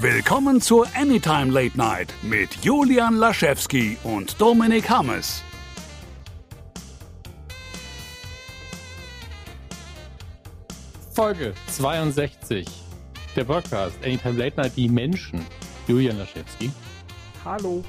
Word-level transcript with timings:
Willkommen 0.00 0.60
zur 0.60 0.88
Anytime 0.96 1.52
Late 1.52 1.78
Night 1.78 2.12
mit 2.20 2.52
Julian 2.64 3.14
Laschewski 3.14 3.96
und 4.02 4.40
Dominik 4.40 4.90
Hammes. 4.90 5.44
Folge 11.12 11.54
62. 11.68 12.66
Der 13.36 13.44
Podcast 13.44 13.96
Anytime 14.04 14.36
Late 14.36 14.60
Night, 14.60 14.72
die 14.76 14.88
Menschen. 14.88 15.46
Julian 15.86 16.18
Laschewski. 16.18 16.72
Hallo. 17.44 17.84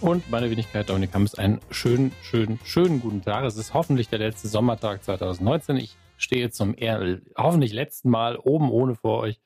Und 0.00 0.30
meine 0.30 0.48
Wenigkeit 0.48 0.88
Dominik 0.88 1.12
Hammes. 1.12 1.34
Einen 1.34 1.60
schönen, 1.72 2.12
schönen, 2.22 2.60
schönen 2.62 3.00
guten 3.00 3.20
Tag. 3.22 3.44
Es 3.44 3.56
ist 3.56 3.74
hoffentlich 3.74 4.08
der 4.08 4.20
letzte 4.20 4.46
Sommertag 4.46 5.02
2019. 5.02 5.76
Ich 5.76 5.96
stehe 6.18 6.50
zum 6.50 6.74
eher, 6.78 7.18
hoffentlich 7.36 7.72
letzten 7.72 8.10
Mal 8.10 8.36
oben 8.36 8.70
ohne 8.70 8.94
vor 8.94 9.18
euch. 9.18 9.40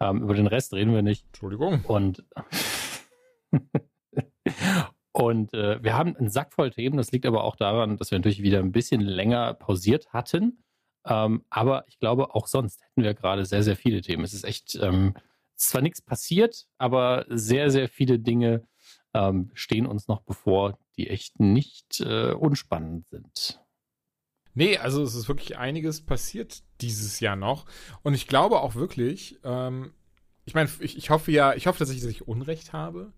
Ähm, 0.00 0.22
über 0.22 0.34
den 0.34 0.46
Rest 0.46 0.72
reden 0.72 0.94
wir 0.94 1.02
nicht. 1.02 1.26
Entschuldigung. 1.26 1.84
Und, 1.84 2.24
und 5.12 5.52
äh, 5.54 5.82
wir 5.82 5.94
haben 5.94 6.16
einen 6.16 6.30
Sack 6.30 6.54
voll 6.54 6.70
Themen. 6.70 6.96
Das 6.96 7.12
liegt 7.12 7.26
aber 7.26 7.44
auch 7.44 7.56
daran, 7.56 7.96
dass 7.96 8.10
wir 8.10 8.18
natürlich 8.18 8.42
wieder 8.42 8.60
ein 8.60 8.72
bisschen 8.72 9.00
länger 9.00 9.54
pausiert 9.54 10.12
hatten. 10.12 10.64
Ähm, 11.04 11.44
aber 11.50 11.84
ich 11.88 11.98
glaube, 11.98 12.34
auch 12.34 12.46
sonst 12.46 12.82
hätten 12.82 13.02
wir 13.02 13.14
gerade 13.14 13.44
sehr, 13.44 13.62
sehr 13.62 13.76
viele 13.76 14.00
Themen. 14.00 14.24
Es 14.24 14.34
ist 14.34 14.44
echt, 14.44 14.78
ähm, 14.80 15.14
es 15.56 15.64
ist 15.64 15.70
zwar 15.70 15.82
nichts 15.82 16.02
passiert, 16.02 16.66
aber 16.78 17.26
sehr, 17.28 17.70
sehr 17.70 17.88
viele 17.88 18.18
Dinge 18.18 18.66
ähm, 19.14 19.50
stehen 19.54 19.86
uns 19.86 20.08
noch 20.08 20.22
bevor, 20.22 20.78
die 20.96 21.08
echt 21.08 21.40
nicht 21.40 22.00
äh, 22.00 22.32
unspannend 22.32 23.08
sind. 23.08 23.60
Nee, 24.54 24.78
also 24.78 25.02
es 25.02 25.14
ist 25.14 25.28
wirklich 25.28 25.58
einiges 25.58 26.00
passiert 26.00 26.62
dieses 26.80 27.20
Jahr 27.20 27.36
noch. 27.36 27.66
Und 28.02 28.14
ich 28.14 28.26
glaube 28.26 28.60
auch 28.60 28.74
wirklich, 28.74 29.38
ähm, 29.44 29.92
ich 30.44 30.54
meine, 30.54 30.68
ich, 30.80 30.96
ich 30.96 31.10
hoffe 31.10 31.30
ja, 31.30 31.54
ich 31.54 31.66
hoffe, 31.66 31.78
dass 31.78 31.90
ich, 31.90 32.00
dass 32.00 32.10
ich 32.10 32.26
Unrecht 32.26 32.72
habe. 32.72 33.12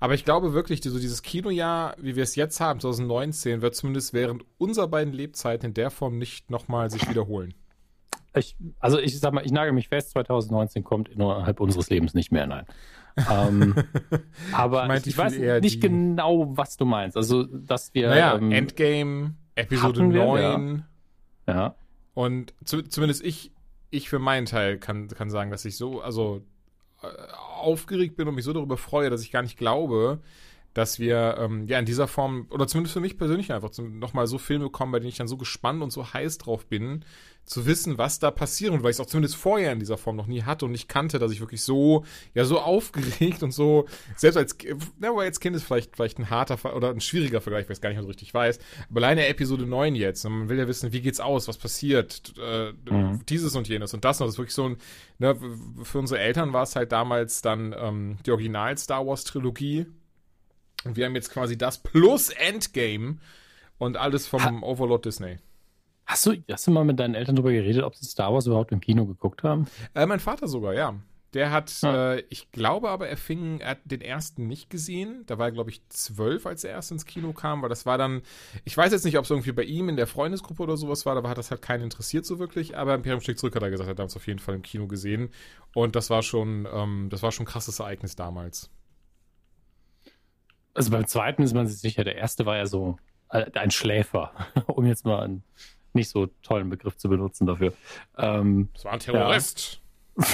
Aber 0.00 0.14
ich 0.14 0.24
glaube 0.24 0.52
wirklich, 0.52 0.80
so 0.82 0.98
dieses 0.98 1.22
Kinojahr, 1.22 1.96
wie 1.98 2.14
wir 2.14 2.22
es 2.22 2.36
jetzt 2.36 2.60
haben, 2.60 2.78
2019, 2.78 3.62
wird 3.62 3.74
zumindest 3.74 4.12
während 4.12 4.44
unserer 4.58 4.86
beiden 4.86 5.12
Lebzeiten 5.12 5.70
in 5.70 5.74
der 5.74 5.90
Form 5.90 6.18
nicht 6.18 6.50
nochmal 6.50 6.90
sich 6.90 7.08
wiederholen. 7.08 7.54
Ich, 8.34 8.56
also 8.78 9.00
ich 9.00 9.18
sag 9.18 9.32
mal, 9.32 9.44
ich 9.44 9.50
nage 9.50 9.72
mich 9.72 9.88
fest, 9.88 10.10
2019 10.10 10.84
kommt 10.84 11.08
innerhalb 11.08 11.58
unseres 11.60 11.90
Lebens 11.90 12.14
nicht 12.14 12.30
mehr, 12.30 12.46
nein. 12.46 12.66
ähm, 13.28 13.74
aber 14.52 14.94
ich, 14.96 15.08
ich 15.08 15.18
weiß 15.18 15.36
nicht 15.62 15.80
genau, 15.80 16.56
was 16.56 16.76
du 16.76 16.84
meinst. 16.84 17.16
Also, 17.16 17.42
dass 17.44 17.92
wir. 17.94 18.10
Naja, 18.10 18.36
ähm, 18.36 18.52
Endgame, 18.52 19.34
Episode 19.58 20.02
9. 20.02 20.84
Ja. 21.46 21.54
ja. 21.54 21.74
Und 22.14 22.54
zu, 22.64 22.82
zumindest 22.82 23.24
ich, 23.24 23.52
ich 23.90 24.08
für 24.08 24.18
meinen 24.18 24.46
Teil 24.46 24.78
kann, 24.78 25.08
kann 25.08 25.30
sagen, 25.30 25.50
dass 25.50 25.64
ich 25.64 25.76
so, 25.76 26.00
also 26.00 26.42
äh, 27.02 27.06
aufgeregt 27.60 28.16
bin 28.16 28.28
und 28.28 28.34
mich 28.34 28.44
so 28.44 28.52
darüber 28.52 28.76
freue, 28.76 29.10
dass 29.10 29.22
ich 29.22 29.30
gar 29.30 29.42
nicht 29.42 29.58
glaube, 29.58 30.20
dass 30.74 30.98
wir 30.98 31.36
ähm, 31.38 31.66
ja 31.66 31.78
in 31.78 31.86
dieser 31.86 32.06
Form, 32.06 32.46
oder 32.50 32.66
zumindest 32.66 32.94
für 32.94 33.00
mich 33.00 33.18
persönlich 33.18 33.52
einfach 33.52 33.70
nochmal 33.78 34.26
so 34.26 34.38
Filme 34.38 34.70
kommen, 34.70 34.92
bei 34.92 35.00
denen 35.00 35.08
ich 35.08 35.16
dann 35.16 35.28
so 35.28 35.36
gespannt 35.36 35.82
und 35.82 35.90
so 35.90 36.12
heiß 36.12 36.38
drauf 36.38 36.66
bin, 36.66 37.04
zu 37.48 37.64
wissen, 37.66 37.96
was 37.96 38.18
da 38.18 38.30
passiert 38.30 38.72
und 38.72 38.82
weil 38.82 38.90
ich 38.90 38.96
es 38.96 39.00
auch 39.00 39.06
zumindest 39.06 39.36
vorher 39.36 39.72
in 39.72 39.80
dieser 39.80 39.96
Form 39.96 40.16
noch 40.16 40.26
nie 40.26 40.42
hatte 40.42 40.66
und 40.66 40.72
nicht 40.72 40.88
kannte, 40.88 41.18
dass 41.18 41.32
ich 41.32 41.40
wirklich 41.40 41.62
so, 41.62 42.04
ja, 42.34 42.44
so 42.44 42.60
aufgeregt 42.60 43.42
und 43.42 43.52
so, 43.52 43.86
selbst 44.16 44.36
als, 44.36 44.56
na, 44.98 45.08
aber 45.08 45.22
als 45.22 45.40
Kind 45.40 45.56
ist 45.56 45.64
vielleicht, 45.64 45.96
vielleicht 45.96 46.18
ein 46.18 46.28
harter 46.28 46.76
oder 46.76 46.90
ein 46.90 47.00
schwieriger 47.00 47.40
Vergleich, 47.40 47.64
weil 47.64 47.72
ich 47.72 47.78
es 47.78 47.80
gar 47.80 47.88
nicht 47.88 47.96
mehr 47.96 48.02
so 48.02 48.08
richtig 48.08 48.32
weiß, 48.34 48.58
aber 48.90 49.00
alleine 49.00 49.26
Episode 49.26 49.66
9 49.66 49.94
jetzt, 49.94 50.26
und 50.26 50.38
man 50.38 50.48
will 50.50 50.58
ja 50.58 50.68
wissen, 50.68 50.92
wie 50.92 51.00
geht's 51.00 51.20
aus, 51.20 51.48
was 51.48 51.56
passiert, 51.56 52.34
äh, 52.38 52.72
mhm. 52.90 53.24
dieses 53.26 53.56
und 53.56 53.66
jenes 53.66 53.94
und 53.94 54.04
das 54.04 54.20
und 54.20 54.26
das 54.26 54.34
ist 54.34 54.38
wirklich 54.38 54.54
so 54.54 54.68
ein, 54.68 54.76
ne, 55.18 55.34
für 55.82 55.98
unsere 55.98 56.20
Eltern 56.20 56.52
war 56.52 56.64
es 56.64 56.76
halt 56.76 56.92
damals 56.92 57.40
dann 57.40 57.74
ähm, 57.78 58.18
die 58.26 58.30
Original 58.30 58.76
Star 58.76 59.06
Wars 59.06 59.24
Trilogie 59.24 59.86
und 60.84 60.96
wir 60.96 61.06
haben 61.06 61.14
jetzt 61.14 61.30
quasi 61.30 61.56
das 61.56 61.78
plus 61.78 62.28
Endgame 62.28 63.16
und 63.78 63.96
alles 63.96 64.26
vom 64.26 64.44
ha 64.44 64.52
Overlord 64.60 65.06
Disney. 65.06 65.38
Hast 66.08 66.24
du, 66.24 66.32
hast 66.50 66.66
du 66.66 66.70
mal 66.70 66.84
mit 66.84 66.98
deinen 66.98 67.14
Eltern 67.14 67.36
darüber 67.36 67.52
geredet, 67.52 67.84
ob 67.84 67.94
sie 67.94 68.06
Star 68.06 68.32
Wars 68.32 68.46
überhaupt 68.46 68.72
im 68.72 68.80
Kino 68.80 69.04
geguckt 69.04 69.42
haben? 69.42 69.66
Äh, 69.94 70.06
mein 70.06 70.20
Vater 70.20 70.48
sogar, 70.48 70.72
ja. 70.72 70.94
Der 71.34 71.50
hat, 71.50 71.82
ja. 71.82 72.14
äh, 72.14 72.24
ich 72.30 72.50
glaube 72.50 72.88
aber, 72.88 73.08
er 73.08 73.18
fing, 73.18 73.60
er 73.60 73.72
hat 73.72 73.80
den 73.84 74.00
ersten 74.00 74.46
nicht 74.46 74.70
gesehen. 74.70 75.24
Da 75.26 75.36
war 75.36 75.48
er, 75.48 75.52
glaube 75.52 75.68
ich, 75.68 75.86
zwölf, 75.90 76.46
als 76.46 76.64
er 76.64 76.70
erst 76.70 76.92
ins 76.92 77.04
Kino 77.04 77.34
kam, 77.34 77.60
weil 77.60 77.68
das 77.68 77.84
war 77.84 77.98
dann, 77.98 78.22
ich 78.64 78.74
weiß 78.74 78.90
jetzt 78.90 79.04
nicht, 79.04 79.18
ob 79.18 79.24
es 79.24 79.30
irgendwie 79.30 79.52
bei 79.52 79.64
ihm 79.64 79.90
in 79.90 79.96
der 79.96 80.06
Freundesgruppe 80.06 80.62
oder 80.62 80.78
sowas 80.78 81.04
war, 81.04 81.14
aber 81.14 81.28
hat 81.28 81.36
das 81.36 81.50
halt 81.50 81.60
keinen 81.60 81.82
interessiert 81.82 82.24
so 82.24 82.38
wirklich. 82.38 82.78
Aber 82.78 82.94
Imperium 82.94 83.20
Stück 83.20 83.38
zurück 83.38 83.54
hat 83.54 83.62
er 83.62 83.70
gesagt, 83.70 83.90
er 83.90 84.02
hat 84.02 84.08
es 84.08 84.16
auf 84.16 84.26
jeden 84.26 84.38
Fall 84.38 84.54
im 84.54 84.62
Kino 84.62 84.86
gesehen. 84.86 85.28
Und 85.74 85.94
das 85.94 86.08
war 86.08 86.22
schon, 86.22 86.66
ähm, 86.72 87.08
das 87.10 87.22
war 87.22 87.32
schon 87.32 87.44
ein 87.44 87.50
krasses 87.50 87.80
Ereignis 87.80 88.16
damals. 88.16 88.70
Also 90.72 90.90
beim 90.90 91.06
zweiten 91.06 91.42
ist 91.42 91.52
man 91.52 91.66
sich 91.66 91.80
sicher, 91.80 92.02
der 92.02 92.16
erste 92.16 92.46
war 92.46 92.56
ja 92.56 92.64
so 92.64 92.96
äh, 93.28 93.50
ein 93.52 93.70
Schläfer, 93.70 94.32
um 94.66 94.86
jetzt 94.86 95.04
mal 95.04 95.22
einen 95.22 95.42
nicht 95.94 96.10
so 96.10 96.28
tollen 96.42 96.70
Begriff 96.70 96.96
zu 96.96 97.08
benutzen 97.08 97.46
dafür. 97.46 97.72
Ähm, 98.16 98.68
das 98.74 98.84
war 98.84 98.92
ein 98.92 99.00
Terrorist. 99.00 99.80
Ja. 100.16 100.24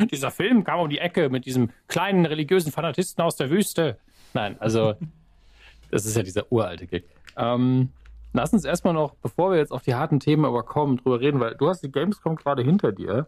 Dieser 0.10 0.30
Film 0.30 0.64
kam 0.64 0.80
um 0.80 0.88
die 0.88 0.98
Ecke 0.98 1.28
mit 1.28 1.44
diesem 1.44 1.70
kleinen 1.88 2.24
religiösen 2.24 2.72
Fanatisten 2.72 3.22
aus 3.22 3.36
der 3.36 3.50
Wüste. 3.50 3.98
Nein, 4.32 4.56
also 4.60 4.94
das 5.90 6.06
ist 6.06 6.16
ja 6.16 6.22
dieser 6.22 6.50
uralte 6.52 6.86
Gag. 6.86 7.04
Ähm, 7.36 7.90
lass 8.32 8.52
uns 8.52 8.64
erstmal 8.64 8.94
noch, 8.94 9.14
bevor 9.16 9.50
wir 9.50 9.58
jetzt 9.58 9.72
auf 9.72 9.82
die 9.82 9.94
harten 9.94 10.20
Themen 10.20 10.44
aber 10.44 10.62
kommen, 10.62 10.96
drüber 10.98 11.20
reden, 11.20 11.40
weil 11.40 11.54
du 11.56 11.68
hast 11.68 11.82
die 11.82 11.90
Gamescom 11.90 12.36
gerade 12.36 12.62
hinter 12.62 12.92
dir. 12.92 13.26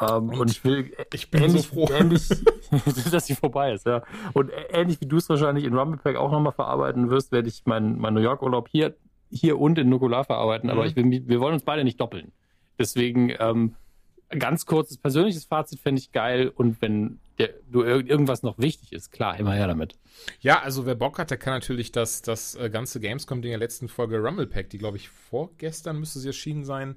Ähm, 0.00 0.28
und, 0.28 0.40
und, 0.40 0.50
ich 0.50 0.64
will 0.64 0.92
ich 1.12 1.30
bin 1.30 1.42
ähnlich, 1.42 1.62
so 1.62 1.74
froh, 1.74 1.88
ähnlich, 1.92 2.28
dass 3.10 3.26
sie 3.26 3.34
vorbei 3.34 3.72
ist, 3.72 3.86
ja. 3.86 4.02
Und 4.32 4.50
ähnlich 4.70 5.00
wie 5.00 5.06
du 5.06 5.16
es 5.16 5.28
wahrscheinlich 5.28 5.64
in 5.64 5.74
Rumblepack 5.74 6.16
auch 6.16 6.30
nochmal 6.30 6.52
verarbeiten 6.52 7.10
wirst, 7.10 7.32
werde 7.32 7.48
ich 7.48 7.66
meinen 7.66 7.98
mein 7.98 8.14
New 8.14 8.20
York 8.20 8.42
Urlaub 8.42 8.68
hier, 8.68 8.94
hier 9.30 9.58
und 9.58 9.78
in 9.78 9.88
Nukular 9.88 10.24
verarbeiten. 10.24 10.68
Mhm. 10.68 10.72
Aber 10.72 10.86
ich 10.86 10.96
will, 10.96 11.22
wir 11.26 11.40
wollen 11.40 11.54
uns 11.54 11.64
beide 11.64 11.84
nicht 11.84 12.00
doppeln. 12.00 12.32
Deswegen 12.78 13.32
ähm, 13.38 13.74
ganz 14.38 14.66
kurzes 14.66 14.96
persönliches 14.96 15.44
Fazit 15.44 15.80
fände 15.80 16.00
ich 16.00 16.12
geil. 16.12 16.48
Und 16.54 16.80
wenn 16.80 17.18
der, 17.38 17.50
du 17.70 17.82
irgendwas 17.82 18.42
noch 18.42 18.58
wichtig 18.58 18.92
ist, 18.92 19.10
klar, 19.10 19.38
immer 19.38 19.54
her 19.54 19.66
damit. 19.66 19.96
Ja, 20.40 20.60
also 20.60 20.86
wer 20.86 20.94
Bock 20.94 21.18
hat, 21.18 21.30
der 21.30 21.38
kann 21.38 21.54
natürlich 21.54 21.90
das, 21.92 22.22
das 22.22 22.54
äh, 22.54 22.70
ganze 22.70 23.00
Gamescom-Ding 23.00 23.50
der 23.50 23.58
letzten 23.58 23.88
Folge 23.88 24.18
Rumblepack, 24.18 24.68
die 24.70 24.78
glaube 24.78 24.98
ich 24.98 25.08
vorgestern 25.08 25.98
müsste 25.98 26.18
sie 26.18 26.28
erschienen 26.28 26.64
sein, 26.64 26.96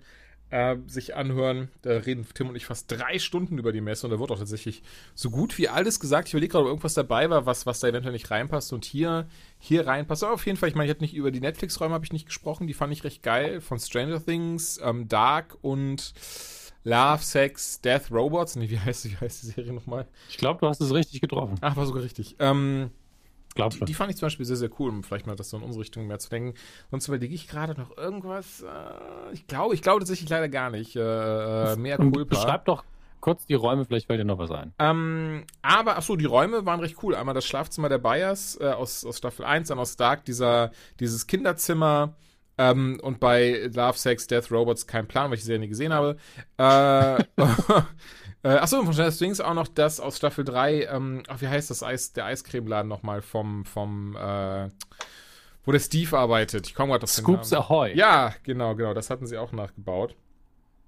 äh, 0.54 0.78
sich 0.86 1.16
anhören. 1.16 1.70
Da 1.82 1.98
reden 1.98 2.28
Tim 2.36 2.48
und 2.48 2.56
ich 2.56 2.68
fast 2.68 2.92
drei 2.92 3.18
Stunden 3.18 3.58
über 3.58 3.72
die 3.72 3.82
Messe 3.82 4.06
und 4.06 4.12
da 4.12 4.20
wird 4.20 4.30
auch 4.30 4.38
tatsächlich 4.38 4.84
so 5.16 5.32
gut 5.32 5.58
wie 5.58 5.68
alles 5.68 6.00
gesagt. 6.00 6.28
Ich 6.28 6.36
überlege 6.36 6.52
gerade, 6.52 6.66
ob 6.66 6.70
irgendwas 6.70 6.94
dabei 6.94 7.30
war, 7.32 7.48
was, 7.48 7.66
was 7.66 7.80
da 7.80 7.88
eventuell 7.88 8.14
nicht 8.14 8.30
reinpasst 8.30 8.72
und 8.72 8.86
hier, 8.86 9.28
hier 9.58 9.88
reinpasst. 9.88 10.24
Aber 10.24 10.34
auf 10.34 10.46
jeden 10.46 10.60
Fall, 10.60 10.70
ich 10.70 10.76
meine, 10.76 10.86
ich 10.86 10.96
habe 10.96 11.04
nicht 11.04 11.16
über 11.16 11.32
die 11.32 11.40
Netflix-Räume 11.40 11.96
habe 11.96 12.06
ich 12.06 12.14
nicht 12.14 12.28
gesprochen, 12.28 12.68
die 12.68 12.76
fand 12.76 12.94
ich 12.94 13.04
recht 13.04 13.24
geil. 13.24 13.62
Von 13.62 13.80
Stranger 13.80 14.24
Things, 14.24 14.80
ähm, 14.84 15.08
Dark 15.08 15.58
und 15.64 16.14
Love, 16.84 17.24
Sex, 17.24 17.82
Death, 17.82 18.12
Robots. 18.12 18.56
Nee, 18.56 18.70
wie 18.70 18.80
heißt, 18.80 19.10
wie 19.10 19.18
heißt 19.18 19.42
die 19.42 19.48
Serie 19.48 19.74
nochmal? 19.74 20.06
Ich 20.30 20.38
glaube, 20.38 20.60
du 20.60 20.68
hast 20.68 20.82
es 20.82 20.94
richtig 20.94 21.20
getroffen. 21.22 21.56
Ach, 21.62 21.76
war 21.76 21.88
sogar 21.88 22.04
richtig. 22.04 22.36
Ähm, 22.38 22.92
Glaub 23.56 23.72
die, 23.72 23.86
die, 23.86 23.94
fand 23.94 24.12
ich 24.12 24.18
zum 24.18 24.28
Beispiel 24.28 24.46
sehr, 24.46 24.56
sehr 24.56 24.70
cool, 24.80 24.90
um 24.90 25.04
vielleicht 25.04 25.28
mal 25.28 25.36
das 25.36 25.50
so 25.50 25.58
in 25.58 25.64
unsere 25.64 25.82
Richtung 25.82 26.08
mehr 26.08 26.20
zu 26.20 26.30
denken. 26.30 26.58
Sonst 26.92 27.08
überlege 27.08 27.34
ich 27.34 27.48
gerade 27.48 27.80
noch 27.80 27.96
irgendwas. 27.98 28.62
Äh, 28.62 29.34
ich 29.34 29.48
glaube, 29.48 29.76
ich 29.76 29.82
glaube 29.82 30.00
tatsächlich 30.00 30.30
leider 30.30 30.50
gar 30.50 30.70
nicht. 30.70 30.96
Äh, 30.96 31.76
mehr 31.76 31.98
Culpa. 31.98 32.24
Beschreib 32.24 32.66
doch 32.66 32.84
kurz 33.24 33.46
die 33.46 33.54
Räume, 33.54 33.86
vielleicht 33.86 34.08
fällt 34.08 34.20
dir 34.20 34.26
noch 34.26 34.38
was 34.38 34.52
ein. 34.52 34.74
Ähm, 34.80 35.46
aber, 35.62 35.98
achso, 35.98 36.18
die 36.18 36.26
Räume 36.26 36.66
waren 36.66 36.82
recht 36.82 36.98
cool. 37.04 37.16
Einmal 37.16 37.34
das 37.34 37.46
Schlafzimmer 37.46 37.88
der 37.88 38.00
Bayers 38.00 38.60
äh, 38.60 38.66
aus, 38.66 39.06
aus 39.06 39.18
Staffel 39.18 39.46
1, 39.46 39.70
dann 39.70 39.80
aus 39.80 39.96
Dark 39.96 40.26
dieser, 40.26 40.72
dieses 41.00 41.26
Kinderzimmer. 41.26 42.16
Ähm, 42.58 43.00
und 43.02 43.20
bei 43.20 43.70
Love, 43.74 43.98
Sex, 43.98 44.28
Death, 44.28 44.52
Robots 44.52 44.88
kein 44.88 45.08
Plan, 45.08 45.30
weil 45.30 45.36
ich 45.36 45.42
die 45.42 45.48
Serie 45.48 45.62
nie 45.62 45.70
gesehen 45.70 45.94
habe. 45.94 46.18
Äh, 46.58 47.24
Äh, 48.44 48.50
achso, 48.50 48.78
und 48.78 48.86
von 48.86 48.94
Stranger 48.94 49.12
Things 49.12 49.40
auch 49.40 49.54
noch 49.54 49.70
das 49.70 50.02
aus 50.02 50.18
Staffel 50.18 50.44
3, 50.44 50.88
ähm, 50.88 51.24
ach, 51.30 51.40
wie 51.40 51.48
heißt 51.48 51.70
das 51.70 51.82
Eis, 51.82 52.12
der 52.12 52.26
Eiscremeladen 52.26 52.90
nochmal 52.90 53.22
vom, 53.22 53.64
vom, 53.64 54.18
äh, 54.18 54.70
wo 55.64 55.72
der 55.72 55.80
Steve 55.80 56.18
arbeitet. 56.18 56.68
Ich 56.68 56.76
komme 56.76 56.92
gerade 56.92 57.06
auf 57.06 57.16
den 57.16 57.24
Scoops. 57.24 57.54
Ahoy. 57.54 57.96
Ja, 57.96 58.34
genau, 58.44 58.76
genau, 58.76 58.94
das 58.94 59.10
hatten 59.10 59.28
sie 59.28 59.38
auch 59.38 59.54
nachgebaut. 59.54 60.18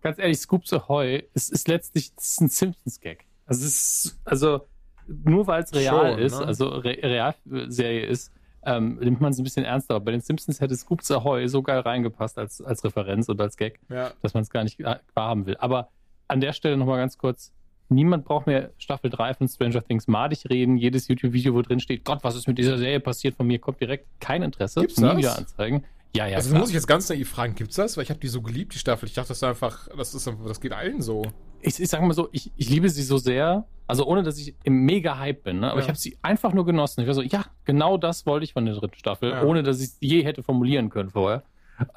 Ganz 0.02 0.20
ehrlich, 0.20 0.38
Scoops 0.40 0.74
Ahoy 0.74 1.30
ist, 1.34 1.50
ist 1.50 1.70
letztlich 1.70 2.12
ist 2.18 2.42
ein 2.42 2.50
Simpsons-Gag. 2.50 3.26
Also, 3.46 3.66
ist, 3.66 4.20
also, 4.26 4.68
nur 5.08 5.48
weil 5.48 5.64
es 5.64 5.74
real 5.74 6.12
Schon, 6.12 6.20
ist, 6.20 6.40
ne? 6.40 6.46
also 6.46 6.68
Re 6.68 6.98
Realserie 7.02 8.06
ist, 8.06 8.34
ähm, 8.66 8.96
nimmt 8.96 9.22
man 9.22 9.32
es 9.32 9.38
ein 9.38 9.44
bisschen 9.46 9.64
ernster. 9.64 9.96
Aber 9.96 10.06
bei 10.06 10.12
den 10.12 10.22
Simpsons 10.22 10.60
hätte 10.60 10.76
Scoops 10.76 11.10
Ahoy 11.10 11.48
so 11.48 11.64
geil 11.64 11.80
reingepasst 11.80 12.38
als, 12.38 12.62
als 12.62 12.84
Referenz 12.84 13.30
und 13.30 13.40
als 13.40 13.56
Gag, 13.56 13.80
ja. 13.88 14.12
dass 14.22 14.34
man 14.34 14.44
es 14.44 14.50
gar 14.50 14.64
nicht 14.66 14.78
wahrhaben 15.14 15.46
will. 15.46 15.56
Aber 15.58 15.90
an 16.28 16.42
der 16.42 16.54
Stelle 16.54 16.78
nochmal 16.78 16.98
ganz 16.98 17.18
kurz. 17.18 17.52
Niemand 17.90 18.26
braucht 18.26 18.48
mehr 18.48 18.72
Staffel 18.78 19.12
3 19.12 19.36
von 19.36 19.48
Stranger 19.48 19.84
Things 19.84 20.08
madig 20.08 20.50
reden. 20.50 20.78
Jedes 20.78 21.08
YouTube-Video, 21.08 21.54
wo 21.54 21.62
drin 21.62 21.80
steht, 21.80 22.04
Gott, 22.04 22.24
was 22.24 22.36
ist 22.36 22.48
mit 22.48 22.58
dieser 22.58 22.78
Serie 22.78 23.00
passiert, 23.00 23.36
von 23.36 23.46
mir 23.46 23.60
kommt 23.60 23.80
direkt 23.80 24.08
kein 24.20 24.42
Interesse. 24.42 24.82
Gibt's 24.82 24.98
Nie 24.98 25.08
das? 25.08 25.18
wieder 25.18 25.38
anzeigen. 25.38 25.84
Ja, 26.16 26.26
ja. 26.28 26.38
Also 26.38 26.50
klar. 26.50 26.62
muss 26.62 26.70
ich 26.70 26.76
jetzt 26.76 26.88
ganz 26.88 27.10
naiv 27.10 27.30
fragen, 27.30 27.56
gibt's 27.56 27.76
das? 27.76 27.98
Weil 27.98 28.04
ich 28.04 28.10
habe 28.10 28.20
die 28.20 28.28
so 28.28 28.42
geliebt, 28.42 28.74
die 28.74 28.80
Staffel. 28.80 29.06
Ich 29.08 29.14
dachte, 29.14 29.30
das 29.30 29.38
ist 29.38 29.44
einfach, 29.44 29.88
das 29.96 30.16
ist, 30.16 30.32
das 30.48 30.62
geht 30.62 30.72
allen 30.72 31.02
so. 31.02 31.24
Ich, 31.62 31.80
ich 31.80 31.90
sage 31.90 32.06
mal 32.06 32.14
so, 32.14 32.30
ich, 32.32 32.52
ich 32.56 32.70
liebe 32.70 32.90
sie 32.90 33.04
so 33.04 33.18
sehr, 33.18 33.68
Also 33.88 34.06
ohne, 34.06 34.24
dass 34.24 34.40
ich 34.40 34.56
im 34.64 34.86
mega 34.86 35.18
Hype 35.20 35.44
bin, 35.44 35.60
ne? 35.60 35.72
aber 35.72 35.80
ja. 35.80 35.84
ich 35.84 35.90
habe 35.90 35.98
sie 35.98 36.18
einfach 36.22 36.54
nur 36.54 36.66
genossen. 36.66 37.02
Ich 37.02 37.08
war 37.08 37.14
so, 37.14 37.22
ja, 37.22 37.46
genau 37.66 37.98
das 37.98 38.26
wollte 38.26 38.46
ich 38.46 38.54
von 38.54 38.66
der 38.66 38.76
dritten 38.76 38.98
Staffel, 38.98 39.32
ja. 39.32 39.44
ohne 39.44 39.62
dass 39.62 39.80
ich 39.80 39.88
es 39.88 39.98
je 40.00 40.24
hätte 40.24 40.42
formulieren 40.42 40.90
können 40.90 41.10
vorher. 41.10 41.44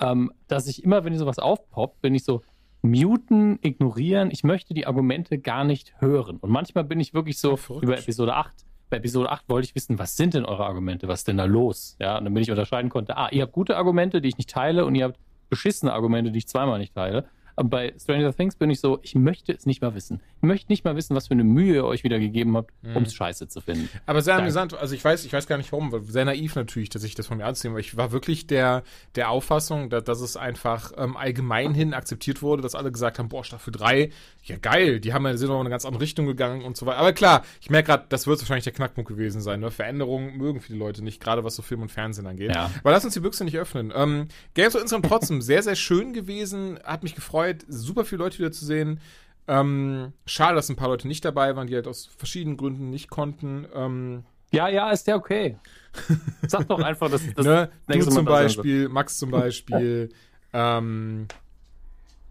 Ähm, 0.00 0.32
dass 0.48 0.66
ich 0.66 0.82
immer, 0.82 1.04
wenn 1.04 1.16
sowas 1.16 1.38
aufpoppt, 1.38 2.00
bin 2.02 2.14
ich 2.14 2.24
so, 2.24 2.42
muten, 2.82 3.58
ignorieren. 3.62 4.30
Ich 4.30 4.44
möchte 4.44 4.74
die 4.74 4.86
Argumente 4.86 5.38
gar 5.38 5.64
nicht 5.64 5.94
hören. 6.00 6.36
Und 6.38 6.50
manchmal 6.50 6.84
bin 6.84 7.00
ich 7.00 7.14
wirklich 7.14 7.38
so 7.38 7.58
ja, 7.68 7.80
über 7.80 7.98
Episode 7.98 8.34
8. 8.34 8.52
Bei 8.90 8.96
Episode 8.98 9.30
8 9.30 9.48
wollte 9.48 9.66
ich 9.68 9.74
wissen, 9.74 9.98
was 9.98 10.16
sind 10.16 10.34
denn 10.34 10.44
eure 10.44 10.64
Argumente? 10.64 11.08
Was 11.08 11.20
ist 11.20 11.28
denn 11.28 11.36
da 11.36 11.44
los? 11.44 11.96
Ja, 12.00 12.18
und 12.18 12.24
dann 12.24 12.32
bin 12.32 12.42
ich 12.42 12.50
unterscheiden 12.50 12.88
konnte, 12.90 13.16
ah, 13.16 13.28
ihr 13.30 13.42
habt 13.42 13.52
gute 13.52 13.76
Argumente, 13.76 14.20
die 14.20 14.28
ich 14.28 14.38
nicht 14.38 14.50
teile, 14.50 14.86
und 14.86 14.94
ihr 14.94 15.04
habt 15.04 15.18
beschissene 15.50 15.92
Argumente, 15.92 16.30
die 16.30 16.38
ich 16.38 16.48
zweimal 16.48 16.78
nicht 16.78 16.94
teile. 16.94 17.26
Aber 17.58 17.68
bei 17.68 17.94
Stranger 17.98 18.32
Things 18.32 18.54
bin 18.54 18.70
ich 18.70 18.78
so, 18.78 19.00
ich 19.02 19.16
möchte 19.16 19.52
es 19.52 19.66
nicht 19.66 19.82
mal 19.82 19.92
wissen. 19.94 20.20
Ich 20.36 20.42
möchte 20.42 20.70
nicht 20.70 20.84
mal 20.84 20.94
wissen, 20.94 21.16
was 21.16 21.26
für 21.26 21.32
eine 21.32 21.42
Mühe 21.42 21.74
ihr 21.74 21.84
euch 21.84 22.04
wieder 22.04 22.20
gegeben 22.20 22.56
habt, 22.56 22.72
mhm. 22.82 22.96
um 22.96 23.02
es 23.02 23.14
scheiße 23.14 23.48
zu 23.48 23.60
finden. 23.60 23.88
Aber 24.06 24.22
sehr 24.22 24.36
amüsant, 24.36 24.74
also 24.74 24.94
ich 24.94 25.04
weiß, 25.04 25.24
ich 25.24 25.32
weiß 25.32 25.48
gar 25.48 25.56
nicht 25.56 25.72
warum, 25.72 25.92
sehr 26.04 26.24
naiv 26.24 26.54
natürlich, 26.54 26.88
dass 26.88 27.02
ich 27.02 27.16
das 27.16 27.26
von 27.26 27.38
mir 27.38 27.46
anziehe, 27.46 27.72
aber 27.72 27.80
ich 27.80 27.96
war 27.96 28.12
wirklich 28.12 28.46
der, 28.46 28.84
der 29.16 29.30
Auffassung, 29.30 29.90
dass, 29.90 30.04
dass 30.04 30.20
es 30.20 30.36
einfach 30.36 30.92
ähm, 30.96 31.16
allgemein 31.16 31.74
hin 31.74 31.94
akzeptiert 31.94 32.42
wurde, 32.42 32.62
dass 32.62 32.76
alle 32.76 32.92
gesagt 32.92 33.18
haben, 33.18 33.28
boah, 33.28 33.42
Staffel 33.42 33.72
3, 33.72 34.10
ja 34.44 34.56
geil, 34.56 35.00
die 35.00 35.12
haben 35.12 35.26
ja, 35.26 35.36
sind 35.36 35.48
noch 35.48 35.56
in 35.56 35.60
eine 35.62 35.70
ganz 35.70 35.84
andere 35.84 36.02
Richtung 36.02 36.26
gegangen 36.26 36.62
und 36.62 36.76
so 36.76 36.86
weiter. 36.86 36.98
Aber 36.98 37.12
klar, 37.12 37.42
ich 37.60 37.70
merke 37.70 37.88
gerade, 37.88 38.06
das 38.08 38.28
wird 38.28 38.38
wahrscheinlich 38.40 38.64
der 38.64 38.72
Knackpunkt 38.72 39.08
gewesen 39.08 39.40
sein. 39.40 39.58
Ne? 39.58 39.72
Veränderungen 39.72 40.36
mögen 40.36 40.60
viele 40.60 40.78
Leute 40.78 41.02
nicht, 41.02 41.20
gerade 41.20 41.42
was 41.42 41.56
so 41.56 41.62
Film 41.62 41.82
und 41.82 41.90
Fernsehen 41.90 42.26
angeht. 42.28 42.54
Ja. 42.54 42.70
Aber 42.80 42.92
lass 42.92 43.04
uns 43.04 43.14
die 43.14 43.20
Büchse 43.20 43.44
nicht 43.44 43.58
öffnen. 43.58 43.92
Ähm, 43.94 44.28
Games 44.54 44.76
of 44.76 44.82
insgesamt 44.82 45.06
trotzdem 45.06 45.42
sehr, 45.42 45.64
sehr 45.64 45.74
schön 45.74 46.12
gewesen, 46.12 46.78
hat 46.84 47.02
mich 47.02 47.16
gefreut, 47.16 47.47
super 47.68 48.04
viele 48.04 48.22
Leute 48.22 48.38
wieder 48.38 48.52
zu 48.52 48.64
sehen. 48.64 49.00
Ähm, 49.46 50.12
schade, 50.26 50.56
dass 50.56 50.68
ein 50.68 50.76
paar 50.76 50.88
Leute 50.88 51.08
nicht 51.08 51.24
dabei 51.24 51.56
waren, 51.56 51.66
die 51.66 51.74
halt 51.74 51.86
aus 51.86 52.06
verschiedenen 52.06 52.56
Gründen 52.56 52.90
nicht 52.90 53.08
konnten. 53.08 53.66
Ähm, 53.74 54.24
ja, 54.52 54.68
ja, 54.68 54.90
ist 54.90 55.06
ja 55.06 55.16
okay. 55.16 55.58
Sag 56.46 56.68
doch 56.68 56.80
einfach, 56.80 57.10
dass 57.10 57.22
das 57.34 57.44
ne? 57.44 57.70
Du 57.86 58.00
zum 58.00 58.24
Beispiel, 58.24 58.88
Max 58.88 59.18
zum 59.18 59.30
Beispiel. 59.32 60.10
ähm, 60.52 61.28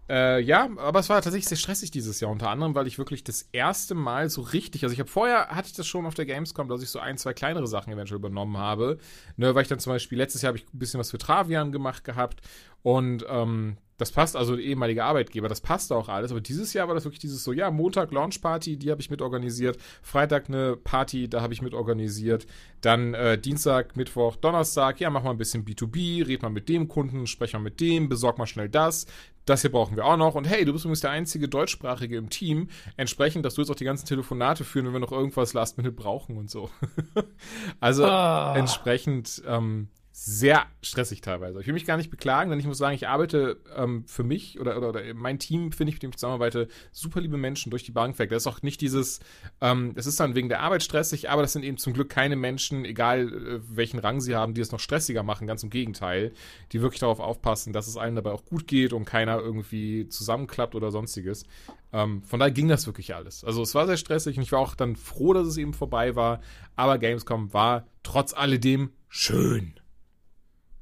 äh, 0.08 0.40
ja, 0.40 0.70
aber 0.78 1.00
es 1.00 1.10
war 1.10 1.20
tatsächlich 1.20 1.48
sehr 1.48 1.58
stressig 1.58 1.90
dieses 1.90 2.20
Jahr, 2.20 2.30
unter 2.30 2.48
anderem, 2.48 2.74
weil 2.74 2.86
ich 2.86 2.96
wirklich 2.96 3.24
das 3.24 3.42
erste 3.52 3.94
Mal 3.94 4.30
so 4.30 4.40
richtig, 4.40 4.82
also 4.82 4.94
ich 4.94 5.00
habe 5.00 5.10
vorher, 5.10 5.48
hatte 5.48 5.68
ich 5.68 5.74
das 5.74 5.86
schon 5.86 6.06
auf 6.06 6.14
der 6.14 6.24
Gamescom, 6.24 6.68
dass 6.68 6.82
ich 6.82 6.88
so 6.88 6.98
ein, 6.98 7.18
zwei 7.18 7.34
kleinere 7.34 7.66
Sachen 7.66 7.92
eventuell 7.92 8.18
übernommen 8.18 8.56
habe, 8.56 8.98
ne, 9.36 9.54
weil 9.54 9.62
ich 9.62 9.68
dann 9.68 9.80
zum 9.80 9.92
Beispiel, 9.92 10.16
letztes 10.16 10.40
Jahr 10.40 10.48
habe 10.48 10.58
ich 10.58 10.64
ein 10.72 10.78
bisschen 10.78 10.98
was 10.98 11.10
für 11.10 11.18
Travian 11.18 11.72
gemacht 11.72 12.04
gehabt 12.04 12.40
und 12.82 13.24
ähm, 13.28 13.76
das 13.98 14.12
passt, 14.12 14.36
also 14.36 14.56
ehemaliger 14.56 15.04
Arbeitgeber, 15.04 15.48
das 15.48 15.60
passt 15.60 15.92
auch 15.92 16.08
alles. 16.08 16.30
Aber 16.30 16.40
dieses 16.40 16.72
Jahr 16.72 16.86
war 16.86 16.94
das 16.94 17.04
wirklich 17.04 17.18
dieses 17.18 17.42
so, 17.42 17.52
ja, 17.52 17.70
Montag 17.70 18.12
Launchparty, 18.12 18.76
die 18.76 18.90
habe 18.90 19.00
ich 19.00 19.10
mitorganisiert. 19.10 19.76
Freitag 20.02 20.48
eine 20.48 20.76
Party, 20.76 21.28
da 21.28 21.42
habe 21.42 21.52
ich 21.52 21.62
mitorganisiert. 21.62 22.46
Dann 22.80 23.14
äh, 23.14 23.36
Dienstag, 23.38 23.96
Mittwoch, 23.96 24.36
Donnerstag, 24.36 25.00
ja, 25.00 25.10
mach 25.10 25.24
mal 25.24 25.32
ein 25.32 25.36
bisschen 25.36 25.64
B2B, 25.64 26.26
red 26.26 26.42
mal 26.42 26.48
mit 26.48 26.68
dem 26.68 26.86
Kunden, 26.86 27.26
sprech 27.26 27.52
mal 27.52 27.58
mit 27.58 27.80
dem, 27.80 28.08
besorg 28.08 28.38
mal 28.38 28.46
schnell 28.46 28.68
das. 28.68 29.06
Das 29.44 29.62
hier 29.62 29.72
brauchen 29.72 29.96
wir 29.96 30.04
auch 30.04 30.16
noch. 30.16 30.34
Und 30.34 30.44
hey, 30.44 30.64
du 30.64 30.72
bist 30.72 30.84
übrigens 30.84 31.00
der 31.00 31.10
einzige 31.10 31.48
Deutschsprachige 31.48 32.16
im 32.16 32.30
Team. 32.30 32.68
Entsprechend, 32.96 33.44
dass 33.44 33.54
du 33.54 33.62
jetzt 33.62 33.70
auch 33.70 33.74
die 33.74 33.84
ganzen 33.84 34.06
Telefonate 34.06 34.62
führen, 34.62 34.86
wenn 34.86 34.92
wir 34.92 35.00
noch 35.00 35.10
irgendwas 35.10 35.54
Last 35.54 35.78
Minute 35.78 35.96
brauchen 35.96 36.36
und 36.36 36.50
so. 36.50 36.70
also 37.80 38.04
ah. 38.04 38.54
entsprechend, 38.56 39.42
ähm, 39.46 39.88
sehr 40.20 40.66
stressig 40.82 41.20
teilweise. 41.20 41.60
Ich 41.60 41.68
will 41.68 41.74
mich 41.74 41.86
gar 41.86 41.96
nicht 41.96 42.10
beklagen, 42.10 42.50
denn 42.50 42.58
ich 42.58 42.66
muss 42.66 42.76
sagen, 42.76 42.94
ich 42.94 43.06
arbeite 43.06 43.60
ähm, 43.76 44.04
für 44.08 44.24
mich 44.24 44.58
oder, 44.58 44.76
oder, 44.76 44.88
oder 44.88 45.14
mein 45.14 45.38
Team, 45.38 45.70
finde 45.70 45.90
ich, 45.90 45.94
mit 45.94 46.02
dem 46.02 46.10
ich 46.10 46.16
zusammenarbeite, 46.16 46.66
super 46.90 47.20
liebe 47.20 47.36
Menschen 47.36 47.70
durch 47.70 47.84
die 47.84 47.92
Bank 47.92 48.18
weg. 48.18 48.30
Das 48.30 48.42
ist 48.42 48.46
auch 48.48 48.60
nicht 48.62 48.80
dieses, 48.80 49.20
ähm, 49.60 49.92
ist 49.94 50.18
dann 50.18 50.34
wegen 50.34 50.48
der 50.48 50.60
Arbeit 50.60 50.82
stressig, 50.82 51.30
aber 51.30 51.42
das 51.42 51.52
sind 51.52 51.62
eben 51.62 51.76
zum 51.76 51.92
Glück 51.92 52.08
keine 52.08 52.34
Menschen, 52.34 52.84
egal 52.84 53.28
äh, 53.28 53.60
welchen 53.68 54.00
Rang 54.00 54.20
sie 54.20 54.34
haben, 54.34 54.54
die 54.54 54.60
es 54.60 54.72
noch 54.72 54.80
stressiger 54.80 55.22
machen, 55.22 55.46
ganz 55.46 55.62
im 55.62 55.70
Gegenteil, 55.70 56.32
die 56.72 56.82
wirklich 56.82 56.98
darauf 56.98 57.20
aufpassen, 57.20 57.72
dass 57.72 57.86
es 57.86 57.96
allen 57.96 58.16
dabei 58.16 58.32
auch 58.32 58.44
gut 58.44 58.66
geht 58.66 58.92
und 58.92 59.04
keiner 59.04 59.38
irgendwie 59.38 60.08
zusammenklappt 60.08 60.74
oder 60.74 60.90
sonstiges. 60.90 61.44
Ähm, 61.92 62.24
von 62.24 62.40
daher 62.40 62.52
ging 62.52 62.66
das 62.66 62.86
wirklich 62.86 63.14
alles. 63.14 63.44
Also 63.44 63.62
es 63.62 63.72
war 63.76 63.86
sehr 63.86 63.96
stressig 63.96 64.36
und 64.36 64.42
ich 64.42 64.50
war 64.50 64.58
auch 64.58 64.74
dann 64.74 64.96
froh, 64.96 65.32
dass 65.32 65.46
es 65.46 65.58
eben 65.58 65.74
vorbei 65.74 66.16
war, 66.16 66.40
aber 66.74 66.98
Gamescom 66.98 67.52
war 67.52 67.86
trotz 68.02 68.34
alledem 68.34 68.90
schön. 69.08 69.78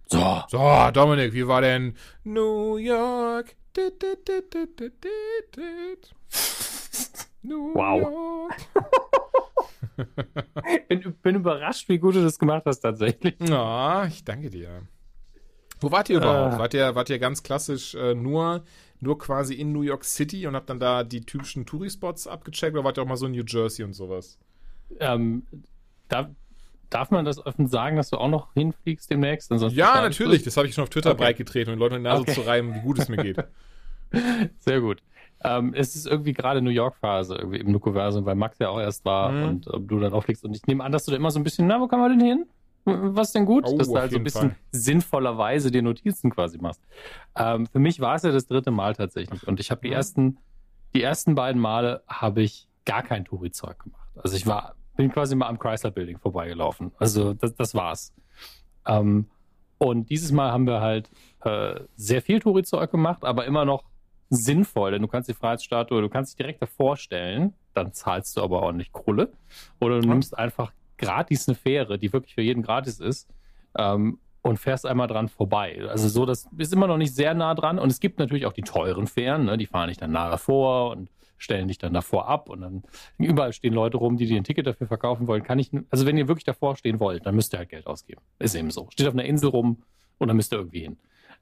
So. 0.07 0.43
So, 0.49 0.91
Dominik, 0.93 1.33
wie 1.33 1.47
war 1.47 1.61
denn 1.61 1.95
New 2.25 2.77
York? 2.77 3.57
New 7.43 7.75
wow. 7.75 8.51
bin, 10.89 11.15
bin 11.23 11.35
überrascht, 11.35 11.89
wie 11.89 11.99
gut 11.99 12.15
du 12.15 12.23
das 12.23 12.39
gemacht 12.39 12.63
hast 12.67 12.81
tatsächlich. 12.81 13.35
Ja, 13.41 14.03
oh, 14.03 14.07
ich 14.07 14.25
danke 14.25 14.51
dir. 14.51 14.83
Wo 15.81 15.91
wart 15.91 16.09
ihr 16.09 16.19
überhaupt? 16.19 16.55
Äh. 16.55 16.59
Wart, 16.59 16.75
ihr, 16.75 16.95
wart 16.95 17.11
ihr 17.11 17.19
ganz 17.19 17.43
klassisch 17.43 17.95
äh, 17.95 18.15
nur, 18.15 18.65
nur 19.01 19.19
quasi 19.19 19.55
in 19.55 19.73
New 19.73 19.83
York 19.83 20.05
City 20.05 20.47
und 20.47 20.55
habt 20.55 20.71
dann 20.71 20.81
da 20.81 21.05
die 21.05 21.21
typischen 21.21 21.67
Touri-Spots 21.67 22.27
abgecheckt 22.27 22.75
oder 22.75 22.85
wart 22.85 22.99
ihr 22.99 23.03
auch 23.03 23.09
mal 23.09 23.17
so 23.17 23.27
in 23.27 23.33
New 23.33 23.45
Jersey 23.47 23.85
und 23.85 23.93
sowas? 23.93 24.39
Ähm, 25.01 25.47
da, 26.09 26.31
Darf 26.91 27.11
man 27.11 27.25
das 27.25 27.45
offen 27.45 27.67
sagen, 27.67 27.97
dass 27.97 28.11
du 28.11 28.17
auch 28.17 28.29
noch 28.29 28.53
hinfliegst 28.55 29.11
demnächst? 29.11 29.51
ja, 29.51 30.01
natürlich. 30.01 30.43
Das 30.45 30.57
habe 30.57 30.69
ich 30.69 30.75
schon 30.75 30.83
auf 30.83 30.91
Twitter 30.91 31.11
okay. 31.11 31.25
breitgetreten, 31.25 31.73
um 31.73 31.79
Leuten 31.79 31.97
in 31.97 32.05
die 32.05 32.09
Nase 32.09 32.23
okay. 32.23 32.35
zu 32.35 32.43
reiben, 32.43 32.75
wie 32.75 32.81
gut 32.81 32.99
es 32.99 33.09
mir 33.09 33.17
geht. 33.17 33.39
Sehr 34.59 34.81
gut. 34.81 35.03
Ähm, 35.45 35.75
es 35.75 35.95
ist 35.95 36.07
irgendwie 36.07 36.33
gerade 36.33 36.63
New 36.63 36.71
York-Phase 36.71 37.35
irgendwie 37.35 37.59
im 37.59 37.71
Nukoversum, 37.71 38.25
weil 38.25 38.37
Max 38.37 38.59
ja 38.59 38.71
auch 38.71 38.81
erst 38.81 39.05
war 39.05 39.31
mhm. 39.31 39.45
und 39.45 39.67
äh, 39.67 39.81
du 39.81 39.99
dann 39.99 40.13
auflegst. 40.13 40.45
Und 40.45 40.57
ich 40.57 40.67
nehme 40.67 40.83
an, 40.83 40.93
dass 40.93 41.05
du 41.05 41.11
da 41.11 41.17
immer 41.17 41.31
so 41.31 41.39
ein 41.39 41.45
bisschen, 41.45 41.67
na, 41.67 41.81
wo 41.81 41.89
kann 41.89 42.01
man 42.01 42.19
denn 42.19 42.27
hin? 42.27 42.47
Was 42.85 43.33
denn 43.33 43.47
gut? 43.47 43.65
Oh, 43.67 43.77
dass 43.77 43.89
du 43.89 43.99
halt 43.99 44.13
so 44.13 44.17
ein 44.17 44.25
bisschen 44.25 44.51
Fall. 44.51 44.59
sinnvollerweise 44.71 45.73
dir 45.73 45.83
Notizen 45.83 46.31
quasi 46.31 46.59
machst. 46.59 46.81
Ähm, 47.37 47.67
für 47.67 47.81
mich 47.81 47.99
war 48.01 48.15
es 48.15 48.23
ja 48.23 48.31
das 48.31 48.47
dritte 48.47 48.71
Mal 48.71 48.95
tatsächlich. 48.95 49.47
Und 49.47 49.59
ich 49.59 49.73
habe 49.73 49.81
die 49.83 49.89
mhm. 49.89 49.95
ersten, 49.95 50.39
die 50.95 51.03
ersten 51.03 51.35
beiden 51.35 51.61
Male 51.61 52.03
habe 52.07 52.43
ich 52.43 52.69
gar 52.85 53.03
kein 53.03 53.25
Touri-Zeug 53.25 53.81
gemacht. 53.81 54.09
Also 54.17 54.37
ich 54.37 54.47
war 54.47 54.77
bin 54.97 55.11
quasi 55.11 55.37
mal 55.37 55.49
am 55.49 55.59
Chrysler 55.59 55.91
Building 55.91 56.19
vorbeigelaufen. 56.19 56.93
Also 56.99 57.35
das, 57.35 57.55
das 57.55 57.75
war's. 57.75 58.13
Ähm, 58.87 59.27
und 59.79 60.11
dieses 60.11 60.33
Mal 60.33 60.53
haben 60.53 60.67
wir 60.67 60.81
halt 60.81 61.11
äh, 61.45 61.81
sehr 61.97 62.23
viel 62.23 62.41
Touri-Zeug 62.41 62.91
gemacht, 62.91 63.25
aber 63.25 63.45
immer 63.45 63.65
noch 63.65 63.85
sinnvoll, 64.31 64.93
denn 64.93 65.03
du 65.03 65.09
kannst 65.09 65.29
die 65.29 65.35
Freiheitsstatue, 65.35 66.01
du 66.01 66.09
kannst 66.09 66.33
dich 66.33 66.37
direkt 66.37 66.63
davor 66.63 66.97
stellen, 66.97 67.53
dann 67.75 67.93
zahlst 67.93 68.37
du 68.37 68.43
aber 68.43 68.63
ordentlich 68.63 68.91
Kohle. 68.93 69.33
Oder 69.81 70.01
du 70.01 70.09
nimmst 70.09 70.37
einfach 70.37 70.73
gratis 70.99 71.47
eine 71.47 71.55
Fähre, 71.55 71.99
die 71.99 72.13
wirklich 72.13 72.35
für 72.35 72.43
jeden 72.43 72.63
gratis 72.63 72.99
ist, 72.99 73.29
ähm, 73.77 74.19
und 74.43 74.59
fährst 74.59 74.87
einmal 74.87 75.09
dran 75.09 75.29
vorbei. 75.29 75.81
Also 75.89 76.09
so, 76.09 76.25
das 76.25 76.49
ist 76.57 76.73
immer 76.73 76.87
noch 76.87 76.99
nicht 76.99 77.15
sehr 77.15 77.35
nah 77.35 77.55
dran. 77.55 77.79
Und 77.79 77.91
es 77.91 78.01
gibt 78.01 78.19
natürlich 78.19 78.47
auch 78.47 78.53
die 78.53 78.63
teuren 78.63 79.07
Fähren, 79.07 79.45
ne? 79.45 79.57
die 79.57 79.67
fahren 79.67 79.89
dich 79.89 79.99
dann 79.99 80.13
nahe 80.13 80.39
vor 80.39 80.93
und 80.93 81.11
stellen 81.39 81.69
dich 81.69 81.79
dann 81.79 81.93
davor 81.93 82.29
ab 82.29 82.49
und 82.49 82.61
dann 82.61 82.83
überall 83.19 83.53
stehen 83.53 83.75
Leute 83.75 83.97
rum, 83.97 84.17
die 84.17 84.27
dir 84.27 84.37
ein 84.37 84.45
Ticket 84.45 84.67
dafür 84.67 84.87
verkaufen 84.87 85.27
wollen. 85.27 85.43
Kann 85.43 85.59
ich, 85.59 85.71
also 85.91 86.07
wenn 86.07 86.17
ihr 86.17 86.29
wirklich 86.29 86.45
davor 86.45 86.77
stehen 86.77 87.01
wollt, 87.01 87.27
dann 87.27 87.35
müsst 87.35 87.55
ihr 87.55 87.59
halt 87.59 87.69
Geld 87.69 87.87
ausgeben. 87.87 88.21
Ist 88.39 88.55
eben 88.55 88.71
so. 88.71 88.89
Steht 88.91 89.07
auf 89.07 89.15
einer 89.15 89.25
Insel 89.25 89.51
rum 89.51 89.83
und 90.19 90.29
dann 90.29 90.37
müsst 90.37 90.53
ihr 90.53 90.59
irgendwie 90.59 90.81
hin. 90.81 90.97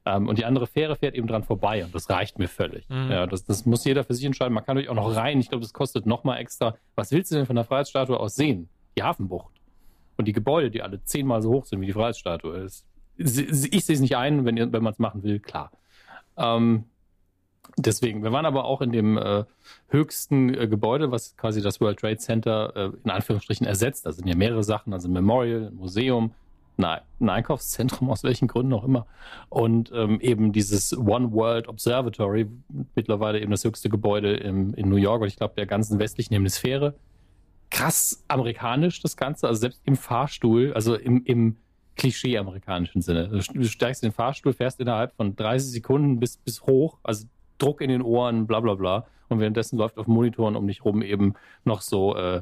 Ähm, 0.05 0.27
und 0.27 0.37
die 0.37 0.45
andere 0.45 0.67
Fähre 0.67 0.95
fährt 0.95 1.15
eben 1.15 1.27
dran 1.27 1.43
vorbei 1.43 1.83
und 1.83 1.93
das 1.95 2.09
reicht 2.09 2.37
mir 2.37 2.47
völlig. 2.47 2.87
Mhm. 2.89 3.11
Ja, 3.11 3.27
das, 3.27 3.43
das 3.43 3.65
muss 3.65 3.83
jeder 3.85 4.03
für 4.03 4.13
sich 4.13 4.25
entscheiden. 4.25 4.53
Man 4.53 4.63
kann 4.63 4.75
natürlich 4.75 4.89
auch 4.89 4.95
noch 4.95 5.15
rein. 5.15 5.39
Ich 5.39 5.49
glaube, 5.49 5.63
das 5.63 5.73
kostet 5.73 6.05
nochmal 6.05 6.39
extra. 6.39 6.75
Was 6.95 7.11
willst 7.11 7.31
du 7.31 7.35
denn 7.35 7.45
von 7.45 7.55
der 7.55 7.65
Freiheitsstatue 7.65 8.19
aus 8.19 8.35
sehen? 8.35 8.69
Die 8.97 9.03
Hafenbucht. 9.03 9.53
Und 10.17 10.27
die 10.27 10.33
Gebäude, 10.33 10.69
die 10.69 10.81
alle 10.81 11.03
zehnmal 11.03 11.41
so 11.41 11.51
hoch 11.51 11.65
sind 11.65 11.81
wie 11.81 11.87
die 11.87 11.93
Freiheitsstatue. 11.93 12.57
Ist, 12.57 12.85
ich 13.17 13.85
sehe 13.85 13.95
es 13.95 13.99
nicht 13.99 14.15
ein, 14.15 14.45
wenn, 14.45 14.57
wenn 14.57 14.83
man 14.83 14.93
es 14.93 14.99
machen 14.99 15.23
will, 15.23 15.39
klar. 15.39 15.71
Ähm, 16.37 16.85
Deswegen, 17.77 18.23
wir 18.23 18.31
waren 18.31 18.45
aber 18.45 18.65
auch 18.65 18.81
in 18.81 18.91
dem 18.91 19.17
äh, 19.17 19.43
höchsten 19.89 20.53
äh, 20.53 20.67
Gebäude, 20.67 21.11
was 21.11 21.35
quasi 21.37 21.61
das 21.61 21.81
World 21.81 21.99
Trade 21.99 22.17
Center 22.17 22.73
äh, 22.75 22.91
in 23.03 23.09
Anführungsstrichen 23.09 23.65
ersetzt. 23.65 24.05
Da 24.05 24.11
sind 24.11 24.27
ja 24.27 24.35
mehrere 24.35 24.63
Sachen, 24.63 24.93
also 24.93 25.07
ein 25.07 25.13
Memorial, 25.13 25.67
ein 25.67 25.75
Museum, 25.75 26.33
ein, 26.77 27.01
ein 27.19 27.29
Einkaufszentrum, 27.29 28.09
aus 28.09 28.23
welchen 28.23 28.47
Gründen 28.47 28.73
auch 28.73 28.83
immer. 28.83 29.07
Und 29.49 29.91
ähm, 29.93 30.19
eben 30.21 30.51
dieses 30.51 30.97
One 30.97 31.31
World 31.31 31.67
Observatory, 31.67 32.47
mittlerweile 32.95 33.39
eben 33.39 33.51
das 33.51 33.63
höchste 33.63 33.89
Gebäude 33.89 34.35
im, 34.35 34.73
in 34.73 34.89
New 34.89 34.97
York 34.97 35.21
und 35.21 35.27
ich 35.27 35.37
glaube 35.37 35.55
der 35.55 35.65
ganzen 35.65 35.99
westlichen 35.99 36.33
Hemisphäre. 36.33 36.95
Krass 37.71 38.23
amerikanisch 38.27 39.01
das 39.01 39.17
Ganze, 39.17 39.47
also 39.47 39.59
selbst 39.59 39.81
im 39.85 39.95
Fahrstuhl, 39.95 40.73
also 40.73 40.95
im, 40.95 41.23
im 41.25 41.57
Klischee-amerikanischen 41.95 43.01
Sinne. 43.01 43.29
Du 43.29 43.63
steigst 43.63 44.03
in 44.03 44.09
den 44.09 44.15
Fahrstuhl, 44.15 44.53
fährst 44.53 44.79
innerhalb 44.79 45.15
von 45.15 45.35
30 45.35 45.71
Sekunden 45.71 46.19
bis, 46.19 46.37
bis 46.37 46.61
hoch, 46.63 46.97
also 47.03 47.25
Druck 47.57 47.81
in 47.81 47.89
den 47.89 48.01
Ohren, 48.01 48.47
bla 48.47 48.59
bla 48.59 48.75
bla. 48.75 49.07
Und 49.27 49.39
währenddessen 49.39 49.77
läuft 49.77 49.97
auf 49.97 50.07
Monitoren 50.07 50.55
um 50.55 50.67
dich 50.67 50.85
rum 50.85 51.01
eben 51.01 51.33
noch 51.63 51.81
so, 51.81 52.15
äh, 52.15 52.41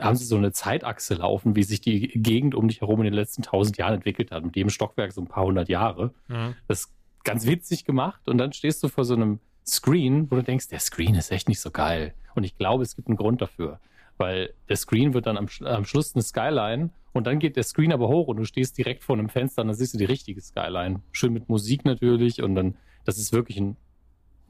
haben 0.00 0.16
sie 0.16 0.24
so 0.24 0.36
eine 0.36 0.52
Zeitachse 0.52 1.14
laufen, 1.14 1.56
wie 1.56 1.62
sich 1.62 1.80
die 1.80 2.08
Gegend 2.08 2.54
um 2.54 2.68
dich 2.68 2.80
herum 2.80 3.00
in 3.00 3.04
den 3.04 3.14
letzten 3.14 3.42
tausend 3.42 3.76
Jahren 3.76 3.94
entwickelt 3.94 4.32
hat. 4.32 4.44
Mit 4.44 4.56
jedem 4.56 4.70
Stockwerk 4.70 5.12
so 5.12 5.20
ein 5.20 5.28
paar 5.28 5.44
hundert 5.44 5.68
Jahre. 5.68 6.12
Mhm. 6.28 6.54
Das 6.68 6.80
ist 6.80 6.92
ganz 7.24 7.46
witzig 7.46 7.84
gemacht. 7.84 8.28
Und 8.28 8.38
dann 8.38 8.52
stehst 8.52 8.82
du 8.82 8.88
vor 8.88 9.04
so 9.04 9.14
einem 9.14 9.40
Screen, 9.66 10.30
wo 10.30 10.36
du 10.36 10.42
denkst, 10.42 10.68
der 10.68 10.80
Screen 10.80 11.14
ist 11.14 11.30
echt 11.30 11.48
nicht 11.48 11.60
so 11.60 11.70
geil. 11.70 12.14
Und 12.34 12.44
ich 12.44 12.56
glaube, 12.58 12.82
es 12.82 12.96
gibt 12.96 13.08
einen 13.08 13.16
Grund 13.16 13.40
dafür. 13.40 13.80
Weil 14.16 14.52
der 14.68 14.76
Screen 14.76 15.14
wird 15.14 15.26
dann 15.26 15.36
am, 15.36 15.48
am 15.64 15.84
Schluss 15.84 16.14
eine 16.14 16.22
Skyline 16.22 16.90
und 17.12 17.26
dann 17.26 17.38
geht 17.38 17.56
der 17.56 17.62
Screen 17.62 17.92
aber 17.92 18.08
hoch 18.08 18.28
und 18.28 18.36
du 18.36 18.44
stehst 18.44 18.76
direkt 18.78 19.02
vor 19.02 19.16
einem 19.16 19.28
Fenster 19.28 19.62
und 19.62 19.68
dann 19.68 19.76
siehst 19.76 19.94
du 19.94 19.98
die 19.98 20.04
richtige 20.04 20.40
Skyline. 20.40 21.00
Schön 21.12 21.32
mit 21.32 21.48
Musik 21.48 21.84
natürlich 21.84 22.42
und 22.42 22.54
dann, 22.54 22.76
das 23.04 23.18
ist 23.18 23.32
wirklich 23.32 23.58
ein, 23.58 23.76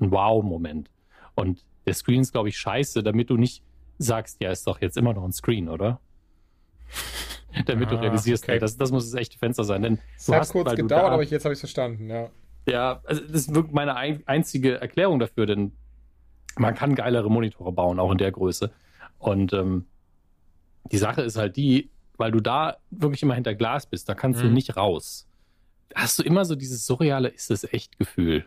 ein 0.01 0.11
Wow-Moment. 0.11 0.91
Und 1.35 1.65
der 1.87 1.95
Screen 1.95 2.21
ist, 2.21 2.33
glaube 2.33 2.49
ich, 2.49 2.57
scheiße, 2.57 3.03
damit 3.03 3.31
du 3.31 3.37
nicht 3.37 3.63
sagst, 3.99 4.41
ja, 4.41 4.51
ist 4.51 4.67
doch 4.67 4.81
jetzt 4.81 4.97
immer 4.97 5.13
noch 5.13 5.25
ein 5.25 5.33
Screen, 5.33 5.69
oder? 5.69 6.01
damit 7.67 7.89
ah, 7.89 7.91
du 7.91 8.01
realisierst, 8.01 8.45
okay. 8.45 8.59
das, 8.59 8.77
das 8.77 8.91
muss 8.91 9.11
das 9.11 9.21
echte 9.21 9.39
Fenster 9.39 9.65
sein. 9.65 9.83
Denn 9.83 9.99
es 10.17 10.29
hat 10.29 10.41
hast, 10.41 10.53
kurz 10.53 10.75
gedauert, 10.75 10.91
da, 10.91 11.09
aber 11.09 11.23
jetzt 11.23 11.45
habe 11.45 11.53
ich 11.53 11.57
es 11.57 11.61
verstanden, 11.61 12.11
ja. 12.11 12.31
Ja, 12.67 13.01
also 13.05 13.21
das 13.23 13.43
ist 13.43 13.55
wirklich 13.55 13.75
meine 13.75 13.95
einzige 13.95 14.81
Erklärung 14.81 15.19
dafür, 15.19 15.47
denn 15.47 15.73
man 16.57 16.75
kann 16.75 16.95
geilere 16.95 17.31
Monitore 17.31 17.73
bauen, 17.73 17.99
auch 17.99 18.11
in 18.11 18.19
der 18.19 18.33
Größe. 18.33 18.71
Und 19.19 19.53
ähm, 19.53 19.87
die 20.91 20.99
Sache 20.99 21.23
ist 21.23 21.37
halt 21.37 21.57
die, 21.57 21.91
weil 22.17 22.31
du 22.31 22.41
da 22.41 22.77
wirklich 22.91 23.23
immer 23.23 23.35
hinter 23.35 23.55
Glas 23.55 23.87
bist, 23.87 24.09
da 24.09 24.15
kannst 24.15 24.41
mhm. 24.41 24.49
du 24.49 24.53
nicht 24.53 24.77
raus. 24.77 25.29
Hast 25.95 26.19
du 26.19 26.23
immer 26.23 26.45
so 26.45 26.55
dieses 26.55 26.87
surreale, 26.87 27.29
ist 27.29 27.51
es 27.51 27.65
echt 27.65 27.99
Gefühl. 27.99 28.47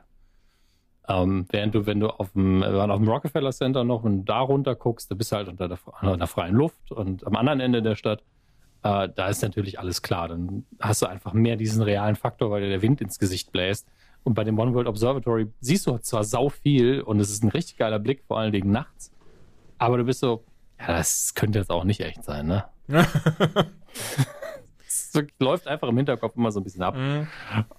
Ähm, 1.10 1.46
während 1.50 1.74
du, 1.74 1.86
wenn 1.86 2.00
du 2.00 2.10
auf 2.10 2.34
dem, 2.34 2.60
wir 2.60 2.74
waren 2.74 2.92
auf 2.92 3.00
dem 3.00 3.08
Rockefeller 3.08 3.52
Center 3.52 3.84
noch 3.84 4.04
und 4.04 4.26
da 4.26 4.40
runter 4.40 4.76
guckst, 4.76 5.10
da 5.10 5.16
bist 5.16 5.32
du 5.32 5.38
halt 5.38 5.48
unter 5.48 5.68
der, 5.68 5.80
unter 6.02 6.18
der 6.18 6.28
freien 6.28 6.56
Luft 6.56 6.92
und 6.92 7.26
am 7.26 7.36
anderen 7.36 7.62
Ende 7.62 7.82
der 7.82 7.96
Stadt, 7.96 8.24
äh, 8.84 9.08
da 9.16 9.28
ist 9.30 9.42
natürlich 9.42 9.80
alles 9.80 10.02
klar. 10.02 10.28
Dann 10.28 10.66
hast 10.80 11.02
du 11.02 11.06
einfach 11.06 11.34
mehr 11.34 11.56
diesen 11.56 11.82
realen 11.82 12.16
Faktor, 12.16 12.52
weil 12.52 12.62
dir 12.62 12.70
der 12.70 12.82
Wind 12.82 13.00
ins 13.02 13.20
Gesicht 13.20 13.52
bläst. 13.52 13.88
Und 14.24 14.34
bei 14.34 14.44
dem 14.44 14.60
One 14.60 14.74
World 14.74 14.88
Observatory 14.88 15.48
siehst 15.62 15.88
du 15.88 15.98
zwar 16.00 16.26
sau 16.26 16.50
viel 16.50 17.02
und 17.02 17.20
es 17.22 17.30
ist 17.30 17.44
ein 17.44 17.50
richtig 17.50 17.78
geiler 17.78 18.00
Blick, 18.00 18.24
vor 18.28 18.38
allen 18.38 18.52
Dingen 18.52 18.72
nachts, 18.72 19.14
aber 19.78 19.98
du 19.98 20.04
bist 20.04 20.20
so, 20.20 20.44
ja, 20.80 20.88
das 20.88 21.34
könnte 21.34 21.60
jetzt 21.60 21.72
auch 21.72 21.86
nicht 21.86 22.02
echt 22.02 22.24
sein, 22.26 22.48
ne? 22.48 22.66
läuft 25.40 25.68
einfach 25.68 25.88
im 25.88 25.98
Hinterkopf 25.98 26.36
immer 26.36 26.52
so 26.52 26.60
ein 26.60 26.64
bisschen 26.64 26.84
ab. 26.84 26.96
Mhm. 26.96 27.28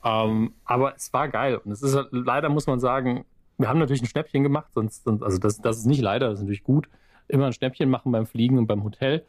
Ähm, 0.05 0.55
aber 0.65 0.95
es 0.95 1.13
war 1.13 1.29
geil. 1.29 1.57
Und 1.57 1.73
es 1.73 1.83
ist 1.83 1.95
halt, 1.95 2.09
leider 2.13 2.49
muss 2.49 2.67
man 2.67 2.81
sagen, 2.81 3.25
wir 3.59 3.69
haben 3.69 3.79
natürlich 3.79 4.03
ein 4.03 4.07
Schnäppchen 4.07 4.43
gemacht, 4.43 4.73
sonst, 4.73 5.07
also 5.07 5.39
das, 5.39 5.59
das 5.59 5.79
ist 5.79 5.87
nicht 5.87 6.01
leider, 6.01 6.29
das 6.29 6.39
ist 6.39 6.45
natürlich 6.45 6.63
gut. 6.63 6.89
Immer 7.27 7.47
ein 7.47 7.53
Schnäppchen 7.53 7.91
machen 7.91 8.13
beim 8.13 8.27
Fliegen 8.27 8.57
und 8.57 8.67
beim 8.67 8.85
Hotel. 8.85 9.27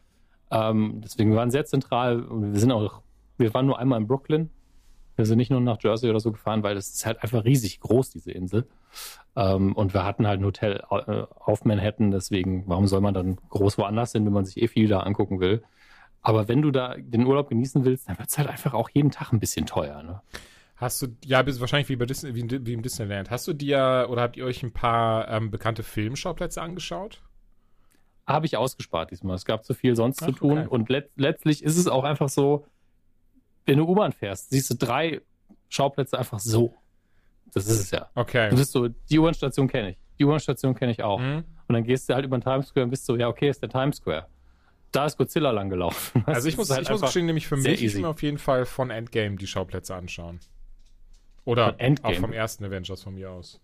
Ähm, 0.50 1.00
deswegen 1.02 1.30
wir 1.30 1.36
waren 1.36 1.50
sehr 1.50 1.64
zentral 1.64 2.22
und 2.22 2.52
wir 2.52 2.60
sind 2.60 2.72
auch, 2.72 3.02
wir 3.38 3.52
waren 3.54 3.66
nur 3.66 3.78
einmal 3.78 4.00
in 4.00 4.06
Brooklyn. 4.06 4.50
Wir 5.16 5.26
sind 5.26 5.38
nicht 5.38 5.50
nur 5.50 5.60
nach 5.60 5.76
Jersey 5.82 6.08
oder 6.08 6.20
so 6.20 6.32
gefahren, 6.32 6.62
weil 6.62 6.76
es 6.76 6.94
ist 6.94 7.04
halt 7.04 7.22
einfach 7.22 7.44
riesig 7.44 7.80
groß, 7.80 8.10
diese 8.10 8.30
Insel. 8.30 8.66
Ähm, 9.36 9.74
und 9.74 9.92
wir 9.92 10.04
hatten 10.04 10.26
halt 10.26 10.40
ein 10.40 10.44
Hotel 10.44 10.82
äh, 10.90 11.24
auf 11.38 11.64
Manhattan, 11.64 12.10
deswegen, 12.10 12.64
warum 12.66 12.86
soll 12.86 13.00
man 13.00 13.12
dann 13.12 13.36
groß 13.50 13.76
woanders 13.78 14.12
hin, 14.12 14.24
wenn 14.24 14.32
man 14.32 14.44
sich 14.44 14.62
eh 14.62 14.68
viel 14.68 14.88
da 14.88 15.00
angucken 15.00 15.40
will? 15.40 15.62
Aber 16.22 16.48
wenn 16.48 16.62
du 16.62 16.70
da 16.70 16.96
den 16.98 17.24
Urlaub 17.24 17.48
genießen 17.48 17.84
willst, 17.84 18.08
dann 18.08 18.18
wird 18.18 18.28
es 18.28 18.38
halt 18.38 18.48
einfach 18.48 18.74
auch 18.74 18.90
jeden 18.90 19.10
Tag 19.10 19.32
ein 19.32 19.40
bisschen 19.40 19.66
teuer. 19.66 20.02
Ne? 20.02 20.20
Hast 20.76 21.00
du, 21.02 21.08
ja, 21.24 21.42
bist 21.42 21.60
wahrscheinlich 21.60 21.88
wie, 21.88 21.96
bei 21.96 22.06
Disney, 22.06 22.34
wie, 22.34 22.66
wie 22.66 22.72
im 22.72 22.82
Disneyland. 22.82 23.30
Hast 23.30 23.48
du 23.48 23.52
dir 23.52 24.06
oder 24.10 24.22
habt 24.22 24.36
ihr 24.36 24.44
euch 24.44 24.62
ein 24.62 24.72
paar 24.72 25.28
ähm, 25.28 25.50
bekannte 25.50 25.82
Filmschauplätze 25.82 26.60
angeschaut? 26.60 27.22
Habe 28.26 28.46
ich 28.46 28.56
ausgespart 28.56 29.10
diesmal. 29.10 29.34
Es 29.34 29.44
gab 29.44 29.64
zu 29.64 29.74
viel 29.74 29.96
sonst 29.96 30.22
Ach, 30.22 30.26
zu 30.26 30.32
tun. 30.32 30.58
Okay. 30.58 30.68
Und 30.68 30.88
let 30.88 31.10
letztlich 31.16 31.64
ist 31.64 31.76
es 31.76 31.88
auch 31.88 32.04
einfach 32.04 32.28
so, 32.28 32.66
wenn 33.64 33.78
du 33.78 33.84
U-Bahn 33.84 34.12
fährst, 34.12 34.50
siehst 34.50 34.70
du 34.70 34.74
drei 34.74 35.22
Schauplätze 35.68 36.18
einfach 36.18 36.38
so. 36.38 36.74
Das 37.52 37.66
ist 37.66 37.80
es 37.80 37.90
ja. 37.90 38.10
Okay. 38.14 38.50
Du 38.50 38.56
bist 38.56 38.72
so, 38.72 38.88
die 38.88 39.18
U-Bahn-Station 39.18 39.68
kenne 39.68 39.90
ich. 39.90 39.96
Die 40.18 40.24
U-Bahn-Station 40.24 40.74
kenne 40.74 40.92
ich 40.92 41.02
auch. 41.02 41.18
Mhm. 41.18 41.44
Und 41.66 41.74
dann 41.74 41.84
gehst 41.84 42.08
du 42.08 42.14
halt 42.14 42.24
über 42.24 42.38
den 42.38 42.42
Times 42.42 42.68
Square 42.68 42.84
und 42.84 42.90
bist 42.90 43.06
so, 43.06 43.16
ja, 43.16 43.28
okay, 43.28 43.48
ist 43.48 43.62
der 43.62 43.70
Times 43.70 43.96
Square 43.96 44.26
da 44.92 45.06
ist 45.06 45.16
Godzilla 45.16 45.50
lang 45.50 45.70
gelaufen. 45.70 46.24
Also 46.26 46.48
ich 46.48 46.56
muss, 46.56 46.70
halt 46.70 46.82
ich 46.82 46.90
muss 46.90 47.00
gestehen, 47.00 47.26
nämlich 47.26 47.46
für 47.46 47.56
mich 47.56 47.82
ich 47.82 47.94
mir 47.94 48.08
auf 48.08 48.22
jeden 48.22 48.38
Fall 48.38 48.66
von 48.66 48.90
Endgame 48.90 49.36
die 49.36 49.46
Schauplätze 49.46 49.94
anschauen. 49.94 50.40
Oder 51.44 51.76
auch 52.02 52.14
vom 52.14 52.32
ersten 52.32 52.64
Avengers 52.64 53.02
von 53.02 53.14
mir 53.14 53.30
aus. 53.30 53.60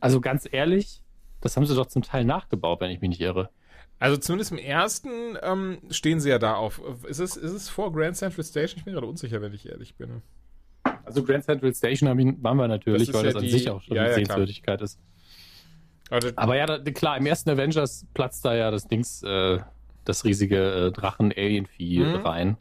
Also 0.00 0.20
ganz 0.20 0.48
ehrlich, 0.50 1.02
das 1.40 1.56
haben 1.56 1.66
sie 1.66 1.74
doch 1.74 1.86
zum 1.86 2.02
Teil 2.02 2.24
nachgebaut, 2.24 2.80
wenn 2.80 2.90
ich 2.90 3.00
mich 3.00 3.10
nicht 3.10 3.20
irre. 3.20 3.50
Also 4.00 4.16
zumindest 4.16 4.52
im 4.52 4.58
ersten 4.58 5.36
ähm, 5.42 5.78
stehen 5.90 6.20
sie 6.20 6.30
ja 6.30 6.38
da 6.38 6.54
auf. 6.54 6.80
Ist 7.08 7.18
es, 7.18 7.36
ist 7.36 7.52
es 7.52 7.68
vor 7.68 7.92
Grand 7.92 8.16
Central 8.16 8.44
Station? 8.44 8.78
Ich 8.78 8.84
bin 8.84 8.94
gerade 8.94 9.06
unsicher, 9.06 9.42
wenn 9.42 9.52
ich 9.52 9.68
ehrlich 9.68 9.96
bin. 9.96 10.22
Also 11.04 11.24
Grand 11.24 11.44
Central 11.44 11.74
Station 11.74 12.08
waren 12.42 12.56
wir 12.56 12.68
natürlich, 12.68 13.12
weil 13.12 13.24
ja 13.24 13.32
das 13.32 13.36
an 13.36 13.42
die, 13.42 13.50
sich 13.50 13.68
auch 13.70 13.82
schon 13.82 13.96
ja, 13.96 14.02
eine 14.02 14.10
ja, 14.10 14.16
Sehenswürdigkeit 14.16 14.80
ist. 14.82 15.00
Also, 16.10 16.30
Aber 16.36 16.56
ja, 16.56 16.66
da, 16.66 16.78
klar, 16.90 17.16
im 17.16 17.26
ersten 17.26 17.50
Avengers 17.50 18.06
platzt 18.14 18.44
da 18.44 18.54
ja 18.54 18.70
das 18.70 18.86
Dings, 18.86 19.22
äh, 19.22 19.58
das 20.04 20.24
riesige 20.24 20.86
äh, 20.86 20.92
Drachen-Alien-Vieh 20.92 22.00
mhm. 22.00 22.14
rein. 22.16 22.56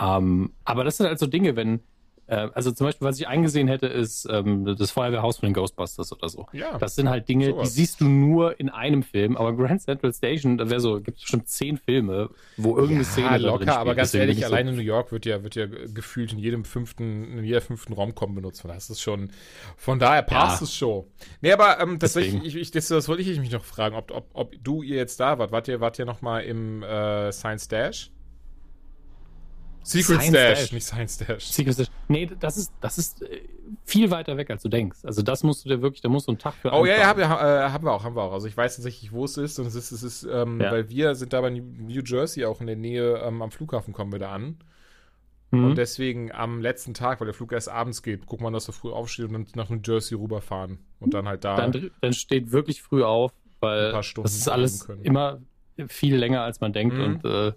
Ähm, 0.00 0.52
aber 0.64 0.84
das 0.84 0.96
sind 0.96 1.06
halt 1.06 1.18
so 1.18 1.26
Dinge, 1.26 1.56
wenn, 1.56 1.80
äh, 2.26 2.48
also 2.54 2.72
zum 2.72 2.86
Beispiel, 2.86 3.06
was 3.06 3.18
ich 3.18 3.28
eingesehen 3.28 3.68
hätte, 3.68 3.86
ist 3.86 4.26
ähm, 4.30 4.76
das 4.76 4.90
Feuerwehrhaus 4.90 5.38
von 5.38 5.48
den 5.48 5.54
Ghostbusters 5.54 6.12
oder 6.12 6.28
so. 6.28 6.46
Ja, 6.52 6.78
das 6.78 6.94
sind 6.94 7.08
halt 7.08 7.28
Dinge, 7.28 7.50
sowas. 7.50 7.68
die 7.68 7.80
siehst 7.80 8.00
du 8.00 8.08
nur 8.08 8.58
in 8.58 8.70
einem 8.70 9.02
Film, 9.02 9.36
aber 9.36 9.54
Grand 9.54 9.82
Central 9.82 10.12
Station, 10.12 10.58
da 10.58 10.70
wäre 10.70 10.80
so, 10.80 11.00
gibt 11.00 11.18
es 11.18 11.24
schon 11.24 11.44
zehn 11.46 11.76
Filme, 11.76 12.30
wo 12.56 12.76
irgendeine 12.76 13.02
ja, 13.02 13.04
Szene 13.04 13.38
locker, 13.38 13.58
drin 13.58 13.68
aber 13.70 13.94
ganz 13.94 14.14
ehrlich, 14.14 14.44
allein 14.44 14.66
so 14.66 14.70
in 14.70 14.76
New 14.76 14.82
York 14.82 15.12
wird 15.12 15.26
ja, 15.26 15.42
wird 15.42 15.54
ja 15.54 15.66
gefühlt 15.66 16.32
in 16.32 16.38
jedem 16.38 16.64
fünften, 16.64 17.38
in 17.38 17.44
jeder 17.44 17.60
fünften 17.60 17.92
Romcom 17.92 18.34
benutzt. 18.34 18.64
Das 18.64 18.90
ist 18.90 19.00
schon, 19.00 19.30
von 19.76 19.98
daher 19.98 20.22
passt 20.22 20.60
ja. 20.60 20.64
es 20.64 20.74
schon. 20.74 21.04
Nee, 21.40 21.52
aber 21.52 21.80
ähm, 21.80 21.98
tatsächlich, 21.98 22.42
ich, 22.44 22.56
ich, 22.56 22.70
das, 22.70 22.88
das 22.88 23.08
wollte 23.08 23.22
ich 23.22 23.38
mich 23.38 23.50
noch 23.50 23.64
fragen, 23.64 23.96
ob, 23.96 24.10
ob, 24.10 24.30
ob 24.32 24.54
du 24.62 24.82
ihr 24.82 24.96
jetzt 24.96 25.20
da 25.20 25.38
wart. 25.38 25.52
Wart 25.52 25.68
ihr, 25.68 25.80
wart 25.80 25.98
ihr 25.98 26.06
noch 26.06 26.22
mal 26.22 26.40
im 26.40 26.82
äh, 26.82 27.30
Science 27.32 27.68
Dash? 27.68 28.10
Secret 29.84 30.22
Stash, 30.22 30.58
Stash, 30.58 30.72
nicht 30.72 30.86
Science 30.86 31.14
Stash. 31.14 31.44
Secret 31.44 31.74
Stash. 31.74 31.86
Nee, 32.08 32.30
das 32.40 32.56
ist, 32.56 32.72
das 32.80 32.96
ist 32.96 33.22
äh, 33.22 33.42
viel 33.84 34.10
weiter 34.10 34.36
weg, 34.36 34.50
als 34.50 34.62
du 34.62 34.68
denkst. 34.70 35.00
Also 35.04 35.22
das 35.22 35.42
musst 35.42 35.64
du 35.64 35.68
dir 35.68 35.82
wirklich, 35.82 36.00
da 36.00 36.08
musst 36.08 36.26
du 36.26 36.32
einen 36.32 36.38
Tag 36.38 36.54
für 36.54 36.72
Oh 36.72 36.86
ja, 36.86 36.96
ja, 36.96 37.06
haben 37.06 37.18
wir, 37.18 37.26
äh, 37.26 37.70
haben 37.70 37.84
wir 37.84 37.92
auch, 37.92 38.02
haben 38.02 38.16
wir 38.16 38.22
auch. 38.22 38.32
Also 38.32 38.48
ich 38.48 38.56
weiß 38.56 38.76
tatsächlich, 38.76 39.12
wo 39.12 39.24
es 39.24 39.36
ist 39.36 39.58
und 39.58 39.66
es 39.66 39.74
ist, 39.74 39.92
es 39.92 40.02
ist, 40.02 40.24
ähm, 40.24 40.60
ja. 40.60 40.72
weil 40.72 40.88
wir 40.88 41.14
sind 41.14 41.34
da 41.34 41.40
bei 41.42 41.50
New 41.50 42.02
Jersey 42.02 42.46
auch 42.46 42.60
in 42.60 42.66
der 42.66 42.76
Nähe, 42.76 43.18
ähm, 43.18 43.42
am 43.42 43.50
Flughafen 43.50 43.92
kommen 43.92 44.10
wir 44.10 44.18
da 44.18 44.32
an. 44.32 44.56
Mhm. 45.50 45.64
Und 45.64 45.74
deswegen 45.76 46.32
am 46.32 46.62
letzten 46.62 46.94
Tag, 46.94 47.20
weil 47.20 47.26
der 47.26 47.34
Flug 47.34 47.52
erst 47.52 47.68
abends 47.68 48.02
geht, 48.02 48.24
guckt 48.26 48.42
man, 48.42 48.54
dass 48.54 48.68
er 48.68 48.72
früh 48.72 48.90
aufsteht 48.90 49.26
und 49.26 49.34
dann 49.34 49.46
nach 49.54 49.68
New 49.68 49.80
Jersey 49.84 50.16
rüberfahren 50.16 50.78
und 51.00 51.12
dann 51.12 51.28
halt 51.28 51.44
da. 51.44 51.56
Dann, 51.56 51.90
dann 52.00 52.12
steht 52.14 52.52
wirklich 52.52 52.82
früh 52.82 53.04
auf, 53.04 53.32
weil 53.60 53.92
das 53.92 54.14
ist 54.34 54.48
alles 54.48 54.88
immer 55.02 55.40
viel 55.88 56.16
länger, 56.16 56.42
als 56.42 56.60
man 56.60 56.72
denkt 56.72 56.96
mhm. 56.96 57.02
und 57.02 57.24
äh, 57.24 57.52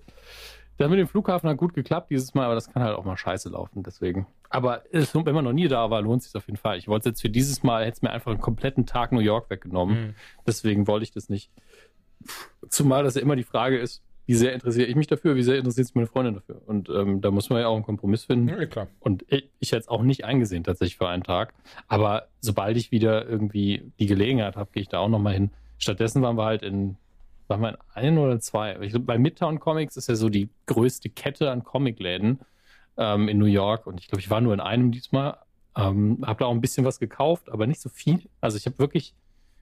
das 0.78 0.90
mit 0.90 1.00
dem 1.00 1.08
Flughafen 1.08 1.50
hat 1.50 1.58
gut 1.58 1.74
geklappt 1.74 2.12
dieses 2.12 2.34
Mal, 2.34 2.46
aber 2.46 2.56
das 2.56 2.72
kann 2.72 2.84
halt 2.84 2.96
auch 2.96 3.06
mal 3.06 3.18
scheiße 3.18 3.50
laufen, 3.50 3.84
deswegen. 3.84 4.28
Aber 4.50 4.84
wenn 4.92 5.36
man 5.36 5.44
noch 5.44 5.54
nie 5.54 5.68
da 5.68 5.90
war, 5.90 6.02
lohnt 6.02 6.22
es 6.22 6.32
sich 6.32 6.36
auf 6.36 6.48
jeden 6.48 6.58
Fall. 6.58 6.78
Ich 6.78 6.88
wollte 6.88 7.10
es 7.10 7.14
jetzt 7.14 7.22
für 7.22 7.30
dieses 7.30 7.64
Mal, 7.64 7.84
hätte 7.84 7.98
es 7.98 8.02
mir 8.02 8.12
einfach 8.12 8.32
einen 8.32 8.42
kompletten 8.42 8.86
Tag 8.86 9.12
New 9.12 9.20
York 9.20 9.50
weggenommen. 9.50 10.00
Mhm. 10.00 10.14
Deswegen 10.46 10.88
wollte 10.88 11.04
ich 11.04 11.12
das 11.12 11.30
nicht. 11.30 11.52
Zumal 12.70 13.04
das 13.04 13.16
ja 13.16 13.22
immer 13.22 13.36
die 13.36 13.44
Frage 13.44 13.78
ist, 13.78 14.04
wie 14.28 14.36
sehr 14.36 14.54
interessiere 14.54 14.88
ich 14.88 14.96
mich 14.96 15.08
dafür, 15.08 15.36
wie 15.36 15.44
sehr 15.44 15.58
interessiert 15.58 15.88
sich 15.88 15.96
meine 15.96 16.08
Freundin 16.08 16.36
dafür. 16.36 16.62
Und 16.66 16.90
ähm, 16.90 17.22
da 17.22 17.32
muss 17.32 17.50
man 17.50 17.62
ja 17.62 17.68
auch 17.68 17.76
einen 17.76 17.86
Kompromiss 17.86 18.26
finden. 18.26 18.50
Ja, 18.50 18.66
klar. 18.66 18.88
Und 19.00 19.26
ich, 19.30 19.50
ich 19.60 19.72
hätte 19.72 19.82
es 19.82 19.88
auch 19.88 20.04
nicht 20.04 20.26
eingesehen 20.26 20.66
tatsächlich 20.66 20.98
für 20.98 21.08
einen 21.08 21.24
Tag. 21.24 21.54
Aber 21.88 22.28
sobald 22.42 22.76
ich 22.76 22.92
wieder 22.92 23.28
irgendwie 23.28 23.92
die 24.00 24.06
Gelegenheit 24.06 24.58
habe, 24.58 24.70
gehe 24.72 24.82
ich 24.82 24.90
da 24.90 25.00
auch 25.00 25.08
nochmal 25.08 25.34
hin. 25.34 25.52
Stattdessen 25.78 26.22
waren 26.22 26.38
wir 26.38 26.44
halt 26.44 26.62
in 26.62 26.98
waren 27.50 27.62
wir 27.62 27.70
in 27.70 27.78
ein 27.94 28.18
oder 28.18 28.40
zwei? 28.40 28.78
Ich 28.82 28.92
glaube, 28.92 29.06
bei 29.06 29.18
Midtown 29.18 29.60
Comics 29.60 29.98
ist 29.98 30.10
ja 30.10 30.16
so 30.16 30.30
die 30.30 30.50
größte 30.66 31.10
Kette 31.10 31.52
an 31.52 31.64
Comicläden 31.64 32.40
ähm, 32.98 33.28
in 33.30 33.38
New 33.38 33.46
York 33.46 33.88
und 33.88 34.00
ich 34.00 34.08
glaube, 34.08 34.22
ich 34.22 34.30
war 34.30 34.42
nur 34.42 34.54
in 34.54 34.60
einem 34.60 34.92
diesmal. 34.92 35.38
Ähm, 35.76 36.24
habe 36.26 36.40
da 36.40 36.46
auch 36.46 36.52
ein 36.52 36.62
bisschen 36.62 36.86
was 36.86 37.00
gekauft, 37.00 37.52
aber 37.52 37.68
nicht 37.68 37.80
so 37.80 37.90
viel. 37.90 38.24
Also 38.42 38.58
ich 38.58 38.66
habe 38.66 38.80
wirklich 38.80 39.14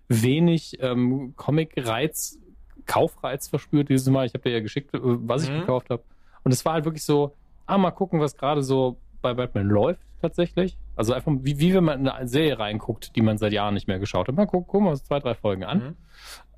wenig 0.08 0.78
ähm, 0.82 1.34
Comic-Reiz, 1.36 2.40
Kaufreiz 2.86 3.50
verspürt 3.50 3.90
dieses 3.90 4.08
Mal. 4.08 4.26
Ich 4.26 4.34
habe 4.34 4.44
dir 4.44 4.52
ja 4.52 4.62
geschickt, 4.62 4.94
äh, 4.94 5.00
was 5.02 5.44
ich 5.44 5.50
mhm. 5.50 5.62
gekauft 5.62 5.90
habe. 5.90 6.04
Und 6.44 6.54
es 6.54 6.64
war 6.64 6.74
halt 6.74 6.86
wirklich 6.86 7.04
so, 7.04 7.36
ah, 7.66 7.78
mal 7.78 7.92
gucken, 7.92 8.22
was 8.22 8.38
gerade 8.38 8.64
so 8.64 8.98
bei 9.26 9.34
Batman 9.34 9.68
läuft 9.68 10.02
tatsächlich. 10.22 10.78
Also 10.96 11.14
einfach, 11.14 11.32
wie, 11.42 11.60
wie 11.60 11.74
wenn 11.74 11.84
man 11.84 12.00
in 12.02 12.08
eine 12.08 12.28
Serie 12.28 12.60
reinguckt, 12.60 13.16
die 13.16 13.22
man 13.22 13.38
seit 13.38 13.54
Jahren 13.54 13.74
nicht 13.74 13.88
mehr 13.88 14.00
geschaut 14.00 14.28
hat. 14.28 14.36
Mal 14.36 14.46
gucken, 14.46 14.68
gucken 14.68 14.88
wir 14.88 14.92
uns 14.92 15.04
zwei, 15.04 15.20
drei 15.20 15.34
Folgen 15.34 15.64
an. 15.64 15.80
Mhm. 15.80 15.96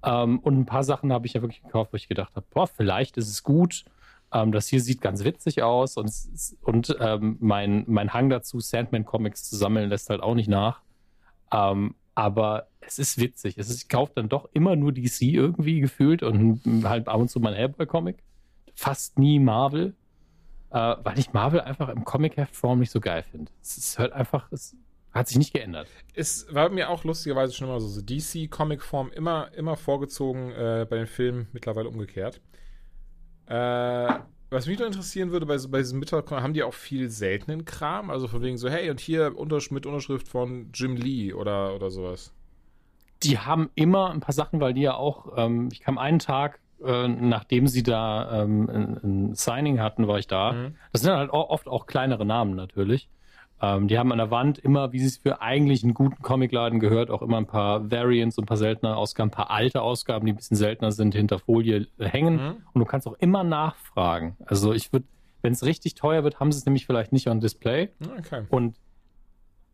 Ähm, 0.03 0.39
und 0.39 0.59
ein 0.59 0.65
paar 0.65 0.83
Sachen 0.83 1.13
habe 1.13 1.25
ich 1.25 1.33
ja 1.33 1.41
wirklich 1.41 1.63
gekauft, 1.63 1.93
wo 1.93 1.95
ich 1.95 2.07
gedacht 2.07 2.35
habe, 2.35 2.45
boah, 2.53 2.67
vielleicht 2.67 3.17
ist 3.17 3.29
es 3.29 3.43
gut. 3.43 3.85
Ähm, 4.33 4.51
das 4.51 4.67
hier 4.67 4.81
sieht 4.81 5.01
ganz 5.01 5.23
witzig 5.23 5.63
aus 5.63 5.95
und, 5.95 6.11
und 6.61 6.97
ähm, 6.99 7.37
mein, 7.39 7.85
mein 7.87 8.13
Hang 8.13 8.29
dazu, 8.29 8.59
Sandman-Comics 8.59 9.49
zu 9.49 9.55
sammeln, 9.55 9.89
lässt 9.89 10.09
halt 10.09 10.21
auch 10.21 10.35
nicht 10.35 10.49
nach. 10.49 10.81
Ähm, 11.51 11.95
aber 12.13 12.67
es 12.81 12.99
ist 12.99 13.19
witzig. 13.19 13.57
Es 13.57 13.69
ist, 13.69 13.83
ich 13.83 13.89
kaufe 13.89 14.11
dann 14.15 14.27
doch 14.27 14.49
immer 14.53 14.75
nur 14.75 14.91
DC 14.91 15.21
irgendwie 15.21 15.79
gefühlt 15.79 16.23
und 16.23 16.61
halt 16.83 17.07
ab 17.07 17.19
und 17.19 17.29
zu 17.29 17.39
mein 17.39 17.53
Hellboy-Comic. 17.53 18.17
Fast 18.75 19.17
nie 19.17 19.39
Marvel, 19.39 19.95
äh, 20.71 20.95
weil 21.03 21.17
ich 21.19 21.33
Marvel 21.33 21.61
einfach 21.61 21.89
im 21.89 22.03
Comic-Heft-Form 22.03 22.79
nicht 22.79 22.91
so 22.91 22.99
geil 22.99 23.23
finde. 23.23 23.51
Es, 23.61 23.77
es 23.77 23.97
hört 23.97 24.13
einfach, 24.13 24.51
es 24.51 24.75
Hat 25.13 25.27
sich 25.27 25.37
nicht 25.37 25.53
geändert. 25.53 25.87
Es 26.13 26.53
war 26.53 26.69
mir 26.69 26.89
auch 26.89 27.03
lustigerweise 27.03 27.53
schon 27.53 27.67
immer 27.67 27.79
so, 27.79 27.87
so 27.87 28.01
DC-Comic-Form 28.01 29.11
immer, 29.11 29.51
immer 29.53 29.77
vorgezogen 29.77 30.51
äh, 30.51 30.85
bei 30.89 30.97
den 30.97 31.07
Filmen, 31.07 31.47
mittlerweile 31.53 31.89
umgekehrt. 31.89 32.41
Äh, 33.47 34.19
was 34.49 34.65
mich 34.65 34.79
noch 34.79 34.85
interessieren 34.85 35.31
würde, 35.31 35.45
bei, 35.45 35.57
bei 35.69 35.79
diesem 35.79 35.99
Mittag 35.99 36.31
haben 36.31 36.53
die 36.53 36.63
auch 36.63 36.73
viel 36.73 37.09
seltenen 37.09 37.65
Kram? 37.65 38.09
Also 38.09 38.27
von 38.27 38.41
wegen 38.41 38.57
so, 38.57 38.69
hey, 38.69 38.89
und 38.89 38.99
hier 38.99 39.37
Untersch 39.37 39.71
mit 39.71 39.85
Unterschrift 39.85 40.27
von 40.27 40.69
Jim 40.73 40.95
Lee 40.95 41.33
oder, 41.33 41.75
oder 41.75 41.91
sowas. 41.91 42.33
Die 43.23 43.39
haben 43.39 43.69
immer 43.75 44.11
ein 44.11 44.19
paar 44.19 44.33
Sachen, 44.33 44.61
weil 44.61 44.73
die 44.73 44.81
ja 44.81 44.93
auch, 44.93 45.33
ähm, 45.37 45.69
ich 45.71 45.81
kam 45.81 45.97
einen 45.97 46.19
Tag, 46.19 46.59
äh, 46.83 47.07
nachdem 47.07 47.67
sie 47.67 47.83
da 47.83 48.43
ähm, 48.43 48.69
ein, 48.69 48.97
ein, 49.03 49.35
Signing 49.35 49.79
hatten, 49.79 50.07
war 50.07 50.19
ich 50.19 50.27
da. 50.27 50.53
Mhm. 50.53 50.75
Das 50.91 51.01
sind 51.01 51.13
halt 51.13 51.31
oft 51.31 51.67
auch 51.67 51.85
kleinere 51.85 52.25
Namen 52.25 52.55
natürlich. 52.55 53.09
Ähm, 53.59 53.87
die 53.87 53.97
haben 53.97 54.11
an 54.11 54.19
der 54.19 54.29
Wand 54.29 54.59
immer, 54.59 54.91
wie 54.93 55.03
es 55.03 55.17
für 55.17 55.41
eigentlich 55.41 55.83
einen 55.83 55.95
guten 55.95 56.21
Comicladen 56.21 56.79
gehört, 56.79 57.09
auch 57.09 57.21
immer 57.21 57.37
ein 57.37 57.47
paar 57.47 57.89
Variants 57.89 58.37
und 58.37 58.43
ein 58.43 58.47
paar 58.47 58.57
seltene 58.57 58.95
Ausgaben, 58.95 59.29
ein 59.29 59.31
paar 59.31 59.49
alte 59.49 59.81
Ausgaben, 59.81 60.25
die 60.25 60.33
ein 60.33 60.35
bisschen 60.35 60.57
seltener 60.57 60.91
sind, 60.91 61.15
hinter 61.15 61.39
Folie 61.39 61.87
hängen. 61.97 62.35
Mhm. 62.35 62.55
Und 62.73 62.79
du 62.79 62.85
kannst 62.85 63.07
auch 63.07 63.15
immer 63.19 63.43
nachfragen. 63.43 64.37
Also 64.45 64.73
ich 64.73 64.93
würde, 64.93 65.05
wenn 65.41 65.53
es 65.53 65.63
richtig 65.63 65.95
teuer 65.95 66.23
wird, 66.23 66.39
haben 66.39 66.51
sie 66.51 66.59
es 66.59 66.65
nämlich 66.65 66.85
vielleicht 66.85 67.13
nicht 67.13 67.27
on 67.27 67.39
Display. 67.39 67.89
Okay. 68.19 68.43
Und 68.49 68.75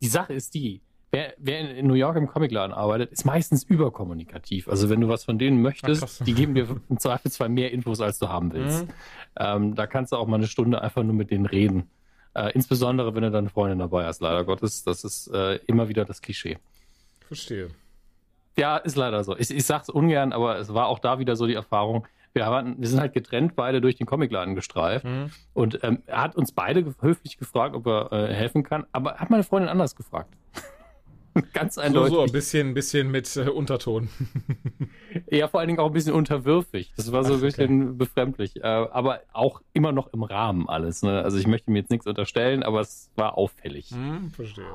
die 0.01 0.07
Sache 0.07 0.33
ist 0.33 0.53
die, 0.53 0.81
wer, 1.13 1.34
wer 1.38 1.75
in 1.75 1.88
New 1.88 1.93
York 1.93 2.17
im 2.17 2.27
Comicladen 2.27 2.74
arbeitet, 2.74 3.12
ist 3.12 3.24
meistens 3.24 3.63
überkommunikativ. 3.63 4.67
Also 4.67 4.89
wenn 4.89 5.00
du 5.00 5.08
was 5.08 5.24
von 5.24 5.38
denen 5.38 5.62
möchtest, 5.62 6.03
Ach, 6.03 6.25
die 6.25 6.34
geben 6.34 6.55
dir 6.55 6.67
im 6.89 7.00
Zweifelsfall 7.00 7.50
mehr 7.50 7.72
Infos, 7.72 8.01
als 8.01 8.17
du 8.17 8.27
haben 8.27 8.51
willst. 8.51 8.88
Mhm. 8.88 8.93
Ähm, 9.39 9.75
da 9.75 9.86
kannst 9.88 10.12
du 10.12 10.17
auch 10.17 10.27
mal 10.27 10.38
eine 10.38 10.48
Stunde 10.48 10.82
einfach 10.82 11.03
nur 11.03 11.13
mit 11.13 11.29
denen 11.29 11.46
reden. 11.46 11.89
Äh, 12.34 12.51
insbesondere, 12.53 13.13
wenn 13.13 13.22
du 13.22 13.29
deine 13.29 13.50
Freundin 13.50 13.77
dabei 13.77 14.05
hast, 14.05 14.22
leider 14.22 14.43
Gottes. 14.43 14.84
Das 14.84 15.03
ist 15.03 15.27
äh, 15.27 15.60
immer 15.67 15.88
wieder 15.88 16.03
das 16.03 16.22
Klischee. 16.22 16.58
Verstehe. 17.27 17.70
Ja, 18.58 18.77
ist 18.77 18.98
leider 18.98 19.24
so. 19.24 19.38
Ich, 19.38 19.51
ich 19.51 19.65
sag's 19.65 19.89
ungern, 19.89 20.34
aber 20.34 20.58
es 20.58 20.74
war 20.74 20.88
auch 20.88 21.00
da 21.00 21.20
wieder 21.20 21.36
so 21.36 21.46
die 21.46 21.53
Erfahrung. 21.53 22.08
Wir, 22.34 22.48
waren, 22.48 22.82
wir 22.82 22.88
sind 22.88 23.00
halt 23.00 23.13
getrennt 23.13 23.55
beide 23.55 23.82
durch 23.82 23.96
den 23.96 24.08
Comicladen 24.08 24.55
gestreift. 24.55 25.05
Mhm. 25.05 25.29
Und 25.53 25.84
ähm, 25.84 26.01
er 26.08 26.22
hat 26.22 26.36
uns 26.36 26.51
beide 26.51 26.96
höflich 27.01 27.38
gefragt, 27.38 27.75
ob 27.75 27.86
er 27.86 28.12
äh, 28.12 28.34
helfen 28.34 28.63
kann, 28.63 28.88
aber 28.91 29.17
hat 29.17 29.29
meine 29.29 29.43
Freundin 29.43 29.70
anders 29.70 29.96
gefragt. 29.96 30.34
Ganz 31.54 31.78
eindeutig. 31.78 32.12
So, 32.12 32.16
so, 32.18 32.24
ein 32.24 32.32
bisschen, 32.32 32.74
bisschen 32.74 33.10
mit 33.10 33.36
äh, 33.36 33.50
Unterton. 33.50 34.10
ja, 35.32 35.48
vor 35.48 35.60
allen 35.60 35.68
Dingen 35.68 35.80
auch 35.80 35.88
ein 35.88 35.94
bisschen 35.94 36.13
unterwürfig. 36.13 36.94
Das 36.96 37.12
war 37.12 37.24
so 37.24 37.34
Ach, 37.34 37.38
ein 37.38 37.42
bisschen 37.42 37.84
okay. 37.84 37.96
befremdlich. 37.98 38.58
Äh, 38.58 38.68
aber 38.68 39.22
auch 39.34 39.62
immer 39.74 39.92
noch 39.92 40.13
im 40.13 40.24
Rahmen 40.24 40.70
alles. 40.70 41.02
Ne? 41.02 41.22
Also 41.22 41.38
ich 41.38 41.48
möchte 41.48 41.72
mir 41.72 41.80
jetzt 41.80 41.92
nichts 41.92 42.06
unterstellen, 42.06 42.63
aber 42.63 42.82
es 42.82 43.10
war 43.16 43.38
auffällig. 43.38 43.90
Hm, 43.92 44.32
verstehe. 44.32 44.66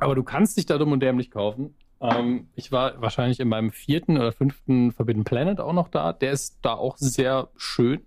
Aber 0.00 0.14
du 0.14 0.22
kannst 0.22 0.56
dich 0.56 0.66
da 0.66 0.78
dumm 0.78 0.92
und 0.92 1.00
dämlich 1.00 1.30
kaufen. 1.30 1.74
Ähm, 2.00 2.48
ich 2.54 2.70
war 2.70 3.00
wahrscheinlich 3.00 3.40
in 3.40 3.48
meinem 3.48 3.70
vierten 3.70 4.16
oder 4.16 4.32
fünften 4.32 4.92
Forbidden 4.92 5.24
Planet 5.24 5.60
auch 5.60 5.72
noch 5.72 5.88
da. 5.88 6.12
Der 6.12 6.32
ist 6.32 6.58
da 6.62 6.74
auch 6.74 6.96
sehr 6.96 7.48
schön. 7.56 8.02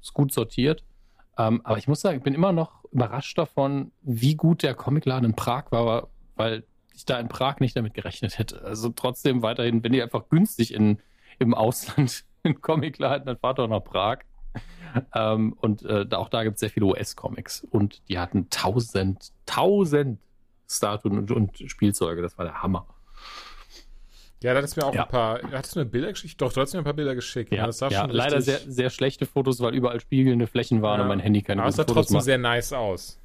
Ist 0.00 0.12
gut 0.12 0.32
sortiert. 0.32 0.84
Ähm, 1.36 1.60
aber 1.64 1.78
ich 1.78 1.88
muss 1.88 2.00
sagen, 2.00 2.18
ich 2.18 2.22
bin 2.22 2.34
immer 2.34 2.52
noch 2.52 2.83
überrascht 2.94 3.36
davon, 3.36 3.92
wie 4.02 4.36
gut 4.36 4.62
der 4.62 4.74
Comicladen 4.74 5.30
in 5.30 5.36
Prag 5.36 5.70
war, 5.70 6.08
weil 6.36 6.64
ich 6.94 7.04
da 7.04 7.18
in 7.18 7.28
Prag 7.28 7.58
nicht 7.58 7.76
damit 7.76 7.92
gerechnet 7.92 8.38
hätte. 8.38 8.62
Also 8.62 8.88
trotzdem 8.90 9.42
weiterhin, 9.42 9.82
wenn 9.82 9.92
ihr 9.92 10.04
einfach 10.04 10.28
günstig 10.28 10.72
in, 10.72 11.00
im 11.38 11.54
Ausland 11.54 12.24
einen 12.44 12.60
Comicladen, 12.60 13.26
dann 13.26 13.36
fahrt 13.36 13.58
doch 13.58 13.68
nach 13.68 13.82
Prag. 13.84 14.18
Ähm, 15.12 15.54
und 15.54 15.82
äh, 15.84 16.06
auch 16.12 16.28
da 16.28 16.44
gibt 16.44 16.54
es 16.54 16.60
sehr 16.60 16.70
viele 16.70 16.86
US-Comics. 16.86 17.64
Und 17.64 18.08
die 18.08 18.20
hatten 18.20 18.48
tausend, 18.48 19.32
tausend 19.44 20.20
Statuen 20.68 21.18
und, 21.18 21.32
und 21.32 21.58
Spielzeuge. 21.66 22.22
Das 22.22 22.38
war 22.38 22.44
der 22.44 22.62
Hammer. 22.62 22.86
Ja, 24.44 24.52
da 24.52 24.58
hattest 24.58 24.76
du 24.76 24.82
mir 24.82 24.86
auch 24.86 24.94
ja. 24.94 25.04
ein 25.04 25.08
paar. 25.08 25.40
Hattest 25.52 25.74
du 25.74 25.80
mir 25.80 25.86
Bilder 25.86 26.12
geschickt? 26.12 26.38
Doch, 26.38 26.52
du 26.52 26.60
hast 26.60 26.74
mir 26.74 26.80
ein 26.80 26.84
paar 26.84 26.92
Bilder 26.92 27.14
geschickt. 27.14 27.50
Ja, 27.50 27.64
das 27.64 27.80
ja 27.80 28.04
leider 28.04 28.42
sehr, 28.42 28.58
sehr 28.58 28.90
schlechte 28.90 29.24
Fotos, 29.24 29.58
weil 29.60 29.74
überall 29.74 30.00
spiegelnde 30.00 30.46
Flächen 30.46 30.82
waren 30.82 30.98
ja. 30.98 31.02
und 31.04 31.08
mein 31.08 31.18
Handy 31.18 31.40
keine 31.40 31.62
Aber 31.62 31.70
es 31.70 31.76
sah 31.76 31.84
trotzdem 31.84 32.16
macht. 32.16 32.26
sehr 32.26 32.36
nice 32.36 32.74
aus. 32.74 33.18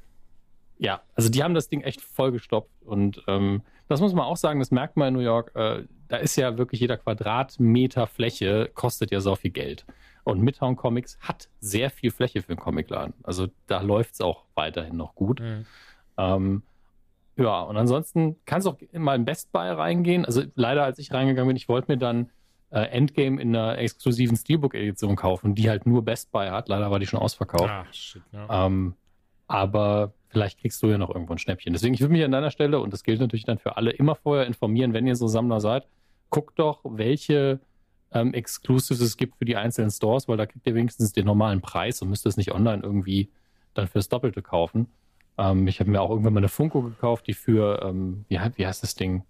Ja, 0.78 1.02
also 1.14 1.28
die 1.28 1.42
haben 1.42 1.52
das 1.52 1.68
Ding 1.68 1.82
echt 1.82 2.00
vollgestopft 2.00 2.70
und 2.86 3.22
ähm, 3.26 3.60
das 3.88 4.00
muss 4.00 4.14
man 4.14 4.24
auch 4.24 4.38
sagen, 4.38 4.60
das 4.60 4.70
merkt 4.70 4.96
man 4.96 5.08
in 5.08 5.14
New 5.14 5.20
York. 5.20 5.54
Äh, 5.54 5.82
da 6.08 6.16
ist 6.16 6.36
ja 6.36 6.56
wirklich 6.56 6.80
jeder 6.80 6.96
Quadratmeter 6.96 8.06
Fläche 8.06 8.70
kostet 8.72 9.10
ja 9.10 9.20
so 9.20 9.36
viel 9.36 9.50
Geld. 9.50 9.84
Und 10.24 10.40
Midtown 10.40 10.76
Comics 10.76 11.18
hat 11.20 11.50
sehr 11.60 11.90
viel 11.90 12.12
Fläche 12.12 12.40
für 12.40 12.52
einen 12.52 12.60
Comicladen. 12.60 13.12
Also 13.22 13.48
da 13.66 13.82
läuft 13.82 14.14
es 14.14 14.22
auch 14.22 14.44
weiterhin 14.54 14.96
noch 14.96 15.14
gut. 15.14 15.40
Mhm. 15.40 15.66
Ähm, 16.16 16.62
ja, 17.36 17.62
und 17.62 17.76
ansonsten 17.76 18.36
kannst 18.44 18.66
du 18.66 18.70
auch 18.70 18.78
mal 18.92 19.16
in 19.16 19.24
Best 19.24 19.52
Buy 19.52 19.70
reingehen. 19.70 20.24
Also 20.24 20.42
leider, 20.54 20.84
als 20.84 20.98
ich 20.98 21.12
reingegangen 21.12 21.48
bin, 21.48 21.56
ich 21.56 21.68
wollte 21.68 21.90
mir 21.90 21.98
dann 21.98 22.30
äh, 22.70 22.82
Endgame 22.82 23.40
in 23.40 23.54
einer 23.54 23.78
exklusiven 23.78 24.36
Steelbook-Edition 24.36 25.16
kaufen, 25.16 25.54
die 25.54 25.68
halt 25.68 25.86
nur 25.86 26.04
Best 26.04 26.30
Buy 26.32 26.48
hat. 26.48 26.68
Leider 26.68 26.90
war 26.90 26.98
die 26.98 27.06
schon 27.06 27.18
ausverkauft. 27.18 27.70
Ah, 27.70 27.86
shit, 27.92 28.22
ja. 28.32 28.66
ähm, 28.66 28.94
aber 29.46 30.12
vielleicht 30.28 30.60
kriegst 30.60 30.82
du 30.82 30.86
ja 30.88 30.98
noch 30.98 31.12
irgendwo 31.12 31.32
ein 31.32 31.38
Schnäppchen. 31.38 31.72
Deswegen, 31.72 31.94
ich 31.94 32.00
würde 32.00 32.12
mich 32.12 32.24
an 32.24 32.30
deiner 32.30 32.50
Stelle, 32.50 32.78
und 32.80 32.92
das 32.92 33.02
gilt 33.02 33.20
natürlich 33.20 33.44
dann 33.44 33.58
für 33.58 33.76
alle, 33.76 33.90
immer 33.90 34.14
vorher 34.14 34.46
informieren, 34.46 34.92
wenn 34.92 35.06
ihr 35.06 35.16
so 35.16 35.26
Sammler 35.26 35.60
seid. 35.60 35.86
Guckt 36.30 36.58
doch, 36.58 36.80
welche 36.84 37.60
ähm, 38.12 38.32
Exclusives 38.34 39.00
es 39.00 39.16
gibt 39.16 39.36
für 39.36 39.44
die 39.44 39.56
einzelnen 39.56 39.90
Stores, 39.90 40.28
weil 40.28 40.36
da 40.36 40.46
kriegt 40.46 40.66
ihr 40.66 40.74
wenigstens 40.74 41.12
den 41.12 41.26
normalen 41.26 41.60
Preis 41.60 42.00
und 42.02 42.10
müsst 42.10 42.26
es 42.26 42.36
nicht 42.36 42.52
online 42.52 42.82
irgendwie 42.82 43.30
dann 43.74 43.88
fürs 43.88 44.08
Doppelte 44.08 44.42
kaufen. 44.42 44.88
Ähm, 45.38 45.66
ich 45.68 45.80
habe 45.80 45.90
mir 45.90 46.00
auch 46.00 46.10
irgendwann 46.10 46.34
mal 46.34 46.40
eine 46.40 46.48
Funko 46.48 46.82
gekauft, 46.82 47.26
die 47.26 47.34
für, 47.34 47.82
ähm, 47.82 48.24
wie, 48.28 48.38
wie, 48.56 48.66
heißt 48.66 48.82
das 48.82 48.94
Ding? 48.94 49.22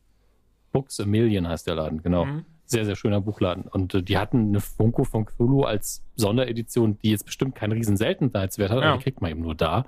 Books 0.73 1.01
a 1.01 1.07
Million 1.07 1.49
heißt 1.49 1.67
der 1.67 1.75
Laden, 1.75 2.03
genau. 2.03 2.25
Mhm. 2.27 2.45
Sehr, 2.67 2.85
sehr 2.85 2.95
schöner 2.95 3.21
Buchladen. 3.21 3.65
Und 3.65 3.95
äh, 3.95 4.03
die 4.03 4.17
hatten 4.17 4.49
eine 4.49 4.61
Funko 4.61 5.05
von 5.05 5.25
Cthulhu 5.27 5.65
als 5.65 6.05
Sonderedition, 6.15 6.99
die 6.99 7.11
jetzt 7.11 7.25
bestimmt 7.25 7.57
keinen 7.57 7.73
riesen 7.73 7.97
Seltenheitswert 7.97 8.71
hat, 8.71 8.81
ja. 8.81 8.89
aber 8.89 8.99
die 8.99 9.03
kriegt 9.03 9.21
man 9.21 9.31
eben 9.31 9.41
nur 9.41 9.57
da. 9.57 9.87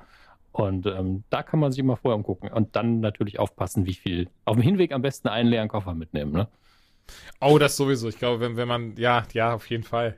Und 0.52 0.86
ähm, 0.86 1.24
da 1.30 1.42
kann 1.42 1.60
man 1.60 1.72
sich 1.72 1.78
immer 1.78 1.96
vorher 1.96 2.16
umgucken. 2.16 2.50
Und 2.50 2.76
dann 2.76 3.00
natürlich 3.00 3.38
aufpassen, 3.38 3.86
wie 3.86 3.94
viel. 3.94 4.28
Auf 4.44 4.56
dem 4.56 4.62
Hinweg 4.62 4.92
am 4.92 5.02
besten 5.02 5.28
einen 5.28 5.48
leeren 5.48 5.68
Koffer 5.68 5.94
mitnehmen, 5.94 6.32
ne? 6.32 6.48
Oh, 7.40 7.58
das 7.58 7.76
sowieso. 7.76 8.08
Ich 8.08 8.18
glaube, 8.18 8.40
wenn, 8.40 8.56
wenn 8.56 8.68
man, 8.68 8.96
ja, 8.96 9.24
ja, 9.32 9.54
auf 9.54 9.68
jeden 9.70 9.82
Fall. 9.82 10.16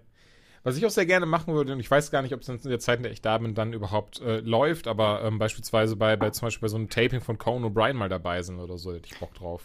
Was 0.65 0.79
ich 0.79 0.87
auch 0.87 0.91
sehr 0.91 1.05
gerne 1.05 1.27
machen 1.27 1.53
würde, 1.53 1.75
und 1.75 1.81
ich 1.81 1.91
weiß 1.91 2.11
gar 2.11 2.23
nicht, 2.23 2.33
ob 2.33 2.41
es 2.41 2.49
in 2.49 2.59
der 2.71 2.79
Zeit, 2.79 2.97
in 2.97 3.03
der 3.03 3.13
ich 3.13 3.21
da 3.21 3.37
bin, 3.37 3.55
dann 3.55 3.75
überhaupt 3.75 4.23
äh, 4.23 4.39
läuft, 4.41 4.89
aber 4.89 5.23
ähm, 5.23 5.39
beispielsweise 5.39 5.95
bei, 5.95 6.17
bei 6.17 6.31
zum 6.31 6.47
Beispiel 6.47 6.63
bei 6.63 6.69
so 6.69 6.77
einem 6.77 6.89
Taping 6.89 7.21
von 7.21 7.37
Conan 7.37 7.71
O'Brien 7.71 7.93
mal 7.93 8.09
dabei 8.09 8.41
sind 8.41 8.59
oder 8.59 8.79
so, 8.79 8.95
hätte 8.95 9.07
ich 9.13 9.21
Bock 9.21 9.35
drauf. 9.35 9.63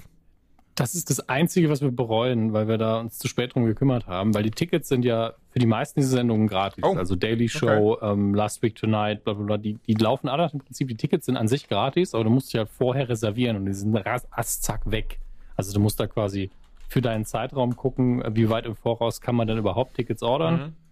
Das 0.75 0.95
ist 0.95 1.09
das 1.09 1.27
Einzige, 1.29 1.69
was 1.69 1.81
wir 1.81 1.91
bereuen, 1.91 2.51
weil 2.51 2.67
wir 2.67 2.77
da 2.77 2.99
uns 2.99 3.17
zu 3.17 3.29
spät 3.29 3.55
drum 3.55 3.65
gekümmert 3.65 4.07
haben, 4.07 4.33
weil 4.33 4.43
die 4.43 4.51
Tickets 4.51 4.89
sind 4.89 5.05
ja 5.05 5.33
für 5.51 5.59
die 5.59 5.65
meisten 5.65 6.01
dieser 6.01 6.17
Sendungen 6.17 6.47
gratis. 6.47 6.83
Oh, 6.83 6.95
also 6.95 7.15
Daily 7.15 7.47
Show, 7.47 7.93
okay. 7.93 8.11
ähm, 8.11 8.35
Last 8.35 8.61
Week 8.61 8.75
Tonight, 8.75 9.23
bla 9.23 9.33
bla 9.33 9.45
bla, 9.45 9.57
die, 9.57 9.75
die 9.75 9.93
laufen 9.93 10.27
alle 10.27 10.49
im 10.51 10.59
Prinzip, 10.59 10.89
die 10.89 10.95
Tickets 10.95 11.27
sind 11.27 11.37
an 11.37 11.47
sich 11.47 11.69
gratis, 11.69 12.13
aber 12.13 12.25
du 12.25 12.29
musst 12.29 12.51
dich 12.51 12.59
halt 12.59 12.69
vorher 12.69 13.07
reservieren 13.07 13.55
und 13.55 13.65
die 13.65 13.73
sind 13.73 13.95
rass, 13.95 14.27
zack 14.61 14.89
weg. 14.91 15.19
Also 15.55 15.73
du 15.73 15.79
musst 15.79 15.97
da 15.99 16.07
quasi 16.07 16.49
für 16.89 17.01
deinen 17.01 17.23
Zeitraum 17.23 17.77
gucken, 17.77 18.21
wie 18.35 18.49
weit 18.49 18.65
im 18.65 18.75
Voraus 18.75 19.21
kann 19.21 19.35
man 19.35 19.47
denn 19.47 19.57
überhaupt 19.57 19.95
Tickets 19.95 20.23
ordern. 20.23 20.55
Mhm 20.55 20.88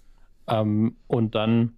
ähm, 0.48 0.96
und 1.08 1.36
dann 1.36 1.74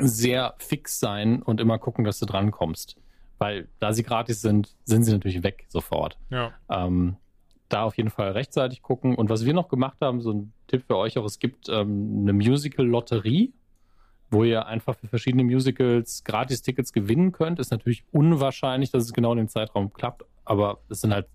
sehr 0.00 0.54
fix 0.58 1.00
sein 1.00 1.42
und 1.42 1.60
immer 1.60 1.78
gucken, 1.78 2.04
dass 2.04 2.18
du 2.18 2.26
drankommst. 2.26 2.96
Weil 3.38 3.68
da 3.80 3.92
sie 3.92 4.02
gratis 4.02 4.40
sind, 4.40 4.74
sind 4.84 5.04
sie 5.04 5.12
natürlich 5.12 5.42
weg 5.42 5.66
sofort. 5.68 6.18
Ja. 6.30 6.52
Ähm, 6.68 7.16
da 7.68 7.82
auf 7.82 7.96
jeden 7.96 8.10
Fall 8.10 8.32
rechtzeitig 8.32 8.82
gucken. 8.82 9.14
Und 9.14 9.28
was 9.28 9.44
wir 9.44 9.52
noch 9.52 9.68
gemacht 9.68 9.98
haben, 10.00 10.20
so 10.20 10.32
ein 10.32 10.52
Tipp 10.68 10.84
für 10.86 10.96
euch 10.96 11.18
auch, 11.18 11.24
es 11.24 11.38
gibt 11.38 11.68
ähm, 11.68 12.20
eine 12.22 12.32
Musical-Lotterie, 12.32 13.52
wo 14.30 14.44
ihr 14.44 14.66
einfach 14.66 14.96
für 14.96 15.08
verschiedene 15.08 15.44
Musicals 15.44 16.24
gratis 16.24 16.62
Tickets 16.62 16.92
gewinnen 16.92 17.32
könnt. 17.32 17.58
Ist 17.58 17.70
natürlich 17.70 18.04
unwahrscheinlich, 18.12 18.90
dass 18.90 19.04
es 19.04 19.12
genau 19.12 19.32
in 19.32 19.38
dem 19.38 19.48
Zeitraum 19.48 19.92
klappt, 19.92 20.24
aber 20.44 20.78
es 20.88 21.00
sind 21.00 21.12
halt 21.12 21.26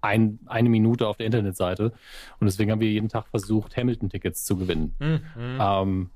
ein, 0.00 0.38
eine 0.46 0.68
Minute 0.68 1.06
auf 1.06 1.16
der 1.16 1.26
Internetseite. 1.26 1.92
Und 2.40 2.46
deswegen 2.46 2.70
haben 2.70 2.80
wir 2.80 2.90
jeden 2.90 3.08
Tag 3.08 3.26
versucht, 3.28 3.76
Hamilton-Tickets 3.76 4.44
zu 4.44 4.56
gewinnen. 4.56 4.94
Mhm. 4.98 5.20
Ähm, 5.60 6.10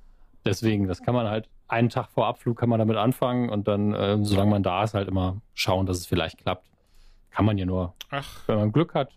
deswegen, 0.44 0.86
das 0.86 1.02
kann 1.02 1.14
man 1.14 1.28
halt 1.28 1.48
einen 1.72 1.88
Tag 1.88 2.10
vor 2.10 2.26
Abflug 2.26 2.58
kann 2.58 2.68
man 2.68 2.78
damit 2.78 2.98
anfangen 2.98 3.48
und 3.48 3.66
dann, 3.66 3.94
äh, 3.94 4.18
solange 4.22 4.50
man 4.50 4.62
da 4.62 4.84
ist, 4.84 4.92
halt 4.92 5.08
immer 5.08 5.40
schauen, 5.54 5.86
dass 5.86 5.96
es 5.96 6.06
vielleicht 6.06 6.38
klappt. 6.38 6.68
Kann 7.30 7.46
man 7.46 7.56
ja 7.56 7.64
nur. 7.64 7.94
Ach. 8.10 8.40
Wenn 8.46 8.56
man 8.56 8.72
Glück 8.72 8.94
hat, 8.94 9.10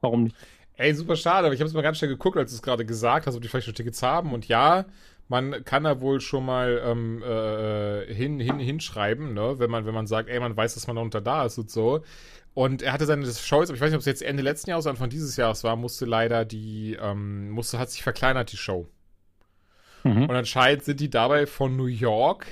warum 0.00 0.24
nicht? 0.24 0.36
Ey, 0.74 0.94
super 0.94 1.14
schade, 1.14 1.46
aber 1.46 1.54
ich 1.54 1.60
habe 1.60 1.68
es 1.68 1.74
mal 1.74 1.82
ganz 1.82 1.98
schnell 1.98 2.10
geguckt, 2.10 2.36
als 2.36 2.50
du 2.50 2.56
es 2.56 2.62
gerade 2.62 2.84
gesagt 2.84 3.26
hast, 3.28 3.36
ob 3.36 3.42
die 3.42 3.46
vielleicht 3.46 3.66
schon 3.66 3.74
Tickets 3.74 4.02
haben. 4.02 4.32
Und 4.32 4.48
ja, 4.48 4.84
man 5.28 5.64
kann 5.64 5.84
da 5.84 6.00
wohl 6.00 6.20
schon 6.20 6.44
mal 6.44 6.82
ähm, 6.84 7.22
äh, 7.22 8.12
hin, 8.12 8.40
hin, 8.40 8.58
hinschreiben, 8.58 9.32
ne? 9.32 9.60
wenn, 9.60 9.70
man, 9.70 9.86
wenn 9.86 9.94
man 9.94 10.08
sagt, 10.08 10.28
ey, 10.28 10.40
man 10.40 10.56
weiß, 10.56 10.74
dass 10.74 10.88
man 10.88 10.96
da 10.96 11.02
unter 11.02 11.20
da 11.20 11.44
ist 11.44 11.56
und 11.58 11.70
so. 11.70 12.02
Und 12.54 12.82
er 12.82 12.92
hatte 12.92 13.06
seine 13.06 13.24
Shows, 13.24 13.68
aber 13.68 13.74
ich 13.74 13.80
weiß 13.80 13.90
nicht, 13.90 13.96
ob 13.96 14.00
es 14.00 14.06
jetzt 14.06 14.22
Ende 14.22 14.42
letzten 14.42 14.70
Jahres 14.70 14.84
oder 14.84 14.90
Anfang 14.90 15.08
dieses 15.08 15.36
Jahres 15.36 15.64
war, 15.64 15.76
musste 15.76 16.04
leider 16.04 16.44
die, 16.44 16.98
ähm, 17.00 17.50
musste, 17.50 17.78
hat 17.78 17.90
sich 17.90 18.02
verkleinert, 18.02 18.52
die 18.52 18.58
Show. 18.58 18.86
Mhm. 20.04 20.24
Und 20.24 20.30
anscheinend 20.32 20.84
sind 20.84 21.00
die 21.00 21.10
dabei 21.10 21.46
von 21.46 21.76
New 21.76 21.86
York 21.86 22.46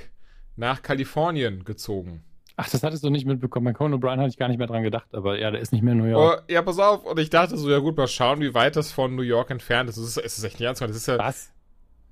nach 0.57 0.83
Kalifornien 0.83 1.65
gezogen. 1.65 2.25
Ach, 2.57 2.69
das 2.69 2.83
hattest 2.83 3.03
du 3.05 3.11
nicht 3.11 3.27
mitbekommen. 3.27 3.65
Bei 3.65 3.73
Conan 3.73 3.99
O'Brien 3.99 4.19
hatte 4.19 4.29
ich 4.29 4.37
gar 4.37 4.49
nicht 4.49 4.59
mehr 4.59 4.67
dran 4.67 4.83
gedacht, 4.83 5.15
aber 5.15 5.39
ja, 5.39 5.51
der 5.51 5.61
ist 5.61 5.73
nicht 5.73 5.83
mehr 5.83 5.93
in 5.93 5.99
New 5.99 6.05
York. 6.05 6.45
Oh, 6.47 6.53
ja, 6.53 6.61
pass 6.61 6.79
auf. 6.79 7.07
Und 7.07 7.19
ich 7.19 7.31
dachte 7.31 7.57
so, 7.57 7.71
ja 7.71 7.79
gut, 7.79 7.97
mal 7.97 8.07
schauen, 8.07 8.41
wie 8.41 8.53
weit 8.53 8.77
das 8.77 8.93
von 8.93 9.15
New 9.15 9.23
York 9.23 9.51
entfernt 9.51 9.89
ist. 9.89 9.97
Es 9.97 10.17
ist, 10.17 10.19
ist 10.19 10.45
echt 10.45 10.61
nicht 10.61 10.67
ernst. 10.67 10.83
Das 10.83 10.95
ist 10.95 11.07
ja. 11.09 11.19
Was? 11.19 11.51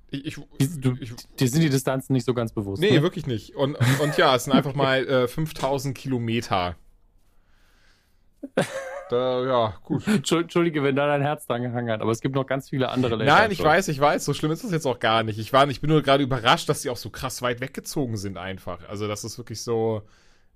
Ich, 0.09 0.25
ich, 0.25 0.81
du, 0.81 0.97
ich, 0.99 1.13
dir 1.39 1.47
sind 1.47 1.61
die 1.61 1.69
Distanzen 1.69 2.13
nicht 2.13 2.25
so 2.25 2.33
ganz 2.33 2.51
bewusst. 2.51 2.81
Nee, 2.81 2.93
ne? 2.93 3.03
wirklich 3.03 3.27
nicht. 3.27 3.55
Und, 3.55 3.77
und 4.01 4.17
ja, 4.17 4.35
es 4.35 4.45
sind 4.45 4.53
einfach 4.53 4.73
mal 4.73 5.07
äh, 5.07 5.27
5000 5.27 5.95
Kilometer. 5.95 6.75
Da, 9.09 9.43
ja, 9.43 9.73
gut. 9.83 10.07
Entschuldige, 10.29 10.83
wenn 10.83 10.95
da 10.95 11.07
dein 11.07 11.21
Herz 11.21 11.47
dran 11.47 11.63
gehangen 11.63 11.89
hat, 11.89 12.01
aber 12.01 12.11
es 12.11 12.21
gibt 12.21 12.35
noch 12.35 12.45
ganz 12.45 12.69
viele 12.69 12.89
andere 12.89 13.15
Länder. 13.15 13.33
Nein, 13.33 13.51
ich 13.51 13.63
weiß, 13.63 13.87
ich 13.87 13.99
weiß, 13.99 14.23
so 14.23 14.33
schlimm 14.33 14.51
ist 14.51 14.63
das 14.63 14.71
jetzt 14.71 14.85
auch 14.85 14.99
gar 14.99 15.23
nicht. 15.23 15.39
Ich 15.39 15.51
war, 15.51 15.67
ich 15.67 15.81
bin 15.81 15.89
nur 15.89 16.03
gerade 16.03 16.23
überrascht, 16.23 16.69
dass 16.69 16.81
die 16.81 16.89
auch 16.89 16.97
so 16.97 17.09
krass 17.09 17.41
weit 17.41 17.59
weggezogen 17.59 18.17
sind 18.17 18.37
einfach. 18.37 18.87
Also 18.87 19.07
das 19.07 19.23
ist 19.23 19.37
wirklich 19.39 19.61
so, 19.63 20.03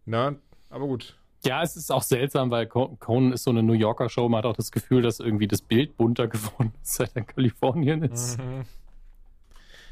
ne, 0.06 0.38
aber 0.70 0.86
gut. 0.86 1.18
Ja, 1.46 1.62
es 1.62 1.76
ist 1.76 1.92
auch 1.92 2.04
seltsam, 2.04 2.52
weil 2.52 2.68
Conan 2.68 3.34
ist 3.34 3.44
so 3.44 3.50
eine 3.50 3.64
New 3.64 3.74
Yorker 3.74 4.08
Show. 4.08 4.30
Man 4.30 4.38
hat 4.38 4.46
auch 4.46 4.56
das 4.56 4.72
Gefühl, 4.72 5.02
dass 5.02 5.20
irgendwie 5.20 5.48
das 5.48 5.62
Bild 5.62 5.98
bunter 5.98 6.28
geworden 6.30 6.74
ist, 6.82 6.94
seit 6.94 7.16
er 7.16 7.22
in 7.22 7.28
Kalifornien 7.28 8.04
ist. 8.04 8.38
Mhm. 8.38 8.66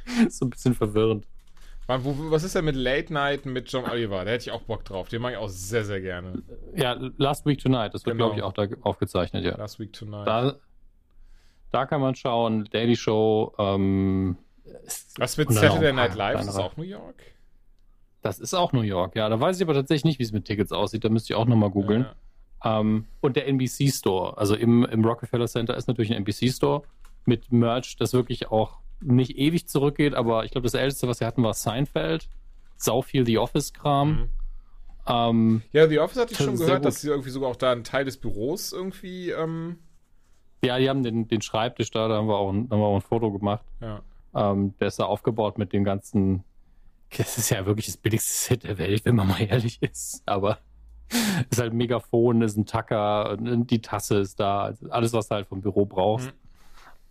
so 0.29 0.45
ein 0.45 0.49
bisschen 0.51 0.75
verwirrend. 0.75 1.25
Mann, 1.87 2.05
wo, 2.05 2.15
was 2.31 2.43
ist 2.43 2.55
denn 2.55 2.65
mit 2.65 2.75
Late 2.75 3.11
Night 3.11 3.45
mit 3.45 3.71
John 3.71 3.85
Oliver? 3.85 4.23
Da 4.23 4.31
hätte 4.31 4.43
ich 4.43 4.51
auch 4.51 4.61
Bock 4.61 4.85
drauf. 4.85 5.09
Den 5.09 5.21
mag 5.21 5.33
ich 5.33 5.37
auch 5.37 5.49
sehr, 5.49 5.83
sehr 5.83 6.01
gerne. 6.01 6.41
Ja, 6.75 6.97
Last 7.17 7.45
Week 7.45 7.59
Tonight. 7.59 7.93
Das 7.93 8.05
wird, 8.05 8.17
genau. 8.17 8.33
glaube 8.33 8.39
ich, 8.39 8.43
auch 8.43 8.53
da 8.53 8.67
aufgezeichnet, 8.81 9.43
ja. 9.43 9.57
Last 9.57 9.79
Week 9.79 9.91
Tonight. 9.91 10.27
Da, 10.27 10.55
da 11.71 11.85
kann 11.85 12.01
man 12.01 12.15
schauen. 12.15 12.69
Daily 12.71 12.95
Show. 12.95 13.53
Ähm, 13.57 14.37
was 15.17 15.37
mit 15.37 15.51
Saturday 15.51 15.93
Night 15.93 16.15
Live? 16.15 16.39
Ist 16.39 16.47
das 16.47 16.57
auch 16.57 16.77
New 16.77 16.83
York? 16.83 17.21
Das 18.21 18.39
ist 18.39 18.53
auch 18.53 18.71
New 18.71 18.81
York, 18.81 19.15
ja. 19.15 19.27
Da 19.29 19.39
weiß 19.39 19.57
ich 19.57 19.63
aber 19.63 19.73
tatsächlich 19.73 20.05
nicht, 20.05 20.19
wie 20.19 20.23
es 20.23 20.31
mit 20.31 20.45
Tickets 20.45 20.71
aussieht. 20.71 21.03
Da 21.03 21.09
müsste 21.09 21.33
ich 21.33 21.37
auch 21.37 21.45
nochmal 21.45 21.71
googeln. 21.71 22.05
Ja. 22.63 22.79
Ähm, 22.79 23.07
und 23.19 23.35
der 23.35 23.47
NBC 23.47 23.91
Store. 23.91 24.37
Also 24.37 24.55
im, 24.55 24.85
im 24.85 25.03
Rockefeller 25.03 25.47
Center 25.47 25.75
ist 25.75 25.87
natürlich 25.87 26.11
ein 26.11 26.17
NBC 26.17 26.51
Store 26.51 26.83
mit 27.25 27.51
Merch, 27.51 27.95
das 27.97 28.13
wirklich 28.13 28.51
auch 28.51 28.77
nicht 29.01 29.37
ewig 29.37 29.67
zurückgeht, 29.67 30.13
aber 30.13 30.45
ich 30.45 30.51
glaube, 30.51 30.65
das 30.65 30.73
älteste, 30.73 31.07
was 31.07 31.19
wir 31.19 31.27
hatten, 31.27 31.43
war 31.43 31.53
Seinfeld. 31.53 32.27
Sau 32.77 33.01
viel 33.01 33.25
The 33.25 33.37
Office-Kram. 33.37 34.09
Mhm. 34.09 34.29
Ähm, 35.07 35.61
ja, 35.71 35.87
The 35.87 35.99
Office 35.99 36.17
hatte 36.17 36.33
ich 36.33 36.37
schon 36.37 36.57
gehört, 36.57 36.85
dass 36.85 37.01
sie 37.01 37.09
irgendwie 37.09 37.29
sogar 37.29 37.49
auch 37.49 37.55
da 37.55 37.71
einen 37.71 37.83
Teil 37.83 38.05
des 38.05 38.17
Büros 38.17 38.71
irgendwie. 38.71 39.31
Ähm 39.31 39.77
ja, 40.63 40.77
die 40.77 40.89
haben 40.89 41.03
den, 41.03 41.27
den 41.27 41.41
Schreibtisch 41.41 41.89
da, 41.91 42.07
da 42.07 42.17
haben 42.17 42.27
wir 42.27 42.37
auch 42.37 42.51
ein, 42.51 42.69
haben 42.69 42.79
wir 42.79 42.85
auch 42.85 42.95
ein 42.95 43.01
Foto 43.01 43.31
gemacht. 43.31 43.65
Ja. 43.79 44.01
Ähm, 44.33 44.75
der 44.79 44.87
ist 44.87 44.99
da 44.99 45.05
aufgebaut 45.05 45.57
mit 45.57 45.73
dem 45.73 45.83
ganzen. 45.83 46.43
Das 47.17 47.37
ist 47.37 47.49
ja 47.49 47.65
wirklich 47.65 47.87
das 47.87 47.97
billigste 47.97 48.31
Set 48.31 48.63
der 48.63 48.77
Welt, 48.77 49.03
wenn 49.03 49.17
man 49.17 49.27
mal 49.27 49.41
ehrlich 49.41 49.81
ist. 49.81 50.23
Aber 50.25 50.59
ist 51.49 51.59
halt 51.59 51.73
ein 51.73 51.77
Megafon, 51.77 52.41
ist 52.41 52.55
ein 52.55 52.65
Tacker, 52.65 53.35
die 53.37 53.81
Tasse 53.81 54.19
ist 54.19 54.39
da, 54.39 54.73
alles, 54.89 55.11
was 55.11 55.27
du 55.27 55.35
halt 55.35 55.47
vom 55.47 55.59
Büro 55.59 55.85
brauchst. 55.85 56.27
Mhm. 56.27 56.40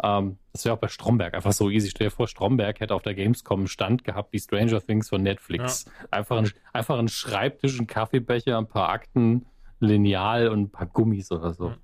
Ähm, 0.03 0.39
das 0.53 0.65
wäre 0.65 0.75
auch 0.75 0.81
bei 0.81 0.89
Stromberg 0.89 1.35
einfach 1.35 1.53
so 1.53 1.71
easy. 1.71 1.91
Stell 1.91 2.09
dir 2.09 2.11
vor, 2.11 2.29
Stromberg 2.29 2.81
hätte 2.81 2.95
auf 2.95 3.03
der 3.03 3.15
Gamescom 3.15 3.61
einen 3.61 3.69
Stand 3.69 4.05
gehabt 4.05 4.33
wie 4.33 4.39
Stranger 4.39 4.81
Things 4.81 5.09
von 5.09 5.23
Netflix. 5.23 5.85
Ja. 5.85 6.09
Einfach, 6.11 6.39
ein, 6.39 6.51
einfach 6.73 6.99
ein 6.99 7.09
Schreibtisch, 7.09 7.79
ein 7.79 7.87
Kaffeebecher, 7.87 8.59
ein 8.59 8.67
paar 8.67 8.89
Akten, 8.91 9.47
Lineal 9.79 10.49
und 10.49 10.61
ein 10.61 10.71
paar 10.71 10.87
Gummis 10.87 11.31
oder 11.31 11.55
so. 11.55 11.75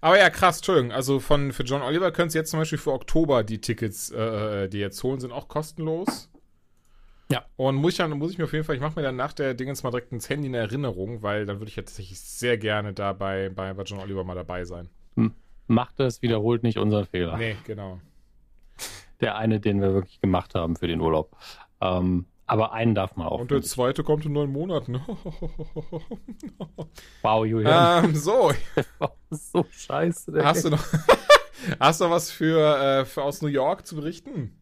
Aber 0.00 0.18
ja, 0.18 0.28
krass, 0.30 0.58
Entschuldigung. 0.58 0.92
Also 0.92 1.20
von, 1.20 1.52
für 1.52 1.62
John 1.62 1.82
Oliver 1.82 2.12
können 2.12 2.30
Sie 2.30 2.38
jetzt 2.38 2.50
zum 2.50 2.60
Beispiel 2.60 2.78
für 2.78 2.92
Oktober 2.92 3.42
die 3.42 3.60
Tickets, 3.60 4.10
äh, 4.10 4.68
die 4.68 4.78
jetzt 4.78 5.02
holen, 5.02 5.18
sind 5.18 5.32
auch 5.32 5.48
kostenlos. 5.48 6.30
Ja. 7.30 7.46
Und 7.56 7.76
muss 7.76 7.92
ich, 7.92 7.98
dann, 7.98 8.10
muss 8.10 8.32
ich 8.32 8.38
mir 8.38 8.44
auf 8.44 8.52
jeden 8.52 8.64
Fall, 8.64 8.74
ich 8.74 8.82
mache 8.82 8.96
mir 8.96 9.02
dann 9.02 9.16
nach 9.16 9.32
der 9.32 9.54
Dingens 9.54 9.82
mal 9.82 9.90
direkt 9.90 10.12
ins 10.12 10.28
Handy 10.28 10.48
eine 10.48 10.58
Erinnerung, 10.58 11.22
weil 11.22 11.46
dann 11.46 11.60
würde 11.60 11.70
ich 11.70 11.76
ja 11.76 11.82
tatsächlich 11.82 12.20
sehr 12.20 12.58
gerne 12.58 12.92
da 12.92 13.14
bei, 13.14 13.48
bei, 13.48 13.72
bei 13.72 13.82
John 13.84 14.00
Oliver 14.00 14.24
mal 14.24 14.34
dabei 14.34 14.64
sein. 14.64 14.90
Hm 15.16 15.32
macht 15.66 16.00
es, 16.00 16.22
wiederholt 16.22 16.62
nicht 16.62 16.78
unseren 16.78 17.06
Fehler. 17.06 17.36
Nee, 17.36 17.56
genau. 17.64 18.00
Der 19.20 19.36
eine, 19.36 19.60
den 19.60 19.80
wir 19.80 19.94
wirklich 19.94 20.20
gemacht 20.20 20.54
haben 20.54 20.76
für 20.76 20.88
den 20.88 21.00
Urlaub. 21.00 21.36
Ähm, 21.80 22.26
aber 22.46 22.72
einen 22.72 22.94
darf 22.94 23.16
man 23.16 23.26
auch. 23.28 23.40
Und 23.40 23.50
der 23.50 23.62
zweite 23.62 24.04
kommt 24.04 24.26
in 24.26 24.32
neun 24.32 24.50
Monaten. 24.50 24.94
wow, 27.22 27.46
Julian. 27.46 28.04
Ähm, 28.04 28.14
so. 28.14 28.52
so 29.30 29.64
scheiße. 29.70 30.36
Ey. 30.36 30.42
Hast 30.42 30.64
du 30.64 30.70
noch, 30.70 30.84
hast 31.80 32.00
du 32.00 32.10
was 32.10 32.30
für, 32.30 32.76
äh, 32.76 33.04
für 33.04 33.22
aus 33.22 33.42
New 33.42 33.48
York 33.48 33.86
zu 33.86 33.96
berichten? 33.96 34.58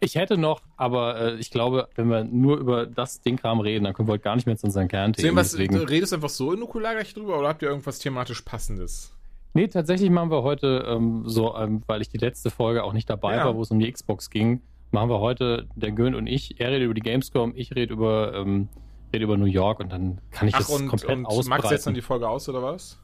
Ich 0.00 0.16
hätte 0.16 0.38
noch, 0.38 0.62
aber 0.76 1.20
äh, 1.20 1.34
ich 1.36 1.50
glaube, 1.50 1.88
wenn 1.94 2.08
wir 2.08 2.24
nur 2.24 2.58
über 2.58 2.86
das 2.86 3.20
Ding-Kram 3.20 3.60
reden, 3.60 3.84
dann 3.84 3.94
können 3.94 4.08
wir 4.08 4.12
heute 4.12 4.24
gar 4.24 4.36
nicht 4.36 4.46
mehr 4.46 4.56
zu 4.56 4.66
unseren 4.66 4.88
Kernthemen. 4.88 5.36
was, 5.36 5.52
Deswegen... 5.52 5.76
Du 5.76 5.82
redest 5.82 6.12
einfach 6.12 6.28
so 6.28 6.52
in 6.52 6.60
Nukular 6.60 6.94
gleich 6.94 7.14
drüber 7.14 7.38
oder 7.38 7.48
habt 7.48 7.62
ihr 7.62 7.68
irgendwas 7.68 7.98
thematisch 7.98 8.42
Passendes? 8.42 9.14
Nee, 9.54 9.68
tatsächlich 9.68 10.10
machen 10.10 10.30
wir 10.30 10.42
heute 10.42 10.84
ähm, 10.86 11.22
so, 11.26 11.56
ähm, 11.56 11.82
weil 11.86 12.02
ich 12.02 12.08
die 12.08 12.18
letzte 12.18 12.50
Folge 12.50 12.84
auch 12.84 12.92
nicht 12.92 13.08
dabei 13.08 13.36
ja. 13.36 13.44
war, 13.44 13.56
wo 13.56 13.62
es 13.62 13.70
um 13.70 13.78
die 13.78 13.90
Xbox 13.90 14.30
ging, 14.30 14.60
machen 14.90 15.10
wir 15.10 15.20
heute 15.20 15.66
der 15.74 15.92
Gön 15.92 16.14
und 16.14 16.26
ich. 16.26 16.60
Er 16.60 16.70
redet 16.70 16.84
über 16.84 16.94
die 16.94 17.00
Gamescom, 17.00 17.52
ich 17.54 17.74
rede 17.74 17.92
über, 17.92 18.34
ähm, 18.34 18.68
rede 19.12 19.24
über 19.24 19.36
New 19.36 19.46
York 19.46 19.80
und 19.80 19.92
dann 19.92 20.20
kann 20.30 20.48
ich 20.48 20.54
Ach, 20.54 20.60
das 20.60 20.70
und, 20.70 20.88
komplett 20.88 21.18
und 21.18 21.26
ausbreiten. 21.26 21.48
Max 21.50 21.68
setzt 21.68 21.86
dann 21.86 21.94
die 21.94 22.02
Folge 22.02 22.28
aus 22.28 22.48
oder 22.48 22.62
was? 22.62 23.00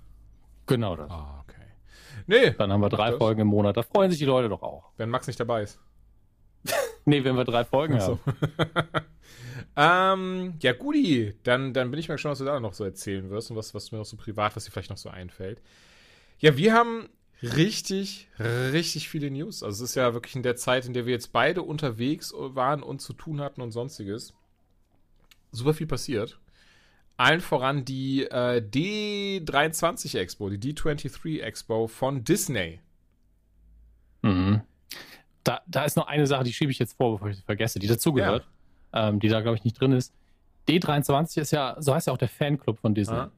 Genau 0.67 0.97
das. 0.97 1.11
Ah, 1.11 1.43
okay. 1.43 1.61
Nee. 2.27 2.51
Dann 2.57 2.73
haben 2.73 2.81
wir 2.81 2.89
drei 2.89 3.13
Folgen 3.13 3.43
im 3.43 3.49
Monat. 3.49 3.77
Da 3.77 3.83
freuen 3.83 4.11
sich 4.11 4.19
die 4.19 4.25
Leute 4.25 4.49
doch 4.49 4.63
auch. 4.63 4.91
Wenn 4.97 5.11
Max 5.11 5.27
nicht 5.27 5.39
dabei 5.39 5.63
ist. 5.63 5.79
nee, 7.05 7.23
wenn 7.25 7.37
wir 7.37 7.45
drei 7.45 7.65
Folgen 7.65 8.01
so. 8.01 8.19
haben. 8.25 9.03
ähm, 9.77 10.55
ja, 10.63 10.73
Gudi, 10.73 11.35
dann, 11.43 11.75
dann 11.75 11.91
bin 11.91 12.01
ich 12.01 12.09
mal 12.09 12.15
gespannt, 12.15 12.33
was 12.33 12.39
du 12.39 12.47
da 12.47 12.59
noch 12.61 12.73
so 12.73 12.85
erzählen 12.85 13.29
wirst 13.29 13.51
und 13.51 13.57
was, 13.59 13.75
was 13.75 13.93
mir 13.93 13.99
noch 13.99 14.07
so 14.07 14.17
privat, 14.17 14.57
was 14.57 14.65
dir 14.65 14.71
vielleicht 14.71 14.91
noch 14.91 14.97
so 14.97 15.11
einfällt. 15.11 15.61
Ja, 16.39 16.57
wir 16.57 16.75
haben 16.75 17.09
richtig, 17.43 18.29
richtig 18.39 19.09
viele 19.09 19.31
News. 19.31 19.63
Also 19.63 19.85
es 19.85 19.91
ist 19.91 19.97
ja 19.97 20.15
wirklich 20.15 20.37
in 20.37 20.43
der 20.43 20.57
Zeit, 20.57 20.87
in 20.87 20.93
der 20.93 21.07
wir 21.07 21.13
jetzt 21.13 21.33
beide 21.33 21.63
unterwegs 21.63 22.33
waren 22.35 22.83
und 22.83 23.01
zu 23.01 23.13
tun 23.13 23.41
hatten 23.41 23.61
und 23.61 23.73
sonstiges. 23.73 24.35
Super 25.53 25.75
viel 25.75 25.87
passiert. 25.87 26.41
Allen 27.17 27.41
voran 27.41 27.85
die 27.85 28.25
äh, 28.25 28.61
D23 28.61 30.19
Expo, 30.19 30.51
die 30.51 30.75
D23 30.75 31.41
Expo 31.41 31.87
von 31.87 32.25
Disney. 32.25 32.81
Mhm. 34.23 34.63
Da, 35.45 35.61
da 35.67 35.85
ist 35.85 35.97
noch 35.97 36.09
eine 36.09 36.27
Sache, 36.27 36.45
die 36.45 36.53
schiebe 36.53 36.73
ich 36.73 36.79
jetzt 36.79 36.97
vor, 36.97 37.13
bevor 37.13 37.29
ich 37.29 37.37
sie 37.37 37.43
vergesse, 37.43 37.79
die 37.79 37.87
dazugehört, 37.87 38.49
ja. 38.93 39.11
ähm, 39.11 39.21
die 39.21 39.29
da, 39.29 39.43
glaube 39.43 39.57
ich, 39.57 39.65
nicht 39.65 39.79
drin 39.79 39.93
ist. 39.93 40.13
D23 40.67 41.41
ist 41.41 41.51
ja, 41.53 41.77
so 41.79 41.95
heißt 41.95 42.09
ja 42.09 42.13
auch 42.13 42.19
der 42.19 42.29
Fanclub 42.29 42.81
von 42.81 42.95
Disney. 42.95 43.17
Ja. 43.17 43.31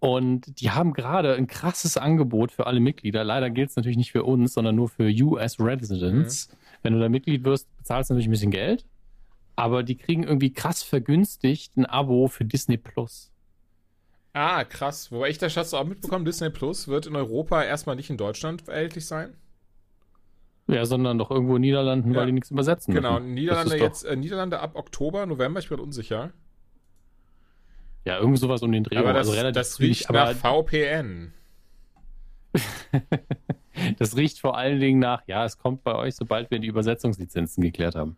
Und 0.00 0.60
die 0.60 0.70
haben 0.70 0.92
gerade 0.92 1.34
ein 1.34 1.48
krasses 1.48 1.96
Angebot 1.96 2.52
für 2.52 2.66
alle 2.66 2.78
Mitglieder. 2.78 3.24
Leider 3.24 3.50
gilt 3.50 3.70
es 3.70 3.76
natürlich 3.76 3.96
nicht 3.96 4.12
für 4.12 4.22
uns, 4.22 4.54
sondern 4.54 4.76
nur 4.76 4.88
für 4.88 5.08
US 5.08 5.58
Residents. 5.58 6.48
Mhm. 6.48 6.56
Wenn 6.82 6.92
du 6.92 7.00
da 7.00 7.08
Mitglied 7.08 7.44
wirst, 7.44 7.68
bezahlst 7.76 8.10
du 8.10 8.14
natürlich 8.14 8.28
ein 8.28 8.32
bisschen 8.32 8.50
Geld. 8.52 8.84
Aber 9.56 9.82
die 9.82 9.96
kriegen 9.96 10.22
irgendwie 10.22 10.52
krass 10.52 10.84
vergünstigt 10.84 11.76
ein 11.76 11.84
Abo 11.84 12.28
für 12.28 12.44
Disney 12.44 12.76
Plus. 12.76 13.32
Ah, 14.32 14.62
krass. 14.62 15.10
Wobei 15.10 15.30
ich 15.30 15.38
das 15.38 15.52
Schatz 15.52 15.74
auch 15.74 15.84
mitbekommen, 15.84 16.24
Disney 16.24 16.50
Plus 16.50 16.86
wird 16.86 17.06
in 17.06 17.16
Europa 17.16 17.64
erstmal 17.64 17.96
nicht 17.96 18.08
in 18.08 18.16
Deutschland 18.16 18.68
erhältlich 18.68 19.04
sein. 19.06 19.34
Ja, 20.68 20.84
sondern 20.84 21.18
doch 21.18 21.30
irgendwo 21.32 21.56
in 21.56 21.62
Niederlanden, 21.62 22.12
ja. 22.12 22.20
weil 22.20 22.26
die 22.26 22.32
nichts 22.32 22.52
übersetzen. 22.52 22.94
Genau, 22.94 23.18
Niederlande 23.18 23.76
jetzt, 23.78 24.04
äh, 24.04 24.14
Niederlande 24.14 24.60
ab 24.60 24.76
Oktober, 24.76 25.26
November, 25.26 25.58
ich 25.58 25.68
bin 25.68 25.80
unsicher. 25.80 26.32
Ja, 28.04 28.18
irgendwie 28.18 28.38
sowas 28.38 28.62
um 28.62 28.72
den 28.72 28.84
Dreh. 28.84 28.96
Aber 28.96 29.12
das, 29.12 29.28
also 29.28 29.32
relativ 29.32 29.54
das 29.54 29.80
riecht 29.80 30.10
nach 30.10 30.34
VPN. 30.34 31.32
das 33.98 34.16
riecht 34.16 34.40
vor 34.40 34.56
allen 34.56 34.80
Dingen 34.80 34.98
nach, 34.98 35.22
ja, 35.26 35.44
es 35.44 35.58
kommt 35.58 35.84
bei 35.84 35.94
euch, 35.94 36.14
sobald 36.14 36.50
wir 36.50 36.58
die 36.58 36.68
Übersetzungslizenzen 36.68 37.62
geklärt 37.62 37.94
haben. 37.94 38.16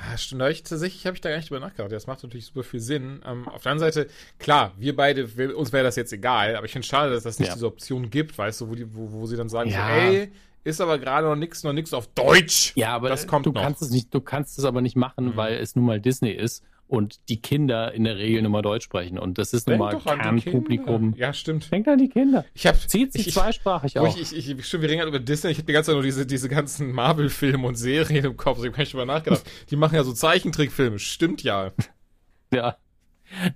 Ah, 0.00 0.16
stimmt, 0.16 0.42
ich, 0.42 0.62
tatsächlich 0.62 1.06
habe 1.06 1.16
ich 1.16 1.20
da 1.20 1.28
gar 1.28 1.38
nicht 1.38 1.50
drüber 1.50 1.60
nachgedacht. 1.60 1.90
Das 1.90 2.06
macht 2.06 2.22
natürlich 2.22 2.46
super 2.46 2.62
viel 2.62 2.78
Sinn. 2.78 3.20
Ähm, 3.26 3.48
auf 3.48 3.62
der 3.62 3.72
anderen 3.72 3.92
Seite, 3.92 4.10
klar, 4.38 4.72
wir 4.78 4.94
beide, 4.94 5.36
wir, 5.36 5.56
uns 5.56 5.72
wäre 5.72 5.82
das 5.82 5.96
jetzt 5.96 6.12
egal, 6.12 6.54
aber 6.54 6.66
ich 6.66 6.72
finde 6.72 6.84
es 6.84 6.88
schade, 6.88 7.12
dass 7.12 7.24
das 7.24 7.40
nicht 7.40 7.48
ja. 7.48 7.54
diese 7.54 7.66
Option 7.66 8.08
gibt, 8.08 8.38
weißt 8.38 8.60
du, 8.60 8.68
wo, 8.68 8.74
die, 8.76 8.94
wo, 8.94 9.10
wo 9.10 9.26
sie 9.26 9.36
dann 9.36 9.48
sagen, 9.48 9.70
ja. 9.70 9.88
so, 9.88 9.92
ey, 9.94 10.30
ist 10.62 10.80
aber 10.80 10.98
gerade 10.98 11.26
noch 11.26 11.34
nichts, 11.34 11.64
noch 11.64 11.72
nichts 11.72 11.92
auf 11.92 12.06
Deutsch. 12.08 12.72
Ja, 12.76 12.94
aber 12.94 13.08
das 13.08 13.26
kommt 13.26 13.46
du 13.46 13.52
noch. 13.52 13.60
kannst 13.60 13.82
es 13.82 13.90
nicht, 13.90 14.14
du 14.14 14.20
kannst 14.20 14.58
es 14.58 14.64
aber 14.64 14.82
nicht 14.82 14.96
machen, 14.96 15.26
mhm. 15.26 15.36
weil 15.36 15.54
es 15.54 15.74
nun 15.74 15.84
mal 15.84 16.00
Disney 16.00 16.30
ist 16.30 16.62
und 16.88 17.28
die 17.28 17.40
Kinder 17.40 17.92
in 17.92 18.04
der 18.04 18.16
Regel 18.16 18.42
nur 18.42 18.50
mal 18.50 18.62
Deutsch 18.62 18.84
sprechen. 18.84 19.18
Und 19.18 19.38
das 19.38 19.52
ist 19.52 19.68
nun 19.68 19.78
mal 19.78 19.98
Kernpublikum. 19.98 21.14
Ja, 21.16 21.32
stimmt. 21.34 21.70
Denkt 21.70 21.86
an 21.86 21.98
die 21.98 22.08
Kinder. 22.08 22.44
Ich 22.54 22.66
hab, 22.66 22.76
Zieht 22.76 23.12
sich 23.12 23.28
ich, 23.28 23.34
zweisprachig 23.34 23.98
auch. 23.98 24.16
Ich, 24.16 24.32
ich, 24.32 24.50
ich, 24.50 24.66
stimmt, 24.66 24.82
wir 24.82 24.88
reden 24.88 25.00
gerade 25.00 25.10
über 25.10 25.20
Disney. 25.20 25.50
Ich 25.50 25.58
habe 25.58 25.66
die 25.66 25.74
ganze 25.74 25.88
Zeit 25.88 25.94
nur 25.94 26.02
diese, 26.02 26.26
diese 26.26 26.48
ganzen 26.48 26.92
Marvel-Filme 26.92 27.66
und 27.66 27.74
Serien 27.76 28.24
im 28.24 28.36
Kopf. 28.36 28.58
Ich 28.58 28.70
habe 28.70 28.78
nicht 28.78 28.92
drüber 28.92 29.04
nachgedacht. 29.04 29.42
die 29.70 29.76
machen 29.76 29.94
ja 29.94 30.02
so 30.02 30.12
Zeichentrickfilme. 30.12 30.98
Stimmt 30.98 31.42
ja. 31.42 31.72
ja. 32.52 32.76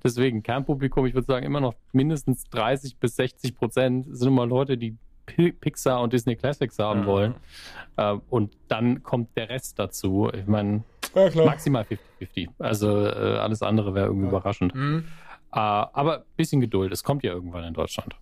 Deswegen, 0.04 0.42
Kernpublikum, 0.42 1.06
ich 1.06 1.14
würde 1.14 1.26
sagen, 1.26 1.46
immer 1.46 1.60
noch 1.60 1.74
mindestens 1.92 2.44
30 2.50 2.98
bis 2.98 3.16
60 3.16 3.56
Prozent 3.56 4.06
sind 4.10 4.28
immer 4.28 4.46
Leute, 4.46 4.76
die 4.76 4.98
Pixar 5.24 6.02
und 6.02 6.12
Disney 6.12 6.36
Classics 6.36 6.78
haben 6.78 7.00
ja. 7.00 7.06
wollen. 7.06 7.34
Äh, 7.96 8.16
und 8.28 8.52
dann 8.68 9.02
kommt 9.02 9.34
der 9.38 9.48
Rest 9.48 9.78
dazu. 9.78 10.30
Ich 10.34 10.46
meine, 10.46 10.84
ja, 11.14 11.44
maximal 11.44 11.85
50-50. 12.20 12.48
Also 12.59 13.07
äh, 13.07 13.38
alles 13.38 13.62
andere 13.62 13.94
wäre 13.94 14.07
irgendwie 14.07 14.27
ja. 14.27 14.31
überraschend. 14.31 14.75
Mhm. 14.75 15.05
Äh, 15.53 15.59
aber 15.59 16.18
ein 16.18 16.25
bisschen 16.37 16.61
Geduld, 16.61 16.92
es 16.92 17.05
kommt 17.05 17.22
ja 17.22 17.33
irgendwann 17.33 17.64
in 17.64 17.75
Deutschland. 17.75 18.16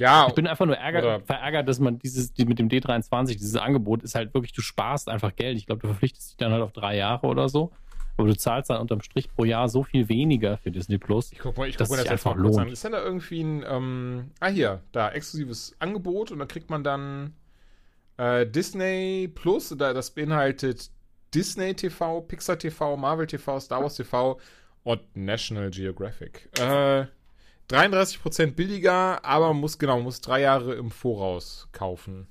Ja. 0.00 0.28
Ich 0.28 0.34
bin 0.34 0.46
einfach 0.46 0.64
nur 0.64 0.78
ärger, 0.78 1.20
verärgert, 1.20 1.68
dass 1.68 1.78
man 1.78 1.98
dieses, 1.98 2.32
die, 2.32 2.46
mit 2.46 2.58
dem 2.58 2.70
D23, 2.70 3.32
dieses 3.32 3.56
Angebot 3.56 4.02
ist 4.02 4.14
halt 4.14 4.32
wirklich, 4.32 4.52
du 4.54 4.62
sparst 4.62 5.10
einfach 5.10 5.36
Geld. 5.36 5.58
Ich 5.58 5.66
glaube, 5.66 5.82
du 5.82 5.88
verpflichtest 5.88 6.30
dich 6.30 6.36
dann 6.38 6.52
halt 6.52 6.62
auf 6.62 6.72
drei 6.72 6.96
Jahre 6.96 7.26
oder 7.26 7.50
so. 7.50 7.70
Aber 8.16 8.26
du 8.26 8.36
zahlst 8.36 8.70
dann 8.70 8.80
unterm 8.80 9.02
Strich 9.02 9.30
pro 9.30 9.44
Jahr 9.44 9.68
so 9.68 9.82
viel 9.82 10.08
weniger 10.08 10.56
für 10.56 10.70
Disney 10.70 10.96
Plus. 10.96 11.32
Ich 11.32 11.38
guck 11.38 11.56
mal, 11.58 11.68
ich 11.68 11.76
guck 11.76 11.90
mal 11.90 11.98
das 11.98 12.08
einfach 12.08 12.34
lohnt. 12.34 12.58
An. 12.58 12.68
Ist 12.68 12.82
denn 12.82 12.92
da 12.92 13.02
irgendwie 13.02 13.42
ein, 13.42 13.64
ähm, 13.68 14.30
ah 14.40 14.48
hier, 14.48 14.80
da, 14.92 15.10
exklusives 15.10 15.76
Angebot 15.78 16.30
und 16.30 16.38
da 16.38 16.46
kriegt 16.46 16.70
man 16.70 16.82
dann 16.82 17.34
äh, 18.16 18.46
Disney 18.46 19.30
Plus, 19.34 19.74
da, 19.76 19.92
das 19.92 20.12
beinhaltet 20.12 20.90
Disney 21.34 21.74
TV, 21.74 22.20
Pixar 22.22 22.58
TV, 22.58 22.96
Marvel 22.96 23.26
TV, 23.26 23.60
Star 23.60 23.82
Wars 23.82 23.96
TV 23.96 24.40
und 24.82 25.00
National 25.14 25.70
Geographic. 25.70 26.48
Äh, 26.58 27.06
33% 27.70 28.54
billiger, 28.54 29.24
aber 29.24 29.54
muss, 29.54 29.78
genau, 29.78 30.00
muss 30.00 30.20
drei 30.20 30.40
Jahre 30.40 30.74
im 30.74 30.90
Voraus 30.90 31.68
kaufen. 31.72 32.26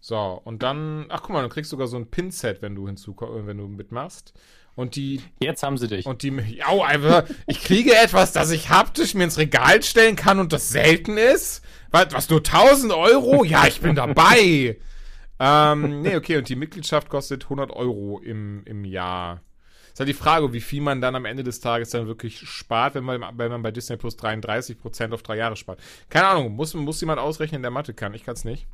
So, 0.00 0.40
und 0.44 0.62
dann, 0.62 1.06
ach 1.08 1.22
guck 1.22 1.30
mal, 1.30 1.42
du 1.42 1.48
kriegst 1.48 1.70
sogar 1.70 1.86
so 1.86 1.96
ein 1.96 2.10
Pin-Set, 2.10 2.62
wenn 2.62 2.74
du 2.74 2.86
hinzu, 2.86 3.16
wenn 3.18 3.58
du 3.58 3.66
mitmachst. 3.68 4.32
Und 4.76 4.96
die. 4.96 5.20
Jetzt 5.40 5.62
haben 5.62 5.76
sie 5.76 5.88
dich. 5.88 6.06
Und 6.06 6.22
die. 6.22 6.62
Au, 6.64 6.82
einfach. 6.82 7.24
ich 7.46 7.62
kriege 7.62 7.94
etwas, 7.94 8.32
das 8.32 8.50
ich 8.50 8.70
haptisch 8.70 9.14
mir 9.14 9.24
ins 9.24 9.36
Regal 9.38 9.82
stellen 9.82 10.16
kann 10.16 10.38
und 10.38 10.52
das 10.52 10.68
selten 10.68 11.16
ist. 11.16 11.62
Was, 11.90 12.12
was 12.12 12.30
nur 12.30 12.38
1000 12.38 12.92
Euro? 12.92 13.44
Ja, 13.44 13.66
ich 13.66 13.80
bin 13.80 13.94
dabei. 13.94 14.78
Ähm, 15.40 16.02
nee, 16.02 16.16
okay, 16.16 16.36
und 16.36 16.48
die 16.48 16.56
Mitgliedschaft 16.56 17.08
kostet 17.08 17.44
100 17.44 17.70
Euro 17.70 18.20
im, 18.20 18.62
im 18.66 18.84
Jahr. 18.84 19.40
Ist 19.90 19.98
halt 19.98 20.08
die 20.08 20.14
Frage, 20.14 20.52
wie 20.52 20.60
viel 20.60 20.82
man 20.82 21.00
dann 21.00 21.16
am 21.16 21.24
Ende 21.24 21.42
des 21.42 21.60
Tages 21.60 21.90
dann 21.90 22.06
wirklich 22.06 22.38
spart, 22.38 22.94
wenn 22.94 23.04
man, 23.04 23.22
wenn 23.36 23.50
man 23.50 23.62
bei 23.62 23.70
Disney 23.70 23.96
Plus 23.96 24.16
33% 24.18 25.12
auf 25.12 25.22
drei 25.22 25.36
Jahre 25.36 25.56
spart. 25.56 25.80
Keine 26.08 26.28
Ahnung, 26.28 26.54
muss, 26.54 26.74
muss 26.74 27.00
jemand 27.00 27.20
ausrechnen, 27.20 27.62
der 27.62 27.70
Mathe 27.70 27.94
kann. 27.94 28.14
Ich 28.14 28.24
kann 28.24 28.34
es 28.34 28.44
nicht. 28.44 28.66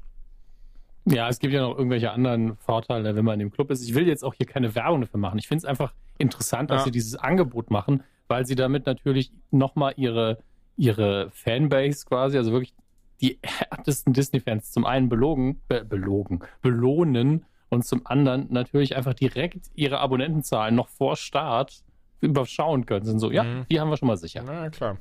Ja, 1.07 1.29
es 1.29 1.38
gibt 1.38 1.55
ja 1.55 1.61
noch 1.62 1.79
irgendwelche 1.79 2.11
anderen 2.11 2.57
Vorteile, 2.57 3.14
wenn 3.14 3.24
man 3.24 3.35
in 3.35 3.46
dem 3.46 3.52
Club 3.52 3.70
ist. 3.70 3.83
Ich 3.83 3.94
will 3.94 4.09
jetzt 4.09 4.24
auch 4.24 4.35
hier 4.35 4.46
keine 4.46 4.74
Werbung 4.74 5.02
dafür 5.02 5.20
machen. 5.20 5.38
Ich 5.38 5.46
finde 5.46 5.61
es 5.61 5.64
einfach 5.64 5.94
interessant, 6.18 6.70
dass 6.70 6.81
ja. 6.81 6.85
sie 6.87 6.90
dieses 6.90 7.14
Angebot 7.14 7.70
machen, 7.70 8.02
weil 8.26 8.44
sie 8.44 8.57
damit 8.57 8.87
natürlich 8.87 9.31
nochmal 9.52 9.94
ihre, 9.96 10.38
ihre 10.76 11.31
Fanbase 11.31 12.07
quasi, 12.07 12.37
also 12.37 12.50
wirklich 12.50 12.74
die 13.20 13.38
härtesten 13.42 14.12
Disney-Fans 14.12 14.72
zum 14.72 14.85
einen 14.85 15.09
belogen, 15.09 15.61
be 15.68 15.85
belogen, 15.85 16.40
belohnen 16.62 17.44
und 17.68 17.85
zum 17.85 18.07
anderen 18.07 18.46
natürlich 18.50 18.96
einfach 18.96 19.14
direkt 19.14 19.70
ihre 19.74 19.98
Abonnentenzahlen 19.98 20.74
noch 20.74 20.88
vor 20.88 21.16
Start 21.16 21.83
überschauen 22.20 22.87
können. 22.87 23.05
Sind 23.05 23.18
so, 23.18 23.31
ja, 23.31 23.44
mhm. 23.44 23.66
die 23.70 23.81
haben 23.81 23.90
wir 23.90 23.96
schon 23.96 24.09
mal 24.09 24.16
sicher. 24.16 24.42
Na 24.44 24.70
klar. 24.70 24.98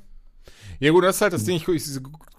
Ja, 0.79 0.91
gut, 0.91 1.03
das 1.03 1.15
ist 1.15 1.21
halt 1.21 1.33
das 1.33 1.43
Ding. 1.43 1.55
Ich, 1.55 1.67
ich 1.67 1.83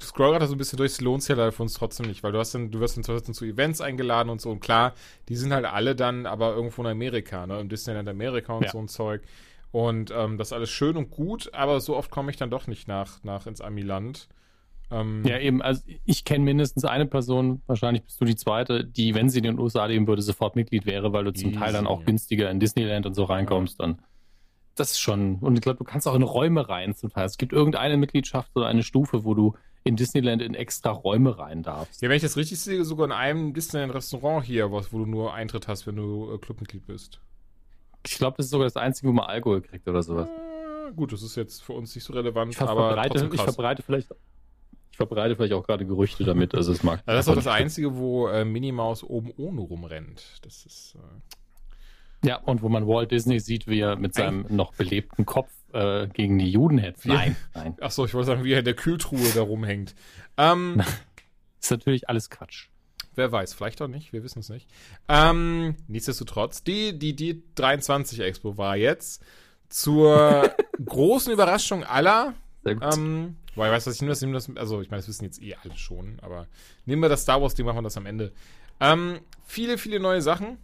scroll 0.00 0.32
gerade 0.32 0.46
so 0.46 0.54
ein 0.54 0.58
bisschen 0.58 0.76
durch, 0.76 0.92
es 0.92 1.00
lohnt 1.00 1.22
sich 1.22 1.36
ja 1.36 1.50
für 1.50 1.62
uns 1.62 1.74
trotzdem 1.74 2.06
nicht, 2.06 2.22
weil 2.22 2.32
du 2.32 2.38
hast 2.38 2.54
dann, 2.54 2.70
du 2.70 2.80
wirst 2.80 2.96
dann 2.96 3.34
zu 3.34 3.44
Events 3.44 3.80
eingeladen 3.80 4.30
und 4.30 4.40
so. 4.40 4.50
Und 4.50 4.60
klar, 4.60 4.94
die 5.28 5.36
sind 5.36 5.52
halt 5.52 5.64
alle 5.64 5.96
dann 5.96 6.26
aber 6.26 6.54
irgendwo 6.54 6.82
in 6.82 6.88
Amerika, 6.88 7.46
ne? 7.46 7.60
Im 7.60 7.68
Disneyland 7.68 8.08
Amerika 8.08 8.52
und 8.52 8.64
ja. 8.64 8.70
so 8.70 8.78
ein 8.78 8.88
Zeug. 8.88 9.22
Und 9.72 10.12
ähm, 10.14 10.38
das 10.38 10.48
ist 10.48 10.52
alles 10.52 10.70
schön 10.70 10.96
und 10.96 11.10
gut, 11.10 11.52
aber 11.52 11.80
so 11.80 11.96
oft 11.96 12.10
komme 12.10 12.30
ich 12.30 12.36
dann 12.36 12.50
doch 12.50 12.66
nicht 12.66 12.86
nach, 12.88 13.22
nach 13.24 13.46
ins 13.46 13.60
Amiland. 13.60 14.28
Ähm, 14.90 15.24
ja, 15.26 15.38
eben, 15.38 15.62
also 15.62 15.82
ich 16.04 16.24
kenne 16.24 16.44
mindestens 16.44 16.84
eine 16.84 17.06
Person, 17.06 17.62
wahrscheinlich 17.66 18.04
bist 18.04 18.20
du 18.20 18.24
die 18.24 18.36
zweite, 18.36 18.84
die, 18.84 19.14
wenn 19.14 19.28
sie 19.28 19.38
in 19.38 19.44
den 19.44 19.58
USA 19.58 19.86
leben 19.86 20.06
würde, 20.06 20.22
sofort 20.22 20.54
Mitglied 20.54 20.86
wäre, 20.86 21.12
weil 21.12 21.24
du 21.24 21.32
zum 21.32 21.52
Teil 21.52 21.72
dann 21.72 21.86
auch 21.86 22.04
günstiger 22.04 22.50
in 22.50 22.60
Disneyland 22.60 23.04
und 23.04 23.14
so 23.14 23.24
reinkommst. 23.24 23.80
Ja. 23.80 23.86
Dann 23.86 24.02
das 24.76 24.92
ist 24.92 25.00
schon, 25.00 25.36
und 25.36 25.56
ich 25.56 25.62
glaube, 25.62 25.78
du 25.78 25.84
kannst 25.84 26.06
auch 26.06 26.14
in 26.14 26.22
Räume 26.22 26.68
rein 26.68 26.94
zum 26.94 27.10
Teil. 27.10 27.24
Es 27.24 27.38
gibt 27.38 27.52
irgendeine 27.52 27.96
Mitgliedschaft 27.96 28.50
oder 28.54 28.66
eine 28.66 28.82
Stufe, 28.82 29.24
wo 29.24 29.34
du 29.34 29.54
in 29.84 29.96
Disneyland 29.96 30.42
in 30.42 30.54
extra 30.54 30.90
Räume 30.90 31.38
rein 31.38 31.62
darfst. 31.62 32.02
Ja, 32.02 32.08
wenn 32.08 32.16
ich 32.16 32.22
das 32.22 32.36
richtig 32.36 32.60
sehe, 32.60 32.84
sogar 32.84 33.06
in 33.06 33.12
einem 33.12 33.54
Disneyland-Restaurant 33.54 34.44
hier, 34.44 34.70
wo, 34.70 34.80
du 34.80 35.06
nur 35.06 35.32
Eintritt 35.32 35.66
hast, 35.68 35.86
wenn 35.86 35.96
du 35.96 36.32
äh, 36.34 36.38
Clubmitglied 36.38 36.86
bist. 36.86 37.20
Ich 38.06 38.18
glaube, 38.18 38.36
das 38.36 38.46
ist 38.46 38.50
sogar 38.50 38.66
das 38.66 38.76
einzige, 38.76 39.08
wo 39.08 39.12
man 39.12 39.26
Alkohol 39.26 39.62
kriegt 39.62 39.88
oder 39.88 40.02
sowas. 40.02 40.28
Äh, 40.28 40.92
gut, 40.92 41.12
das 41.12 41.22
ist 41.22 41.36
jetzt 41.36 41.62
für 41.62 41.72
uns 41.72 41.94
nicht 41.94 42.04
so 42.04 42.12
relevant, 42.12 42.52
ich 42.52 42.60
aber 42.60 42.88
verbreite, 42.88 43.30
ich 43.32 43.40
verbreite 43.40 43.82
vielleicht 43.82 44.08
ich 44.96 44.98
verbreite 44.98 45.36
vielleicht 45.36 45.52
auch 45.52 45.66
gerade 45.66 45.84
Gerüchte 45.84 46.24
damit, 46.24 46.54
also 46.54 46.72
es 46.72 46.82
mag. 46.82 47.04
Das 47.04 47.26
ist 47.26 47.28
auch 47.28 47.34
das 47.34 47.46
Einzige, 47.46 47.98
wo 47.98 48.28
äh, 48.28 48.46
Minnie 48.46 48.72
Maus 48.72 49.04
oben 49.04 49.30
ohne 49.36 49.60
rumrennt. 49.60 50.40
Das 50.40 50.64
ist. 50.64 50.94
Äh 50.94 52.26
ja, 52.26 52.36
und 52.38 52.62
wo 52.62 52.70
man 52.70 52.88
Walt 52.88 53.10
Disney 53.10 53.38
sieht, 53.38 53.68
wie 53.68 53.80
er 53.80 53.96
mit 53.96 54.14
seinem 54.14 54.46
noch 54.48 54.72
belebten 54.72 55.26
Kopf 55.26 55.50
äh, 55.74 56.06
gegen 56.06 56.38
die 56.38 56.50
Juden 56.50 56.78
hetzt. 56.78 57.04
Nein, 57.04 57.36
nein. 57.54 57.76
Achso, 57.78 58.06
ich 58.06 58.14
wollte 58.14 58.28
sagen, 58.28 58.44
wie 58.44 58.54
er 58.54 58.60
in 58.60 58.64
der 58.64 58.72
Kühltruhe 58.72 59.28
da 59.34 59.42
rumhängt. 59.42 59.94
Ähm, 60.38 60.82
ist 61.60 61.70
natürlich 61.70 62.08
alles 62.08 62.30
Quatsch. 62.30 62.68
Wer 63.16 63.30
weiß, 63.30 63.52
vielleicht 63.52 63.82
auch 63.82 63.88
nicht, 63.88 64.14
wir 64.14 64.24
wissen 64.24 64.38
es 64.38 64.48
nicht. 64.48 64.66
Ähm, 65.10 65.76
nichtsdestotrotz, 65.88 66.64
die, 66.64 66.98
die, 66.98 67.14
die 67.14 67.42
23 67.54 68.20
Expo 68.20 68.56
war 68.56 68.78
jetzt 68.78 69.22
zur 69.68 70.54
großen 70.82 71.30
Überraschung 71.30 71.84
aller. 71.84 72.32
Ähm, 72.66 73.36
weil, 73.54 73.72
weißt 73.72 73.86
du, 73.86 73.90
was 73.90 73.96
ich 73.96 74.02
nehme 74.02 74.12
das, 74.12 74.20
nehme 74.20 74.34
das, 74.34 74.50
also 74.56 74.80
ich 74.80 74.90
meine, 74.90 75.00
das 75.00 75.08
wissen 75.08 75.24
jetzt 75.24 75.42
eh 75.42 75.54
alle 75.54 75.76
schon, 75.76 76.18
aber 76.20 76.46
nehmen 76.84 77.02
wir 77.02 77.08
das 77.08 77.22
Star 77.22 77.40
Wars-Ding, 77.40 77.64
machen 77.64 77.78
wir 77.78 77.82
das 77.82 77.96
am 77.96 78.06
Ende. 78.06 78.32
Ähm, 78.80 79.20
viele, 79.44 79.78
viele 79.78 80.00
neue 80.00 80.22
Sachen 80.22 80.58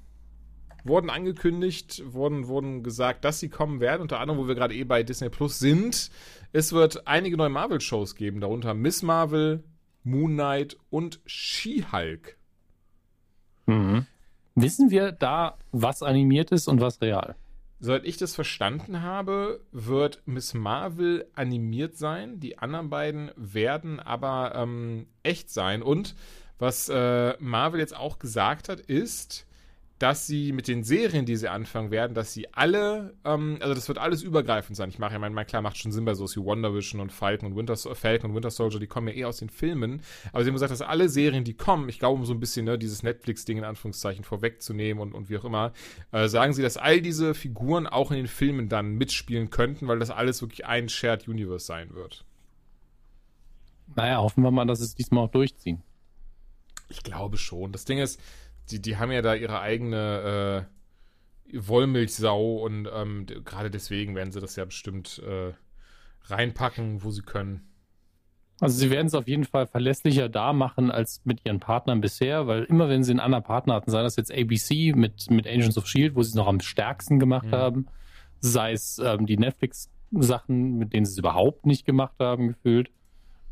wurden 0.85 1.11
angekündigt, 1.11 2.03
wurden, 2.13 2.49
wurden 2.49 2.83
gesagt, 2.83 3.25
dass 3.25 3.41
sie 3.41 3.49
kommen 3.49 3.81
werden. 3.81 4.03
Unter 4.03 4.21
anderem, 4.21 4.41
wo 4.41 4.49
wir 4.49 4.55
gerade 4.55 4.75
eh 4.75 4.85
bei 4.85 5.03
Disney 5.03 5.29
Plus 5.29 5.59
sind. 5.59 6.11
Es 6.53 6.73
wird 6.73 7.07
einige 7.07 7.37
neue 7.37 7.51
Marvel-Shows 7.51 8.17
geben, 8.17 8.41
darunter 8.41 8.75
Miss 8.75 9.03
Marvel, 9.03 9.63
Moon 10.03 10.33
Knight 10.33 10.77
und 10.91 11.21
She-Hulk. 11.25 12.37
Mhm. 13.67 14.07
Wissen 14.55 14.91
wir 14.91 15.13
da, 15.13 15.57
was 15.71 16.03
animiert 16.03 16.51
ist 16.51 16.69
und 16.69 16.81
was 16.81 17.01
real? 17.01 17.37
Soweit 17.85 18.05
ich 18.05 18.17
das 18.17 18.37
verstanden 18.37 19.03
habe, 19.03 19.59
wird 19.73 20.23
Miss 20.25 20.55
Marvel 20.55 21.27
animiert 21.35 21.97
sein. 21.97 22.39
Die 22.39 22.57
anderen 22.59 22.91
beiden 22.91 23.33
werden 23.35 23.99
aber 23.99 24.55
ähm, 24.55 25.09
echt 25.25 25.51
sein. 25.51 25.83
Und 25.83 26.15
was 26.61 26.89
äh, 26.89 27.35
Marvel 27.41 27.81
jetzt 27.81 27.97
auch 27.97 28.21
gesagt 28.21 28.69
hat, 28.69 28.79
ist, 28.79 29.49
dass 30.03 30.27
sie 30.27 30.51
mit 30.51 30.67
den 30.67 30.83
Serien, 30.83 31.27
die 31.27 31.37
sie 31.37 31.49
anfangen 31.49 31.93
werden, 31.93 32.13
dass 32.13 32.33
sie 32.33 32.53
alle, 32.53 33.15
ähm, 33.25 33.59
also 33.61 33.73
das 33.73 33.87
wird 33.87 33.99
alles 33.99 34.25
übergreifend 34.25 34.77
sein. 34.77 34.89
Ich 34.89 34.99
mache 34.99 35.13
ja, 35.13 35.21
mein, 35.21 35.33
mein 35.33 35.47
klar 35.47 35.63
macht 35.63 35.77
schon 35.79 35.93
Sinn 35.93 36.05
bei 36.05 36.15
so 36.15 36.27
wie 36.27 36.45
Wonder 36.45 36.75
Vision 36.75 37.01
und 37.01 37.13
Falcon 37.13 37.53
und 37.53 37.57
Winter, 37.57 37.77
Falcon 37.77 38.31
und 38.31 38.35
Winter 38.35 38.51
Soldier, 38.51 38.81
die 38.81 38.89
kommen 38.89 39.07
ja 39.07 39.15
eh 39.15 39.25
aus 39.27 39.37
den 39.37 39.49
Filmen. 39.49 40.03
Aber 40.33 40.43
sie 40.43 40.49
haben 40.49 40.57
gesagt, 40.57 40.73
dass 40.73 40.83
alle 40.83 41.09
Serien, 41.09 41.45
die 41.45 41.55
kommen, 41.55 41.89
ich 41.89 42.01
glaube, 42.01 42.19
um 42.19 42.27
so 42.27 42.35
ein 42.35 42.41
bisschen 42.41 42.65
ne, 42.65 42.79
dieses 42.79 43.05
Netflix-Ding 43.05 43.59
in 43.59 43.65
Anführungszeichen 43.65 44.25
vorwegzunehmen 44.25 45.01
und, 45.01 45.15
und 45.15 45.31
wie 45.31 45.39
auch 45.39 45.45
immer, 45.45 45.73
äh, 46.11 46.27
sagen 46.27 46.53
sie, 46.53 46.63
dass 46.63 46.77
all 46.77 47.01
diese 47.01 47.33
Figuren 47.33 47.87
auch 47.87 48.11
in 48.11 48.17
den 48.17 48.27
Filmen 48.27 48.69
dann 48.69 48.97
mitspielen 48.97 49.51
könnten, 49.51 49.87
weil 49.87 50.01
das 50.01 50.11
alles 50.11 50.43
wirklich 50.43 50.67
ein 50.67 50.89
Shared 50.89 51.29
Universe 51.29 51.65
sein 51.65 51.95
wird. 51.95 52.25
Naja, 53.95 54.19
hoffen 54.19 54.43
wir 54.43 54.51
mal, 54.51 54.67
dass 54.67 54.81
es 54.81 54.97
diesmal 54.97 55.27
auch 55.27 55.31
durchziehen. 55.31 55.81
Ich 56.89 57.05
glaube 57.05 57.37
schon. 57.37 57.71
Das 57.71 57.85
Ding 57.85 57.99
ist, 57.99 58.19
die, 58.73 58.81
die 58.81 58.97
haben 58.97 59.13
ja 59.13 59.23
da 59.23 59.35
ihre 59.35 59.61
eigene 59.61 60.67
äh, 61.53 61.59
Wollmilchsau 61.59 62.57
und 62.57 62.89
ähm, 62.93 63.27
gerade 63.45 63.71
deswegen 63.71 64.15
werden 64.15 64.33
sie 64.33 64.41
das 64.41 64.57
ja 64.57 64.65
bestimmt 64.65 65.21
äh, 65.25 65.53
reinpacken, 66.25 67.03
wo 67.05 67.11
sie 67.11 67.23
können. 67.23 67.69
Also 68.61 68.79
sie 68.79 68.91
werden 68.91 69.09
es 69.09 69.15
auf 69.15 69.27
jeden 69.27 69.45
Fall 69.45 69.67
verlässlicher 69.67 70.29
da 70.29 70.53
machen 70.53 70.91
als 70.91 71.21
mit 71.25 71.41
ihren 71.45 71.59
Partnern 71.59 72.01
bisher, 72.01 72.47
weil 72.47 72.63
immer 72.65 72.89
wenn 72.89 73.03
sie 73.03 73.11
einen 73.11 73.21
anderen 73.21 73.43
Partner 73.43 73.75
hatten, 73.75 73.91
sei 73.91 74.03
das 74.03 74.17
jetzt 74.17 74.33
ABC 74.33 74.93
mit, 74.95 75.31
mit 75.31 75.47
Agents 75.47 75.77
of 75.77 75.87
Shield, 75.87 76.15
wo 76.15 76.23
sie 76.23 76.31
es 76.31 76.35
noch 76.37 76.47
am 76.47 76.61
stärksten 76.61 77.19
gemacht 77.19 77.47
mhm. 77.47 77.53
haben, 77.53 77.87
sei 78.41 78.73
es 78.73 79.01
ähm, 79.05 79.27
die 79.27 79.37
Netflix-Sachen, 79.37 80.79
mit 80.79 80.93
denen 80.93 81.07
sie 81.07 81.13
es 81.13 81.19
überhaupt 81.19 81.67
nicht 81.67 81.85
gemacht 81.85 82.15
haben, 82.21 82.49
gefühlt. 82.49 82.91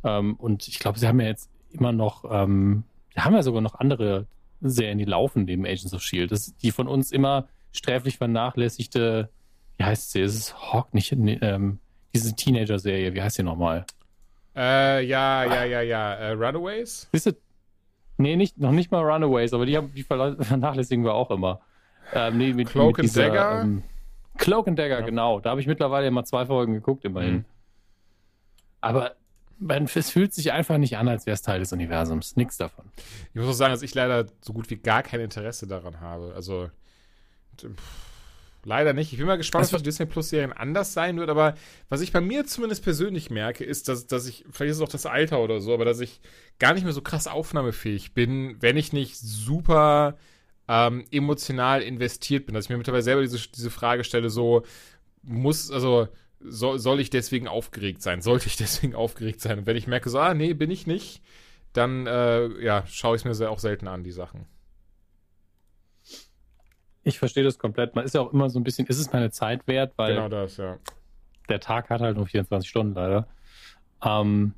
Ähm, 0.05 0.37
und 0.37 0.69
ich 0.69 0.79
glaube, 0.79 0.99
sie 0.99 1.09
haben 1.09 1.21
ja 1.21 1.27
jetzt 1.27 1.51
immer 1.71 1.93
noch, 1.93 2.25
ähm, 2.31 2.85
sie 3.13 3.21
haben 3.21 3.35
ja 3.35 3.43
sogar 3.43 3.63
noch 3.63 3.75
andere 3.75 4.27
Serien, 4.61 4.99
die 4.99 5.05
laufen 5.05 5.45
neben 5.45 5.65
Agents 5.65 5.95
of 5.95 6.03
Shield. 6.03 6.31
Das 6.31 6.49
ist 6.49 6.63
die 6.63 6.71
von 6.71 6.89
uns 6.89 7.13
immer 7.13 7.49
sträflich 7.73 8.19
vernachlässigte, 8.19 9.31
wie 9.79 9.85
heißt 9.85 10.13
sie? 10.13 10.21
Es 10.21 10.35
ist 10.35 10.73
Hawk, 10.73 10.93
nicht, 10.93 11.13
ähm, 11.13 11.79
diese 12.15 12.35
Teenager-Serie, 12.35 13.15
wie 13.15 13.23
heißt 13.23 13.37
sie 13.37 13.43
nochmal? 13.43 13.87
Äh, 14.57 15.05
ja, 15.07 15.45
ja, 15.45 15.65
ja, 15.65 15.81
ja. 15.81 16.15
Äh, 16.15 16.33
Runaways? 16.33 17.09
Bist 17.13 17.27
du? 17.27 17.33
Nee, 18.19 18.37
nicht, 18.37 18.59
noch 18.59 18.73
nicht 18.73 18.91
mal 18.91 19.03
Runaways, 19.03 19.55
aber 19.55 19.65
die, 19.65 19.77
haben, 19.77 19.95
die 19.95 20.03
vernachlässigen 20.05 21.05
wir 21.05 21.15
auch 21.15 21.31
immer. 21.31 21.61
Ähm, 22.13 22.39
nee, 22.39 22.53
mit, 22.53 22.69
Cloak 22.69 22.99
mit 22.99 23.05
dieser, 23.05 23.27
and 23.27 23.35
Dagger? 23.35 23.63
Ähm, 23.63 23.83
Cloak 24.37 24.69
and 24.69 24.79
Dagger, 24.79 25.01
ja. 25.01 25.07
genau. 25.07 25.41
Da 25.41 25.51
habe 25.51 25.61
ich 25.61 25.67
mittlerweile 25.67 26.09
immer 26.09 26.25
zwei 26.25 26.45
Folgen 26.45 26.75
geguckt, 26.75 27.05
immerhin. 27.05 27.35
Mhm. 27.35 27.45
Aber 28.81 29.17
es 29.95 30.11
fühlt 30.11 30.33
sich 30.33 30.53
einfach 30.53 30.79
nicht 30.79 30.97
an, 30.97 31.09
als 31.09 31.27
wäre 31.27 31.35
es 31.35 31.43
Teil 31.43 31.61
des 31.61 31.73
Universums. 31.73 32.37
Nichts 32.37 32.57
davon. 32.57 32.87
Ich 33.33 33.41
muss 33.41 33.49
auch 33.49 33.53
sagen, 33.53 33.73
dass 33.73 33.83
ich 33.83 33.95
leider 33.95 34.27
so 34.41 34.53
gut 34.53 34.71
wie 34.71 34.77
gar 34.77 35.03
kein 35.03 35.21
Interesse 35.21 35.67
daran 35.67 36.01
habe. 36.01 36.33
Also 36.35 36.71
pff, 37.59 37.69
leider 38.65 38.93
nicht. 38.93 39.13
Ich 39.13 39.19
bin 39.19 39.27
mal 39.27 39.37
gespannt, 39.37 39.73
was 39.73 39.83
die 39.83 39.89
Disney 39.89 40.07
Plus 40.07 40.31
Serien 40.31 40.53
anders 40.53 40.93
sein 40.93 41.19
wird. 41.19 41.31
Aber 41.31 41.55
was 41.89 42.01
ich 42.01 42.13
bei 42.13 42.21
mir 42.21 42.47
zumindest 42.47 42.83
persönlich 42.83 43.31
merke, 43.31 43.65
ist, 43.65 43.89
dass, 43.89 44.07
dass 44.07 44.27
ich, 44.27 44.45
vielleicht 44.51 44.71
ist 44.71 44.77
es 44.79 44.83
auch 44.83 44.89
das 44.89 45.07
Alter 45.07 45.41
oder 45.41 45.61
so, 45.61 45.75
aber 45.75 45.85
dass 45.85 46.01
ich 46.01 46.21
gar 46.59 46.75
nicht 46.75 46.85
mehr 46.85 46.93
so 46.93 47.03
krass 47.03 47.27
aufnahmefähig 47.27 48.15
bin, 48.15 48.57
wenn 48.61 48.77
ich 48.77 48.93
nicht 48.93 49.19
super 49.19 50.17
ähm, 50.69 51.05
emotional 51.11 51.83
investiert 51.83 52.47
bin. 52.47 52.55
Dass 52.55 52.67
ich 52.67 52.71
mir 52.71 52.79
mittlerweile 52.79 53.03
selber 53.03 53.23
diese, 53.23 53.39
diese 53.49 53.71
Frage 53.71 54.05
stelle, 54.05 54.31
so 54.31 54.63
muss, 55.23 55.71
also 55.71 56.09
soll, 56.41 56.79
soll 56.79 57.01
ich 57.01 57.11
deswegen 57.11 57.49
aufgeregt 57.49 58.03
sein? 58.03 58.23
Sollte 58.23 58.47
ich 58.47 58.57
deswegen 58.59 58.95
aufgeregt 58.95 59.41
sein? 59.41 59.59
Und 59.61 59.67
wenn 59.67 59.77
ich 59.77 59.87
merke, 59.87 60.11
so, 60.11 60.19
ah, 60.19 60.35
nee, 60.35 60.55
bin 60.55 60.71
ich 60.71 60.87
nicht, 60.87 61.23
dann 61.73 62.07
äh, 62.07 62.49
ja, 62.63 62.85
schaue 62.87 63.17
ich 63.17 63.23
es 63.23 63.25
mir 63.25 63.35
sehr, 63.35 63.51
auch 63.51 63.59
selten 63.59 63.89
an, 63.89 64.03
die 64.03 64.13
Sachen. 64.13 64.47
Ich 67.03 67.19
verstehe 67.19 67.45
das 67.45 67.59
komplett. 67.59 67.95
Man 67.95 68.05
ist 68.05 68.15
ja 68.15 68.21
auch 68.21 68.33
immer 68.33 68.51
so 68.51 68.61
ein 68.61 68.65
bisschen, 68.65 68.87
ist 68.87 68.99
es 68.99 69.13
meine 69.13 69.31
Zeit 69.31 69.67
wert, 69.67 69.95
weil 69.97 70.15
genau 70.15 70.29
das, 70.29 70.59
ja. 70.59 70.79
der 71.49 71.61
Tag 71.61 71.89
hat 71.89 72.01
halt 72.01 72.17
nur 72.17 72.27
24 72.27 72.69
Stunden 72.69 72.95
leider. 72.95 73.27
Ähm, 74.05 74.55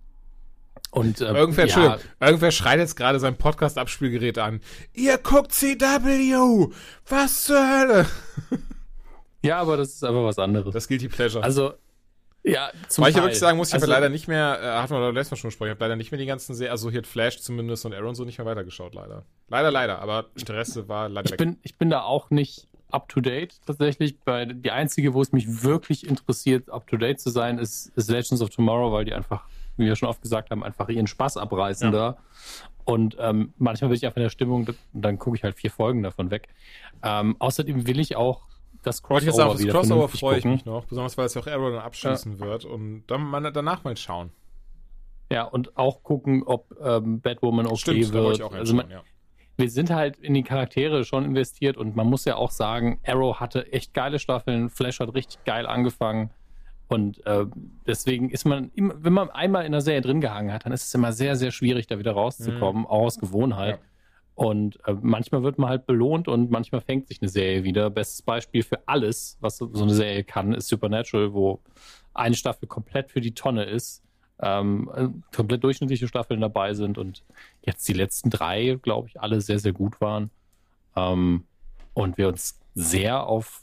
und 0.90 1.20
äh, 1.20 1.32
irgendwer, 1.32 1.66
ja, 1.66 1.98
irgendwer 2.20 2.50
schreit 2.50 2.78
jetzt 2.78 2.96
gerade 2.96 3.18
sein 3.18 3.36
Podcast-Abspielgerät 3.36 4.38
an. 4.38 4.60
Ihr 4.92 5.16
guckt 5.18 5.52
CW! 5.52 6.68
Was 7.08 7.44
zur 7.44 7.66
Hölle? 7.66 8.06
Ja, 9.42 9.58
aber 9.58 9.76
das 9.76 9.90
ist 9.90 10.04
einfach 10.04 10.24
was 10.24 10.38
anderes. 10.38 10.72
Das 10.72 10.88
gilt 10.88 11.02
die 11.02 11.08
Pleasure. 11.08 11.42
Also, 11.42 11.74
ja, 12.44 12.70
zum 12.88 13.04
Weil 13.04 13.10
ich 13.10 13.16
ja 13.16 13.22
wirklich 13.22 13.38
sagen 13.38 13.56
muss, 13.56 13.68
ich 13.68 13.74
also, 13.74 13.86
habe 13.86 13.92
leider 13.92 14.08
nicht 14.08 14.26
mehr, 14.26 14.58
äh, 14.60 14.66
hatten 14.82 14.94
wir 14.94 15.12
letztes 15.12 15.30
Mal 15.32 15.36
schon 15.36 15.48
gesprochen, 15.48 15.68
ich 15.68 15.74
habe 15.74 15.84
leider 15.84 15.96
nicht 15.96 16.10
mehr 16.10 16.18
die 16.18 16.26
ganzen 16.26 16.54
Serien, 16.54 16.72
also 16.72 16.90
hier 16.90 16.98
hat 16.98 17.06
Flash 17.06 17.40
zumindest 17.40 17.86
und 17.86 17.94
Arrow 17.94 18.16
so 18.16 18.24
nicht 18.24 18.38
mehr 18.38 18.46
weitergeschaut, 18.46 18.94
leider. 18.94 19.24
Leider, 19.48 19.70
leider, 19.70 20.00
aber 20.00 20.26
Interesse 20.36 20.88
war 20.88 21.08
leider 21.08 21.26
ich 21.26 21.32
weg. 21.32 21.38
Bin, 21.38 21.58
ich 21.62 21.76
bin 21.76 21.88
da 21.88 22.02
auch 22.02 22.30
nicht 22.30 22.66
up 22.90 23.08
to 23.08 23.20
date 23.20 23.60
tatsächlich. 23.64 24.18
Bei, 24.20 24.44
die 24.44 24.72
einzige, 24.72 25.14
wo 25.14 25.22
es 25.22 25.30
mich 25.30 25.62
wirklich 25.62 26.06
interessiert, 26.06 26.68
up 26.68 26.86
to 26.88 26.96
date 26.96 27.20
zu 27.20 27.30
sein, 27.30 27.58
ist, 27.58 27.92
ist 27.96 28.10
Legends 28.10 28.42
of 28.42 28.50
Tomorrow, 28.50 28.92
weil 28.92 29.04
die 29.04 29.14
einfach, 29.14 29.44
wie 29.76 29.86
wir 29.86 29.94
schon 29.94 30.08
oft 30.08 30.20
gesagt 30.20 30.50
haben, 30.50 30.64
einfach 30.64 30.88
ihren 30.88 31.06
Spaß 31.06 31.36
abreißen 31.36 31.92
ja. 31.92 32.14
da. 32.14 32.16
Und 32.84 33.16
ähm, 33.20 33.54
manchmal 33.58 33.90
bin 33.90 33.96
ich 33.96 34.04
einfach 34.04 34.16
in 34.16 34.24
der 34.24 34.30
Stimmung, 34.30 34.66
dann 34.92 35.18
gucke 35.18 35.36
ich 35.36 35.44
halt 35.44 35.54
vier 35.54 35.70
Folgen 35.70 36.02
davon 36.02 36.32
weg. 36.32 36.48
Ähm, 37.04 37.36
außerdem 37.38 37.86
will 37.86 38.00
ich 38.00 38.16
auch 38.16 38.42
das 38.82 39.02
Crossover 39.02 39.30
ich 39.30 39.34
sagen, 39.34 39.58
wieder 39.58 39.72
Crossover 39.72 40.08
freue 40.08 40.38
ich 40.38 40.44
mich 40.44 40.64
noch, 40.64 40.84
besonders 40.84 41.16
weil 41.16 41.26
es 41.26 41.34
ja 41.34 41.42
auch 41.42 41.46
Arrow 41.46 41.70
dann 41.70 41.82
abschließen 41.82 42.38
ja. 42.38 42.40
wird 42.40 42.64
und 42.64 43.04
dann 43.06 43.22
mal, 43.22 43.52
danach 43.52 43.84
mal 43.84 43.96
schauen. 43.96 44.30
Ja, 45.30 45.44
und 45.44 45.76
auch 45.78 46.02
gucken, 46.02 46.42
ob 46.42 46.74
ähm, 46.82 47.20
Batwoman 47.20 47.66
okay 47.66 48.04
Stimmt, 48.04 48.12
wird. 48.12 48.42
also 48.42 48.74
man, 48.74 48.90
ja. 48.90 49.02
Wir 49.56 49.70
sind 49.70 49.90
halt 49.90 50.16
in 50.16 50.34
die 50.34 50.42
Charaktere 50.42 51.04
schon 51.04 51.24
investiert 51.24 51.76
und 51.76 51.94
man 51.94 52.06
muss 52.06 52.24
ja 52.24 52.36
auch 52.36 52.50
sagen, 52.50 53.00
Arrow 53.06 53.38
hatte 53.38 53.72
echt 53.72 53.94
geile 53.94 54.18
Staffeln, 54.18 54.70
Flash 54.70 55.00
hat 55.00 55.14
richtig 55.14 55.44
geil 55.44 55.66
angefangen. 55.66 56.30
Und 56.88 57.24
äh, 57.26 57.46
deswegen 57.86 58.28
ist 58.28 58.44
man, 58.44 58.70
immer, 58.74 58.94
wenn 58.98 59.12
man 59.12 59.30
einmal 59.30 59.64
in 59.64 59.72
der 59.72 59.80
Serie 59.80 60.02
drin 60.02 60.20
gehangen 60.20 60.52
hat, 60.52 60.66
dann 60.66 60.72
ist 60.72 60.86
es 60.86 60.94
immer 60.94 61.12
sehr, 61.12 61.36
sehr 61.36 61.50
schwierig, 61.50 61.86
da 61.86 61.98
wieder 61.98 62.12
rauszukommen, 62.12 62.82
mhm. 62.82 62.86
auch 62.86 63.04
aus 63.04 63.18
Gewohnheit. 63.18 63.76
Ja. 63.76 63.91
Und 64.34 64.78
äh, 64.86 64.94
manchmal 65.00 65.42
wird 65.42 65.58
man 65.58 65.68
halt 65.68 65.86
belohnt 65.86 66.26
und 66.26 66.50
manchmal 66.50 66.80
fängt 66.80 67.08
sich 67.08 67.20
eine 67.20 67.28
Serie 67.28 67.64
wieder. 67.64 67.90
Bestes 67.90 68.22
Beispiel 68.22 68.62
für 68.62 68.86
alles, 68.86 69.36
was 69.40 69.58
so, 69.58 69.70
eine 69.74 69.94
Serie 69.94 70.24
kann, 70.24 70.54
ist 70.54 70.68
Supernatural, 70.68 71.32
wo 71.34 71.60
eine 72.14 72.34
Staffel 72.34 72.66
komplett 72.66 73.10
für 73.10 73.20
die 73.20 73.34
Tonne 73.34 73.64
ist, 73.64 74.02
ähm, 74.40 74.90
äh, 74.94 75.08
komplett 75.34 75.62
durchschnittliche 75.64 76.08
Staffeln 76.08 76.40
dabei 76.40 76.74
sind 76.74 76.98
und 76.98 77.22
jetzt 77.62 77.86
die 77.88 77.92
letzten 77.92 78.30
drei, 78.30 78.78
glaube 78.82 79.08
ich, 79.08 79.20
alle 79.20 79.40
sehr, 79.40 79.58
sehr 79.58 79.72
gut 79.72 80.00
waren. 80.00 80.30
Ähm, 80.96 81.44
und 81.94 82.16
wir 82.16 82.28
uns 82.28 82.58
sehr 82.74 83.26
auf 83.26 83.62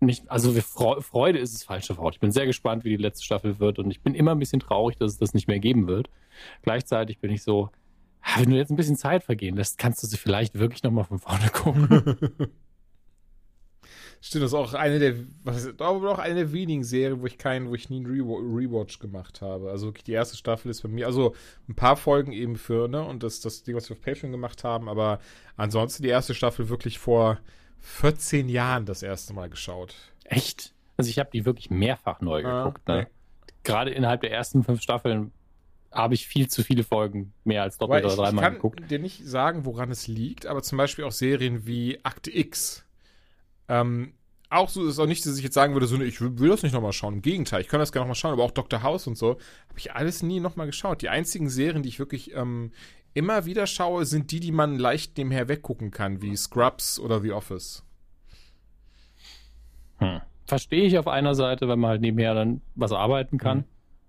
nicht, 0.00 0.30
also 0.30 0.54
wir 0.54 0.62
Freude 0.62 1.38
ist 1.38 1.54
das 1.54 1.64
falsche 1.64 1.96
Wort. 1.96 2.16
Ich 2.16 2.20
bin 2.20 2.30
sehr 2.30 2.46
gespannt, 2.46 2.84
wie 2.84 2.90
die 2.90 3.02
letzte 3.02 3.24
Staffel 3.24 3.58
wird 3.58 3.78
und 3.78 3.90
ich 3.90 4.02
bin 4.02 4.14
immer 4.14 4.32
ein 4.32 4.38
bisschen 4.38 4.60
traurig, 4.60 4.96
dass 4.98 5.12
es 5.12 5.18
das 5.18 5.34
nicht 5.34 5.48
mehr 5.48 5.58
geben 5.60 5.86
wird. 5.86 6.10
Gleichzeitig 6.62 7.20
bin 7.20 7.30
ich 7.30 7.42
so, 7.42 7.70
wenn 8.36 8.50
du 8.50 8.56
jetzt 8.56 8.70
ein 8.70 8.76
bisschen 8.76 8.96
Zeit 8.96 9.24
vergehen 9.24 9.56
lässt, 9.56 9.78
kannst 9.78 10.02
du 10.02 10.06
sie 10.06 10.16
vielleicht 10.16 10.58
wirklich 10.58 10.82
nochmal 10.82 11.04
von 11.04 11.18
vorne 11.18 11.48
gucken. 11.50 11.88
Stimmt, 14.20 14.44
das 14.44 14.52
ist 14.52 14.54
auch 14.54 14.72
eine 14.72 14.98
der, 14.98 15.16
was 15.42 15.66
ist, 15.66 15.82
aber 15.82 16.10
auch 16.10 16.18
eine 16.18 16.34
der 16.34 16.52
wenigen 16.52 16.82
Serien, 16.82 17.20
wo 17.20 17.26
ich 17.26 17.36
keinen, 17.36 17.68
wo 17.68 17.74
ich 17.74 17.90
nie 17.90 17.98
einen 17.98 18.06
Rewatch 18.06 18.98
gemacht 18.98 19.42
habe. 19.42 19.70
Also 19.70 19.88
wirklich 19.88 20.04
die 20.04 20.12
erste 20.12 20.38
Staffel 20.38 20.70
ist 20.70 20.80
bei 20.80 20.88
mir, 20.88 21.06
also 21.06 21.34
ein 21.68 21.74
paar 21.74 21.96
Folgen 21.96 22.32
eben 22.32 22.56
für, 22.56 22.88
ne, 22.88 23.04
und 23.04 23.22
das, 23.22 23.40
das 23.40 23.64
Ding, 23.64 23.76
was 23.76 23.90
wir 23.90 23.96
auf 23.96 24.00
Patreon 24.00 24.32
gemacht 24.32 24.64
haben, 24.64 24.88
aber 24.88 25.18
ansonsten 25.58 26.04
die 26.04 26.08
erste 26.08 26.34
Staffel 26.34 26.70
wirklich 26.70 26.98
vor 26.98 27.38
14 27.80 28.48
Jahren 28.48 28.86
das 28.86 29.02
erste 29.02 29.34
Mal 29.34 29.50
geschaut. 29.50 29.94
Echt? 30.24 30.72
Also 30.96 31.10
ich 31.10 31.18
habe 31.18 31.28
die 31.30 31.44
wirklich 31.44 31.68
mehrfach 31.68 32.22
neu 32.22 32.42
geguckt, 32.42 32.80
ah, 32.86 32.94
ne? 32.94 33.06
Gerade 33.62 33.90
innerhalb 33.90 34.22
der 34.22 34.32
ersten 34.32 34.62
fünf 34.62 34.80
Staffeln 34.80 35.32
habe 35.94 36.14
ich 36.14 36.26
viel 36.26 36.48
zu 36.48 36.62
viele 36.62 36.84
Folgen 36.84 37.32
mehr 37.44 37.62
als 37.62 37.78
doppelt 37.78 38.04
oder 38.04 38.16
dreimal 38.16 38.52
geguckt. 38.52 38.80
Ich 38.80 38.82
kann 38.82 38.88
dir 38.88 38.98
nicht 38.98 39.24
sagen, 39.24 39.64
woran 39.64 39.90
es 39.90 40.08
liegt, 40.08 40.46
aber 40.46 40.62
zum 40.62 40.78
Beispiel 40.78 41.04
auch 41.04 41.12
Serien 41.12 41.66
wie 41.66 41.98
Akte 42.02 42.36
X. 42.36 42.84
Ähm, 43.68 44.14
auch 44.50 44.68
so 44.68 44.86
ist 44.86 44.98
auch 44.98 45.06
nicht, 45.06 45.24
dass 45.24 45.36
ich 45.36 45.44
jetzt 45.44 45.54
sagen 45.54 45.72
würde, 45.72 45.86
so, 45.86 46.00
ich 46.00 46.20
will, 46.20 46.38
will 46.38 46.50
das 46.50 46.62
nicht 46.62 46.72
nochmal 46.72 46.92
schauen. 46.92 47.14
Im 47.14 47.22
Gegenteil, 47.22 47.60
ich 47.60 47.68
kann 47.68 47.80
das 47.80 47.92
gerne 47.92 48.04
nochmal 48.04 48.14
schauen, 48.14 48.32
aber 48.32 48.44
auch 48.44 48.50
Dr. 48.50 48.82
House 48.82 49.06
und 49.06 49.16
so, 49.16 49.30
habe 49.68 49.78
ich 49.78 49.92
alles 49.92 50.22
nie 50.22 50.40
nochmal 50.40 50.66
geschaut. 50.66 51.02
Die 51.02 51.08
einzigen 51.08 51.48
Serien, 51.48 51.82
die 51.82 51.88
ich 51.88 51.98
wirklich 51.98 52.34
ähm, 52.34 52.72
immer 53.14 53.46
wieder 53.46 53.66
schaue, 53.66 54.04
sind 54.04 54.30
die, 54.30 54.40
die 54.40 54.52
man 54.52 54.78
leicht 54.78 55.16
nebenher 55.16 55.48
weggucken 55.48 55.90
kann, 55.90 56.22
wie 56.22 56.36
Scrubs 56.36 56.98
oder 56.98 57.20
The 57.20 57.32
Office. 57.32 57.84
Hm. 59.98 60.20
Verstehe 60.46 60.84
ich 60.84 60.98
auf 60.98 61.08
einer 61.08 61.34
Seite, 61.34 61.68
wenn 61.68 61.78
man 61.78 61.90
halt 61.90 62.00
nebenher 62.02 62.34
dann 62.34 62.60
was 62.74 62.92
arbeiten 62.92 63.38
kann. 63.38 63.58
Hm 63.58 63.64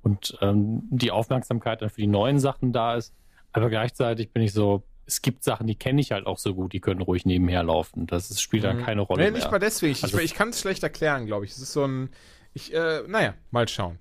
und 0.05 0.37
ähm, 0.39 0.83
die 0.91 1.09
Aufmerksamkeit 1.09 1.81
dann 1.81 1.89
für 1.89 1.99
die 1.99 2.07
neuen 2.07 2.39
Sachen 2.39 2.71
da 2.71 2.95
ist. 2.95 3.13
Aber 3.53 3.69
gleichzeitig 3.69 4.31
bin 4.31 4.43
ich 4.43 4.53
so, 4.53 4.83
es 5.07 5.23
gibt 5.23 5.43
Sachen, 5.43 5.65
die 5.65 5.75
kenne 5.75 5.99
ich 5.99 6.11
halt 6.11 6.27
auch 6.27 6.37
so 6.37 6.53
gut, 6.53 6.73
die 6.73 6.79
können 6.79 7.01
ruhig 7.01 7.25
nebenher 7.25 7.63
laufen. 7.63 8.05
Das 8.05 8.29
ist, 8.29 8.39
spielt 8.39 8.65
dann 8.65 8.77
mhm. 8.77 8.83
keine 8.83 9.01
Rolle. 9.01 9.23
Nee, 9.23 9.31
nicht 9.31 9.49
mal 9.49 9.59
deswegen. 9.59 9.93
Ich, 9.93 10.03
also, 10.03 10.19
ich 10.19 10.35
kann 10.35 10.49
es 10.49 10.61
schlecht 10.61 10.83
erklären, 10.83 11.25
glaube 11.25 11.45
ich. 11.45 11.51
Es 11.51 11.57
ist 11.57 11.73
so 11.73 11.85
ein, 11.85 12.09
ich, 12.53 12.71
äh, 12.71 13.01
naja, 13.07 13.33
mal 13.49 13.67
schauen. 13.67 13.97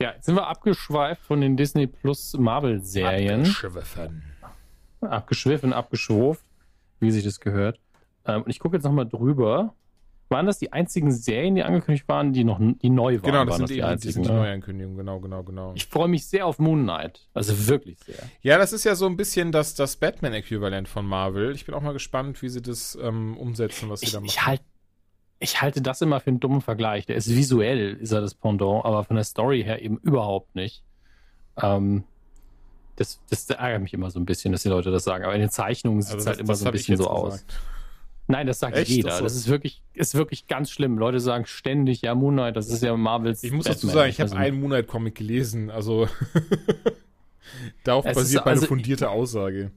Ja, 0.00 0.12
jetzt 0.12 0.24
sind 0.24 0.36
wir 0.36 0.46
abgeschweift 0.46 1.22
von 1.22 1.42
den 1.42 1.58
Disney 1.58 1.86
Plus 1.86 2.32
Marvel-Serien. 2.32 3.40
Abgeschwiffen. 3.40 4.22
Abgeschwiffen, 5.02 5.72
abgeschwurft, 5.74 6.44
wie 6.98 7.10
sich 7.10 7.24
das 7.24 7.40
gehört. 7.40 7.78
Ähm, 8.24 8.42
und 8.42 8.50
ich 8.50 8.58
gucke 8.58 8.76
jetzt 8.76 8.84
nochmal 8.84 9.06
drüber 9.06 9.74
waren 10.30 10.46
das 10.46 10.58
die 10.58 10.72
einzigen 10.72 11.10
Serien, 11.10 11.54
die 11.54 11.62
angekündigt 11.62 12.08
waren, 12.08 12.32
die 12.32 12.44
noch 12.44 12.58
die 12.60 12.90
neu 12.90 13.14
waren? 13.14 13.22
Genau, 13.22 13.44
das 13.44 13.58
waren 13.58 13.66
sind, 13.66 13.70
das 13.70 13.74
die, 13.74 13.82
einzigen, 13.82 14.22
die, 14.22 14.28
die 14.28 14.34
Neuankündigungen, 14.34 14.96
genau, 14.96 15.20
genau, 15.20 15.42
genau. 15.42 15.72
Ich 15.74 15.86
freue 15.86 16.08
mich 16.08 16.26
sehr 16.26 16.46
auf 16.46 16.58
Moon 16.58 16.82
Knight. 16.82 17.28
Also 17.34 17.68
wirklich 17.68 17.98
sehr. 18.00 18.18
Ja, 18.42 18.58
das 18.58 18.72
ist 18.72 18.84
ja 18.84 18.94
so 18.94 19.06
ein 19.06 19.16
bisschen 19.16 19.52
das, 19.52 19.74
das 19.74 19.96
Batman-Äquivalent 19.96 20.88
von 20.88 21.04
Marvel. 21.06 21.54
Ich 21.54 21.66
bin 21.66 21.74
auch 21.74 21.82
mal 21.82 21.92
gespannt, 21.92 22.40
wie 22.42 22.48
sie 22.48 22.62
das 22.62 22.98
ähm, 23.00 23.36
umsetzen, 23.36 23.90
was 23.90 24.00
sie 24.00 24.06
ich, 24.06 24.12
da 24.12 24.20
machen. 24.20 24.28
Ich, 24.28 24.46
halt, 24.46 24.62
ich 25.40 25.60
halte 25.62 25.82
das 25.82 26.00
immer 26.00 26.20
für 26.20 26.28
einen 26.28 26.40
dummen 26.40 26.60
Vergleich. 26.60 27.06
Der 27.06 27.16
ist 27.16 27.28
visuell, 27.28 27.94
ist 27.94 28.12
er 28.12 28.20
das 28.20 28.34
Pendant, 28.34 28.84
aber 28.84 29.04
von 29.04 29.16
der 29.16 29.24
Story 29.24 29.64
her 29.64 29.82
eben 29.82 29.98
überhaupt 29.98 30.54
nicht. 30.54 30.84
Ähm, 31.60 32.04
das, 32.96 33.18
das 33.30 33.48
ärgert 33.48 33.82
mich 33.82 33.94
immer 33.94 34.10
so 34.10 34.20
ein 34.20 34.26
bisschen, 34.26 34.52
dass 34.52 34.62
die 34.62 34.68
Leute 34.68 34.90
das 34.90 35.04
sagen. 35.04 35.24
Aber 35.24 35.34
in 35.34 35.40
den 35.40 35.50
Zeichnungen 35.50 36.02
sieht 36.02 36.18
es 36.18 36.26
also 36.26 36.30
halt 36.30 36.40
immer 36.40 36.54
so 36.54 36.66
ein 36.66 36.72
bisschen 36.72 36.98
so 36.98 37.08
aus. 37.08 37.44
Nein, 38.30 38.46
das 38.46 38.58
sagt 38.60 38.76
Echt? 38.76 38.90
jeder. 38.90 39.20
Das 39.20 39.34
ist 39.34 39.48
wirklich, 39.48 39.82
ist 39.94 40.14
wirklich 40.14 40.46
ganz 40.46 40.70
schlimm. 40.70 40.98
Leute 40.98 41.20
sagen 41.20 41.46
ständig, 41.46 42.02
ja, 42.02 42.14
Moonlight, 42.14 42.56
das 42.56 42.68
ist 42.68 42.82
ja 42.82 42.96
Marvels. 42.96 43.42
Ich 43.42 43.52
muss 43.52 43.64
Batman. 43.64 43.74
dazu 43.74 43.86
sagen, 43.88 44.10
ich 44.10 44.20
habe 44.20 44.30
also, 44.30 44.36
einen 44.36 44.60
Moonlight-Comic 44.60 45.14
gelesen, 45.14 45.70
also 45.70 46.08
darauf 47.84 48.04
basiert 48.04 48.40
ist, 48.42 48.46
meine 48.46 48.50
also, 48.50 48.66
fundierte 48.66 49.10
Aussage. 49.10 49.70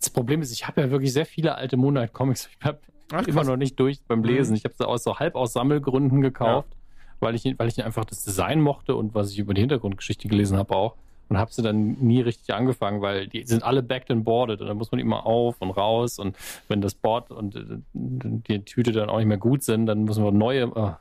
Das 0.00 0.10
Problem 0.10 0.42
ist, 0.42 0.52
ich 0.52 0.66
habe 0.66 0.80
ja 0.80 0.90
wirklich 0.90 1.12
sehr 1.12 1.26
viele 1.26 1.54
alte 1.54 1.76
Moonlight-Comics. 1.76 2.48
Ich 2.58 2.64
habe 2.64 2.80
immer 3.26 3.44
noch 3.44 3.56
nicht 3.56 3.78
durch 3.80 4.00
beim 4.06 4.22
Lesen. 4.22 4.52
Mhm. 4.52 4.56
Ich 4.56 4.64
habe 4.64 4.74
sie 4.76 4.86
aus 4.86 5.04
so 5.04 5.18
halb 5.18 5.34
aus 5.34 5.52
Sammelgründen 5.52 6.20
gekauft, 6.20 6.68
ja. 6.70 7.06
weil 7.20 7.34
ich, 7.34 7.44
weil 7.58 7.68
ich 7.68 7.84
einfach 7.84 8.04
das 8.04 8.24
Design 8.24 8.60
mochte 8.60 8.94
und 8.94 9.14
was 9.14 9.32
ich 9.32 9.38
über 9.38 9.54
die 9.54 9.60
Hintergrundgeschichte 9.60 10.28
gelesen 10.28 10.56
habe 10.56 10.74
auch 10.74 10.96
und 11.28 11.38
habe 11.38 11.52
sie 11.52 11.62
dann 11.62 11.96
nie 12.00 12.20
richtig 12.20 12.54
angefangen, 12.54 13.02
weil 13.02 13.28
die 13.28 13.44
sind 13.44 13.62
alle 13.62 13.82
backed 13.82 14.10
and 14.10 14.24
boarded 14.24 14.60
und 14.60 14.66
dann 14.68 14.76
muss 14.76 14.90
man 14.90 15.00
immer 15.00 15.26
auf 15.26 15.56
und 15.60 15.70
raus 15.70 16.18
und 16.18 16.36
wenn 16.68 16.80
das 16.80 16.94
Board 16.94 17.30
und 17.30 17.56
äh, 17.56 17.62
die 17.92 18.64
Tüte 18.64 18.92
dann 18.92 19.10
auch 19.10 19.18
nicht 19.18 19.26
mehr 19.26 19.38
gut 19.38 19.62
sind, 19.62 19.86
dann 19.86 20.04
muss 20.04 20.18
man 20.18 20.36
neue, 20.36 20.70
oh, 20.74 20.94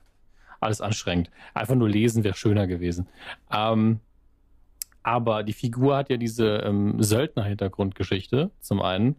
alles 0.59 0.82
anstrengend. 0.82 1.30
Einfach 1.53 1.75
nur 1.75 1.89
lesen 1.89 2.23
wäre 2.23 2.36
schöner 2.36 2.67
gewesen. 2.67 3.07
Ähm, 3.51 3.99
aber 5.03 5.43
die 5.43 5.53
Figur 5.53 5.95
hat 5.95 6.09
ja 6.09 6.17
diese 6.17 6.57
ähm, 6.57 7.01
Söldner-Hintergrundgeschichte 7.01 8.51
zum 8.59 8.82
einen, 8.82 9.15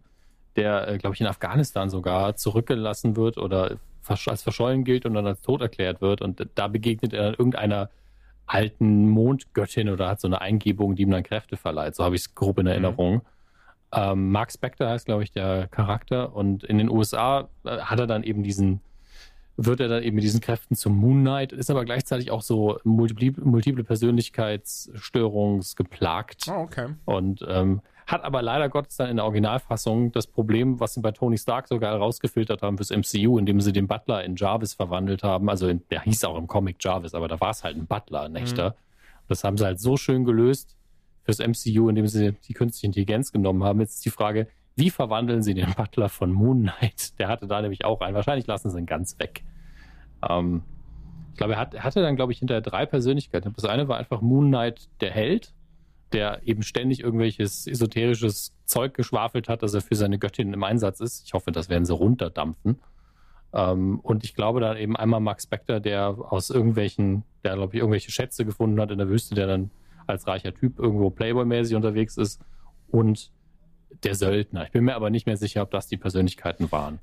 der, 0.55 0.87
äh, 0.87 0.97
glaube 0.97 1.15
ich, 1.15 1.21
in 1.21 1.27
Afghanistan 1.27 1.89
sogar 1.89 2.35
zurückgelassen 2.35 3.15
wird 3.15 3.37
oder 3.37 3.77
als 4.07 4.41
verschollen 4.41 4.83
gilt 4.83 5.05
und 5.05 5.13
dann 5.13 5.27
als 5.27 5.41
tot 5.41 5.61
erklärt 5.61 6.01
wird 6.01 6.21
und 6.21 6.47
da 6.55 6.67
begegnet 6.67 7.13
er 7.13 7.37
irgendeiner 7.37 7.89
alten 8.49 9.07
Mondgöttin 9.09 9.89
oder 9.89 10.09
hat 10.09 10.19
so 10.19 10.27
eine 10.27 10.41
Eingebung, 10.41 10.95
die 10.95 11.03
ihm 11.03 11.11
dann 11.11 11.23
Kräfte 11.23 11.55
verleiht. 11.55 11.95
So 11.95 12.03
habe 12.03 12.15
ich 12.15 12.21
es 12.21 12.35
grob 12.35 12.57
in 12.57 12.65
mhm. 12.65 12.71
Erinnerung. 12.71 13.13
Mhm. 13.15 13.21
Ähm, 13.91 14.31
Mark 14.31 14.51
Spector 14.51 14.87
heißt, 14.89 15.05
glaube 15.05 15.23
ich, 15.23 15.31
der 15.31 15.67
Charakter. 15.67 16.35
Und 16.35 16.63
in 16.63 16.79
den 16.79 16.89
USA 16.89 17.47
äh, 17.63 17.77
hat 17.79 17.99
er 17.99 18.07
dann 18.07 18.23
eben 18.23 18.41
diesen, 18.43 18.81
wird 19.55 19.79
er 19.79 19.87
dann 19.87 20.01
eben 20.03 20.15
mit 20.15 20.23
diesen 20.23 20.41
Kräften 20.41 20.75
zum 20.75 20.97
Moon 20.97 21.21
Knight, 21.21 21.51
ist 21.51 21.69
aber 21.69 21.85
gleichzeitig 21.85 22.31
auch 22.31 22.41
so 22.41 22.79
multiple, 22.83 23.33
multiple 23.43 23.83
Persönlichkeitsstörungsgeplagt. 23.83 26.47
Oh, 26.49 26.61
okay. 26.61 26.95
Und 27.05 27.45
ähm, 27.47 27.81
hat 28.11 28.23
aber 28.23 28.41
leider 28.41 28.69
Gottes 28.69 28.97
dann 28.97 29.09
in 29.09 29.17
der 29.17 29.25
Originalfassung 29.25 30.11
das 30.11 30.25
Problem, 30.25 30.79
was 30.79 30.95
sie 30.95 31.01
bei 31.01 31.11
Tony 31.11 31.37
Stark 31.37 31.67
sogar 31.67 31.95
rausgefiltert 31.95 32.63
haben 32.63 32.77
fürs 32.77 32.89
MCU, 32.89 33.37
indem 33.37 33.61
sie 33.61 33.71
den 33.71 33.87
Butler 33.87 34.23
in 34.23 34.35
Jarvis 34.35 34.73
verwandelt 34.73 35.21
haben. 35.21 35.47
Also 35.47 35.67
in, 35.67 35.83
der 35.89 36.01
hieß 36.01 36.23
auch 36.23 36.37
im 36.37 36.47
Comic 36.47 36.77
Jarvis, 36.79 37.13
aber 37.13 37.27
da 37.27 37.39
war 37.39 37.51
es 37.51 37.63
halt 37.63 37.77
ein 37.77 37.85
Butler, 37.85 38.23
ein 38.23 38.35
echter. 38.35 38.71
Mhm. 38.71 38.73
Das 39.27 39.43
haben 39.43 39.57
sie 39.57 39.65
halt 39.65 39.79
so 39.79 39.95
schön 39.95 40.25
gelöst 40.25 40.75
fürs 41.23 41.37
MCU, 41.37 41.87
indem 41.87 42.07
sie 42.07 42.33
die 42.47 42.53
künstliche 42.53 42.87
Intelligenz 42.87 43.31
genommen 43.31 43.63
haben. 43.63 43.79
Jetzt 43.79 43.95
ist 43.95 44.05
die 44.05 44.09
Frage, 44.09 44.47
wie 44.75 44.89
verwandeln 44.89 45.43
sie 45.43 45.53
den 45.53 45.71
Butler 45.77 46.09
von 46.09 46.31
Moon 46.31 46.61
Knight? 46.63 47.19
Der 47.19 47.27
hatte 47.27 47.45
da 47.45 47.61
nämlich 47.61 47.85
auch 47.85 48.01
einen. 48.01 48.15
Wahrscheinlich 48.15 48.47
lassen 48.47 48.71
sie 48.71 48.79
ihn 48.79 48.87
ganz 48.87 49.19
weg. 49.19 49.43
Ähm, 50.27 50.63
ich 51.31 51.37
glaube, 51.37 51.53
er, 51.53 51.59
hat, 51.59 51.75
er 51.75 51.83
hatte 51.83 52.01
dann, 52.01 52.15
glaube 52.15 52.31
ich, 52.31 52.39
hinterher 52.39 52.61
drei 52.61 52.87
Persönlichkeiten. 52.87 53.53
Das 53.55 53.65
eine 53.65 53.87
war 53.87 53.97
einfach 53.97 54.21
Moon 54.21 54.47
Knight 54.47 54.89
der 54.99 55.11
Held 55.11 55.53
der 56.13 56.41
eben 56.45 56.63
ständig 56.63 57.01
irgendwelches 57.01 57.67
esoterisches 57.67 58.53
Zeug 58.65 58.93
geschwafelt 58.93 59.49
hat, 59.49 59.63
dass 59.63 59.73
er 59.73 59.81
für 59.81 59.95
seine 59.95 60.19
Göttin 60.19 60.53
im 60.53 60.63
Einsatz 60.63 60.99
ist. 60.99 61.25
Ich 61.25 61.33
hoffe, 61.33 61.51
das 61.51 61.69
werden 61.69 61.85
sie 61.85 61.93
runterdampfen. 61.93 62.79
Ähm, 63.53 63.99
und 63.99 64.23
ich 64.23 64.35
glaube 64.35 64.59
dann 64.59 64.77
eben 64.77 64.95
einmal 64.95 65.19
Max 65.19 65.43
Spector, 65.43 65.79
der 65.79 66.07
aus 66.07 66.49
irgendwelchen, 66.49 67.23
der 67.43 67.55
glaube 67.55 67.75
ich 67.75 67.79
irgendwelche 67.79 68.11
Schätze 68.11 68.45
gefunden 68.45 68.79
hat 68.79 68.91
in 68.91 68.97
der 68.97 69.09
Wüste, 69.09 69.35
der 69.35 69.47
dann 69.47 69.71
als 70.07 70.27
reicher 70.27 70.53
Typ 70.53 70.79
irgendwo 70.79 71.09
Playboy-mäßig 71.09 71.75
unterwegs 71.75 72.17
ist 72.17 72.41
und 72.89 73.31
der 74.03 74.15
Söldner. 74.15 74.65
Ich 74.65 74.71
bin 74.71 74.83
mir 74.83 74.95
aber 74.95 75.09
nicht 75.09 75.25
mehr 75.25 75.37
sicher, 75.37 75.63
ob 75.63 75.71
das 75.71 75.87
die 75.87 75.97
Persönlichkeiten 75.97 76.71
waren. 76.71 76.99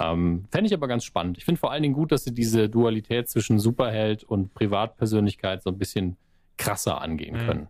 Ähm, 0.00 0.46
Fände 0.50 0.66
ich 0.66 0.74
aber 0.74 0.88
ganz 0.88 1.04
spannend. 1.04 1.36
Ich 1.38 1.44
finde 1.44 1.58
vor 1.58 1.72
allen 1.72 1.82
Dingen 1.82 1.94
gut, 1.94 2.10
dass 2.10 2.24
sie 2.24 2.32
diese 2.32 2.68
Dualität 2.68 3.28
zwischen 3.28 3.58
Superheld 3.58 4.24
und 4.24 4.54
Privatpersönlichkeit 4.54 5.62
so 5.62 5.70
ein 5.70 5.78
bisschen 5.78 6.16
krasser 6.56 7.00
angehen 7.00 7.36
mhm. 7.36 7.46
können. 7.46 7.68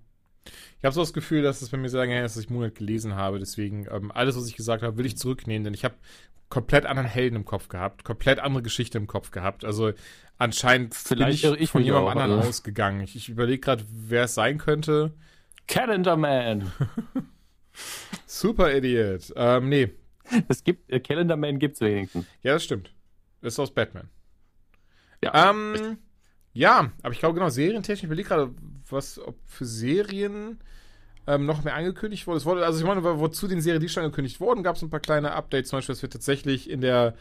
Ich 0.79 0.85
habe 0.85 0.95
so 0.95 1.01
das 1.01 1.13
Gefühl, 1.13 1.43
dass 1.43 1.63
es 1.63 1.71
bei 1.71 1.79
mir 1.79 1.89
sehr 1.89 2.01
lange 2.01 2.15
her 2.15 2.25
ist, 2.25 2.37
dass 2.37 2.45
ich 2.45 2.51
Monat 2.51 2.75
gelesen 2.75 3.15
habe. 3.15 3.39
Deswegen, 3.39 3.87
ähm, 3.91 4.11
alles, 4.13 4.37
was 4.37 4.49
ich 4.49 4.57
gesagt 4.57 4.83
habe, 4.83 4.97
will 4.99 5.07
ich 5.07 5.17
zurücknehmen, 5.17 5.65
denn 5.65 5.75
ich 5.75 5.85
habe 5.85 5.95
komplett 6.49 6.85
anderen 6.85 7.09
Helden 7.09 7.37
im 7.37 7.45
Kopf 7.45 7.69
gehabt, 7.69 8.05
komplett 8.05 8.39
andere 8.39 8.63
Geschichte 8.63 8.99
im 8.99 9.07
Kopf 9.07 9.31
gehabt. 9.31 9.65
Also 9.65 9.93
anscheinend 10.37 10.95
Vielleicht 10.95 11.43
bin 11.43 11.55
ich, 11.55 11.61
ich 11.61 11.71
von 11.71 11.83
jemandem 11.83 12.09
anderen 12.09 12.33
also. 12.33 12.49
ausgegangen. 12.49 13.01
Ich, 13.01 13.17
ich 13.17 13.29
überlege 13.29 13.61
gerade, 13.61 13.85
wer 13.91 14.25
es 14.25 14.35
sein 14.35 14.59
könnte. 14.59 15.15
Calendar 15.67 16.17
Man. 16.17 16.71
Super 18.27 18.77
Idiot. 18.77 19.33
Ähm, 19.35 19.69
nee. 19.69 19.93
Es 20.49 20.63
gibt, 20.63 20.91
äh, 20.91 21.01
Calendar 21.01 21.37
Man 21.37 21.59
gibt's 21.59 21.81
wenigstens. 21.81 22.27
Ja, 22.43 22.55
das 22.55 22.65
stimmt. 22.65 22.93
Das 23.41 23.55
ist 23.55 23.59
aus 23.59 23.73
Batman. 23.73 24.09
Ja. 25.23 25.51
Ähm, 25.51 25.99
ja, 26.53 26.93
aber 27.03 27.13
ich 27.13 27.19
glaube 27.19 27.35
genau, 27.35 27.49
serientechnisch, 27.49 28.01
ich 28.01 28.05
überlege 28.05 28.29
gerade, 28.29 28.55
was, 28.93 29.19
ob 29.19 29.37
für 29.47 29.65
Serien 29.65 30.59
ähm, 31.27 31.47
noch 31.47 31.65
mehr 31.65 31.75
angekündigt 31.75 32.27
wurde. 32.27 32.39
Es 32.39 32.47
wurde. 32.47 32.65
Also 32.65 32.81
ich 32.81 32.87
meine, 32.87 33.03
wozu 33.03 33.49
den 33.49 33.61
Serien, 33.61 33.81
die 33.81 33.89
schon 33.89 34.05
angekündigt 34.05 34.41
wurden, 34.41 34.63
gab 34.63 34.77
es 34.77 34.83
ein 34.83 34.91
paar 34.91 35.01
kleine 35.01 35.33
Updates. 35.33 35.71
Zum 35.71 35.79
Beispiel, 35.79 35.95
dass 35.95 36.03
wir 36.03 36.11
tatsächlich 36.11 36.69
in 36.69 36.81
der 36.81 37.15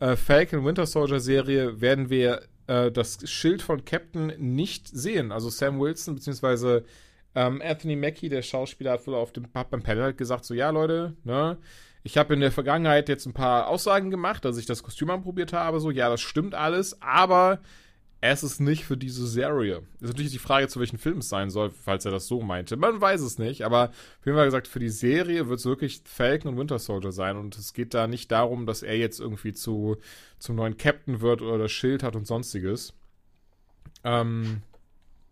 äh, 0.00 0.16
Falcon 0.16 0.64
Winter 0.64 0.86
Soldier 0.86 1.20
Serie 1.20 1.80
werden 1.80 2.10
wir 2.10 2.42
äh, 2.66 2.90
das 2.90 3.18
Schild 3.28 3.62
von 3.62 3.84
Captain 3.84 4.32
nicht 4.38 4.88
sehen. 4.88 5.32
Also 5.32 5.50
Sam 5.50 5.78
Wilson 5.78 6.14
beziehungsweise 6.14 6.84
ähm, 7.34 7.62
Anthony 7.64 7.96
Mackie, 7.96 8.28
der 8.28 8.42
Schauspieler, 8.42 8.92
hat 8.92 9.06
wohl 9.06 9.14
auf 9.14 9.32
dem 9.32 9.46
hat 9.54 9.70
beim 9.70 9.82
Panel 9.82 10.04
halt 10.04 10.18
gesagt, 10.18 10.44
so 10.44 10.54
ja 10.54 10.70
Leute, 10.70 11.16
ne, 11.24 11.58
ich 12.02 12.18
habe 12.18 12.34
in 12.34 12.40
der 12.40 12.52
Vergangenheit 12.52 13.08
jetzt 13.08 13.26
ein 13.26 13.32
paar 13.32 13.68
Aussagen 13.68 14.10
gemacht, 14.10 14.44
dass 14.44 14.58
ich 14.58 14.66
das 14.66 14.82
Kostüm 14.82 15.10
anprobiert 15.10 15.52
habe, 15.52 15.80
so 15.80 15.90
ja, 15.90 16.08
das 16.08 16.20
stimmt 16.20 16.54
alles, 16.54 17.00
aber 17.00 17.60
es 18.26 18.42
ist 18.42 18.58
nicht 18.58 18.86
für 18.86 18.96
diese 18.96 19.26
Serie. 19.26 19.82
Ist 20.00 20.08
natürlich 20.08 20.32
die 20.32 20.38
Frage, 20.38 20.66
zu 20.68 20.80
welchem 20.80 20.98
Film 20.98 21.18
es 21.18 21.28
sein 21.28 21.50
soll, 21.50 21.70
falls 21.70 22.06
er 22.06 22.10
das 22.10 22.26
so 22.26 22.40
meinte. 22.40 22.78
Man 22.78 22.98
weiß 22.98 23.20
es 23.20 23.38
nicht, 23.38 23.66
aber 23.66 23.90
jeden 24.24 24.34
Fall 24.34 24.46
gesagt, 24.46 24.66
für 24.66 24.78
die 24.78 24.88
Serie 24.88 25.48
wird 25.48 25.58
es 25.58 25.66
wirklich 25.66 26.00
Falcon 26.06 26.52
und 26.52 26.58
Winter 26.58 26.78
Soldier 26.78 27.12
sein 27.12 27.36
und 27.36 27.54
es 27.58 27.74
geht 27.74 27.92
da 27.92 28.06
nicht 28.06 28.32
darum, 28.32 28.64
dass 28.64 28.82
er 28.82 28.96
jetzt 28.96 29.20
irgendwie 29.20 29.52
zu, 29.52 29.98
zum 30.38 30.56
neuen 30.56 30.78
Captain 30.78 31.20
wird 31.20 31.42
oder 31.42 31.58
das 31.58 31.72
Schild 31.72 32.02
hat 32.02 32.16
und 32.16 32.26
sonstiges. 32.26 32.94
Ähm, 34.04 34.62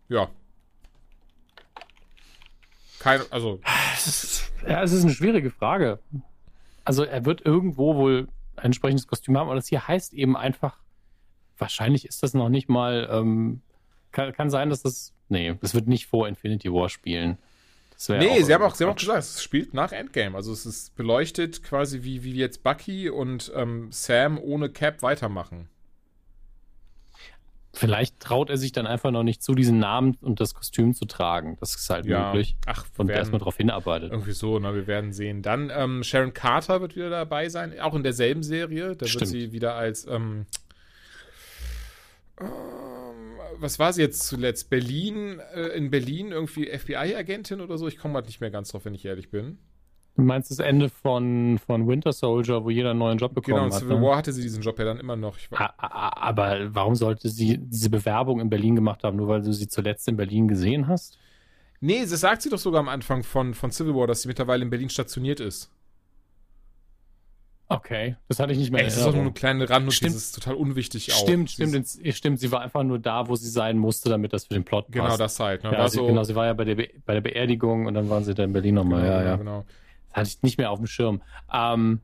ja. 0.07 0.29
Kein, 2.99 3.21
also. 3.31 3.59
Ja, 4.67 4.83
es 4.83 4.93
ist 4.93 5.03
eine 5.03 5.13
schwierige 5.13 5.49
Frage. 5.49 5.97
Also, 6.85 7.03
er 7.03 7.25
wird 7.25 7.43
irgendwo 7.43 7.95
wohl 7.95 8.27
ein 8.55 8.65
entsprechendes 8.65 9.07
Kostüm 9.07 9.35
haben, 9.35 9.47
aber 9.47 9.55
das 9.55 9.67
hier 9.67 9.87
heißt 9.87 10.13
eben 10.13 10.37
einfach 10.37 10.82
wahrscheinlich 11.63 12.05
ist 12.05 12.21
das 12.21 12.33
noch 12.33 12.49
nicht 12.49 12.69
mal. 12.69 13.09
Ähm, 13.11 13.61
kann, 14.11 14.33
kann 14.33 14.49
sein, 14.49 14.69
dass 14.69 14.83
das. 14.83 15.13
Nee, 15.29 15.55
das 15.61 15.73
wird 15.73 15.87
nicht 15.87 16.05
vor 16.05 16.27
Infinity 16.27 16.71
War 16.71 16.89
spielen. 16.89 17.37
Nee, 18.09 18.41
sie 18.41 18.53
haben, 18.53 18.63
auch, 18.63 18.75
sie 18.75 18.83
haben 18.83 18.91
auch 18.91 18.97
gesagt, 18.97 19.19
es 19.19 19.41
spielt 19.41 19.73
nach 19.73 19.93
Endgame. 19.93 20.35
Also 20.35 20.51
es 20.51 20.65
ist 20.65 20.95
beleuchtet 20.95 21.63
quasi, 21.63 22.03
wie, 22.03 22.23
wie 22.23 22.33
jetzt 22.33 22.61
Bucky 22.63 23.09
und 23.09 23.51
ähm, 23.55 23.87
Sam 23.91 24.37
ohne 24.37 24.69
Cap 24.69 25.01
weitermachen. 25.01 25.69
Vielleicht 27.75 28.19
traut 28.19 28.49
er 28.49 28.57
sich 28.57 28.71
dann 28.71 28.85
einfach 28.85 29.09
noch 29.11 29.23
nicht 29.23 29.41
zu, 29.41 29.55
diesen 29.55 29.79
Namen 29.79 30.17
und 30.21 30.39
das 30.39 30.53
Kostüm 30.53 30.93
zu 30.93 31.05
tragen. 31.05 31.57
Das 31.59 31.75
ist 31.75 31.89
halt 31.89 32.05
ja. 32.05 32.27
möglich. 32.27 32.55
Ach, 32.65 32.85
und 32.97 33.09
erstmal 33.09 33.39
darauf 33.39 33.57
hinarbeitet. 33.57 34.11
Irgendwie 34.11 34.33
so, 34.33 34.59
ne? 34.59 34.75
Wir 34.75 34.85
werden 34.85 35.11
sehen. 35.11 35.41
Dann 35.41 35.71
ähm, 35.73 36.03
Sharon 36.03 36.33
Carter 36.33 36.81
wird 36.81 36.95
wieder 36.95 37.09
dabei 37.09 37.49
sein, 37.49 37.79
auch 37.79 37.95
in 37.95 38.03
derselben 38.03 38.43
Serie. 38.43 38.95
Da 38.95 39.07
Stimmt. 39.07 39.21
wird 39.21 39.29
sie 39.31 39.51
wieder 39.53 39.75
als 39.75 40.05
ähm, 40.05 40.13
ähm, 40.13 40.45
was 43.59 43.79
war 43.79 43.93
sie 43.93 44.01
jetzt 44.01 44.27
zuletzt? 44.27 44.69
Berlin, 44.69 45.39
äh, 45.53 45.67
in 45.77 45.89
Berlin 45.89 46.31
irgendwie 46.31 46.67
FBI-Agentin 46.67 47.61
oder 47.61 47.77
so? 47.77 47.87
Ich 47.87 47.97
komme 47.97 48.15
halt 48.15 48.27
nicht 48.27 48.41
mehr 48.41 48.51
ganz 48.51 48.69
drauf, 48.69 48.85
wenn 48.85 48.93
ich 48.93 49.05
ehrlich 49.05 49.29
bin. 49.29 49.57
Du 50.15 50.21
meinst 50.21 50.51
das 50.51 50.59
Ende 50.59 50.89
von, 50.89 51.57
von 51.65 51.87
Winter 51.87 52.13
Soldier, 52.13 52.63
wo 52.63 52.69
jeder 52.69 52.91
einen 52.91 52.99
neuen 52.99 53.17
Job 53.17 53.33
bekommen 53.33 53.55
genau, 53.55 53.65
hat? 53.65 53.71
Genau, 53.71 53.79
Civil 53.79 53.99
ne? 53.99 54.05
War 54.05 54.17
hatte 54.17 54.31
sie 54.31 54.43
diesen 54.43 54.61
Job 54.61 54.77
ja 54.77 54.85
dann 54.85 54.99
immer 54.99 55.15
noch. 55.15 55.37
aber 55.49 56.73
warum 56.75 56.93
sollte 56.95 57.29
sie 57.29 57.57
diese 57.57 57.89
Bewerbung 57.89 58.39
in 58.39 58.49
Berlin 58.49 58.75
gemacht 58.75 59.03
haben, 59.03 59.17
nur 59.17 59.27
weil 59.27 59.41
du 59.41 59.51
sie 59.51 59.67
zuletzt 59.67 60.07
in 60.07 60.17
Berlin 60.17 60.47
gesehen 60.47 60.87
hast? 60.87 61.17
Nee, 61.79 62.01
das 62.01 62.19
sagt 62.19 62.43
sie 62.43 62.49
doch 62.49 62.59
sogar 62.59 62.79
am 62.79 62.89
Anfang 62.89 63.23
von, 63.23 63.55
von 63.55 63.71
Civil 63.71 63.95
War, 63.95 64.05
dass 64.05 64.21
sie 64.21 64.27
mittlerweile 64.27 64.63
in 64.63 64.69
Berlin 64.69 64.89
stationiert 64.89 65.39
ist. 65.39 65.71
Okay, 67.75 68.15
das 68.27 68.39
hatte 68.39 68.53
ich 68.53 68.59
nicht 68.59 68.71
mehr. 68.71 68.81
Ey, 68.81 68.85
das 68.85 68.97
ist 68.97 69.05
doch 69.05 69.13
nur 69.13 69.21
eine 69.21 69.33
kleine 69.33 69.69
Randnotiz, 69.69 70.01
das 70.01 70.15
ist 70.15 70.35
total 70.35 70.55
unwichtig 70.55 71.11
auch. 71.13 71.17
Stimmt, 71.17 71.51
stimmt, 71.51 71.87
stimmt. 72.11 72.39
Sie 72.39 72.51
war 72.51 72.61
einfach 72.61 72.83
nur 72.83 72.99
da, 72.99 73.27
wo 73.27 73.35
sie 73.35 73.49
sein 73.49 73.77
musste, 73.77 74.09
damit 74.09 74.33
das 74.33 74.45
für 74.45 74.53
den 74.53 74.63
Plot 74.63 74.87
genau 74.89 75.05
passt. 75.05 75.17
Genau, 75.17 75.25
das 75.25 75.39
halt. 75.39 75.63
Ne? 75.63 75.71
Ja, 75.73 75.87
sie, 75.87 75.97
so 75.97 76.07
genau, 76.07 76.23
sie 76.23 76.35
war 76.35 76.45
ja 76.45 76.53
bei 76.53 76.65
der, 76.65 76.75
Be 76.75 76.89
bei 77.05 77.13
der 77.13 77.21
Beerdigung 77.21 77.85
und 77.85 77.93
dann 77.93 78.09
waren 78.09 78.23
sie 78.23 78.33
da 78.33 78.43
in 78.43 78.53
Berlin 78.53 78.75
nochmal. 78.75 79.01
Genau, 79.01 79.13
ja, 79.13 79.23
ja. 79.23 79.35
Genau. 79.35 79.65
Das 80.09 80.17
hatte 80.17 80.29
ich 80.29 80.43
nicht 80.43 80.57
mehr 80.57 80.71
auf 80.71 80.79
dem 80.79 80.87
Schirm. 80.87 81.21
Ähm, 81.51 82.01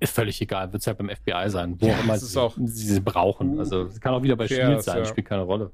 ist 0.00 0.14
völlig 0.14 0.40
egal, 0.40 0.72
wird 0.72 0.80
es 0.80 0.86
halt 0.86 0.96
beim 0.96 1.10
FBI 1.10 1.50
sein, 1.50 1.76
wo 1.78 1.86
ja, 1.86 1.94
auch 1.94 2.04
immer 2.04 2.16
sie, 2.18 2.40
auch 2.40 2.56
sie, 2.64 3.00
brauchen. 3.00 3.58
Also, 3.58 3.82
es 3.82 4.00
kann 4.00 4.14
auch 4.14 4.22
wieder 4.22 4.36
bei 4.36 4.48
Shield 4.48 4.82
sein, 4.82 4.98
ja. 4.98 5.04
spielt 5.04 5.26
keine 5.26 5.42
Rolle. 5.42 5.72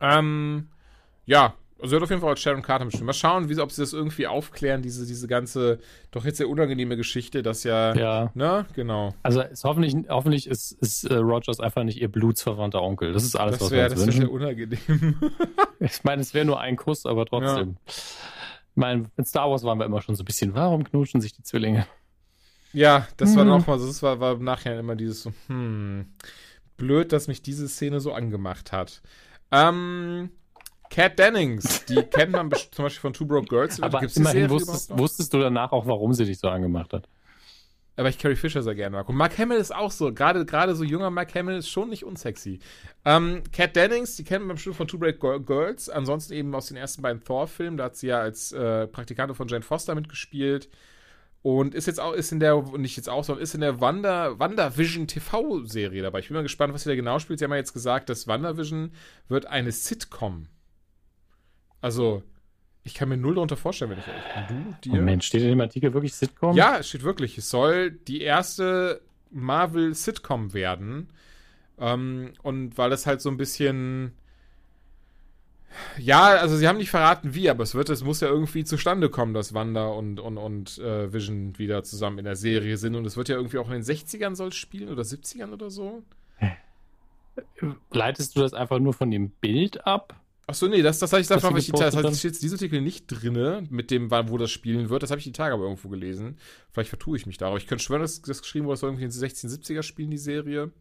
Ähm, 0.00 0.68
ja, 1.24 1.54
also 1.80 1.92
wird 1.92 2.02
auf 2.02 2.10
jeden 2.10 2.20
Fall 2.20 2.30
als 2.30 2.40
Sharon 2.40 2.62
Carter 2.62 2.84
bestimmt. 2.84 3.06
Mal 3.06 3.12
schauen, 3.12 3.48
wie, 3.48 3.58
ob 3.60 3.72
sie 3.72 3.82
das 3.82 3.92
irgendwie 3.92 4.26
aufklären, 4.26 4.82
diese, 4.82 5.06
diese 5.06 5.26
ganze, 5.26 5.78
doch 6.10 6.24
jetzt 6.24 6.38
sehr 6.38 6.48
unangenehme 6.48 6.96
Geschichte, 6.96 7.42
dass 7.42 7.64
ja, 7.64 7.94
ja. 7.94 8.30
ne, 8.34 8.66
genau. 8.74 9.14
Also 9.22 9.42
ist 9.42 9.64
hoffentlich, 9.64 9.94
hoffentlich 10.08 10.46
ist, 10.46 10.72
ist 10.72 11.04
äh, 11.04 11.14
Rogers 11.14 11.60
einfach 11.60 11.84
nicht 11.84 12.00
ihr 12.00 12.10
blutsverwandter 12.10 12.82
Onkel. 12.82 13.12
Das 13.12 13.24
ist 13.24 13.36
alles, 13.36 13.58
das 13.58 13.70
wär, 13.70 13.90
was 13.90 13.96
wir 13.96 14.04
uns 14.04 14.06
das 14.06 14.20
wäre 14.20 14.30
unangenehm. 14.30 14.78
ich 15.80 16.04
meine, 16.04 16.22
es 16.22 16.34
wäre 16.34 16.44
nur 16.44 16.60
ein 16.60 16.76
Kuss, 16.76 17.06
aber 17.06 17.26
trotzdem. 17.26 17.76
Ja. 17.86 17.92
Ich 18.72 18.76
meine, 18.76 19.10
mit 19.16 19.26
Star 19.26 19.50
Wars 19.50 19.64
waren 19.64 19.78
wir 19.78 19.86
immer 19.86 20.00
schon 20.00 20.14
so 20.14 20.22
ein 20.22 20.26
bisschen, 20.26 20.54
warum 20.54 20.84
knutschen 20.84 21.20
sich 21.20 21.32
die 21.32 21.42
Zwillinge? 21.42 21.86
Ja, 22.72 23.08
das 23.16 23.30
hm. 23.30 23.36
war 23.36 23.44
nochmal 23.44 23.78
so, 23.78 23.86
das 23.86 24.02
war, 24.02 24.20
war 24.20 24.38
nachher 24.38 24.78
immer 24.78 24.94
dieses 24.94 25.22
so, 25.22 25.32
hm, 25.48 26.06
blöd, 26.76 27.12
dass 27.12 27.26
mich 27.26 27.42
diese 27.42 27.68
Szene 27.68 28.00
so 28.00 28.12
angemacht 28.12 28.72
hat. 28.72 29.02
Ähm, 29.50 30.30
Cat 30.90 31.18
Dennings, 31.18 31.84
die 31.86 32.02
kennt 32.10 32.32
man 32.32 32.50
zum 32.72 32.84
Beispiel 32.84 33.00
von 33.00 33.12
Two 33.12 33.24
Broke 33.24 33.46
Girls. 33.46 33.80
Aber 33.80 34.00
Gibt's 34.00 34.16
immerhin 34.16 34.50
wusstest, 34.50 34.96
wusstest, 34.98 35.32
du 35.32 35.38
danach 35.38 35.72
auch, 35.72 35.86
warum 35.86 36.12
sie 36.12 36.26
dich 36.26 36.38
so 36.38 36.48
angemacht 36.48 36.92
hat. 36.92 37.08
Aber 37.96 38.08
ich 38.08 38.18
Carrie 38.18 38.36
Fisher 38.36 38.62
sehr 38.62 38.74
gerne 38.74 38.96
mag. 38.96 39.08
Und 39.08 39.16
Mark 39.16 39.36
Hamill 39.38 39.58
ist 39.58 39.74
auch 39.74 39.90
so, 39.90 40.12
gerade 40.12 40.44
gerade 40.46 40.74
so 40.74 40.84
junger 40.84 41.10
Mark 41.10 41.34
Hamill 41.34 41.56
ist 41.56 41.68
schon 41.68 41.90
nicht 41.90 42.04
unsexy. 42.04 42.58
Ähm, 43.04 43.42
Kat 43.52 43.76
Dennings, 43.76 44.16
die 44.16 44.24
kennt 44.24 44.46
man 44.46 44.56
bestimmt 44.56 44.76
von 44.76 44.88
Two 44.88 44.98
Break 44.98 45.20
Girls, 45.20 45.88
ansonsten 45.88 46.32
eben 46.32 46.54
aus 46.54 46.68
den 46.68 46.76
ersten 46.76 47.02
beiden 47.02 47.22
Thor-Filmen, 47.22 47.76
da 47.76 47.84
hat 47.84 47.96
sie 47.96 48.08
ja 48.08 48.20
als 48.20 48.52
äh, 48.52 48.86
Praktikantin 48.86 49.36
von 49.36 49.48
Jane 49.48 49.62
Foster 49.62 49.94
mitgespielt. 49.94 50.68
Und 51.42 51.74
ist 51.74 51.86
jetzt 51.86 52.00
auch, 52.00 52.12
ist 52.12 52.32
in 52.32 52.40
der, 52.40 52.62
nicht 52.76 52.96
jetzt 52.96 53.08
auch, 53.08 53.24
sondern 53.24 53.42
ist 53.42 53.54
in 53.54 53.62
der 53.62 53.80
Wanda, 53.80 54.38
WandaVision 54.38 55.06
TV-Serie 55.06 56.02
dabei. 56.02 56.18
Ich 56.18 56.28
bin 56.28 56.34
mal 56.34 56.42
gespannt, 56.42 56.74
was 56.74 56.82
sie 56.82 56.90
da 56.90 56.96
genau 56.96 57.18
spielt. 57.18 57.38
Sie 57.38 57.46
haben 57.46 57.52
ja 57.52 57.56
jetzt 57.56 57.72
gesagt, 57.72 58.10
dass 58.10 58.26
WandaVision 58.26 58.92
wird 59.28 59.46
eine 59.46 59.72
Sitcom 59.72 60.48
Also, 61.80 62.22
ich 62.82 62.94
kann 62.94 63.08
mir 63.08 63.16
null 63.16 63.34
darunter 63.34 63.56
vorstellen, 63.56 63.90
wenn 63.90 63.98
ich 63.98 64.08
ehrlich 64.08 64.48
bin. 64.48 64.76
Du, 64.80 64.90
dir? 64.90 64.96
Moment, 64.96 65.24
steht 65.24 65.42
in 65.42 65.48
dem 65.48 65.60
Artikel 65.60 65.92
wirklich 65.92 66.14
Sitcom? 66.14 66.56
Ja, 66.56 66.78
es 66.78 66.88
steht 66.88 67.02
wirklich. 67.02 67.36
Es 67.38 67.50
soll 67.50 67.90
die 67.90 68.22
erste 68.22 69.00
Marvel-Sitcom 69.30 70.54
werden. 70.54 71.08
Ähm, 71.78 72.32
und 72.42 72.76
weil 72.78 72.90
das 72.90 73.06
halt 73.06 73.20
so 73.20 73.30
ein 73.30 73.36
bisschen. 73.36 74.12
Ja, 75.98 76.30
also 76.30 76.56
sie 76.56 76.66
haben 76.66 76.78
nicht 76.78 76.90
verraten, 76.90 77.32
wie, 77.34 77.48
aber 77.48 77.62
es 77.62 77.76
wird, 77.76 77.90
es 77.90 78.02
muss 78.02 78.20
ja 78.20 78.28
irgendwie 78.28 78.64
zustande 78.64 79.08
kommen, 79.08 79.34
dass 79.34 79.54
Wanda 79.54 79.86
und, 79.86 80.18
und, 80.18 80.36
und 80.36 80.78
äh, 80.78 81.12
Vision 81.12 81.56
wieder 81.58 81.84
zusammen 81.84 82.18
in 82.18 82.24
der 82.24 82.34
Serie 82.34 82.76
sind. 82.76 82.96
Und 82.96 83.06
es 83.06 83.16
wird 83.16 83.28
ja 83.28 83.36
irgendwie 83.36 83.58
auch 83.58 83.68
in 83.68 83.74
den 83.74 83.82
60ern 83.82 84.34
soll 84.34 84.52
spielen 84.52 84.88
oder 84.88 85.02
70ern 85.02 85.52
oder 85.52 85.70
so. 85.70 86.02
Leitest 87.92 88.36
du 88.36 88.40
das 88.40 88.52
einfach 88.52 88.80
nur 88.80 88.94
von 88.94 89.10
dem 89.10 89.30
Bild 89.30 89.86
ab? 89.86 90.19
Achso, 90.50 90.66
nee, 90.66 90.82
das, 90.82 90.98
das 90.98 91.12
habe 91.12 91.22
ich 91.22 91.28
davon, 91.28 91.56
ich, 91.56 91.70
das 91.70 91.94
heißt, 91.94 92.18
steht 92.18 92.32
jetzt 92.32 92.42
dieser 92.42 92.56
Artikel 92.56 92.80
nicht 92.80 93.06
drin, 93.06 93.68
mit 93.70 93.92
dem, 93.92 94.10
wo 94.10 94.36
das 94.36 94.50
spielen 94.50 94.90
wird. 94.90 95.04
Das 95.04 95.12
habe 95.12 95.20
ich 95.20 95.24
die 95.24 95.30
Tage 95.30 95.54
aber 95.54 95.62
irgendwo 95.62 95.88
gelesen. 95.88 96.38
Vielleicht 96.72 96.88
vertue 96.88 97.16
ich 97.16 97.24
mich 97.24 97.38
da. 97.38 97.46
Aber 97.46 97.56
ich 97.56 97.68
könnte 97.68 97.84
schwören, 97.84 98.02
dass 98.02 98.20
das 98.20 98.42
geschrieben 98.42 98.66
wurde, 98.66 98.74
es 98.74 98.80
soll 98.80 98.90
irgendwie 98.90 99.04
in 99.04 99.10
den 99.12 99.20
1670er 99.20 99.84
spielen, 99.84 100.10
die 100.10 100.18
Serie. 100.18 100.72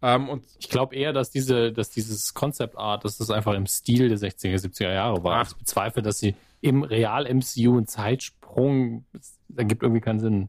Ähm, 0.00 0.30
und 0.30 0.46
ich 0.58 0.70
glaube 0.70 0.96
eher, 0.96 1.12
dass 1.12 1.30
diese, 1.30 1.70
dass 1.70 1.90
dieses 1.90 2.32
Concept 2.32 2.78
Art, 2.78 3.04
dass 3.04 3.18
das 3.18 3.28
einfach 3.28 3.52
im 3.52 3.66
Stil 3.66 4.08
der 4.08 4.16
60er, 4.16 4.56
70er 4.58 4.94
Jahre 4.94 5.22
war. 5.22 5.42
Ach. 5.42 5.50
Ich 5.50 5.56
bezweifle, 5.58 6.00
dass 6.00 6.18
sie 6.18 6.34
im 6.62 6.82
Real-MCU 6.82 7.76
einen 7.76 7.86
Zeitsprung, 7.86 9.04
das 9.12 9.38
ergibt 9.54 9.82
irgendwie 9.82 10.00
keinen 10.00 10.20
Sinn. 10.20 10.48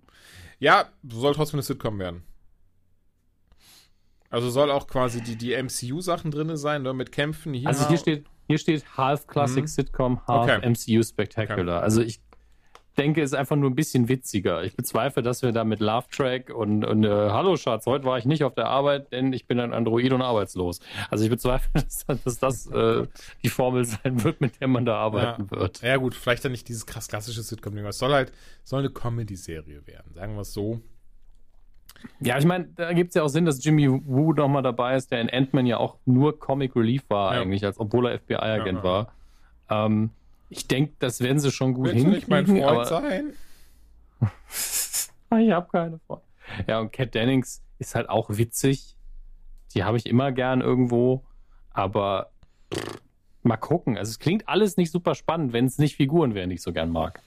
Ja, 0.59 0.85
soll 1.09 1.33
trotzdem 1.33 1.57
eine 1.57 1.63
Sitcom 1.63 1.99
werden. 1.99 2.23
Also 4.29 4.49
soll 4.49 4.71
auch 4.71 4.87
quasi 4.87 5.21
die, 5.21 5.35
die 5.35 5.61
MCU-Sachen 5.61 6.31
drin 6.31 6.55
sein, 6.55 6.83
ne, 6.83 6.93
mit 6.93 7.11
Kämpfen. 7.11 7.53
Hier 7.53 7.67
also 7.67 7.87
hier 7.89 7.97
steht, 7.97 8.25
hier 8.47 8.57
steht 8.57 8.85
Half 8.97 9.27
Classic 9.27 9.63
mhm. 9.63 9.67
Sitcom, 9.67 10.21
Half 10.27 10.57
okay. 10.57 10.69
MCU 10.69 11.03
Spectacular. 11.03 11.77
Okay. 11.77 11.83
Also 11.83 12.01
ich 12.01 12.19
denke, 12.97 13.21
es 13.21 13.31
ist 13.31 13.37
einfach 13.37 13.55
nur 13.55 13.69
ein 13.69 13.75
bisschen 13.75 14.07
witziger. 14.07 14.63
Ich 14.63 14.75
bezweifle, 14.75 15.21
dass 15.21 15.41
wir 15.41 15.51
da 15.51 15.63
mit 15.63 15.79
Love 15.79 16.07
Track 16.11 16.49
und, 16.49 16.85
und 16.85 17.03
äh, 17.03 17.09
Hallo 17.09 17.57
Schatz, 17.57 17.85
heute 17.85 18.05
war 18.05 18.17
ich 18.17 18.25
nicht 18.25 18.43
auf 18.43 18.55
der 18.55 18.67
Arbeit, 18.67 19.11
denn 19.11 19.33
ich 19.33 19.47
bin 19.47 19.59
ein 19.59 19.73
Android 19.73 20.11
und 20.13 20.21
arbeitslos. 20.21 20.79
Also 21.09 21.23
ich 21.23 21.29
bezweifle, 21.29 21.69
dass, 21.73 22.05
dass 22.23 22.39
das 22.39 22.67
äh, 22.67 23.05
die 23.43 23.49
Formel 23.49 23.85
sein 23.85 24.23
wird, 24.23 24.41
mit 24.41 24.61
der 24.61 24.67
man 24.67 24.85
da 24.85 24.95
arbeiten 24.95 25.47
ja. 25.51 25.59
wird. 25.59 25.81
Ja 25.81 25.97
gut, 25.97 26.15
vielleicht 26.15 26.45
dann 26.45 26.51
nicht 26.51 26.67
dieses 26.67 26.85
krass 26.85 27.07
klassische 27.07 27.43
Sitcom-Ding. 27.43 27.85
Es 27.85 27.97
soll 27.97 28.13
halt 28.13 28.31
soll 28.63 28.79
eine 28.79 28.89
Comedy-Serie 28.89 29.85
werden, 29.85 30.13
sagen 30.13 30.35
wir 30.35 30.41
es 30.41 30.53
so. 30.53 30.81
Ja, 32.19 32.37
ich 32.37 32.45
meine, 32.45 32.65
da 32.75 32.93
gibt 32.93 33.09
es 33.09 33.15
ja 33.15 33.23
auch 33.23 33.27
Sinn, 33.27 33.45
dass 33.45 33.63
Jimmy 33.63 33.89
Woo 33.89 34.33
nochmal 34.33 34.63
dabei 34.63 34.95
ist, 34.95 35.11
der 35.11 35.21
in 35.21 35.29
Ant-Man 35.29 35.65
ja 35.65 35.77
auch 35.77 35.97
nur 36.05 36.39
Comic 36.39 36.75
Relief 36.75 37.03
war 37.09 37.35
ja. 37.35 37.41
eigentlich, 37.41 37.65
als 37.65 37.79
obwohl 37.79 38.07
er 38.07 38.19
FBI-Agent 38.19 38.79
ja, 38.79 38.83
war. 38.83 39.13
Ähm, 39.69 40.11
ich 40.49 40.67
denke, 40.67 40.93
das 40.99 41.21
werden 41.21 41.39
sie 41.39 41.51
schon 41.51 41.73
gut 41.73 41.85
Willst 41.85 41.97
hinkriegen. 42.05 42.29
Du 42.29 42.53
nicht 42.53 42.63
mein 42.63 42.63
Freund 42.63 42.87
sein? 42.87 43.33
ich 45.41 45.51
habe 45.51 45.67
keine 45.71 45.99
Freunde. 45.99 46.23
Ja, 46.67 46.79
und 46.79 46.91
Cat 46.91 47.15
Dennings 47.15 47.63
ist 47.79 47.95
halt 47.95 48.09
auch 48.09 48.29
witzig. 48.29 48.95
Die 49.73 49.83
habe 49.83 49.97
ich 49.97 50.05
immer 50.05 50.31
gern 50.31 50.61
irgendwo, 50.61 51.25
aber 51.71 52.31
pff, 52.73 53.01
mal 53.43 53.57
gucken. 53.57 53.97
Also 53.97 54.11
es 54.11 54.19
klingt 54.19 54.47
alles 54.47 54.77
nicht 54.77 54.91
super 54.91 55.15
spannend, 55.15 55.53
wenn 55.53 55.65
es 55.65 55.77
nicht 55.77 55.95
Figuren 55.95 56.33
wären, 56.33 56.49
die 56.49 56.55
ich 56.55 56.61
so 56.61 56.71
gern 56.71 56.91
mag. 56.91 57.21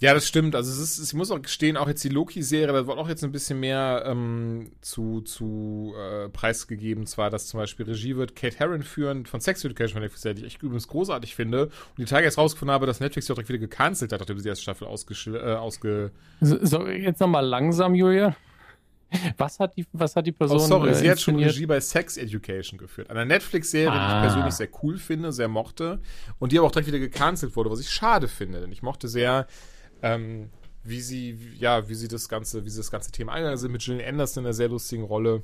Ja, 0.00 0.14
das 0.14 0.26
stimmt. 0.26 0.56
Also 0.56 0.70
es 0.70 0.98
ist, 0.98 1.12
ich 1.12 1.14
muss 1.14 1.30
auch 1.30 1.42
gestehen, 1.42 1.76
auch 1.76 1.86
jetzt 1.86 2.02
die 2.02 2.08
Loki-Serie, 2.08 2.68
da 2.68 2.86
wird 2.86 2.98
auch 2.98 3.08
jetzt 3.08 3.22
ein 3.22 3.32
bisschen 3.32 3.60
mehr 3.60 4.02
ähm, 4.06 4.72
zu, 4.80 5.20
zu 5.20 5.94
äh, 5.94 6.30
preisgegeben. 6.30 7.06
Zwar, 7.06 7.28
dass 7.28 7.48
zum 7.48 7.60
Beispiel 7.60 7.84
Regie 7.84 8.16
wird 8.16 8.34
Kate 8.34 8.58
Herron 8.58 8.82
führen 8.82 9.26
von 9.26 9.40
Sex 9.40 9.62
Education 9.62 10.02
die 10.02 10.46
ich 10.46 10.62
übrigens 10.62 10.88
großartig 10.88 11.34
finde. 11.34 11.66
Und 11.66 11.98
die 11.98 12.04
Tage 12.06 12.24
jetzt 12.24 12.38
rausgefunden 12.38 12.72
habe, 12.72 12.86
dass 12.86 13.00
Netflix 13.00 13.26
die 13.26 13.32
auch 13.32 13.36
direkt 13.36 13.50
wieder 13.50 13.58
gecancelt 13.58 14.10
hat, 14.12 14.20
nachdem 14.20 14.38
sie 14.38 14.44
die 14.44 14.48
erste 14.48 14.62
Staffel 14.62 14.86
ausge... 14.86 15.14
Äh, 15.36 15.54
ausge 15.56 16.12
so, 16.40 16.64
so, 16.64 16.86
jetzt 16.86 17.20
nochmal 17.20 17.44
langsam, 17.44 17.94
Julia. 17.94 18.34
Was 19.36 19.58
hat 19.58 19.76
die, 19.76 19.84
was 19.92 20.16
hat 20.16 20.26
die 20.26 20.32
Person 20.32 20.56
Oh, 20.56 20.60
sorry, 20.60 20.90
äh, 20.90 20.94
sie 20.94 21.10
hat 21.10 21.20
schon 21.20 21.36
Regie 21.36 21.66
bei 21.66 21.80
Sex 21.80 22.16
Education 22.16 22.78
geführt. 22.78 23.10
Einer 23.10 23.26
Netflix-Serie, 23.26 23.90
ah. 23.90 23.92
die 23.92 24.06
ich 24.06 24.14
ah. 24.14 24.20
persönlich 24.22 24.54
sehr 24.54 24.68
cool 24.82 24.96
finde, 24.96 25.32
sehr 25.32 25.48
mochte. 25.48 26.00
Und 26.38 26.52
die 26.52 26.58
aber 26.58 26.68
auch 26.68 26.72
direkt 26.72 26.86
wieder 26.86 27.00
gecancelt 27.00 27.54
wurde, 27.54 27.70
was 27.70 27.80
ich 27.80 27.90
schade 27.90 28.28
finde. 28.28 28.60
Denn 28.60 28.72
ich 28.72 28.82
mochte 28.82 29.08
sehr 29.08 29.46
ähm, 30.02 30.50
wie 30.82 31.00
sie, 31.00 31.38
ja, 31.58 31.88
wie 31.88 31.94
sie 31.94 32.08
das 32.08 32.28
ganze, 32.28 32.64
wie 32.64 32.70
sie 32.70 32.78
das 32.78 32.90
ganze 32.90 33.10
Thema 33.10 33.32
eingegangen 33.32 33.58
sind 33.58 33.72
mit 33.72 33.82
Gillian 33.82 34.08
Anderson 34.08 34.44
in 34.44 34.46
einer 34.46 34.54
sehr 34.54 34.68
lustigen 34.68 35.04
Rolle. 35.04 35.42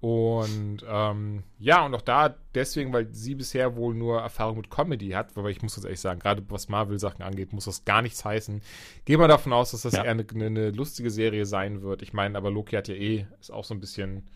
Und 0.00 0.84
ähm, 0.88 1.42
ja, 1.58 1.84
und 1.84 1.92
auch 1.92 2.02
da 2.02 2.36
deswegen, 2.54 2.92
weil 2.92 3.12
sie 3.12 3.34
bisher 3.34 3.74
wohl 3.74 3.94
nur 3.94 4.20
Erfahrung 4.20 4.58
mit 4.58 4.70
Comedy 4.70 5.10
hat, 5.10 5.36
weil 5.36 5.50
ich 5.50 5.60
muss 5.60 5.74
ganz 5.74 5.84
ehrlich 5.84 6.00
sagen, 6.00 6.20
gerade 6.20 6.44
was 6.50 6.68
Marvel-Sachen 6.68 7.22
angeht, 7.22 7.52
muss 7.52 7.64
das 7.64 7.84
gar 7.84 8.00
nichts 8.00 8.24
heißen. 8.24 8.62
Gehen 9.04 9.18
wir 9.18 9.26
davon 9.26 9.52
aus, 9.52 9.72
dass 9.72 9.82
das 9.82 9.94
ja. 9.94 10.04
eher 10.04 10.12
eine, 10.12 10.24
eine, 10.32 10.70
lustige 10.70 11.10
Serie 11.10 11.46
sein 11.46 11.82
wird. 11.82 12.02
Ich 12.02 12.12
meine, 12.12 12.38
aber 12.38 12.52
Loki 12.52 12.76
hat 12.76 12.86
ja 12.86 12.94
eh, 12.94 13.26
ist 13.40 13.50
auch 13.50 13.64
so 13.64 13.74
ein 13.74 13.80
bisschen 13.80 14.28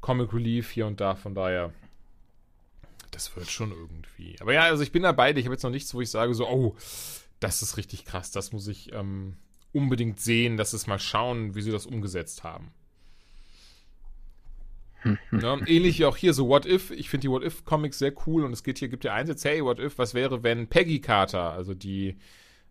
Comic 0.00 0.32
Relief 0.32 0.70
hier 0.70 0.86
und 0.86 1.00
da, 1.00 1.16
von 1.16 1.34
daher, 1.34 1.72
das 3.10 3.34
wird 3.34 3.50
schon 3.50 3.72
irgendwie. 3.72 4.36
Aber 4.40 4.52
ja, 4.52 4.62
also 4.62 4.84
ich 4.84 4.92
bin 4.92 5.02
da 5.02 5.10
beide. 5.10 5.40
Ich 5.40 5.46
habe 5.46 5.54
jetzt 5.54 5.64
noch 5.64 5.70
nichts, 5.70 5.92
wo 5.94 6.00
ich 6.00 6.10
sage 6.10 6.32
so, 6.34 6.48
oh, 6.48 6.76
das 7.42 7.62
ist 7.62 7.76
richtig 7.76 8.04
krass. 8.04 8.30
Das 8.30 8.52
muss 8.52 8.68
ich 8.68 8.92
ähm, 8.92 9.36
unbedingt 9.72 10.20
sehen, 10.20 10.56
dass 10.56 10.72
es 10.72 10.86
mal 10.86 10.98
schauen, 10.98 11.54
wie 11.54 11.62
sie 11.62 11.70
das 11.72 11.86
umgesetzt 11.86 12.44
haben. 12.44 12.72
ja, 15.32 15.58
ähnlich 15.66 15.98
wie 15.98 16.04
auch 16.04 16.16
hier, 16.16 16.32
so 16.32 16.48
What 16.48 16.66
If. 16.66 16.90
Ich 16.92 17.08
finde 17.08 17.22
die 17.22 17.30
What 17.30 17.44
If 17.44 17.64
Comics 17.64 17.98
sehr 17.98 18.12
cool 18.26 18.44
und 18.44 18.52
es 18.52 18.62
geht 18.62 18.78
hier, 18.78 18.88
gibt 18.88 19.04
ja 19.04 19.14
Einsatz, 19.14 19.44
hey, 19.44 19.64
What 19.64 19.80
If, 19.80 19.98
was 19.98 20.14
wäre, 20.14 20.42
wenn 20.42 20.68
Peggy 20.68 21.00
Carter, 21.00 21.52
also 21.52 21.74
die 21.74 22.16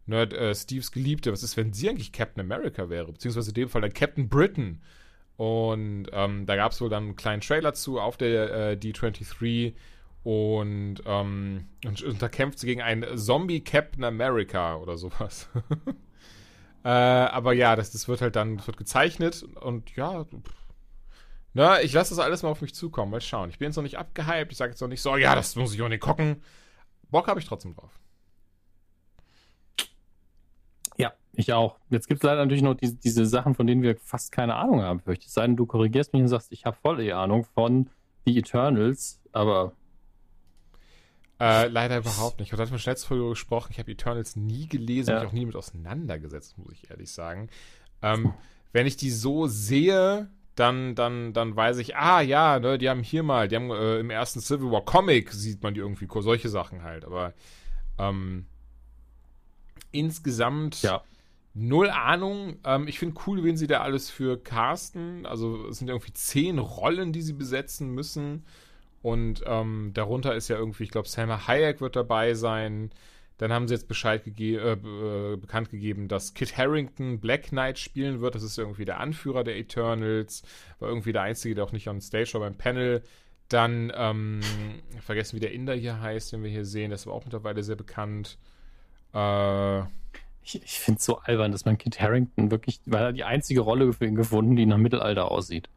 Nerd, 0.06 0.34
äh, 0.34 0.56
Steves 0.56 0.92
Geliebte, 0.92 1.32
was 1.32 1.44
ist, 1.44 1.58
wenn 1.58 1.74
sie 1.74 1.90
eigentlich 1.90 2.12
Captain 2.12 2.42
America 2.42 2.90
wäre? 2.90 3.12
Beziehungsweise 3.12 3.52
in 3.52 3.56
dem 3.56 3.70
Fall 3.70 3.82
dann 3.82 3.94
Captain 3.94 4.30
Britain. 4.30 4.82
Und 5.36 6.08
ähm, 6.12 6.46
da 6.46 6.56
gab 6.56 6.72
es 6.72 6.82
wohl 6.82 6.90
dann 6.90 7.04
einen 7.04 7.16
kleinen 7.16 7.42
Trailer 7.42 7.74
zu 7.74 8.00
auf 8.00 8.18
der 8.18 8.72
äh, 8.72 8.76
D23 8.76 9.26
und, 10.24 10.98
ähm, 11.06 11.68
und, 11.86 12.02
und 12.04 12.22
da 12.22 12.30
kämpft 12.30 12.60
sie 12.60 12.68
gegen 12.68 12.82
einen 12.82 13.18
Zombie 13.18 13.62
Captain 13.62 14.04
America 14.04 14.76
oder 14.76 14.98
sowas. 14.98 15.50
äh, 16.84 16.90
aber 16.90 17.54
ja, 17.54 17.76
das, 17.76 17.92
das 17.92 18.08
wird 18.08 18.22
halt 18.22 18.36
dann 18.36 18.58
das 18.58 18.68
wird 18.68 18.78
gezeichnet 18.78 19.44
und 19.44 19.96
ja, 19.96 20.26
na, 21.54 21.82
ich 21.82 21.92
lasse 21.92 22.16
das 22.16 22.24
alles 22.24 22.44
mal 22.44 22.50
auf 22.50 22.62
mich 22.62 22.74
zukommen. 22.74 23.12
Mal 23.12 23.22
schauen. 23.22 23.50
Ich 23.50 23.60
bin 23.60 23.68
jetzt 23.68 23.76
noch 23.76 23.84
nicht 23.84 23.98
abgehypt. 23.98 24.52
Ich 24.52 24.58
sage 24.58 24.72
jetzt 24.72 24.82
noch 24.82 24.88
nicht 24.88 25.02
so, 25.02 25.18
ja, 25.18 25.36
das 25.36 25.56
muss 25.56 25.74
ich 25.74 25.82
auch 25.82 25.90
nicht 25.90 26.02
gucken. 26.02 26.42
Bock 27.10 27.28
habe 27.28 27.40
ich 27.40 27.46
trotzdem 27.46 27.76
drauf. 27.76 27.92
Ja, 30.98 31.12
ich 31.34 31.52
auch. 31.52 31.78
Jetzt 31.90 32.08
gibt 32.08 32.20
es 32.20 32.24
leider 32.24 32.42
natürlich 32.42 32.62
noch 32.64 32.76
diese, 32.76 32.96
diese 32.96 33.26
Sachen, 33.26 33.54
von 33.56 33.68
denen 33.68 33.82
wir 33.82 33.98
fast 33.98 34.32
keine 34.32 34.56
Ahnung 34.56 34.82
haben, 34.82 35.02
fürchte 35.02 35.26
ich. 35.26 35.34
Sei 35.34 35.42
denn, 35.42 35.58
du 35.58 35.66
korrigierst 35.66 36.14
mich 36.14 36.22
und 36.22 36.30
sagst, 36.30 36.54
ich 36.54 36.66
habe 36.66 36.78
voll 36.82 37.04
die 37.04 37.12
Ahnung 37.12 37.44
von 37.44 37.90
The 38.26 38.38
Eternals, 38.38 39.22
aber 39.34 39.74
äh, 41.42 41.68
leider 41.68 41.98
überhaupt 41.98 42.40
nicht. 42.40 42.54
Ich 42.54 42.60
hatte 42.60 42.72
mit 42.72 42.86
letzte 42.86 43.08
Folge 43.08 43.30
gesprochen. 43.30 43.70
Ich 43.72 43.80
habe 43.80 43.92
Eternals 43.92 44.36
nie 44.36 44.68
gelesen, 44.68 45.12
ja. 45.12 45.20
mich 45.20 45.30
auch 45.30 45.34
nie 45.34 45.46
mit 45.46 45.56
auseinandergesetzt, 45.56 46.58
muss 46.58 46.74
ich 46.74 46.90
ehrlich 46.92 47.12
sagen. 47.12 47.50
Ähm, 48.02 48.34
wenn 48.74 48.86
ich 48.86 48.96
die 48.96 49.10
so 49.10 49.48
sehe, 49.48 50.30
dann, 50.56 50.94
dann, 50.96 51.34
dann 51.34 51.56
weiß 51.56 51.78
ich, 51.80 51.96
ah 51.96 52.22
ja, 52.22 52.60
ne, 52.60 52.78
die 52.78 52.90
haben 52.90 53.02
hier 53.02 53.24
mal, 53.24 53.48
die 53.48 53.56
haben 53.56 53.72
äh, 53.72 54.00
im 54.00 54.12
ersten 54.12 54.40
Civil 54.40 54.72
War 54.72 54.86
Comic 54.86 55.32
sieht 55.32 55.64
man 55.64 55.74
die 55.74 55.80
irgendwie, 55.80 56.08
solche 56.20 56.50
Sachen 56.50 56.84
halt. 56.84 57.06
Aber 57.06 57.34
ähm, 57.98 58.46
insgesamt 59.92 60.82
ja. 60.84 61.02
null 61.54 61.90
Ahnung. 61.90 62.60
Ähm, 62.66 62.88
ich 62.88 63.00
finde 63.00 63.20
cool, 63.26 63.44
wen 63.44 63.58
sie 63.58 63.68
da 63.68 63.82
alles 63.82 64.10
für 64.12 64.38
casten. 64.38 65.26
Also 65.26 65.68
es 65.68 65.80
sind 65.80 65.88
irgendwie 65.88 66.14
zehn 66.14 66.60
Rollen, 66.60 67.14
die 67.14 67.22
sie 67.22 67.34
besetzen 67.34 67.90
müssen. 67.90 68.46
Und 69.02 69.44
ähm, 69.46 69.92
darunter 69.94 70.36
ist 70.36 70.48
ja 70.48 70.58
irgendwie, 70.58 70.84
ich 70.84 70.92
glaube, 70.92 71.08
Selma 71.08 71.48
Hayek 71.48 71.82
wird 71.82 71.96
dabei 71.96 72.34
sein. 72.34 72.92
Dann 73.38 73.52
haben 73.52 73.68
sie 73.68 73.74
jetzt 73.74 73.88
Bescheid 73.88 74.24
gege 74.24 74.60
äh, 74.60 74.74
äh, 74.74 75.36
bekannt 75.36 75.72
gegeben, 75.72 76.08
dass 76.08 76.36
Kit 76.36 76.56
Harrington 76.58 77.20
Black 77.20 77.50
Knight 77.50 77.80
spielen 77.80 78.22
wird. 78.22 78.36
Das 78.36 78.44
ist 78.44 78.60
irgendwie 78.60 78.86
der 78.86 79.00
Anführer 79.00 79.44
der 79.44 79.58
Eternals. 79.58 80.44
War 80.78 80.90
irgendwie 80.90 81.12
der 81.12 81.24
Einzige, 81.24 81.56
der 81.56 81.64
auch 81.64 81.72
nicht 81.72 81.88
on 81.88 82.02
Stage 82.02 82.34
war 82.34 82.42
beim 82.42 82.56
Panel. 82.56 83.02
Dann, 83.48 83.92
ähm, 83.96 84.42
vergessen, 85.00 85.36
wie 85.36 85.42
der 85.42 85.52
Inder 85.52 85.74
hier 85.74 86.00
heißt, 86.00 86.32
den 86.32 86.44
wir 86.44 86.52
hier 86.52 86.66
sehen. 86.66 86.92
Das 86.92 87.08
war 87.08 87.14
auch 87.14 87.26
mittlerweile 87.26 87.64
sehr 87.64 87.76
bekannt. 87.76 88.38
Äh, 89.14 89.80
ich, 90.44 90.62
ich 90.64 90.80
finde 90.80 91.00
es 91.00 91.06
so 91.06 91.18
albern, 91.18 91.52
dass 91.52 91.66
man 91.66 91.80
Kit 91.80 92.00
Harrington 92.00 92.52
wirklich, 92.52 92.80
weil 92.86 93.06
er 93.06 93.14
die 93.14 93.24
einzige 93.24 93.62
Rolle 93.62 93.92
für 93.94 94.06
ihn 94.06 94.16
gefunden, 94.16 94.56
die 94.56 94.68
nach 94.68 94.78
Mittelalter 94.78 95.32
aussieht. 95.32 95.68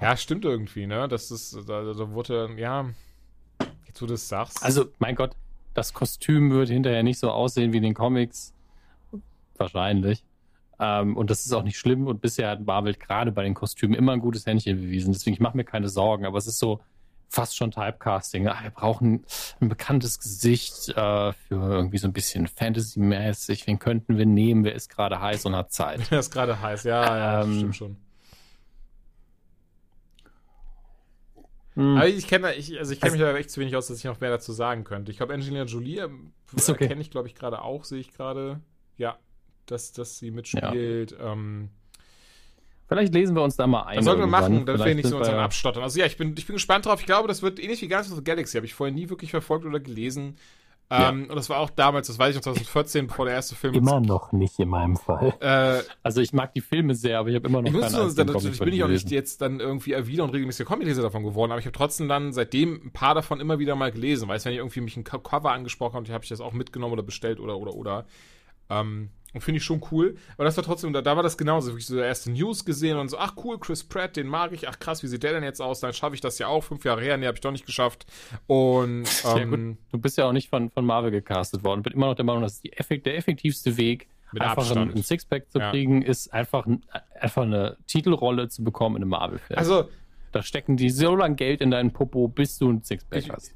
Ja, 0.00 0.16
stimmt 0.16 0.44
irgendwie, 0.44 0.86
ne? 0.86 1.08
Das 1.08 1.30
ist, 1.30 1.54
da, 1.68 1.82
da 1.82 2.10
wurde, 2.12 2.50
ja, 2.56 2.88
jetzt 3.86 4.00
du 4.00 4.06
es 4.06 4.28
sagst. 4.28 4.62
Also, 4.62 4.86
mein 4.98 5.14
Gott, 5.14 5.36
das 5.74 5.92
Kostüm 5.92 6.50
wird 6.50 6.68
hinterher 6.68 7.02
nicht 7.02 7.18
so 7.18 7.30
aussehen 7.30 7.72
wie 7.72 7.78
in 7.78 7.82
den 7.82 7.94
Comics. 7.94 8.54
Wahrscheinlich. 9.56 10.24
Ähm, 10.80 11.16
und 11.16 11.30
das 11.30 11.46
ist 11.46 11.52
auch 11.52 11.64
nicht 11.64 11.78
schlimm. 11.78 12.06
Und 12.06 12.20
bisher 12.20 12.50
hat 12.50 12.64
Marvel 12.64 12.94
gerade 12.94 13.32
bei 13.32 13.42
den 13.42 13.54
Kostümen 13.54 13.96
immer 13.96 14.12
ein 14.12 14.20
gutes 14.20 14.46
Händchen 14.46 14.80
bewiesen. 14.80 15.12
Deswegen, 15.12 15.34
ich 15.34 15.40
mache 15.40 15.56
mir 15.56 15.64
keine 15.64 15.88
Sorgen. 15.88 16.24
Aber 16.26 16.38
es 16.38 16.46
ist 16.46 16.58
so, 16.58 16.80
fast 17.28 17.56
schon 17.56 17.70
Typecasting. 17.70 18.48
Ah, 18.48 18.58
wir 18.62 18.70
brauchen 18.70 19.24
ein 19.60 19.68
bekanntes 19.68 20.18
Gesicht 20.18 20.88
äh, 20.90 21.32
für 21.32 21.34
irgendwie 21.50 21.98
so 21.98 22.08
ein 22.08 22.12
bisschen 22.12 22.46
Fantasy-mäßig. 22.46 23.66
Wen 23.66 23.78
könnten 23.78 24.16
wir 24.16 24.26
nehmen? 24.26 24.64
Wer 24.64 24.74
ist 24.74 24.88
gerade 24.88 25.20
heiß 25.20 25.44
und 25.46 25.54
hat 25.54 25.72
Zeit? 25.72 26.00
Wer 26.10 26.20
ist 26.20 26.32
gerade 26.32 26.60
heiß? 26.60 26.84
Ja, 26.84 27.16
ja, 27.16 27.42
ähm, 27.42 27.56
stimmt 27.56 27.76
schon. 27.76 27.96
Hm. 31.78 31.96
Aber 31.96 32.08
ich 32.08 32.26
kenne 32.26 32.52
ich, 32.54 32.76
also 32.76 32.92
ich 32.92 33.00
kenne 33.00 33.12
mich 33.12 33.20
da 33.20 33.32
echt 33.36 33.52
zu 33.52 33.60
wenig 33.60 33.76
aus, 33.76 33.86
dass 33.86 33.98
ich 33.98 34.04
noch 34.04 34.18
mehr 34.20 34.30
dazu 34.30 34.50
sagen 34.50 34.82
könnte. 34.82 35.12
Ich 35.12 35.18
glaube, 35.18 35.32
Angelina 35.32 35.62
Jolie 35.62 35.98
äh, 35.98 36.08
okay. 36.68 36.88
kenne 36.88 37.00
ich, 37.00 37.12
glaube 37.12 37.28
ich, 37.28 37.36
gerade 37.36 37.62
auch, 37.62 37.84
sehe 37.84 38.00
ich 38.00 38.12
gerade. 38.12 38.60
Ja, 38.96 39.16
dass, 39.66 39.92
dass 39.92 40.18
sie 40.18 40.32
mitspielt. 40.32 41.12
Ja. 41.12 41.32
Ähm, 41.32 41.68
Vielleicht 42.88 43.14
lesen 43.14 43.36
wir 43.36 43.42
uns 43.42 43.54
da 43.54 43.68
mal 43.68 43.82
ein. 43.82 43.96
Das 43.96 44.06
sollten 44.06 44.22
wir 44.22 44.26
machen, 44.26 44.66
dann 44.66 44.76
will 44.80 44.88
ich 44.88 44.96
nicht 44.96 45.08
so 45.08 45.18
uns 45.18 45.28
abstottern. 45.28 45.84
Also 45.84 46.00
ja, 46.00 46.06
ich 46.06 46.16
bin, 46.16 46.34
ich 46.36 46.46
bin 46.46 46.54
gespannt 46.54 46.86
drauf. 46.86 46.98
Ich 46.98 47.06
glaube, 47.06 47.28
das 47.28 47.42
wird 47.42 47.60
ähnlich 47.60 47.80
wie 47.80 47.86
Guardians 47.86 48.10
of 48.10 48.18
the 48.18 48.24
Galaxy. 48.24 48.56
Habe 48.56 48.66
ich 48.66 48.74
vorher 48.74 48.92
nie 48.92 49.08
wirklich 49.08 49.30
verfolgt 49.30 49.64
oder 49.64 49.78
gelesen. 49.78 50.36
Ja. 50.90 51.10
Ähm, 51.10 51.26
und 51.28 51.36
das 51.36 51.50
war 51.50 51.58
auch 51.58 51.68
damals, 51.68 52.06
das 52.06 52.18
weiß 52.18 52.30
ich 52.30 52.36
noch, 52.36 52.54
2014, 52.54 53.08
bevor 53.08 53.26
der 53.26 53.34
erste 53.34 53.54
Film. 53.54 53.74
Immer 53.74 54.00
noch 54.00 54.32
nicht 54.32 54.58
in 54.58 54.68
meinem 54.68 54.96
Fall. 54.96 55.34
Äh, 55.40 55.82
also 56.02 56.20
ich 56.22 56.32
mag 56.32 56.54
die 56.54 56.62
Filme 56.62 56.94
sehr, 56.94 57.18
aber 57.18 57.28
ich 57.28 57.34
habe 57.34 57.46
immer 57.46 57.60
noch 57.60 57.68
ich 57.70 57.78
keine 57.78 58.10
so, 58.10 58.24
dann, 58.24 58.34
Ich 58.52 58.58
bin 58.58 58.72
ich 58.72 58.82
auch 58.82 58.88
nicht 58.88 59.10
jetzt 59.10 59.42
dann 59.42 59.60
irgendwie 59.60 59.94
wieder 60.06 60.24
und 60.24 60.30
regelmäßiger 60.30 60.66
Comic-Leser 60.66 61.02
davon 61.02 61.24
geworden, 61.24 61.52
aber 61.52 61.60
ich 61.60 61.66
habe 61.66 61.76
trotzdem 61.76 62.08
dann 62.08 62.32
seitdem 62.32 62.80
ein 62.86 62.92
paar 62.92 63.14
davon 63.14 63.40
immer 63.40 63.58
wieder 63.58 63.76
mal 63.76 63.92
gelesen. 63.92 64.28
Weißt 64.28 64.44
du, 64.44 64.48
wenn 64.48 64.54
ich 64.54 64.58
irgendwie 64.58 64.80
mich 64.80 64.96
ein 64.96 65.04
Cover 65.04 65.52
angesprochen 65.52 65.96
habe, 65.96 66.12
habe 66.12 66.24
ich 66.24 66.30
das 66.30 66.40
auch 66.40 66.52
mitgenommen 66.52 66.94
oder 66.94 67.02
bestellt 67.02 67.38
oder 67.38 67.58
oder 67.58 67.74
oder. 67.74 68.06
Ähm, 68.70 69.10
und 69.38 69.42
finde 69.42 69.58
ich 69.58 69.64
schon 69.64 69.80
cool. 69.92 70.16
Aber 70.34 70.44
das 70.46 70.56
war 70.56 70.64
trotzdem, 70.64 70.92
da, 70.92 71.00
da 71.00 71.14
war 71.14 71.22
das 71.22 71.38
genauso. 71.38 71.68
Wirklich 71.68 71.86
so 71.86 71.94
der 71.94 72.06
erste 72.06 72.32
News 72.32 72.64
gesehen 72.64 72.96
und 72.96 73.08
so, 73.08 73.18
ach 73.18 73.34
cool, 73.44 73.56
Chris 73.60 73.84
Pratt, 73.84 74.16
den 74.16 74.26
mag 74.26 74.52
ich. 74.52 74.68
Ach 74.68 74.80
krass, 74.80 75.04
wie 75.04 75.06
sieht 75.06 75.22
der 75.22 75.32
denn 75.32 75.44
jetzt 75.44 75.62
aus? 75.62 75.78
Dann 75.78 75.92
schaffe 75.92 76.16
ich 76.16 76.20
das 76.20 76.40
ja 76.40 76.48
auch. 76.48 76.64
Fünf 76.64 76.84
Jahre 76.84 77.02
her, 77.02 77.16
nee, 77.16 77.26
habe 77.26 77.36
ich 77.36 77.40
doch 77.40 77.52
nicht 77.52 77.64
geschafft. 77.64 78.04
Und 78.48 79.06
ähm, 79.36 79.70
ja, 79.70 79.76
du 79.92 79.98
bist 79.98 80.18
ja 80.18 80.26
auch 80.26 80.32
nicht 80.32 80.50
von, 80.50 80.70
von 80.70 80.84
Marvel 80.84 81.12
gecastet 81.12 81.62
worden. 81.62 81.84
Bin 81.84 81.92
immer 81.92 82.06
noch 82.06 82.16
der 82.16 82.24
Meinung, 82.24 82.42
dass 82.42 82.60
die 82.60 82.72
effekt, 82.72 83.06
der 83.06 83.16
effektivste 83.16 83.76
Weg, 83.76 84.08
Mit 84.32 84.42
einfach 84.42 84.64
Abstand. 84.64 84.96
ein, 84.96 85.02
Sixpack 85.04 85.48
zu 85.52 85.60
ja. 85.60 85.70
kriegen, 85.70 86.02
ist 86.02 86.34
einfach, 86.34 86.66
einfach 87.20 87.42
eine 87.42 87.76
Titelrolle 87.86 88.48
zu 88.48 88.64
bekommen 88.64 88.96
in 88.96 89.02
einem 89.02 89.10
Marvel-Film. 89.10 89.56
Also, 89.56 89.88
da 90.32 90.42
stecken 90.42 90.76
die 90.76 90.90
so 90.90 91.14
lange 91.14 91.36
Geld 91.36 91.60
in 91.60 91.70
deinen 91.70 91.92
Popo, 91.92 92.26
bis 92.26 92.58
du 92.58 92.72
ein 92.72 92.82
Sixpack 92.82 93.20
ich, 93.20 93.30
hast 93.30 93.54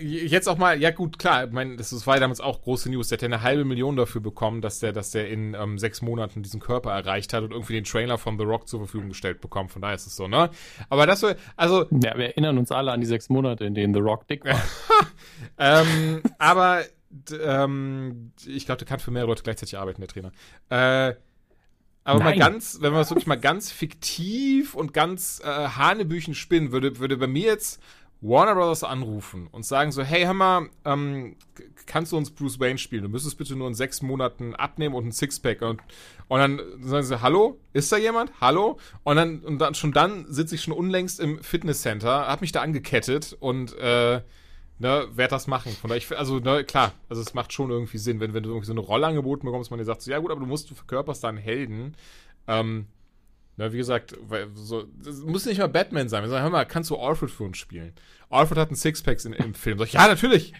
jetzt 0.00 0.48
auch 0.48 0.58
mal, 0.58 0.80
ja 0.80 0.90
gut, 0.90 1.18
klar, 1.18 1.44
ich 1.44 1.52
meine, 1.52 1.76
das 1.76 2.06
war 2.06 2.18
damals 2.18 2.40
auch 2.40 2.62
große 2.62 2.90
News. 2.90 3.08
Der 3.08 3.16
hat 3.16 3.22
ja 3.22 3.26
eine 3.26 3.42
halbe 3.42 3.64
Million 3.64 3.96
dafür 3.96 4.20
bekommen, 4.20 4.60
dass 4.60 4.80
der, 4.80 4.92
dass 4.92 5.10
der 5.10 5.28
in 5.28 5.54
ähm, 5.54 5.78
sechs 5.78 6.02
Monaten 6.02 6.42
diesen 6.42 6.60
Körper 6.60 6.92
erreicht 6.92 7.32
hat 7.32 7.42
und 7.42 7.52
irgendwie 7.52 7.74
den 7.74 7.84
Trailer 7.84 8.18
von 8.18 8.38
The 8.38 8.44
Rock 8.44 8.68
zur 8.68 8.80
Verfügung 8.80 9.08
gestellt 9.08 9.40
bekommen. 9.40 9.68
Von 9.68 9.82
daher 9.82 9.94
ist 9.94 10.06
es 10.06 10.16
so, 10.16 10.28
ne? 10.28 10.50
Aber 10.88 11.06
das 11.06 11.22
war, 11.22 11.34
also. 11.56 11.86
Ja, 11.90 12.16
wir 12.16 12.26
erinnern 12.26 12.58
uns 12.58 12.72
alle 12.72 12.92
an 12.92 13.00
die 13.00 13.06
sechs 13.06 13.28
Monate, 13.28 13.64
in 13.64 13.74
denen 13.74 13.94
The 13.94 14.00
Rock 14.00 14.26
dick 14.28 14.44
war. 14.44 14.62
ähm, 15.58 16.22
aber 16.38 16.82
ähm, 17.42 18.32
ich 18.46 18.66
glaube, 18.66 18.78
der 18.78 18.86
kann 18.86 19.00
für 19.00 19.10
mehr 19.10 19.26
Leute 19.26 19.42
gleichzeitig 19.42 19.78
arbeiten, 19.78 20.00
der 20.00 20.08
Trainer. 20.08 20.32
Äh, 20.70 21.14
aber 22.08 22.20
Nein. 22.20 22.38
mal 22.38 22.50
ganz, 22.50 22.78
wenn 22.80 22.92
man 22.92 23.02
es 23.02 23.10
wirklich 23.10 23.26
mal 23.26 23.38
ganz 23.38 23.70
fiktiv 23.70 24.74
und 24.74 24.94
ganz 24.94 25.42
äh, 25.44 25.46
Hanebüchen 25.46 26.34
spinnen 26.34 26.72
würde, 26.72 26.98
würde 27.00 27.18
bei 27.18 27.26
mir 27.26 27.48
jetzt 27.48 27.82
Warner 28.20 28.54
Brothers 28.54 28.82
anrufen 28.82 29.46
und 29.52 29.64
sagen 29.64 29.92
so, 29.92 30.02
hey, 30.02 30.24
hör 30.24 30.34
mal, 30.34 30.68
ähm, 30.84 31.36
kannst 31.86 32.10
du 32.12 32.16
uns 32.16 32.30
Bruce 32.30 32.58
Wayne 32.58 32.78
spielen? 32.78 33.04
Du 33.04 33.08
müsstest 33.08 33.38
bitte 33.38 33.54
nur 33.54 33.68
in 33.68 33.74
sechs 33.74 34.02
Monaten 34.02 34.54
abnehmen 34.56 34.94
und 34.94 35.06
ein 35.06 35.12
Sixpack. 35.12 35.62
Und, 35.62 35.80
und 36.26 36.38
dann 36.38 36.60
sagen 36.82 37.06
sie, 37.06 37.22
hallo, 37.22 37.60
ist 37.72 37.92
da 37.92 37.96
jemand? 37.96 38.32
Hallo? 38.40 38.78
Und 39.04 39.16
dann, 39.16 39.38
und 39.40 39.58
dann 39.58 39.74
schon 39.74 39.92
dann 39.92 40.26
sitze 40.28 40.56
ich 40.56 40.62
schon 40.62 40.74
unlängst 40.74 41.20
im 41.20 41.40
Fitnesscenter, 41.42 42.26
hab 42.26 42.40
mich 42.40 42.50
da 42.50 42.60
angekettet 42.62 43.36
und 43.38 43.76
äh, 43.78 44.20
ne, 44.78 45.08
werd 45.14 45.30
das 45.30 45.46
machen. 45.46 45.72
Von 45.72 45.88
daher, 45.88 45.98
ich, 45.98 46.18
also, 46.18 46.40
ne, 46.40 46.64
klar, 46.64 46.92
also 47.08 47.22
es 47.22 47.34
macht 47.34 47.52
schon 47.52 47.70
irgendwie 47.70 47.98
Sinn, 47.98 48.18
wenn, 48.18 48.34
wenn 48.34 48.42
du 48.42 48.50
irgendwie 48.50 48.66
so 48.66 48.72
eine 48.72 48.80
Rolle 48.80 49.06
angeboten 49.06 49.46
bekommst, 49.46 49.70
man 49.70 49.78
dir 49.78 49.84
sagt 49.84 50.02
so, 50.02 50.10
ja 50.10 50.18
gut, 50.18 50.32
aber 50.32 50.40
du 50.40 50.46
musst, 50.46 50.70
du 50.70 50.74
verkörperst 50.74 51.22
da 51.22 51.28
einen 51.28 51.38
Helden. 51.38 51.94
Ähm, 52.48 52.86
na, 53.58 53.72
wie 53.72 53.76
gesagt, 53.76 54.16
weil, 54.28 54.46
so, 54.54 54.84
das 55.04 55.16
muss 55.18 55.44
nicht 55.44 55.58
mal 55.58 55.66
Batman 55.66 56.08
sein. 56.08 56.22
Wir 56.22 56.30
sagen, 56.30 56.44
hör 56.44 56.50
mal, 56.50 56.64
kannst 56.64 56.90
du 56.90 56.96
Alfred 56.96 57.28
für 57.28 57.42
uns 57.42 57.58
spielen? 57.58 57.92
Alfred 58.30 58.56
hat 58.56 58.68
einen 58.68 58.76
Sixpack 58.76 59.18
im 59.24 59.52
Film. 59.52 59.82
Ich, 59.82 59.94
ja, 59.94 60.06
natürlich. 60.06 60.54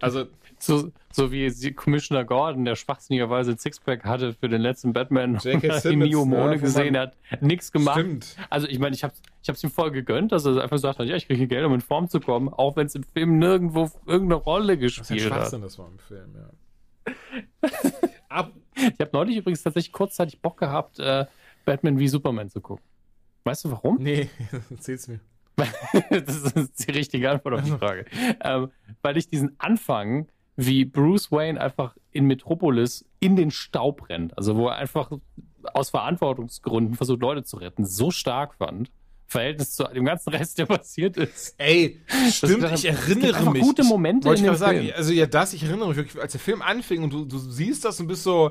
Also, 0.00 0.26
so, 0.58 0.92
so 1.10 1.32
wie 1.32 1.72
Commissioner 1.72 2.24
Gordon, 2.24 2.66
der 2.66 2.76
schwachsinnigerweise 2.76 3.56
Sixpack 3.56 4.04
hatte 4.04 4.34
für 4.34 4.50
den 4.50 4.60
letzten 4.60 4.92
Batman 4.92 5.38
die 5.42 5.96
Miomone 5.96 6.56
ja, 6.56 6.60
gesehen 6.60 6.96
hat, 6.98 7.14
nichts 7.40 7.72
gemacht. 7.72 7.98
Stimmt. 7.98 8.36
Also 8.50 8.68
ich 8.68 8.78
meine, 8.78 8.94
ich 8.94 9.02
habe 9.02 9.14
ich 9.42 9.48
hab's 9.48 9.64
ihm 9.64 9.70
voll 9.70 9.90
gegönnt, 9.90 10.30
dass 10.30 10.44
er 10.44 10.62
einfach 10.62 10.76
gesagt 10.76 10.98
hat, 10.98 11.06
ja, 11.06 11.16
ich 11.16 11.26
kriege 11.26 11.46
Geld, 11.46 11.64
um 11.64 11.72
in 11.72 11.80
Form 11.80 12.08
zu 12.08 12.20
kommen, 12.20 12.50
auch 12.50 12.76
wenn 12.76 12.86
es 12.86 12.94
im 12.94 13.02
Film 13.02 13.38
nirgendwo 13.38 13.90
irgendeine 14.06 14.34
Rolle 14.34 14.76
gespielt 14.76 15.08
das 15.08 15.16
ist 15.16 15.22
ein 15.22 15.28
Schwachsinn, 15.28 15.62
das 15.62 15.78
war 15.78 15.88
im 15.88 15.98
Film, 15.98 16.34
ja. 16.36 16.50
Ich 18.74 19.00
habe 19.00 19.10
neulich 19.12 19.36
übrigens 19.36 19.62
tatsächlich 19.62 19.92
kurzzeitig 19.92 20.40
Bock 20.40 20.58
gehabt, 20.58 20.98
äh, 20.98 21.26
Batman 21.64 21.98
wie 21.98 22.08
Superman 22.08 22.50
zu 22.50 22.60
gucken. 22.60 22.84
Weißt 23.44 23.64
du 23.64 23.70
warum? 23.70 23.98
Nee, 24.00 24.28
erzähl's 24.70 25.08
mir. 25.08 25.20
das 26.10 26.52
ist 26.52 26.86
die 26.86 26.92
richtige 26.92 27.30
Antwort 27.30 27.56
auf 27.56 27.64
die 27.64 27.70
Frage. 27.70 28.06
ähm, 28.42 28.70
weil 29.02 29.16
ich 29.16 29.28
diesen 29.28 29.54
Anfang, 29.58 30.28
wie 30.56 30.84
Bruce 30.84 31.30
Wayne 31.30 31.60
einfach 31.60 31.96
in 32.10 32.26
Metropolis 32.26 33.04
in 33.20 33.36
den 33.36 33.50
Staub 33.50 34.08
rennt, 34.08 34.36
also 34.36 34.56
wo 34.56 34.68
er 34.68 34.76
einfach 34.76 35.10
aus 35.74 35.90
Verantwortungsgründen 35.90 36.96
versucht, 36.96 37.20
Leute 37.20 37.44
zu 37.44 37.56
retten, 37.56 37.84
so 37.84 38.10
stark 38.10 38.54
fand. 38.54 38.90
Verhältnis 39.26 39.74
zu 39.74 39.84
dem 39.84 40.04
ganzen 40.04 40.28
Rest, 40.28 40.58
der 40.58 40.66
passiert 40.66 41.16
ist. 41.16 41.54
Ey, 41.56 42.02
stimmt, 42.30 42.64
ich, 42.64 42.84
ich 42.84 42.84
erinnere 42.84 43.50
mich. 43.50 43.62
gute 43.62 43.82
Momente 43.82 44.30
ich 44.34 44.42
gerade 44.42 44.58
sagen, 44.58 44.92
also 44.94 45.10
ja, 45.10 45.24
das, 45.24 45.54
ich 45.54 45.62
erinnere 45.62 45.88
mich 45.88 45.96
wirklich, 45.96 46.22
als 46.22 46.32
der 46.32 46.40
Film 46.40 46.60
anfing 46.60 47.02
und 47.02 47.14
du, 47.14 47.24
du 47.24 47.38
siehst 47.38 47.82
das 47.86 47.98
und 47.98 48.08
bist 48.08 48.24
so, 48.24 48.50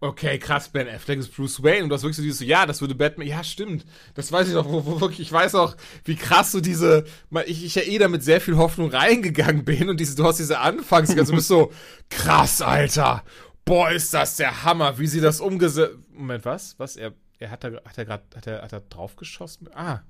okay, 0.00 0.38
krass, 0.38 0.70
Ben 0.70 0.88
Affleck 0.88 1.18
ist 1.18 1.34
Bruce 1.34 1.62
Wayne. 1.62 1.84
Und 1.84 1.90
du 1.90 1.94
hast 1.94 2.02
wirklich 2.02 2.16
so 2.16 2.22
dieses, 2.22 2.40
ja, 2.40 2.66
das 2.66 2.80
würde 2.80 2.94
Batman, 2.94 3.26
ja, 3.26 3.44
stimmt. 3.44 3.84
Das 4.14 4.32
weiß 4.32 4.48
ich 4.48 4.54
doch, 4.54 4.66
wo, 4.66 4.84
wo 4.86 5.00
wirklich, 5.00 5.20
ich 5.20 5.32
weiß 5.32 5.54
auch, 5.54 5.76
wie 6.04 6.16
krass 6.16 6.52
so 6.52 6.60
diese, 6.60 7.04
ich, 7.46 7.64
ich 7.64 7.74
ja 7.74 7.82
eh 7.82 7.98
da 7.98 8.08
mit 8.08 8.22
sehr 8.24 8.40
viel 8.40 8.56
Hoffnung 8.56 8.90
reingegangen 8.90 9.64
bin 9.64 9.88
und 9.88 10.00
diese, 10.00 10.16
du 10.16 10.24
hast 10.24 10.38
diese 10.38 10.58
Anfangs, 10.58 11.10
also 11.10 11.32
du 11.32 11.36
bist 11.36 11.48
so, 11.48 11.72
krass, 12.10 12.62
Alter. 12.62 13.22
Boah, 13.64 13.90
ist 13.90 14.12
das 14.14 14.36
der 14.36 14.64
Hammer, 14.64 14.98
wie 14.98 15.06
sie 15.06 15.20
das 15.20 15.40
umgesetzt. 15.40 15.96
Moment, 16.12 16.44
was? 16.44 16.78
Was? 16.78 16.96
Er, 16.96 17.12
er 17.38 17.50
hat 17.50 17.62
da, 17.62 17.72
hat 17.84 17.98
er 17.98 18.04
gerade, 18.04 18.24
hat 18.34 18.46
er, 18.46 18.62
hat 18.62 18.72
er 18.72 18.80
draufgeschossen? 18.80 19.68
Ah. 19.74 20.00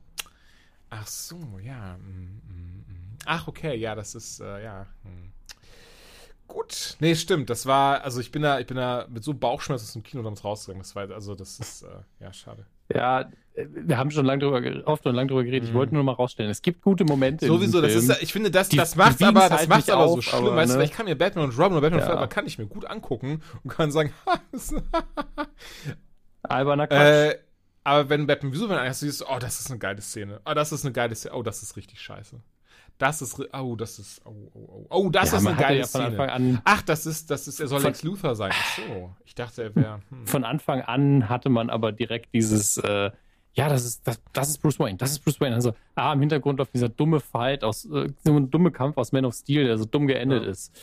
Ach 0.89 1.07
so, 1.07 1.59
ja. 1.63 1.97
Mm, 1.99 2.41
mm, 2.49 2.85
mm. 2.89 3.19
Ach, 3.27 3.49
okay, 3.49 3.77
ja, 3.77 3.95
das 3.95 4.15
ist, 4.15 4.41
äh, 4.41 4.65
ja. 4.65 4.87
Hm. 5.03 5.33
Gut. 6.51 6.97
Nee, 6.99 7.15
stimmt. 7.15 7.49
Das 7.49 7.65
war, 7.65 8.03
also 8.03 8.21
ich 8.21 8.33
bin 8.33 8.43
da, 8.43 8.59
ich 8.59 8.67
bin 8.67 8.77
da 8.77 9.07
mit 9.09 9.23
so 9.23 9.35
Bauchschmerzen 9.35 9.85
aus 9.85 9.93
dem 9.93 10.03
Kino 10.03 10.25
damals 10.25 10.45
rausgegangen. 10.45 10.83
Das 10.83 10.97
war, 10.97 11.09
also 11.11 11.37
das 11.37 11.61
ist, 11.61 11.83
äh, 11.83 11.87
ja, 12.19 12.33
schade. 12.33 12.67
Ja, 12.93 13.31
wir 13.55 13.97
haben 13.97 14.11
schon 14.11 14.27
lange 14.27 14.41
drüber, 14.41 14.89
oft 14.89 15.07
und 15.07 15.15
lange 15.15 15.29
drüber 15.29 15.45
geredet. 15.45 15.69
Ich 15.69 15.75
wollte 15.75 15.95
nur 15.95 16.03
noch 16.03 16.13
mal 16.13 16.17
rausstellen, 16.17 16.51
es 16.51 16.61
gibt 16.61 16.83
gute 16.83 17.05
Momente. 17.05 17.47
Sowieso, 17.47 17.81
das 17.81 17.95
ist, 17.95 18.21
ich 18.21 18.33
finde, 18.33 18.51
das, 18.51 18.69
die, 18.69 18.79
das 18.79 18.97
macht's 18.97 19.23
aber, 19.23 19.49
das 19.49 19.61
halt 19.61 19.69
macht's 19.69 19.89
aber 19.89 20.03
auf, 20.03 20.17
so 20.17 20.23
schlimm, 20.23 20.47
aber, 20.47 20.57
weißt 20.57 20.75
du, 20.75 20.79
ne? 20.79 20.85
ich 20.85 20.91
kann 20.91 21.07
mir 21.07 21.15
Batman 21.15 21.45
und 21.45 21.57
Robin 21.57 21.79
oder 21.79 21.83
Batman 21.83 22.17
ja. 22.17 22.23
und 22.23 22.31
kann 22.31 22.47
ich 22.47 22.59
mir 22.59 22.67
gut 22.67 22.85
angucken 22.85 23.43
und 23.63 23.71
kann 23.71 23.93
sagen, 23.93 24.13
Alberner 26.43 26.89
Quatsch. 26.89 27.01
Äh, 27.01 27.39
aber 27.85 28.09
wenn 28.09 28.27
Batman 28.27 28.53
wieso, 28.53 28.69
wenn 28.69 28.77
hast 28.77 29.03
du 29.03 29.07
siehst, 29.07 29.25
oh, 29.29 29.39
das 29.39 29.61
ist 29.61 29.71
eine 29.71 29.79
geile 29.79 30.03
Szene. 30.03 30.41
Oh, 30.45 30.55
das 30.55 30.73
ist 30.73 30.85
eine 30.85 30.93
geile 30.93 31.15
Szene. 31.15 31.37
Oh, 31.37 31.45
das 31.45 31.63
ist 31.63 31.77
richtig 31.77 32.01
scheiße. 32.01 32.41
Das 33.01 33.23
ist, 33.23 33.41
oh, 33.55 33.77
das 33.77 33.99
ist, 33.99 34.21
oh, 34.27 34.35
oh, 34.53 34.59
oh, 34.59 34.87
oh 34.91 35.09
das 35.09 35.33
ja, 35.33 35.39
ist 35.39 35.47
eine 35.47 35.57
geile 35.57 35.79
ja 35.79 35.87
Szene. 35.87 36.61
Ach, 36.65 36.83
das 36.83 37.07
ist, 37.07 37.31
das 37.31 37.49
ist, 37.49 37.59
er 37.59 37.67
soll 37.67 37.81
Lex 37.81 38.03
Luthor 38.03 38.37
sein. 38.37 38.53
Ach 38.55 38.77
so, 38.77 39.11
ich 39.25 39.35
dachte, 39.35 39.63
er 39.63 39.75
wäre. 39.75 40.03
Hm. 40.11 40.27
Von 40.27 40.45
Anfang 40.45 40.83
an 40.83 41.31
hatte 41.31 41.49
man 41.49 41.71
aber 41.71 41.93
direkt 41.93 42.35
dieses, 42.35 42.77
äh, 42.77 43.11
ja, 43.55 43.69
das 43.71 43.87
ist, 43.87 44.07
das, 44.07 44.21
das 44.35 44.51
ist 44.51 44.59
Bruce 44.59 44.79
Wayne, 44.79 44.99
das 44.99 45.13
ist 45.13 45.21
Bruce 45.21 45.41
Wayne. 45.41 45.55
Also, 45.55 45.73
ah, 45.95 46.13
im 46.13 46.21
Hintergrund 46.21 46.59
läuft 46.59 46.75
dieser 46.75 46.91
dumme 46.91 47.21
Fight 47.21 47.65
aus, 47.65 47.87
äh, 47.87 48.13
so 48.23 48.37
ein 48.37 48.51
dumme 48.51 48.71
Kampf 48.71 48.99
aus 48.99 49.13
Man 49.13 49.25
of 49.25 49.35
Steel, 49.35 49.65
der 49.65 49.79
so 49.79 49.87
dumm 49.87 50.07
geendet 50.07 50.45
ja. 50.45 50.51
ist. 50.51 50.79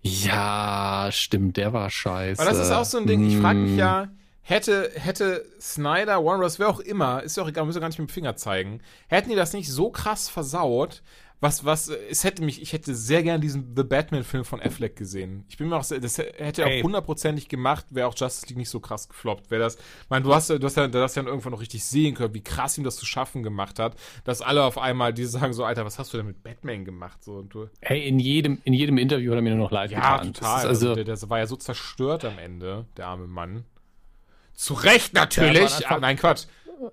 Ja, 0.00 1.08
stimmt, 1.12 1.58
der 1.58 1.74
war 1.74 1.90
scheiße. 1.90 2.40
Aber 2.40 2.50
das 2.50 2.60
ist 2.60 2.72
auch 2.72 2.86
so 2.86 2.96
ein 2.96 3.06
Ding, 3.06 3.28
ich 3.28 3.36
frage 3.36 3.58
mich 3.58 3.76
ja, 3.76 4.04
hm. 4.04 4.10
hätte, 4.40 4.90
hätte 4.94 5.44
Snyder, 5.60 6.24
Warner 6.24 6.44
Bros., 6.44 6.58
wer 6.58 6.70
auch 6.70 6.80
immer, 6.80 7.22
ist 7.22 7.36
ja 7.36 7.42
auch 7.42 7.48
egal, 7.48 7.66
müssen 7.66 7.76
wir 7.76 7.82
gar 7.82 7.88
nicht 7.88 7.98
mit 7.98 8.08
dem 8.08 8.12
Finger 8.12 8.36
zeigen, 8.36 8.80
hätten 9.08 9.28
die 9.28 9.36
das 9.36 9.52
nicht 9.52 9.70
so 9.70 9.90
krass 9.90 10.30
versaut, 10.30 11.02
was, 11.40 11.64
was, 11.64 11.88
es 11.88 12.24
hätte 12.24 12.42
mich, 12.42 12.60
ich 12.60 12.72
hätte 12.72 12.94
sehr 12.94 13.22
gern 13.22 13.40
diesen 13.40 13.76
The 13.76 13.84
Batman-Film 13.84 14.44
von 14.44 14.60
Affleck 14.60 14.96
gesehen. 14.96 15.44
Ich 15.48 15.56
bin 15.56 15.68
mir 15.68 15.76
auch 15.76 15.84
sehr, 15.84 16.00
das 16.00 16.18
hätte 16.18 16.62
er 16.62 16.66
auch 16.66 16.82
hundertprozentig 16.82 17.48
gemacht, 17.48 17.86
wäre 17.90 18.08
auch 18.08 18.14
Justice 18.16 18.46
League 18.48 18.56
nicht 18.56 18.70
so 18.70 18.80
krass 18.80 19.08
gefloppt. 19.08 19.50
Wäre 19.50 19.62
das, 19.62 19.76
ich 19.76 20.10
meine, 20.10 20.24
du 20.24 20.34
hast, 20.34 20.50
du 20.50 20.60
hast 20.60 20.76
ja, 20.76 20.88
du 20.88 21.00
hast 21.00 21.14
ja 21.14 21.22
irgendwann 21.22 21.52
noch 21.52 21.60
richtig 21.60 21.84
sehen 21.84 22.14
können, 22.14 22.34
wie 22.34 22.42
krass 22.42 22.76
ihm 22.76 22.82
das 22.82 22.96
zu 22.96 23.06
schaffen 23.06 23.44
gemacht 23.44 23.78
hat, 23.78 23.94
dass 24.24 24.42
alle 24.42 24.64
auf 24.64 24.78
einmal, 24.78 25.14
die 25.14 25.26
sagen 25.26 25.52
so, 25.52 25.64
Alter, 25.64 25.84
was 25.84 26.00
hast 26.00 26.12
du 26.12 26.16
denn 26.16 26.26
mit 26.26 26.42
Batman 26.42 26.84
gemacht? 26.84 27.22
So, 27.22 27.36
und 27.36 27.54
du, 27.54 27.68
hey, 27.80 28.06
in 28.08 28.18
jedem, 28.18 28.58
in 28.64 28.72
jedem 28.72 28.98
Interview 28.98 29.30
hat 29.30 29.38
er 29.38 29.42
mir 29.42 29.54
nur 29.54 29.64
noch 29.64 29.70
live 29.70 29.92
ja, 29.92 29.98
getan. 29.98 30.26
Ja, 30.26 30.32
total. 30.32 30.54
Also, 30.54 30.68
also 30.68 30.94
der, 30.96 31.04
der, 31.04 31.30
war 31.30 31.38
ja 31.38 31.46
so 31.46 31.54
zerstört 31.54 32.24
am 32.24 32.38
Ende, 32.38 32.86
der 32.96 33.06
arme 33.06 33.28
Mann. 33.28 33.64
Zu 34.54 34.74
Recht 34.74 35.14
natürlich. 35.14 35.78
Ja, 35.78 35.90
ah, 35.90 35.98
nein, 36.00 36.16
Quatsch. 36.16 36.46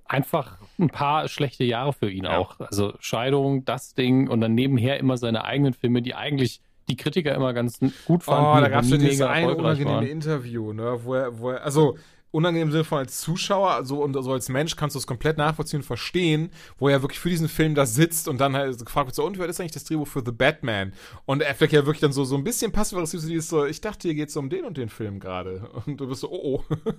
Einfach 0.06 0.58
ein 0.80 0.90
paar 0.90 1.28
schlechte 1.28 1.64
Jahre 1.64 1.94
für 1.94 2.10
ihn 2.10 2.26
ja. 2.26 2.38
auch. 2.38 2.60
Also 2.60 2.94
Scheidung, 3.00 3.66
das 3.66 3.94
Ding 3.94 4.30
und 4.30 4.42
dann 4.42 4.54
nebenher 4.54 5.00
immer 5.00 5.18
seine 5.18 5.44
eigenen 5.44 5.74
Filme, 5.74 6.02
die 6.02 6.16
eigentlich 6.16 6.62
die 6.88 6.96
Kritiker 6.96 7.34
immer 7.34 7.54
ganz 7.54 7.80
gut 8.06 8.24
fanden. 8.24 8.58
Oh, 8.58 8.62
da 8.62 8.70
gab 8.70 8.84
es 8.84 8.90
ja 8.92 8.98
dieses 8.98 9.22
eine 9.22 9.56
unangenehme 9.56 10.08
Interview, 10.08 10.74
ne, 10.74 11.00
wo 11.04 11.16
er, 11.16 11.40
wo 11.40 11.52
er, 11.52 11.64
also 11.64 11.98
unangenehm 12.36 12.68
im 12.68 12.72
Sinne 12.74 12.84
von 12.84 13.00
als 13.00 13.22
Zuschauer, 13.22 13.72
also 13.72 14.04
und 14.04 14.16
also 14.16 14.34
als 14.34 14.50
Mensch 14.50 14.76
kannst 14.76 14.96
du 14.96 15.00
es 15.00 15.08
komplett 15.08 15.38
nachvollziehen 15.38 15.80
und 15.80 15.86
verstehen, 15.86 16.52
wo 16.78 16.90
er 16.90 17.02
wirklich 17.02 17.20
für 17.20 17.30
diesen 17.30 17.48
Film 17.48 17.76
da 17.76 17.86
sitzt 17.86 18.28
und 18.28 18.40
dann 18.42 18.56
halt 18.56 18.78
gefragt 18.86 19.08
wird, 19.08 19.16
so, 19.16 19.26
und 19.26 19.40
wer 19.40 19.48
ist 19.48 19.60
eigentlich 19.60 19.72
das 19.72 19.86
Drehbuch 19.86 20.08
für 20.08 20.22
The 20.24 20.34
Batman? 20.34 20.94
Und 21.26 21.44
Affleck 21.44 21.72
ja 21.72 21.86
wirklich 21.86 22.02
dann 22.02 22.12
so, 22.12 22.26
so 22.26 22.36
ein 22.36 22.44
bisschen 22.44 22.74
passiv-aggressiv 22.74 23.42
so, 23.42 23.66
ich 23.66 23.80
dachte, 23.80 24.10
hier 24.10 24.16
geht 24.16 24.30
es 24.30 24.36
um 24.36 24.50
den 24.50 24.66
und 24.66 24.78
den 24.78 24.90
Film 24.90 25.20
gerade. 25.20 25.70
Und 25.86 25.98
du 25.98 26.08
bist 26.08 26.22
so, 26.22 26.30
oh, 26.30 26.62
oh. 26.70 26.76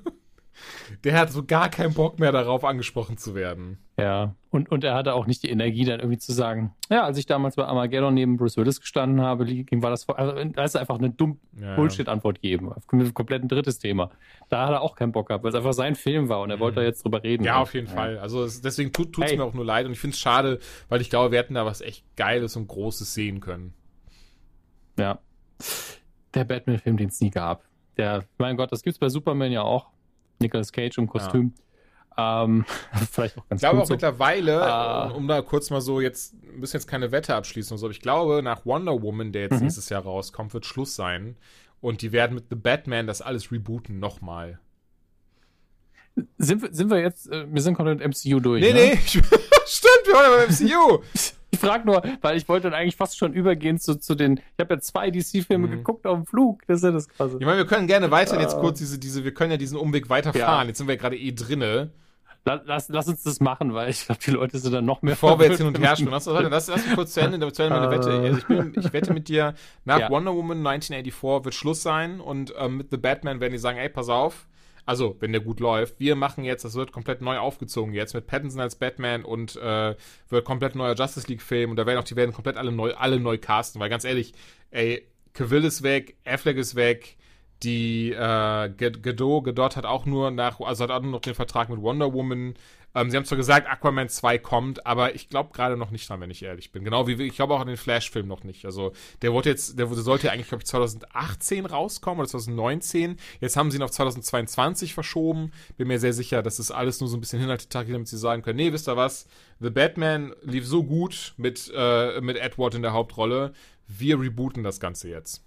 Der 1.04 1.18
hat 1.18 1.30
so 1.30 1.44
gar 1.44 1.68
keinen 1.68 1.94
Bock 1.94 2.18
mehr 2.18 2.32
darauf, 2.32 2.64
angesprochen 2.64 3.16
zu 3.16 3.34
werden. 3.34 3.78
Ja, 3.98 4.34
und, 4.50 4.70
und 4.70 4.84
er 4.84 4.94
hatte 4.94 5.14
auch 5.14 5.26
nicht 5.26 5.42
die 5.42 5.50
Energie, 5.50 5.84
dann 5.86 6.00
irgendwie 6.00 6.18
zu 6.18 6.32
sagen, 6.32 6.74
ja, 6.90 7.04
als 7.04 7.16
ich 7.16 7.24
damals 7.24 7.56
bei 7.56 7.64
Armageddon 7.64 8.12
neben 8.12 8.36
Bruce 8.36 8.58
Willis 8.58 8.80
gestanden 8.80 9.22
habe, 9.22 9.46
war 9.46 9.90
das, 9.90 10.06
also 10.08 10.44
da 10.44 10.64
ist 10.64 10.76
einfach 10.76 10.98
eine 10.98 11.10
dumm 11.10 11.40
ja. 11.58 11.76
Bullshit-Antwort 11.76 12.42
geben. 12.42 12.70
Komplett 13.14 13.42
ein 13.42 13.48
drittes 13.48 13.78
Thema. 13.78 14.10
Da 14.50 14.66
hat 14.66 14.72
er 14.72 14.82
auch 14.82 14.94
keinen 14.96 15.12
Bock 15.12 15.28
gehabt, 15.28 15.44
weil 15.44 15.50
es 15.50 15.54
einfach 15.54 15.72
sein 15.72 15.94
Film 15.94 16.28
war 16.28 16.40
und 16.40 16.50
er 16.50 16.60
wollte 16.60 16.80
da 16.80 16.82
jetzt 16.82 17.04
drüber 17.04 17.22
reden. 17.22 17.44
Ja, 17.44 17.56
auf 17.56 17.72
jeden 17.72 17.86
ja. 17.86 17.94
Fall. 17.94 18.18
Also 18.18 18.44
es, 18.44 18.60
deswegen 18.60 18.92
tut 18.92 19.16
es 19.18 19.30
hey. 19.30 19.36
mir 19.38 19.44
auch 19.44 19.54
nur 19.54 19.64
leid 19.64 19.86
und 19.86 19.92
ich 19.92 20.00
finde 20.00 20.14
es 20.14 20.20
schade, 20.20 20.58
weil 20.90 21.00
ich 21.00 21.08
glaube, 21.08 21.32
wir 21.32 21.38
hätten 21.38 21.54
da 21.54 21.64
was 21.64 21.80
echt 21.80 22.04
Geiles 22.16 22.56
und 22.56 22.68
Großes 22.68 23.14
sehen 23.14 23.40
können. 23.40 23.72
Ja. 24.98 25.20
Der 26.34 26.44
Batman-Film, 26.44 26.98
den 26.98 27.08
es 27.08 27.20
nie 27.20 27.30
gab. 27.30 27.64
Der, 27.96 28.24
mein 28.36 28.58
Gott, 28.58 28.72
das 28.72 28.82
gibt 28.82 28.94
es 28.94 28.98
bei 28.98 29.08
Superman 29.08 29.52
ja 29.52 29.62
auch. 29.62 29.86
Nicolas 30.40 30.72
Cage 30.72 30.98
im 30.98 31.06
Kostüm. 31.06 31.52
Ja. 32.16 32.44
Ähm, 32.44 32.64
vielleicht 33.10 33.36
auch 33.38 33.48
ganz 33.48 33.60
Ich 33.60 33.68
glaube 33.68 33.82
auch 33.82 33.86
so. 33.86 33.94
mittlerweile, 33.94 34.60
uh, 34.60 35.14
um 35.14 35.28
da 35.28 35.42
kurz 35.42 35.70
mal 35.70 35.80
so 35.80 36.00
jetzt, 36.00 36.34
bisschen 36.60 36.78
jetzt 36.78 36.86
keine 36.86 37.12
Wette 37.12 37.34
abschließen 37.34 37.74
und 37.74 37.78
so, 37.78 37.86
aber 37.86 37.92
ich 37.92 38.00
glaube, 38.00 38.42
nach 38.42 38.64
Wonder 38.64 39.02
Woman, 39.02 39.32
der 39.32 39.42
jetzt 39.42 39.56
mhm. 39.56 39.62
nächstes 39.62 39.88
Jahr 39.88 40.02
rauskommt, 40.02 40.54
wird 40.54 40.64
Schluss 40.64 40.94
sein. 40.94 41.36
Und 41.80 42.00
die 42.00 42.12
werden 42.12 42.34
mit 42.34 42.46
The 42.48 42.56
Batman 42.56 43.06
das 43.06 43.20
alles 43.20 43.52
rebooten 43.52 43.98
nochmal. 43.98 44.58
Sind 46.38 46.62
wir, 46.62 46.72
sind 46.72 46.88
wir 46.88 47.00
jetzt, 47.00 47.30
äh, 47.30 47.46
wir 47.52 47.60
sind 47.60 47.74
komplett 47.74 48.00
MCU 48.00 48.40
durch. 48.40 48.62
Nee, 48.62 48.72
ne? 48.72 48.92
nee, 48.92 48.96
stimmt, 49.06 50.06
wir 50.06 50.14
waren 50.14 50.46
beim 50.46 50.48
MCU. 50.48 51.02
Ich 51.56 51.68
frage 51.68 51.86
nur, 51.86 52.02
weil 52.20 52.36
ich 52.36 52.48
wollte 52.48 52.70
dann 52.70 52.78
eigentlich 52.78 52.96
fast 52.96 53.16
schon 53.16 53.32
übergehen 53.32 53.78
zu, 53.78 53.98
zu 53.98 54.14
den. 54.14 54.38
Ich 54.56 54.60
habe 54.60 54.74
ja 54.74 54.80
zwei 54.80 55.10
DC-Filme 55.10 55.66
mhm. 55.66 55.70
geguckt 55.70 56.06
auf 56.06 56.16
dem 56.16 56.26
Flug. 56.26 56.62
Das 56.66 56.78
ist 56.78 56.84
ja 56.84 56.90
das 56.90 57.08
Krasse. 57.08 57.38
Ich 57.40 57.46
meine, 57.46 57.58
wir 57.58 57.66
können 57.66 57.86
gerne 57.86 58.10
weiter 58.10 58.40
jetzt 58.40 58.56
kurz 58.58 58.78
diese, 58.78 58.98
diese, 58.98 59.24
wir 59.24 59.32
können 59.32 59.50
ja 59.50 59.56
diesen 59.56 59.78
Umweg 59.78 60.10
weiterfahren. 60.10 60.64
Ja. 60.64 60.68
Jetzt 60.68 60.78
sind 60.78 60.88
wir 60.88 60.96
gerade 60.96 61.16
eh 61.16 61.32
drinne. 61.32 61.90
Lass, 62.44 62.88
lass 62.88 63.08
uns 63.08 63.24
das 63.24 63.40
machen, 63.40 63.74
weil 63.74 63.90
ich 63.90 64.06
glaube, 64.06 64.20
die 64.24 64.30
Leute 64.30 64.58
sind 64.60 64.72
dann 64.72 64.84
noch 64.84 65.02
mehr. 65.02 65.14
Bevor 65.14 65.40
wir 65.40 65.46
jetzt 65.48 65.58
hin 65.58 65.66
und 65.66 65.80
her 65.80 65.96
spielen, 65.96 66.12
lass, 66.12 66.26
lass, 66.26 66.68
lass 66.68 66.86
mich 66.86 66.94
kurz 66.94 67.12
zu 67.14 67.20
Ende, 67.20 67.52
zu 67.52 67.62
Ende 67.64 67.80
meine 67.80 67.90
Wette. 67.90 68.08
Ah. 68.08 68.20
Also 68.20 68.38
ich, 68.38 68.46
bin, 68.46 68.72
ich 68.76 68.92
wette 68.92 69.12
mit 69.12 69.28
dir, 69.28 69.54
nach 69.84 69.98
ja. 69.98 70.10
Wonder 70.10 70.32
Woman 70.32 70.58
1984 70.58 71.44
wird 71.44 71.54
Schluss 71.54 71.82
sein 71.82 72.20
und 72.20 72.54
ähm, 72.56 72.76
mit 72.76 72.90
The 72.90 72.98
Batman 72.98 73.40
werden 73.40 73.52
die 73.52 73.58
sagen, 73.58 73.78
ey, 73.78 73.88
pass 73.88 74.08
auf, 74.08 74.46
also 74.86 75.16
wenn 75.20 75.32
der 75.32 75.42
gut 75.42 75.60
läuft, 75.60 76.00
wir 76.00 76.16
machen 76.16 76.44
jetzt, 76.44 76.64
das 76.64 76.74
wird 76.74 76.92
komplett 76.92 77.20
neu 77.20 77.38
aufgezogen 77.38 77.92
jetzt 77.92 78.14
mit 78.14 78.26
Pattinson 78.26 78.60
als 78.60 78.76
Batman 78.76 79.24
und 79.24 79.56
äh, 79.56 79.94
wird 80.28 80.44
komplett 80.44 80.76
neuer 80.76 80.94
Justice 80.94 81.26
League 81.28 81.42
Film 81.42 81.70
und 81.70 81.76
da 81.76 81.84
werden 81.84 81.98
auch, 81.98 82.04
die 82.04 82.16
werden 82.16 82.32
komplett 82.32 82.56
alle 82.56 82.72
neu, 82.72 82.94
alle 82.94 83.20
neu 83.20 83.36
casten, 83.36 83.80
weil 83.80 83.90
ganz 83.90 84.04
ehrlich, 84.04 84.32
ey, 84.70 85.06
Cavill 85.34 85.64
ist 85.64 85.82
weg, 85.82 86.16
Affleck 86.24 86.56
ist 86.56 86.76
weg, 86.76 87.16
die 87.62 88.12
äh, 88.12 88.70
Godot, 88.70 89.44
Godot 89.44 89.76
hat 89.76 89.86
auch 89.86 90.06
nur 90.06 90.30
nach, 90.30 90.60
also 90.60 90.84
hat 90.84 90.90
auch 90.90 91.02
nur 91.02 91.12
noch 91.12 91.20
den 91.20 91.34
Vertrag 91.34 91.68
mit 91.68 91.80
Wonder 91.80 92.12
Woman. 92.12 92.54
Ähm, 92.96 93.10
sie 93.10 93.18
haben 93.18 93.26
zwar 93.26 93.36
gesagt, 93.36 93.68
Aquaman 93.68 94.08
2 94.08 94.38
kommt, 94.38 94.86
aber 94.86 95.14
ich 95.14 95.28
glaube 95.28 95.52
gerade 95.52 95.76
noch 95.76 95.90
nicht 95.90 96.08
dran, 96.08 96.22
wenn 96.22 96.30
ich 96.30 96.42
ehrlich 96.42 96.72
bin. 96.72 96.82
Genau 96.82 97.06
wie 97.06 97.22
ich 97.24 97.34
glaube 97.34 97.52
auch 97.52 97.60
an 97.60 97.66
den 97.66 97.76
Flash-Film 97.76 98.26
noch 98.26 98.42
nicht. 98.42 98.64
Also 98.64 98.92
der 99.20 99.34
wurde 99.34 99.50
jetzt, 99.50 99.78
der 99.78 99.86
sollte 99.88 100.32
eigentlich, 100.32 100.48
glaube 100.48 100.62
ich, 100.62 100.66
2018 100.66 101.66
rauskommen 101.66 102.20
oder 102.20 102.28
2019. 102.28 103.18
Jetzt 103.42 103.58
haben 103.58 103.70
sie 103.70 103.76
ihn 103.76 103.82
auf 103.82 103.90
2022 103.90 104.94
verschoben. 104.94 105.52
Bin 105.76 105.88
mir 105.88 106.00
sehr 106.00 106.14
sicher, 106.14 106.42
dass 106.42 106.56
das 106.56 106.70
alles 106.70 107.00
nur 107.00 107.10
so 107.10 107.18
ein 107.18 107.20
bisschen 107.20 107.38
Hinhaltetag, 107.38 107.86
damit 107.86 108.08
sie 108.08 108.16
sagen 108.16 108.40
können, 108.40 108.56
nee, 108.56 108.72
wisst 108.72 108.88
ihr 108.88 108.96
was? 108.96 109.26
The 109.60 109.68
Batman 109.68 110.32
lief 110.40 110.66
so 110.66 110.82
gut 110.82 111.34
mit, 111.36 111.70
äh, 111.76 112.22
mit 112.22 112.38
Edward 112.38 112.76
in 112.76 112.80
der 112.82 112.94
Hauptrolle. 112.94 113.52
Wir 113.86 114.18
rebooten 114.18 114.64
das 114.64 114.80
Ganze 114.80 115.10
jetzt. 115.10 115.44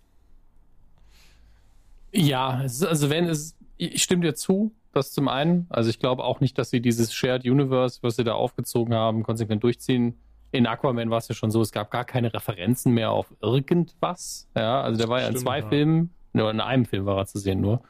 Ja, 2.12 2.50
also 2.60 3.10
wenn 3.10 3.26
es, 3.26 3.56
ich 3.78 4.04
stimme 4.04 4.22
dir 4.22 4.36
zu, 4.36 4.72
das 4.94 5.12
zum 5.12 5.28
einen. 5.28 5.68
Also 5.70 5.90
ich 5.90 6.00
glaube 6.00 6.24
auch 6.24 6.40
nicht, 6.40 6.58
dass 6.58 6.70
sie 6.70 6.82
dieses 6.82 7.14
Shared 7.14 7.46
Universe, 7.46 8.00
was 8.02 8.16
sie 8.16 8.24
da 8.24 8.34
aufgezogen 8.34 8.94
haben, 8.94 9.24
konsequent 9.24 9.64
durchziehen. 9.64 10.20
In 10.52 10.66
Aquaman 10.66 11.10
war 11.10 11.20
es 11.20 11.28
ja 11.28 11.36
schon 11.36 11.52
so, 11.52 11.62
es 11.62 11.72
gab 11.72 11.92
gar 11.92 12.06
keine 12.06 12.34
Referenzen 12.34 12.94
mehr 12.94 13.12
auf 13.12 13.34
irgendwas. 13.42 14.50
Ja, 14.56 14.82
also 14.82 14.98
der 14.98 15.08
war 15.08 15.22
ja 15.22 15.28
in 15.28 15.38
zwei 15.38 15.60
ja. 15.60 15.68
Filmen, 15.68 16.14
nur 16.34 16.50
in 16.50 16.60
einem 16.60 16.86
Film 16.86 17.06
war 17.06 17.18
er 17.18 17.26
zu 17.26 17.38
sehen 17.38 17.62
nur. 17.62 17.84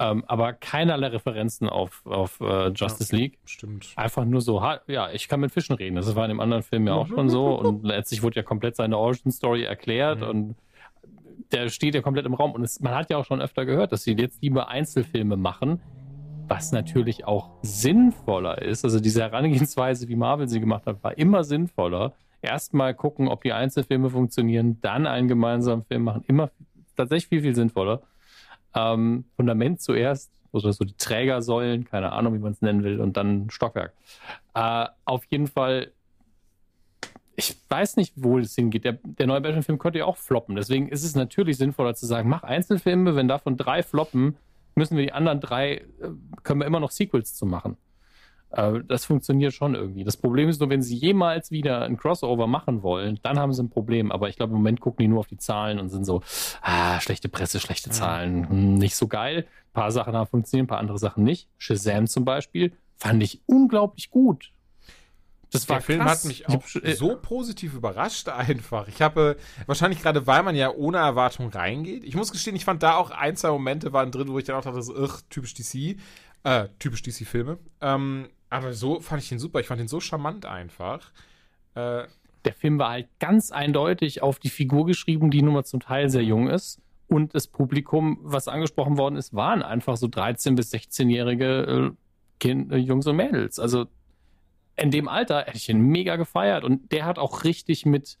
Ähm, 0.00 0.22
aber 0.28 0.52
keinerlei 0.52 1.08
Referenzen 1.08 1.68
auf, 1.68 2.06
auf 2.06 2.40
uh, 2.40 2.68
Justice 2.68 3.12
ja, 3.12 3.18
League. 3.18 3.38
Stimmt. 3.46 3.92
Einfach 3.96 4.24
nur 4.24 4.40
so, 4.40 4.62
ja, 4.86 5.10
ich 5.10 5.26
kann 5.26 5.40
mit 5.40 5.50
Fischen 5.50 5.74
reden. 5.74 5.96
Das 5.96 6.14
war 6.14 6.24
in 6.24 6.28
dem 6.28 6.40
anderen 6.40 6.62
Film 6.62 6.86
ja 6.86 6.94
auch 6.94 7.08
schon 7.08 7.28
so. 7.28 7.58
Und 7.58 7.84
letztlich 7.84 8.22
wurde 8.22 8.36
ja 8.36 8.42
komplett 8.44 8.76
seine 8.76 8.96
Origin 8.96 9.32
Story 9.32 9.64
erklärt 9.64 10.20
mhm. 10.20 10.28
und 10.28 10.56
der 11.50 11.68
steht 11.68 11.94
ja 11.96 12.00
komplett 12.00 12.26
im 12.26 12.34
Raum. 12.34 12.52
Und 12.52 12.62
es, 12.62 12.78
man 12.78 12.94
hat 12.94 13.10
ja 13.10 13.16
auch 13.16 13.24
schon 13.24 13.40
öfter 13.40 13.64
gehört, 13.64 13.90
dass 13.90 14.04
sie 14.04 14.12
jetzt 14.12 14.40
lieber 14.40 14.68
Einzelfilme 14.68 15.36
machen, 15.36 15.80
was 16.48 16.72
natürlich 16.72 17.24
auch 17.26 17.50
sinnvoller 17.62 18.62
ist. 18.62 18.84
Also 18.84 19.00
diese 19.00 19.22
Herangehensweise, 19.22 20.08
wie 20.08 20.16
Marvel 20.16 20.48
sie 20.48 20.60
gemacht 20.60 20.86
hat, 20.86 21.02
war 21.02 21.16
immer 21.18 21.44
sinnvoller. 21.44 22.14
Erstmal 22.40 22.94
gucken, 22.94 23.28
ob 23.28 23.42
die 23.42 23.52
Einzelfilme 23.52 24.10
funktionieren, 24.10 24.78
dann 24.80 25.06
einen 25.06 25.28
gemeinsamen 25.28 25.84
Film 25.84 26.04
machen. 26.04 26.24
Immer 26.26 26.50
tatsächlich 26.96 27.28
viel, 27.28 27.42
viel 27.42 27.54
sinnvoller. 27.54 28.02
Ähm, 28.74 29.24
Fundament 29.36 29.80
zuerst, 29.80 30.30
oder 30.52 30.72
so 30.72 30.84
die 30.84 30.96
Trägersäulen, 30.96 31.84
keine 31.84 32.12
Ahnung, 32.12 32.34
wie 32.34 32.38
man 32.38 32.52
es 32.52 32.62
nennen 32.62 32.84
will, 32.84 33.00
und 33.00 33.16
dann 33.16 33.50
Stockwerk. 33.50 33.92
Äh, 34.54 34.86
auf 35.04 35.24
jeden 35.26 35.46
Fall 35.46 35.92
ich 37.38 37.56
weiß 37.68 37.96
nicht, 37.96 38.14
wo 38.16 38.36
es 38.40 38.56
hingeht. 38.56 38.84
Der, 38.84 38.98
der 39.00 39.28
neue 39.28 39.40
Batman-Film 39.40 39.78
könnte 39.78 40.00
ja 40.00 40.06
auch 40.06 40.16
floppen. 40.16 40.56
Deswegen 40.56 40.88
ist 40.88 41.04
es 41.04 41.14
natürlich 41.14 41.56
sinnvoller 41.56 41.94
zu 41.94 42.04
sagen, 42.04 42.28
mach 42.28 42.42
Einzelfilme, 42.42 43.14
wenn 43.14 43.28
davon 43.28 43.56
drei 43.56 43.84
floppen, 43.84 44.36
müssen 44.78 44.96
wir 44.96 45.04
die 45.04 45.12
anderen 45.12 45.40
drei, 45.40 45.74
äh, 45.74 45.84
können 46.42 46.60
wir 46.60 46.66
immer 46.66 46.80
noch 46.80 46.90
Sequels 46.90 47.34
zu 47.34 47.44
machen. 47.46 47.76
Äh, 48.50 48.80
das 48.86 49.04
funktioniert 49.04 49.52
schon 49.52 49.74
irgendwie. 49.74 50.04
Das 50.04 50.16
Problem 50.16 50.48
ist 50.48 50.60
nur, 50.60 50.70
wenn 50.70 50.82
sie 50.82 50.96
jemals 50.96 51.50
wieder 51.50 51.82
ein 51.82 51.96
Crossover 51.96 52.46
machen 52.46 52.82
wollen, 52.82 53.18
dann 53.22 53.38
haben 53.38 53.52
sie 53.52 53.62
ein 53.62 53.70
Problem. 53.70 54.10
Aber 54.10 54.28
ich 54.28 54.36
glaube, 54.36 54.50
im 54.52 54.58
Moment 54.58 54.80
gucken 54.80 55.02
die 55.02 55.08
nur 55.08 55.20
auf 55.20 55.26
die 55.26 55.36
Zahlen 55.36 55.78
und 55.78 55.90
sind 55.90 56.04
so, 56.04 56.22
ah, 56.62 57.00
schlechte 57.00 57.28
Presse, 57.28 57.60
schlechte 57.60 57.90
Zahlen, 57.90 58.48
hm, 58.48 58.74
nicht 58.74 58.96
so 58.96 59.06
geil. 59.08 59.46
Ein 59.70 59.72
paar 59.72 59.90
Sachen 59.90 60.14
haben 60.14 60.28
funktioniert, 60.28 60.64
ein 60.64 60.68
paar 60.68 60.78
andere 60.78 60.98
Sachen 60.98 61.24
nicht. 61.24 61.48
Shazam 61.58 62.06
zum 62.06 62.24
Beispiel 62.24 62.72
fand 62.96 63.22
ich 63.22 63.42
unglaublich 63.46 64.10
gut. 64.10 64.52
Das 65.50 65.68
war 65.68 65.76
Der 65.76 65.82
Film 65.82 66.00
krass. 66.00 66.20
hat 66.20 66.24
mich 66.26 66.48
auch 66.48 66.62
äh, 66.82 66.94
so 66.94 67.16
positiv 67.16 67.74
überrascht 67.74 68.28
einfach. 68.28 68.86
Ich 68.88 69.00
habe 69.00 69.36
wahrscheinlich 69.66 70.02
gerade, 70.02 70.26
weil 70.26 70.42
man 70.42 70.54
ja 70.54 70.70
ohne 70.70 70.98
Erwartung 70.98 71.48
reingeht. 71.48 72.04
Ich 72.04 72.14
muss 72.14 72.32
gestehen, 72.32 72.54
ich 72.54 72.64
fand 72.64 72.82
da 72.82 72.96
auch 72.96 73.10
ein, 73.10 73.34
zwei 73.36 73.50
Momente 73.50 73.92
waren 73.92 74.10
drin, 74.12 74.28
wo 74.28 74.38
ich 74.38 74.44
dann 74.44 74.56
auch 74.56 74.62
dachte, 74.64 74.82
so, 74.82 74.94
ugh, 74.94 75.20
typisch 75.30 75.54
DC. 75.54 75.96
Äh, 76.44 76.68
typisch 76.78 77.02
DC-Filme. 77.02 77.58
Ähm, 77.80 78.28
aber 78.50 78.72
so 78.72 79.00
fand 79.00 79.22
ich 79.22 79.32
ihn 79.32 79.38
super. 79.38 79.60
Ich 79.60 79.66
fand 79.66 79.80
ihn 79.80 79.88
so 79.88 80.00
charmant 80.00 80.44
einfach. 80.46 81.10
Äh, 81.74 82.04
der 82.44 82.54
Film 82.54 82.78
war 82.78 82.90
halt 82.90 83.08
ganz 83.18 83.50
eindeutig 83.50 84.22
auf 84.22 84.38
die 84.38 84.50
Figur 84.50 84.86
geschrieben, 84.86 85.30
die 85.30 85.42
nun 85.42 85.54
mal 85.54 85.64
zum 85.64 85.80
Teil 85.80 86.08
sehr 86.10 86.22
jung 86.22 86.48
ist. 86.48 86.80
Und 87.08 87.34
das 87.34 87.46
Publikum, 87.46 88.18
was 88.22 88.48
angesprochen 88.48 88.98
worden 88.98 89.16
ist, 89.16 89.34
waren 89.34 89.62
einfach 89.62 89.96
so 89.96 90.06
13- 90.06 90.54
bis 90.56 90.72
16-jährige 90.72 91.94
äh, 92.44 92.48
äh, 92.48 92.76
Jungs 92.76 93.06
und 93.06 93.16
Mädels. 93.16 93.58
Also 93.58 93.86
in 94.78 94.90
dem 94.90 95.08
Alter 95.08 95.44
hätte 95.44 95.56
ich 95.56 95.68
ihn 95.68 95.80
mega 95.80 96.16
gefeiert 96.16 96.64
und 96.64 96.92
der 96.92 97.04
hat 97.04 97.18
auch 97.18 97.44
richtig 97.44 97.84
mit, 97.86 98.18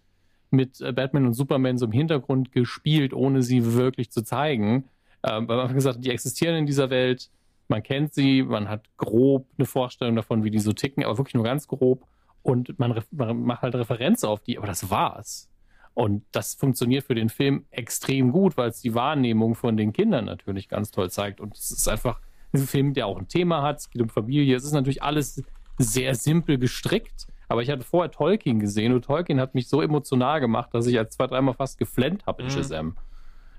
mit 0.50 0.78
Batman 0.94 1.26
und 1.26 1.34
Superman 1.34 1.78
so 1.78 1.86
im 1.86 1.92
Hintergrund 1.92 2.52
gespielt, 2.52 3.12
ohne 3.12 3.42
sie 3.42 3.74
wirklich 3.74 4.10
zu 4.10 4.22
zeigen. 4.22 4.84
Ähm, 5.22 5.48
weil 5.48 5.56
man 5.56 5.74
gesagt 5.74 6.04
die 6.04 6.10
existieren 6.10 6.56
in 6.56 6.66
dieser 6.66 6.90
Welt, 6.90 7.30
man 7.68 7.82
kennt 7.82 8.14
sie, 8.14 8.42
man 8.42 8.68
hat 8.68 8.84
grob 8.96 9.46
eine 9.58 9.66
Vorstellung 9.66 10.16
davon, 10.16 10.44
wie 10.44 10.50
die 10.50 10.58
so 10.58 10.72
ticken, 10.72 11.04
aber 11.04 11.18
wirklich 11.18 11.34
nur 11.34 11.44
ganz 11.44 11.68
grob. 11.68 12.06
Und 12.42 12.78
man, 12.78 13.02
man 13.10 13.42
macht 13.42 13.62
halt 13.62 13.74
Referenz 13.74 14.24
auf 14.24 14.40
die, 14.40 14.58
aber 14.58 14.66
das 14.66 14.90
war's. 14.90 15.50
Und 15.94 16.24
das 16.30 16.54
funktioniert 16.54 17.04
für 17.04 17.16
den 17.16 17.28
Film 17.28 17.66
extrem 17.70 18.30
gut, 18.30 18.56
weil 18.56 18.70
es 18.70 18.80
die 18.80 18.94
Wahrnehmung 18.94 19.54
von 19.54 19.76
den 19.76 19.92
Kindern 19.92 20.26
natürlich 20.26 20.68
ganz 20.68 20.92
toll 20.92 21.10
zeigt. 21.10 21.40
Und 21.40 21.56
es 21.56 21.72
ist 21.72 21.88
einfach 21.88 22.20
ein 22.52 22.60
Film, 22.60 22.94
der 22.94 23.06
auch 23.06 23.18
ein 23.18 23.28
Thema 23.28 23.62
hat. 23.62 23.78
Es 23.78 23.90
geht 23.90 24.00
um 24.00 24.08
Familie. 24.08 24.56
Es 24.56 24.64
ist 24.64 24.72
natürlich 24.72 25.02
alles 25.02 25.42
sehr 25.78 26.14
simpel 26.14 26.58
gestrickt. 26.58 27.26
Aber 27.48 27.62
ich 27.62 27.70
hatte 27.70 27.82
vorher 27.82 28.10
Tolkien 28.10 28.60
gesehen 28.60 28.92
und 28.92 29.04
Tolkien 29.04 29.40
hat 29.40 29.54
mich 29.54 29.68
so 29.68 29.80
emotional 29.80 30.40
gemacht, 30.40 30.70
dass 30.72 30.86
ich 30.86 30.98
als 30.98 31.16
zwei, 31.16 31.26
dreimal 31.26 31.54
fast 31.54 31.78
geflennt 31.78 32.26
habe 32.26 32.42
in 32.42 32.48
mhm. 32.48 32.52
Shazam. 32.52 32.96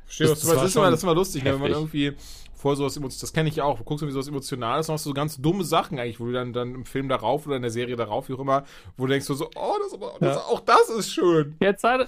Verstehe, 0.06 0.28
das, 0.28 0.42
das, 0.42 0.54
das, 0.54 0.64
ist 0.66 0.76
immer, 0.76 0.90
das 0.90 1.00
ist 1.00 1.04
immer 1.04 1.16
lustig, 1.16 1.44
ne, 1.44 1.54
wenn 1.54 1.62
man 1.62 1.72
irgendwie 1.72 2.14
vorher 2.56 2.78
sowas 2.78 2.98
Emotionales, 2.98 3.22
das 3.22 3.34
kenne 3.34 3.50
ich 3.50 3.62
auch, 3.62 3.78
du 3.78 3.84
guckst 3.84 4.04
irgendwie 4.04 4.14
sowas 4.14 4.28
Emotionales, 4.28 4.88
dann 4.88 4.96
hast 4.96 5.06
du 5.06 5.10
so 5.10 5.14
ganz 5.14 5.38
dumme 5.38 5.64
Sachen 5.64 5.98
eigentlich, 5.98 6.20
wo 6.20 6.26
du 6.26 6.34
dann, 6.34 6.52
dann 6.52 6.76
im 6.76 6.86
Film 6.86 7.08
darauf 7.08 7.48
oder 7.48 7.56
in 7.56 7.62
der 7.62 7.72
Serie 7.72 7.96
darauf, 7.96 8.28
wie 8.28 8.34
auch 8.34 8.40
immer, 8.40 8.64
wo 8.98 9.06
du 9.06 9.12
denkst 9.12 9.26
so, 9.26 9.34
so 9.34 9.50
oh, 9.56 9.76
das, 9.82 10.00
das, 10.20 10.36
ja. 10.36 10.42
auch 10.44 10.60
das 10.60 10.90
ist 10.90 11.12
schön. 11.12 11.56
Jetzt 11.62 11.84
hat, 11.84 12.08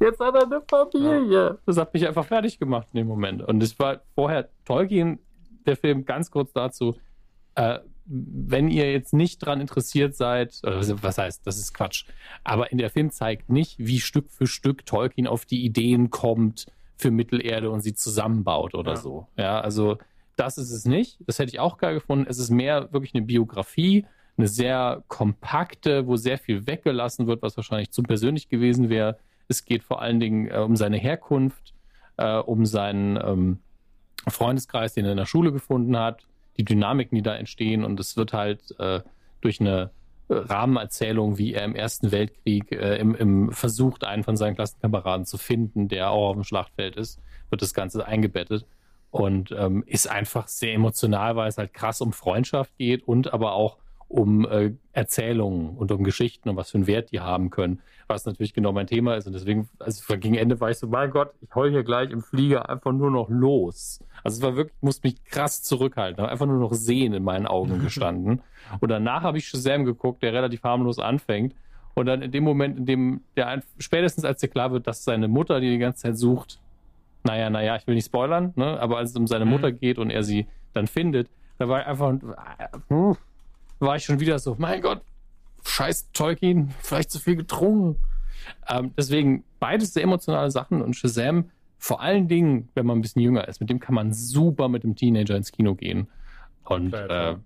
jetzt 0.00 0.20
hat 0.20 0.34
er 0.34 0.42
eine 0.42 0.62
Familie. 0.68 1.32
Ja. 1.32 1.56
Das 1.64 1.76
hat 1.76 1.94
mich 1.94 2.06
einfach 2.06 2.24
fertig 2.24 2.58
gemacht 2.58 2.88
in 2.92 2.98
dem 2.98 3.06
Moment. 3.06 3.42
Und 3.42 3.62
es 3.62 3.78
war 3.78 4.00
vorher 4.14 4.48
Tolkien, 4.64 5.20
der 5.64 5.76
Film, 5.76 6.04
ganz 6.04 6.30
kurz 6.30 6.52
dazu, 6.52 6.96
äh, 7.54 7.78
wenn 8.06 8.68
ihr 8.68 8.92
jetzt 8.92 9.14
nicht 9.14 9.42
daran 9.42 9.60
interessiert 9.60 10.14
seid, 10.14 10.60
was 10.62 11.18
heißt, 11.18 11.46
das 11.46 11.58
ist 11.58 11.72
Quatsch, 11.72 12.04
aber 12.42 12.70
in 12.70 12.78
der 12.78 12.90
Film 12.90 13.10
zeigt 13.10 13.48
nicht, 13.48 13.78
wie 13.78 14.00
Stück 14.00 14.30
für 14.30 14.46
Stück 14.46 14.84
Tolkien 14.84 15.26
auf 15.26 15.46
die 15.46 15.64
Ideen 15.64 16.10
kommt 16.10 16.66
für 16.96 17.10
Mittelerde 17.10 17.70
und 17.70 17.80
sie 17.80 17.94
zusammenbaut 17.94 18.74
oder 18.74 18.92
ja. 18.92 18.96
so. 18.96 19.26
Ja, 19.36 19.60
also 19.60 19.98
das 20.36 20.58
ist 20.58 20.70
es 20.70 20.84
nicht. 20.84 21.18
Das 21.26 21.38
hätte 21.38 21.50
ich 21.50 21.60
auch 21.60 21.78
geil 21.78 21.94
gefunden. 21.94 22.26
Es 22.28 22.38
ist 22.38 22.50
mehr 22.50 22.92
wirklich 22.92 23.14
eine 23.14 23.24
Biografie, 23.24 24.06
eine 24.36 24.48
sehr 24.48 25.02
kompakte, 25.08 26.06
wo 26.06 26.16
sehr 26.16 26.38
viel 26.38 26.66
weggelassen 26.66 27.26
wird, 27.26 27.42
was 27.42 27.56
wahrscheinlich 27.56 27.90
zu 27.90 28.02
persönlich 28.02 28.48
gewesen 28.48 28.90
wäre. 28.90 29.18
Es 29.48 29.64
geht 29.64 29.82
vor 29.82 30.02
allen 30.02 30.20
Dingen 30.20 30.50
äh, 30.50 30.58
um 30.58 30.76
seine 30.76 30.96
Herkunft, 30.96 31.74
äh, 32.16 32.36
um 32.36 32.66
seinen 32.66 33.16
ähm, 33.16 33.58
Freundeskreis, 34.28 34.94
den 34.94 35.04
er 35.04 35.12
in 35.12 35.18
der 35.18 35.26
Schule 35.26 35.52
gefunden 35.52 35.96
hat, 35.96 36.26
die 36.56 36.64
Dynamiken, 36.64 37.16
die 37.16 37.22
da 37.22 37.34
entstehen. 37.34 37.84
Und 37.84 37.98
es 38.00 38.16
wird 38.16 38.32
halt 38.32 38.78
äh, 38.78 39.00
durch 39.40 39.60
eine 39.60 39.90
äh, 40.28 40.34
Rahmenerzählung, 40.34 41.38
wie 41.38 41.54
er 41.54 41.64
im 41.64 41.74
Ersten 41.74 42.12
Weltkrieg 42.12 42.72
äh, 42.72 42.96
im, 42.96 43.14
im 43.14 43.52
versucht, 43.52 44.04
einen 44.04 44.24
von 44.24 44.36
seinen 44.36 44.54
Klassenkameraden 44.54 45.26
zu 45.26 45.38
finden, 45.38 45.88
der 45.88 46.10
auch 46.10 46.30
auf 46.30 46.34
dem 46.34 46.44
Schlachtfeld 46.44 46.96
ist, 46.96 47.20
wird 47.50 47.62
das 47.62 47.74
Ganze 47.74 48.06
eingebettet. 48.06 48.66
Und 49.10 49.52
ähm, 49.52 49.84
ist 49.86 50.10
einfach 50.10 50.48
sehr 50.48 50.74
emotional, 50.74 51.36
weil 51.36 51.48
es 51.48 51.56
halt 51.56 51.72
krass 51.72 52.00
um 52.00 52.12
Freundschaft 52.12 52.76
geht 52.78 53.06
und 53.06 53.32
aber 53.32 53.52
auch 53.52 53.78
um 54.14 54.46
äh, 54.48 54.72
Erzählungen 54.92 55.76
und 55.76 55.90
um 55.90 56.04
Geschichten 56.04 56.48
und 56.48 56.54
was 56.54 56.70
für 56.70 56.78
einen 56.78 56.86
Wert 56.86 57.10
die 57.10 57.18
haben 57.18 57.50
können, 57.50 57.80
was 58.06 58.24
natürlich 58.26 58.54
genau 58.54 58.70
mein 58.70 58.86
Thema 58.86 59.16
ist. 59.16 59.26
Und 59.26 59.32
deswegen, 59.32 59.68
also 59.80 60.16
gegen 60.18 60.36
Ende 60.36 60.60
war 60.60 60.70
ich 60.70 60.78
so, 60.78 60.86
mein 60.86 61.10
Gott, 61.10 61.32
ich 61.40 61.52
heul 61.56 61.72
hier 61.72 61.82
gleich 61.82 62.10
im 62.10 62.22
Flieger 62.22 62.68
einfach 62.68 62.92
nur 62.92 63.10
noch 63.10 63.28
los. 63.28 64.04
Also 64.22 64.36
es 64.36 64.42
war 64.42 64.54
wirklich, 64.54 64.76
ich 64.76 64.82
musste 64.82 65.08
mich 65.08 65.24
krass 65.24 65.64
zurückhalten, 65.64 66.22
habe 66.22 66.30
einfach 66.30 66.46
nur 66.46 66.60
noch 66.60 66.74
Sehen 66.74 67.12
in 67.12 67.24
meinen 67.24 67.48
Augen 67.48 67.80
gestanden. 67.82 68.40
und 68.80 68.88
danach 68.88 69.22
habe 69.22 69.38
ich 69.38 69.48
Shazam 69.48 69.84
geguckt, 69.84 70.22
der 70.22 70.32
relativ 70.32 70.62
harmlos 70.62 71.00
anfängt. 71.00 71.56
Und 71.94 72.06
dann 72.06 72.22
in 72.22 72.30
dem 72.30 72.44
Moment, 72.44 72.78
in 72.78 72.86
dem 72.86 73.20
der 73.36 73.62
spätestens 73.78 74.24
als 74.24 74.40
dir 74.40 74.48
klar 74.48 74.70
wird, 74.70 74.86
dass 74.86 75.02
seine 75.02 75.26
Mutter, 75.26 75.58
die 75.58 75.70
die 75.70 75.78
ganze 75.78 76.02
Zeit 76.02 76.18
sucht, 76.18 76.60
naja, 77.24 77.50
naja, 77.50 77.74
ich 77.76 77.86
will 77.88 77.96
nicht 77.96 78.06
spoilern, 78.06 78.52
ne? 78.54 78.78
aber 78.80 78.98
als 78.98 79.10
es 79.10 79.16
um 79.16 79.26
seine 79.26 79.44
mhm. 79.44 79.50
Mutter 79.50 79.72
geht 79.72 79.98
und 79.98 80.10
er 80.10 80.22
sie 80.22 80.46
dann 80.72 80.86
findet, 80.86 81.28
da 81.58 81.68
war 81.68 81.80
ich 81.80 81.86
einfach, 81.86 82.12
äh, 82.58 83.14
war 83.84 83.96
ich 83.96 84.04
schon 84.04 84.20
wieder 84.20 84.38
so, 84.38 84.56
mein 84.58 84.80
Gott, 84.80 85.02
scheiß 85.64 86.10
Tolkien, 86.12 86.74
vielleicht 86.80 87.10
zu 87.10 87.18
viel 87.18 87.36
getrunken. 87.36 88.00
Ähm, 88.68 88.92
deswegen 88.96 89.44
beides 89.58 89.94
sehr 89.94 90.02
emotionale 90.02 90.50
Sachen 90.50 90.82
und 90.82 90.94
Shazam, 90.94 91.50
vor 91.78 92.00
allen 92.00 92.28
Dingen, 92.28 92.68
wenn 92.74 92.86
man 92.86 92.98
ein 92.98 93.02
bisschen 93.02 93.22
jünger 93.22 93.46
ist, 93.46 93.60
mit 93.60 93.70
dem 93.70 93.80
kann 93.80 93.94
man 93.94 94.12
super 94.12 94.68
mit 94.68 94.84
dem 94.84 94.96
Teenager 94.96 95.36
ins 95.36 95.52
Kino 95.52 95.74
gehen. 95.74 96.08
Und 96.64 96.94
äh, 96.94 97.36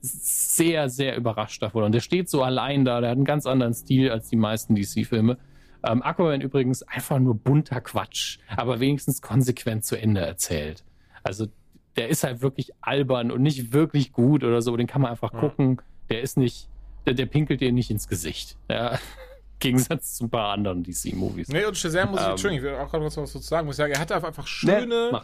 sehr, 0.00 0.88
sehr 0.88 1.16
überrascht 1.16 1.62
davon. 1.62 1.82
Und 1.84 1.92
der 1.92 2.00
steht 2.00 2.28
so 2.28 2.42
allein 2.42 2.84
da, 2.84 3.00
der 3.00 3.10
hat 3.10 3.16
einen 3.16 3.24
ganz 3.24 3.46
anderen 3.46 3.74
Stil 3.74 4.10
als 4.10 4.28
die 4.28 4.36
meisten 4.36 4.74
DC-Filme. 4.74 5.38
Ähm, 5.82 6.02
Aquaman 6.02 6.40
übrigens 6.40 6.82
einfach 6.82 7.18
nur 7.18 7.34
bunter 7.34 7.80
Quatsch, 7.80 8.38
aber 8.56 8.80
wenigstens 8.80 9.22
konsequent 9.22 9.84
zu 9.84 10.00
Ende 10.00 10.20
erzählt. 10.20 10.84
Also 11.22 11.46
der 11.96 12.08
ist 12.08 12.24
halt 12.24 12.42
wirklich 12.42 12.72
albern 12.80 13.30
und 13.30 13.42
nicht 13.42 13.72
wirklich 13.72 14.12
gut 14.12 14.44
oder 14.44 14.62
so. 14.62 14.76
Den 14.76 14.86
kann 14.86 15.02
man 15.02 15.10
einfach 15.10 15.32
ja. 15.32 15.40
gucken. 15.40 15.80
Der 16.10 16.22
ist 16.22 16.36
nicht, 16.36 16.68
der, 17.06 17.14
der 17.14 17.26
pinkelt 17.26 17.60
dir 17.60 17.72
nicht 17.72 17.90
ins 17.90 18.08
Gesicht. 18.08 18.56
Ja. 18.68 18.98
Gegensatz 19.60 20.16
zu 20.16 20.24
ein 20.24 20.30
paar 20.30 20.52
anderen 20.52 20.82
DC-Movies. 20.82 21.48
Nee, 21.48 21.64
und 21.64 21.76
Shazam 21.76 22.10
muss 22.10 22.20
ich, 22.20 22.26
ähm, 22.26 22.32
Entschuldigung, 22.32 22.66
ich 22.66 22.70
will 22.70 22.78
auch 22.78 22.90
gerade 22.90 23.04
was 23.04 23.14
dazu 23.14 23.38
sagen, 23.38 23.66
muss 23.66 23.76
ich 23.76 23.78
sagen, 23.78 23.92
er 23.92 24.00
hatte 24.00 24.14
einfach 24.14 24.46
schöne, 24.46 25.10
nee, 25.12 25.18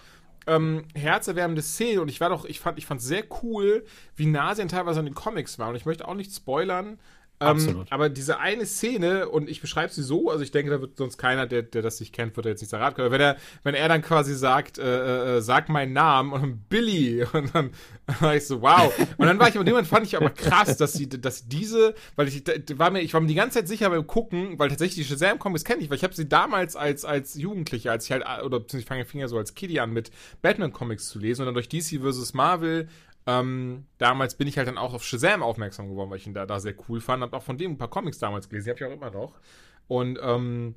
ähm, 0.47 0.85
herzerwärmende 0.95 1.63
Szenen 1.63 2.01
und 2.01 2.09
ich 2.09 2.21
war 2.21 2.31
doch, 2.31 2.45
ich 2.45 2.61
fand, 2.61 2.79
ich 2.79 2.87
fand 2.87 3.03
sehr 3.03 3.25
cool, 3.43 3.85
wie 4.17 4.27
nah 4.27 4.55
sie 4.55 4.67
teilweise 4.67 5.01
an 5.01 5.07
den 5.07 5.15
Comics 5.15 5.59
waren. 5.59 5.71
Und 5.71 5.77
ich 5.77 5.85
möchte 5.85 6.09
auch 6.09 6.15
nicht 6.15 6.35
spoilern, 6.35 6.99
ähm, 7.41 7.85
aber 7.89 8.11
diese 8.11 8.39
eine 8.39 8.67
Szene, 8.67 9.29
und 9.29 9.49
ich 9.49 9.61
beschreibe 9.63 9.93
sie 9.93 10.03
so, 10.03 10.31
also 10.31 10.43
ich 10.43 10.51
denke, 10.51 10.71
da 10.71 10.81
wird 10.81 10.99
sonst 10.99 11.17
keiner, 11.17 11.47
der, 11.47 11.63
der 11.63 11.81
das 11.81 11.99
nicht 11.99 12.13
kennt, 12.13 12.37
wird 12.37 12.47
er 12.47 12.51
jetzt 12.51 12.61
nicht 12.61 12.73
erraten 12.73 12.97
können. 12.97 13.11
Wenn 13.11 13.21
er, 13.21 13.37
wenn 13.63 13.75
er 13.75 13.89
dann 13.89 14.03
quasi 14.03 14.35
sagt, 14.35 14.79
äh, 14.79 15.39
äh, 15.39 15.41
sag 15.41 15.71
meinen 15.71 15.95
Namen 15.95 16.33
und 16.33 16.43
dann 16.43 16.65
Billy, 16.69 17.25
und 17.33 17.55
dann 17.55 17.71
war 18.21 18.37
ich 18.37 18.47
so, 18.47 18.61
wow. 18.61 18.93
Und 19.17 19.27
dann 19.27 19.39
war 19.39 19.49
ich, 19.49 19.55
dem 19.55 19.65
Moment 19.65 19.87
fand 19.87 20.07
ich 20.07 20.17
aber 20.17 20.31
krass, 20.31 20.77
dass 20.77 20.93
sie, 20.93 21.09
dass 21.09 21.49
diese, 21.49 21.95
weil 22.17 22.29
ich 22.29 22.43
war 22.77 22.91
mir, 22.91 23.01
ich 23.01 23.15
war 23.15 23.21
mir 23.21 23.29
die 23.29 23.35
ganze 23.35 23.59
Zeit 23.59 23.69
sicher 23.69 23.89
beim 23.89 24.07
Gucken, 24.07 24.59
weil 24.59 24.69
tatsächlich 24.69 25.07
die 25.07 25.13
Shazam-Comics 25.13 25.65
kenne 25.65 25.83
ich, 25.83 25.89
weil 25.89 25.97
ich 25.97 26.05
habe 26.05 26.15
sie 26.15 26.29
damals 26.29 26.77
als, 26.77 27.05
als 27.05 27.35
Jugendlicher, 27.35 27.93
als 27.93 28.05
ich 28.05 28.13
halt, 28.13 28.25
oder 28.45 28.63
ich 28.73 28.85
fange 28.85 29.07
ja 29.15 29.29
so 29.29 29.39
als 29.39 29.55
Kiddie 29.55 29.81
an, 29.81 29.93
mit 29.93 30.11
Batman-Comics 30.43 31.09
zu 31.09 31.19
lesen 31.19 31.43
und 31.43 31.47
dann 31.47 31.55
durch 31.55 31.69
DC 31.69 32.03
vs. 32.03 32.35
Marvel 32.35 32.89
ähm, 33.31 33.87
damals 33.99 34.35
bin 34.35 34.49
ich 34.49 34.59
halt 34.59 34.67
dann 34.67 34.79
auch 34.79 34.93
auf 34.93 35.05
Shazam 35.05 35.43
aufmerksam 35.43 35.89
geworden, 35.89 36.11
weil 36.11 36.19
ich 36.19 36.27
ihn 36.27 36.35
da, 36.35 36.47
da 36.47 36.59
sehr 36.59 36.75
cool 36.89 37.01
fand. 37.01 37.23
Hab 37.23 37.33
auch 37.33 37.43
von 37.43 37.59
dem 37.59 37.73
ein 37.73 37.79
paar 37.79 37.91
Comics 37.91 38.19
damals 38.19 38.49
gelesen, 38.49 38.65
die 38.67 38.71
habe 38.71 38.81
ich 38.81 38.87
auch 38.87 38.97
immer 38.97 39.11
noch. 39.11 39.35
Und 39.87 40.19
ähm, 40.21 40.75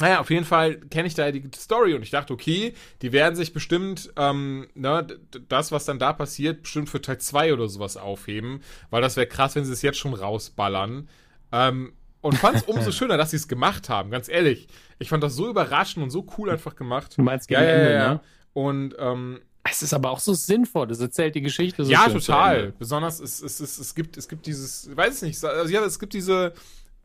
naja, 0.00 0.20
auf 0.20 0.30
jeden 0.30 0.44
Fall 0.44 0.76
kenne 0.76 1.06
ich 1.08 1.14
da 1.14 1.30
die 1.30 1.48
Story 1.56 1.94
und 1.94 2.02
ich 2.02 2.10
dachte, 2.10 2.32
okay, 2.32 2.74
die 3.02 3.12
werden 3.12 3.34
sich 3.34 3.52
bestimmt, 3.52 4.12
ähm, 4.16 4.68
ne, 4.74 5.06
das, 5.48 5.72
was 5.72 5.84
dann 5.84 5.98
da 5.98 6.12
passiert, 6.12 6.62
bestimmt 6.62 6.88
für 6.88 7.00
Teil 7.00 7.18
2 7.18 7.52
oder 7.52 7.68
sowas 7.68 7.96
aufheben, 7.96 8.60
weil 8.90 9.02
das 9.02 9.16
wäre 9.16 9.26
krass, 9.26 9.54
wenn 9.54 9.64
sie 9.64 9.72
es 9.72 9.82
jetzt 9.82 9.98
schon 9.98 10.14
rausballern. 10.14 11.08
Ähm, 11.52 11.92
und 12.20 12.36
fand 12.36 12.56
es 12.56 12.62
umso 12.66 12.90
schöner, 12.90 13.16
dass 13.16 13.30
sie 13.30 13.36
es 13.36 13.48
gemacht 13.48 13.88
haben, 13.88 14.10
ganz 14.10 14.28
ehrlich. 14.28 14.68
Ich 14.98 15.08
fand 15.08 15.22
das 15.22 15.34
so 15.34 15.48
überraschend 15.48 16.02
und 16.02 16.10
so 16.10 16.26
cool 16.38 16.50
einfach 16.50 16.74
gemacht. 16.74 17.16
Du 17.16 17.22
meinst 17.22 17.50
ja, 17.50 17.60
Ende, 17.60 17.92
ja, 17.92 17.98
ja. 17.98 18.14
ne? 18.14 18.20
Und 18.52 18.94
ähm, 18.98 19.40
es 19.70 19.82
ist 19.82 19.94
aber 19.94 20.10
auch 20.10 20.20
so 20.20 20.34
sinnvoll, 20.34 20.86
das 20.86 21.00
erzählt 21.00 21.34
die 21.34 21.40
Geschichte 21.40 21.84
so 21.84 21.90
Ja, 21.90 22.08
total. 22.08 22.72
Besonders 22.78 23.20
es, 23.20 23.42
es, 23.42 23.60
es, 23.60 23.78
es, 23.78 23.94
gibt, 23.94 24.16
es 24.16 24.28
gibt 24.28 24.46
dieses, 24.46 24.86
ich 24.88 24.96
weiß 24.96 25.14
es 25.14 25.22
nicht, 25.22 25.42
also 25.42 25.72
ja, 25.72 25.82
es 25.84 25.98
gibt 25.98 26.12
diese, 26.12 26.52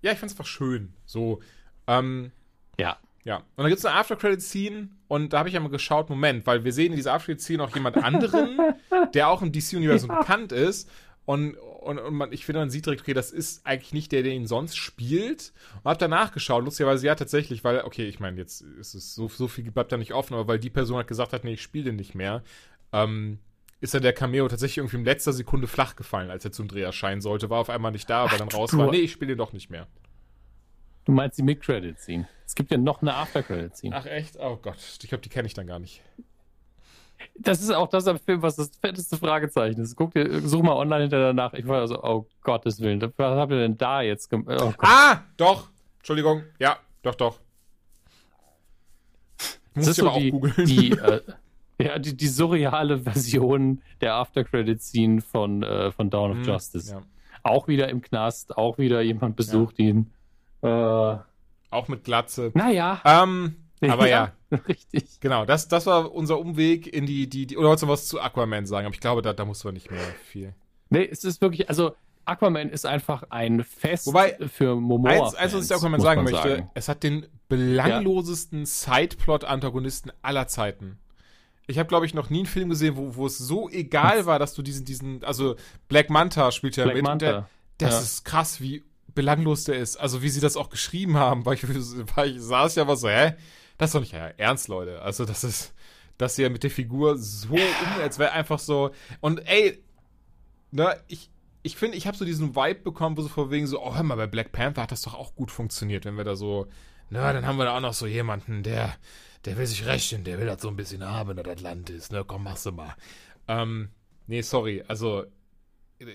ja, 0.01 0.11
ich 0.11 0.19
fand 0.19 0.31
es 0.31 0.37
einfach 0.37 0.49
schön. 0.49 0.93
So, 1.05 1.39
ähm, 1.87 2.31
ja. 2.79 2.97
Ja. 3.25 3.37
Und 3.37 3.43
dann 3.57 3.67
gibt 3.67 3.79
es 3.79 3.85
eine 3.85 3.95
After-Credit-Scene 3.95 4.89
und 5.07 5.33
da 5.33 5.39
habe 5.39 5.49
ich 5.49 5.55
ja 5.55 5.59
mal 5.59 5.69
geschaut, 5.69 6.09
Moment, 6.09 6.47
weil 6.47 6.63
wir 6.63 6.73
sehen 6.73 6.91
in 6.91 6.95
dieser 6.95 7.13
After-Credit-Scene 7.13 7.63
auch 7.63 7.73
jemand 7.75 7.97
anderen, 7.97 8.57
der 9.13 9.29
auch 9.29 9.41
im 9.41 9.51
DC-Universum 9.51 10.09
ja. 10.09 10.19
bekannt 10.19 10.51
ist. 10.51 10.89
Und, 11.29 11.53
und, 11.57 11.99
und 11.99 12.15
man, 12.15 12.33
ich 12.33 12.43
finde, 12.43 12.57
man 12.57 12.71
sieht 12.71 12.87
direkt, 12.87 13.03
okay, 13.03 13.13
das 13.13 13.29
ist 13.29 13.63
eigentlich 13.63 13.93
nicht 13.93 14.11
der, 14.11 14.23
der 14.23 14.33
ihn 14.33 14.47
sonst 14.47 14.77
spielt. 14.77 15.53
Und 15.83 15.91
hab 15.91 15.99
danach 15.99 16.31
geschaut, 16.31 16.65
lustigerweise 16.65 17.05
ja 17.05 17.13
tatsächlich, 17.13 17.63
weil, 17.63 17.81
okay, 17.81 18.07
ich 18.07 18.19
meine, 18.19 18.37
jetzt 18.37 18.61
ist 18.61 18.95
es 18.95 19.13
so, 19.13 19.27
so 19.27 19.47
viel 19.47 19.69
bleibt 19.69 19.91
da 19.91 19.97
nicht 19.97 20.15
offen, 20.15 20.33
aber 20.33 20.47
weil 20.47 20.57
die 20.57 20.71
Person 20.71 20.97
hat 20.97 21.07
gesagt 21.07 21.31
hat, 21.31 21.43
nee, 21.43 21.53
ich 21.53 21.61
spiele 21.61 21.83
den 21.83 21.97
nicht 21.97 22.15
mehr, 22.15 22.41
ähm, 22.93 23.37
ist 23.79 23.93
dann 23.93 24.01
der 24.01 24.13
Cameo 24.13 24.47
tatsächlich 24.47 24.79
irgendwie 24.79 24.97
in 24.97 25.05
letzter 25.05 25.31
Sekunde 25.31 25.67
flach 25.67 25.95
gefallen, 25.95 26.31
als 26.31 26.45
er 26.45 26.51
zum 26.51 26.67
Dreh 26.67 26.81
erscheinen 26.81 27.21
sollte, 27.21 27.51
war 27.51 27.59
auf 27.59 27.69
einmal 27.69 27.91
nicht 27.91 28.09
da, 28.09 28.23
aber 28.23 28.39
dann 28.39 28.49
raus 28.49 28.75
war, 28.75 28.89
nee, 28.89 28.97
ich 28.97 29.11
spiele 29.11 29.33
den 29.33 29.37
doch 29.37 29.53
nicht 29.53 29.69
mehr. 29.69 29.85
Du 31.05 31.11
meinst 31.11 31.37
die 31.37 31.43
Mid-Credit-Scene? 31.43 32.27
Es 32.47 32.55
gibt 32.55 32.71
ja 32.71 32.77
noch 32.79 33.03
eine 33.03 33.13
After-Credit-Scene. 33.13 33.95
Ach 33.95 34.07
echt? 34.07 34.35
Oh 34.39 34.57
Gott, 34.57 34.77
ich 34.99 35.07
glaube, 35.07 35.21
die 35.21 35.29
kenne 35.29 35.45
ich 35.45 35.53
dann 35.53 35.67
gar 35.67 35.77
nicht. 35.77 36.01
Das 37.37 37.61
ist 37.61 37.71
auch 37.71 37.87
das 37.87 38.07
am 38.07 38.19
Film, 38.19 38.41
was 38.41 38.55
das 38.55 38.71
fetteste 38.81 39.17
Fragezeichen 39.17 39.81
ist. 39.81 39.95
Guck 39.95 40.13
dir, 40.13 40.41
such 40.41 40.61
mal 40.61 40.73
online 40.73 41.03
hinterher 41.03 41.33
nach. 41.33 41.53
Ich 41.53 41.67
war 41.67 41.87
so, 41.87 42.01
oh 42.03 42.27
Gottes 42.41 42.81
Willen, 42.81 43.01
was 43.01 43.11
habt 43.17 43.51
ihr 43.51 43.59
denn 43.59 43.77
da 43.77 44.01
jetzt 44.01 44.29
gemacht? 44.29 44.61
Oh 44.61 44.73
ah, 44.79 45.21
doch. 45.37 45.69
Entschuldigung. 45.99 46.43
Ja, 46.59 46.77
doch, 47.01 47.15
doch. 47.15 47.39
Muss 49.75 49.85
das 49.85 49.97
ist 49.97 50.03
so 50.03 50.09
die, 50.17 50.31
die, 50.65 50.91
äh, 50.99 51.21
ja, 51.81 51.97
die, 51.99 52.15
die 52.15 52.27
surreale 52.27 52.99
Version 52.99 53.81
der 54.01 54.15
After-Credit-Scene 54.15 55.21
von, 55.21 55.63
äh, 55.63 55.91
von 55.91 56.09
Dawn 56.09 56.31
of 56.31 56.37
hm, 56.37 56.43
Justice. 56.43 56.91
Ja. 56.91 57.01
Auch 57.43 57.67
wieder 57.67 57.89
im 57.89 58.01
Knast, 58.01 58.57
auch 58.57 58.77
wieder 58.77 59.01
jemand 59.01 59.35
besucht 59.37 59.79
ja. 59.79 59.85
ihn. 59.85 60.13
Äh, 60.61 60.67
auch 61.71 61.87
mit 61.87 62.03
Glatze. 62.03 62.51
Naja. 62.53 63.01
Ähm, 63.05 63.55
aber 63.81 64.07
ja, 64.07 64.33
ja, 64.51 64.57
richtig. 64.67 65.19
Genau, 65.19 65.45
das, 65.45 65.67
das 65.67 65.85
war 65.85 66.11
unser 66.13 66.39
Umweg 66.39 66.87
in 66.87 67.05
die, 67.05 67.29
die, 67.29 67.45
die 67.45 67.57
oder 67.57 67.69
wolltest 67.69 67.83
du 67.83 67.87
was 67.87 68.07
zu 68.07 68.19
Aquaman 68.19 68.65
sagen? 68.65 68.85
Aber 68.85 68.93
ich 68.93 69.01
glaube, 69.01 69.21
da, 69.21 69.33
da 69.33 69.45
muss 69.45 69.63
man 69.63 69.73
nicht 69.73 69.89
mehr 69.89 70.01
viel. 70.25 70.53
Nee, 70.89 71.07
es 71.09 71.23
ist 71.23 71.41
wirklich, 71.41 71.69
also 71.69 71.93
Aquaman 72.25 72.69
ist 72.69 72.85
einfach 72.85 73.23
ein 73.29 73.63
Fest 73.63 74.07
Wobei, 74.07 74.37
für 74.53 74.75
Momoa. 74.75 75.11
Eins, 75.11 75.35
eins 75.35 75.53
was 75.53 75.65
ich 75.65 75.75
Aquaman 75.75 76.01
sagen 76.01 76.23
möchte, 76.23 76.49
sagen. 76.49 76.69
es 76.73 76.87
hat 76.87 77.03
den 77.03 77.25
belanglosesten 77.47 78.59
ja. 78.59 78.65
Sideplot-Antagonisten 78.65 80.11
aller 80.21 80.47
Zeiten. 80.47 80.99
Ich 81.67 81.77
habe, 81.77 81.87
glaube 81.87 82.05
ich, 82.05 82.13
noch 82.13 82.29
nie 82.29 82.39
einen 82.39 82.47
Film 82.47 82.69
gesehen, 82.69 82.97
wo, 82.97 83.15
wo 83.15 83.27
es 83.27 83.37
so 83.37 83.69
egal 83.69 84.25
war, 84.25 84.39
dass 84.39 84.55
du 84.55 84.61
diesen, 84.61 84.85
diesen, 84.85 85.23
also 85.23 85.55
Black 85.87 86.09
Manta 86.09 86.51
spielt 86.51 86.75
ja 86.75 86.83
Black 86.83 86.95
mit. 86.95 87.03
Manta. 87.03 87.25
Der, 87.25 87.49
das 87.77 87.93
ja. 87.93 87.99
ist 87.99 88.25
krass, 88.25 88.59
wie 88.59 88.83
belanglos 89.13 89.65
der 89.65 89.75
ist. 89.75 89.97
Also 89.97 90.21
wie 90.21 90.29
sie 90.29 90.41
das 90.41 90.57
auch 90.57 90.69
geschrieben 90.69 91.17
haben, 91.17 91.45
weil 91.45 91.55
ich, 91.55 91.63
weil 92.15 92.35
ich 92.35 92.41
saß 92.41 92.75
ja 92.75 92.87
was 92.87 93.01
so, 93.01 93.09
hä? 93.09 93.35
Das 93.79 93.89
ist 93.89 93.95
doch 93.95 94.01
nicht 94.01 94.13
ja, 94.13 94.27
ernst, 94.37 94.67
Leute. 94.67 95.01
Also 95.01 95.23
das 95.23 95.43
ist, 95.45 95.73
dass 96.17 96.37
er 96.37 96.49
mit 96.49 96.63
der 96.63 96.69
Figur 96.69 97.17
so 97.17 97.53
um, 97.53 98.01
als 98.01 98.19
wäre 98.19 98.33
einfach 98.33 98.59
so. 98.59 98.91
Und 99.21 99.39
ey, 99.47 99.81
ne, 100.71 101.01
ich, 101.07 101.31
ich 101.63 101.77
finde, 101.77 101.95
ich 101.97 102.05
habe 102.05 102.17
so 102.17 102.25
diesen 102.25 102.57
Vibe 102.57 102.81
bekommen, 102.81 103.17
wo 103.17 103.21
so 103.21 103.29
vor 103.29 103.51
wegen 103.51 103.67
so, 103.67 103.81
oh, 103.81 103.95
hör 103.95 104.03
mal, 104.03 104.17
bei 104.17 104.27
Black 104.27 104.51
Panther 104.51 104.81
hat 104.81 104.91
das 104.91 105.01
doch 105.01 105.13
auch 105.13 105.33
gut 105.33 105.49
funktioniert, 105.49 106.03
wenn 106.03 106.17
wir 106.17 106.25
da 106.25 106.35
so, 106.35 106.67
na, 107.09 107.31
dann 107.31 107.45
haben 107.45 107.57
wir 107.57 107.63
da 107.65 107.77
auch 107.77 107.81
noch 107.81 107.93
so 107.93 108.05
jemanden, 108.05 108.63
der, 108.63 108.93
der 109.45 109.57
will 109.57 109.65
sich 109.65 109.85
rächen, 109.85 110.25
der 110.25 110.39
will 110.39 110.45
das 110.45 110.61
so 110.61 110.67
ein 110.67 110.75
bisschen 110.75 111.03
haben 111.03 111.31
in 111.31 111.39
Atlantis, 111.39 112.11
ne, 112.11 112.25
komm, 112.27 112.43
mach's 112.43 112.69
mal. 112.69 112.95
Ähm, 113.47 113.91
nee, 114.27 114.41
sorry, 114.41 114.83
also 114.89 115.23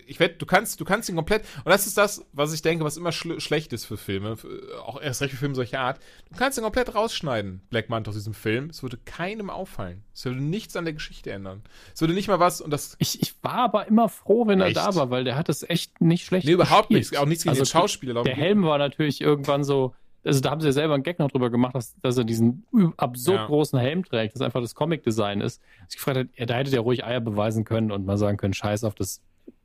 ich 0.07 0.19
wette, 0.19 0.37
du 0.37 0.47
kannst, 0.47 0.81
du 0.81 0.85
kannst 0.85 1.09
ihn 1.09 1.17
komplett, 1.17 1.43
und 1.59 1.71
das 1.71 1.87
ist 1.87 1.99
das, 1.99 2.25
was 2.33 2.55
ich 2.55 2.63
denke, 2.63 2.85
was 2.85 2.97
immer 2.97 3.13
schl 3.13 3.39
schlecht 3.41 3.73
ist 3.73 3.85
für 3.85 3.97
Filme, 3.97 4.37
für, 4.37 4.83
auch 4.85 5.01
erst 5.01 5.21
recht 5.21 5.33
für 5.33 5.39
Filme 5.39 5.55
solcher 5.55 5.81
Art. 5.81 6.01
Du 6.31 6.39
kannst 6.39 6.57
ihn 6.59 6.65
komplett 6.65 6.95
rausschneiden, 6.95 7.61
Black 7.69 7.91
Manta 7.91 8.09
aus 8.09 8.15
diesem 8.15 8.35
Film. 8.35 8.71
Es 8.71 8.83
würde 8.83 8.99
keinem 9.05 9.51
auffallen. 9.51 10.03
Es 10.15 10.25
würde 10.25 10.43
nichts 10.43 10.75
an 10.77 10.85
der 10.85 10.95
Geschichte 10.95 11.31
ändern. 11.33 11.63
Es 11.93 12.01
würde 12.01 12.15
nicht 12.15 12.29
mal 12.29 12.41
was, 12.41 12.61
und 12.61 12.71
das. 12.71 12.97
Ich, 12.99 13.21
ich 13.21 13.35
war 13.43 13.57
aber 13.57 13.87
immer 13.87 14.09
froh, 14.09 14.47
wenn 14.47 14.61
echt? 14.61 14.77
er 14.77 14.85
da 14.85 14.95
war, 14.95 15.11
weil 15.11 15.25
der 15.25 15.37
hat 15.37 15.49
es 15.49 15.63
echt 15.69 16.01
nicht 16.01 16.25
schlecht 16.25 16.47
Nee, 16.47 16.53
überhaupt 16.53 16.91
nichts. 16.91 17.15
Auch 17.17 17.27
nichts 17.27 17.45
gegen 17.45 17.51
also, 17.51 17.65
den 17.65 17.67
Schauspieler. 17.67 18.23
Der 18.23 18.35
Helm 18.35 18.65
war 18.65 18.79
natürlich 18.79 19.21
irgendwann 19.21 19.65
so, 19.65 19.95
also 20.25 20.41
da 20.41 20.51
haben 20.51 20.61
sie 20.63 20.69
ja 20.69 20.73
selber 20.73 20.95
einen 20.95 21.03
Gag 21.03 21.19
noch 21.19 21.31
drüber 21.31 21.51
gemacht, 21.51 21.75
dass, 21.75 21.95
dass 22.01 22.17
er 22.17 22.25
diesen 22.25 22.65
absurd 22.97 23.41
ja. 23.41 23.47
großen 23.47 23.79
Helm 23.79 24.05
trägt, 24.05 24.35
das 24.35 24.41
einfach 24.41 24.63
das 24.63 24.75
Comic-Design 24.75 25.43
ist. 25.43 25.61
Ich 25.91 25.97
gefragt 25.97 26.19
habe, 26.19 26.29
ja, 26.37 26.47
da 26.47 26.55
hätte 26.55 26.71
der 26.71 26.81
ruhig 26.81 27.05
Eier 27.05 27.21
beweisen 27.21 27.65
können 27.65 27.93
und 27.93 28.07
mal 28.07 28.17
sagen 28.17 28.39
können, 28.39 28.55
scheiß 28.55 28.85
auf 28.85 28.95
das 28.95 29.21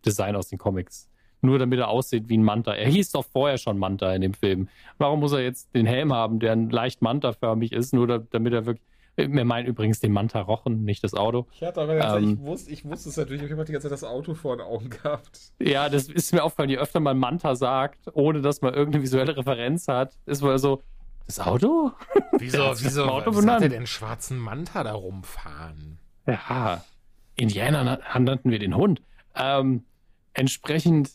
Design 0.05 0.35
aus 0.35 0.47
den 0.49 0.57
Comics. 0.57 1.09
Nur 1.41 1.57
damit 1.57 1.79
er 1.79 1.87
aussieht 1.87 2.27
wie 2.27 2.37
ein 2.37 2.43
Manta. 2.43 2.73
Er 2.73 2.89
hieß 2.89 3.11
doch 3.11 3.25
vorher 3.25 3.57
schon 3.57 3.77
Manta 3.77 4.13
in 4.13 4.21
dem 4.21 4.33
Film. 4.33 4.67
Warum 4.97 5.21
muss 5.21 5.31
er 5.31 5.41
jetzt 5.41 5.73
den 5.73 5.85
Helm 5.85 6.11
haben, 6.11 6.39
der 6.39 6.55
leicht 6.55 7.01
Manta-förmig 7.01 7.71
ist, 7.71 7.93
nur 7.93 8.07
da, 8.07 8.17
damit 8.17 8.53
er 8.53 8.65
wirklich. 8.65 8.85
Wir 9.15 9.43
meinen 9.43 9.67
übrigens 9.67 9.99
den 9.99 10.13
Manta 10.13 10.39
Rochen, 10.39 10.85
nicht 10.85 11.03
das 11.03 11.13
Auto. 11.13 11.45
Ich 11.51 11.61
hatte 11.61 11.81
aber 11.81 12.17
ähm, 12.17 12.35
ich 12.35 12.39
wusste, 12.39 12.71
ich 12.71 12.85
wusste 12.85 13.09
es 13.09 13.17
natürlich, 13.17 13.43
ich 13.43 13.51
habe 13.51 13.65
die 13.65 13.73
ganze 13.73 13.89
Zeit 13.89 13.91
das 13.91 14.05
Auto 14.05 14.33
vor 14.33 14.55
den 14.55 14.65
Augen 14.65 14.89
gehabt. 14.89 15.51
Ja, 15.59 15.89
das 15.89 16.07
ist 16.07 16.33
mir 16.33 16.41
aufgefallen, 16.41 16.69
je 16.69 16.77
öfter 16.77 17.01
man 17.01 17.17
Manta 17.17 17.55
sagt, 17.55 17.99
ohne 18.13 18.39
dass 18.39 18.61
man 18.61 18.73
irgendeine 18.73 19.03
visuelle 19.03 19.35
Referenz 19.35 19.89
hat, 19.89 20.13
ist 20.25 20.41
man 20.41 20.57
so, 20.57 20.83
das 21.29 21.39
Auto? 21.41 21.91
Wieso, 22.39 22.71
wieso, 22.77 23.05
Auto 23.05 23.31
wieso 23.35 23.47
hat 23.47 23.61
er 23.61 23.69
den 23.69 23.85
schwarzen 23.85 24.39
Manta 24.39 24.83
da 24.83 24.93
rumfahren? 24.93 25.99
Ja, 26.25 26.83
Indianer 27.35 27.99
nannten 28.17 28.49
wir 28.49 28.57
den 28.57 28.75
Hund. 28.75 29.01
Ähm, 29.35 29.83
entsprechend, 30.33 31.11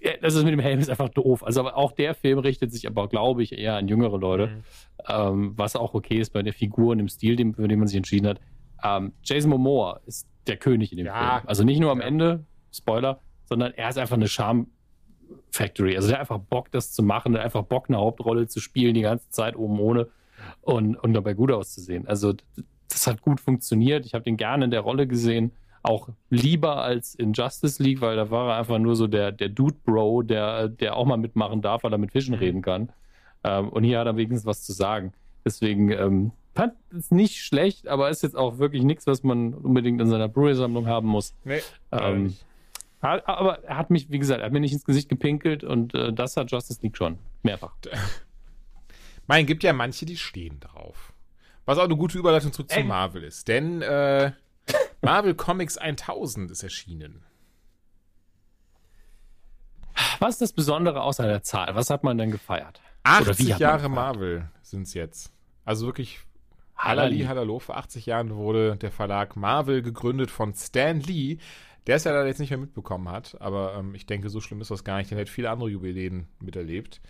ja, 0.00 0.12
das 0.20 0.34
ist 0.34 0.44
mit 0.44 0.52
dem 0.52 0.60
Helm 0.60 0.78
ist 0.78 0.90
einfach 0.90 1.08
doof. 1.08 1.44
Also 1.44 1.60
aber 1.60 1.76
auch 1.76 1.92
der 1.92 2.14
Film 2.14 2.38
richtet 2.38 2.72
sich 2.72 2.86
aber, 2.86 3.08
glaube 3.08 3.42
ich, 3.42 3.52
eher 3.52 3.76
an 3.76 3.88
jüngere 3.88 4.18
Leute, 4.18 4.46
mhm. 4.48 4.62
ähm, 5.08 5.52
was 5.56 5.76
auch 5.76 5.94
okay 5.94 6.18
ist 6.18 6.32
bei 6.32 6.42
der 6.42 6.52
Figur 6.52 6.92
und 6.92 6.98
dem 6.98 7.08
Stil, 7.08 7.36
dem, 7.36 7.54
für 7.54 7.68
den 7.68 7.78
man 7.78 7.88
sich 7.88 7.96
entschieden 7.96 8.28
hat. 8.28 8.40
Ähm, 8.82 9.12
Jason 9.22 9.50
Momoa 9.50 10.00
ist 10.06 10.26
der 10.46 10.56
König 10.56 10.92
in 10.92 10.98
dem 10.98 11.06
ja. 11.06 11.38
Film. 11.38 11.48
Also 11.48 11.64
nicht 11.64 11.80
nur 11.80 11.90
am. 11.90 12.00
Ende, 12.00 12.44
Spoiler, 12.72 13.20
sondern 13.44 13.72
er 13.72 13.88
ist 13.88 13.98
einfach 13.98 14.16
eine 14.16 14.28
Charme 14.28 14.68
Factory. 15.50 15.96
Also 15.96 16.08
der 16.08 16.18
hat 16.18 16.20
einfach 16.20 16.38
Bock, 16.38 16.70
das 16.70 16.92
zu 16.92 17.02
machen, 17.02 17.32
der 17.32 17.40
hat 17.40 17.46
einfach 17.46 17.64
Bock, 17.64 17.86
eine 17.88 17.98
Hauptrolle 17.98 18.46
zu 18.46 18.60
spielen, 18.60 18.94
die 18.94 19.02
ganze 19.02 19.28
Zeit 19.30 19.56
oben 19.56 19.78
ohne 19.80 20.08
und, 20.62 20.96
und 20.96 21.12
dabei 21.12 21.34
gut 21.34 21.50
auszusehen. 21.50 22.06
Also 22.06 22.34
das 22.88 23.06
hat 23.06 23.20
gut 23.20 23.40
funktioniert. 23.40 24.06
Ich 24.06 24.14
habe 24.14 24.24
den 24.24 24.36
gerne 24.36 24.64
in 24.64 24.70
der 24.70 24.80
Rolle 24.80 25.06
gesehen 25.06 25.52
auch 25.82 26.08
lieber 26.28 26.82
als 26.82 27.14
in 27.14 27.32
Justice 27.32 27.82
League, 27.82 28.00
weil 28.00 28.16
da 28.16 28.30
war 28.30 28.50
er 28.50 28.58
einfach 28.58 28.78
nur 28.78 28.96
so 28.96 29.06
der, 29.06 29.32
der 29.32 29.48
Dude-Bro, 29.48 30.22
der, 30.22 30.68
der 30.68 30.96
auch 30.96 31.06
mal 31.06 31.16
mitmachen 31.16 31.62
darf, 31.62 31.84
weil 31.84 31.92
er 31.92 31.98
mit 31.98 32.14
Vision 32.14 32.36
mhm. 32.36 32.42
reden 32.42 32.62
kann. 32.62 32.92
Ähm, 33.44 33.68
und 33.70 33.84
hier 33.84 33.98
hat 33.98 34.06
er 34.06 34.16
wenigstens 34.16 34.46
was 34.46 34.64
zu 34.64 34.72
sagen. 34.72 35.12
Deswegen 35.44 35.90
ähm, 35.90 36.32
fand 36.54 36.74
es 36.96 37.10
nicht 37.10 37.42
schlecht, 37.42 37.88
aber 37.88 38.10
ist 38.10 38.22
jetzt 38.22 38.36
auch 38.36 38.58
wirklich 38.58 38.82
nichts, 38.82 39.06
was 39.06 39.22
man 39.22 39.54
unbedingt 39.54 40.00
in 40.00 40.08
seiner 40.08 40.28
Blu-ray-Sammlung 40.28 40.86
haben 40.86 41.08
muss. 41.08 41.34
Nee, 41.44 41.60
ähm, 41.92 42.36
aber 43.00 43.64
er 43.64 43.78
hat 43.78 43.88
mich, 43.88 44.10
wie 44.10 44.18
gesagt, 44.18 44.40
er 44.40 44.46
hat 44.46 44.52
mir 44.52 44.60
nicht 44.60 44.74
ins 44.74 44.84
Gesicht 44.84 45.08
gepinkelt 45.08 45.64
und 45.64 45.94
äh, 45.94 46.12
das 46.12 46.36
hat 46.36 46.50
Justice 46.50 46.80
League 46.82 46.98
schon. 46.98 47.18
Mehrfach. 47.42 47.72
Mein, 49.26 49.46
gibt 49.46 49.62
ja 49.62 49.72
manche, 49.72 50.04
die 50.04 50.16
stehen 50.16 50.60
drauf. 50.60 51.14
Was 51.64 51.78
auch 51.78 51.84
eine 51.84 51.96
gute 51.96 52.18
Überleitung 52.18 52.52
zurück 52.52 52.70
zu 52.70 52.80
Marvel 52.80 53.22
ist. 53.22 53.48
Denn 53.48 53.80
äh, 53.80 54.32
Marvel 55.02 55.34
Comics 55.34 55.76
1000 55.76 56.50
ist 56.50 56.62
erschienen. 56.62 57.24
Was 60.18 60.34
ist 60.34 60.42
das 60.42 60.52
Besondere 60.52 61.02
außer 61.02 61.26
der 61.26 61.42
Zahl? 61.42 61.74
Was 61.74 61.90
hat 61.90 62.04
man 62.04 62.18
denn 62.18 62.30
gefeiert? 62.30 62.80
80 63.02 63.58
Jahre 63.58 63.88
Marvel 63.88 64.50
sind 64.62 64.82
es 64.82 64.94
jetzt. 64.94 65.32
Also 65.64 65.86
wirklich 65.86 66.20
Halali, 66.76 67.20
Halalo. 67.20 67.58
Vor 67.58 67.76
80 67.76 68.06
Jahren 68.06 68.34
wurde 68.34 68.76
der 68.76 68.90
Verlag 68.90 69.36
Marvel 69.36 69.82
gegründet 69.82 70.30
von 70.30 70.54
Stan 70.54 70.98
Lee, 71.00 71.38
der 71.86 71.96
es 71.96 72.04
ja 72.04 72.12
leider 72.12 72.26
jetzt 72.26 72.40
nicht 72.40 72.50
mehr 72.50 72.58
mitbekommen 72.58 73.08
hat. 73.08 73.36
Aber 73.40 73.74
ähm, 73.74 73.94
ich 73.94 74.06
denke, 74.06 74.30
so 74.30 74.40
schlimm 74.40 74.60
ist 74.60 74.70
das 74.70 74.84
gar 74.84 74.98
nicht. 74.98 75.10
Der 75.10 75.18
hat 75.18 75.28
viele 75.28 75.50
andere 75.50 75.70
Jubiläen 75.70 76.28
miterlebt. 76.40 77.00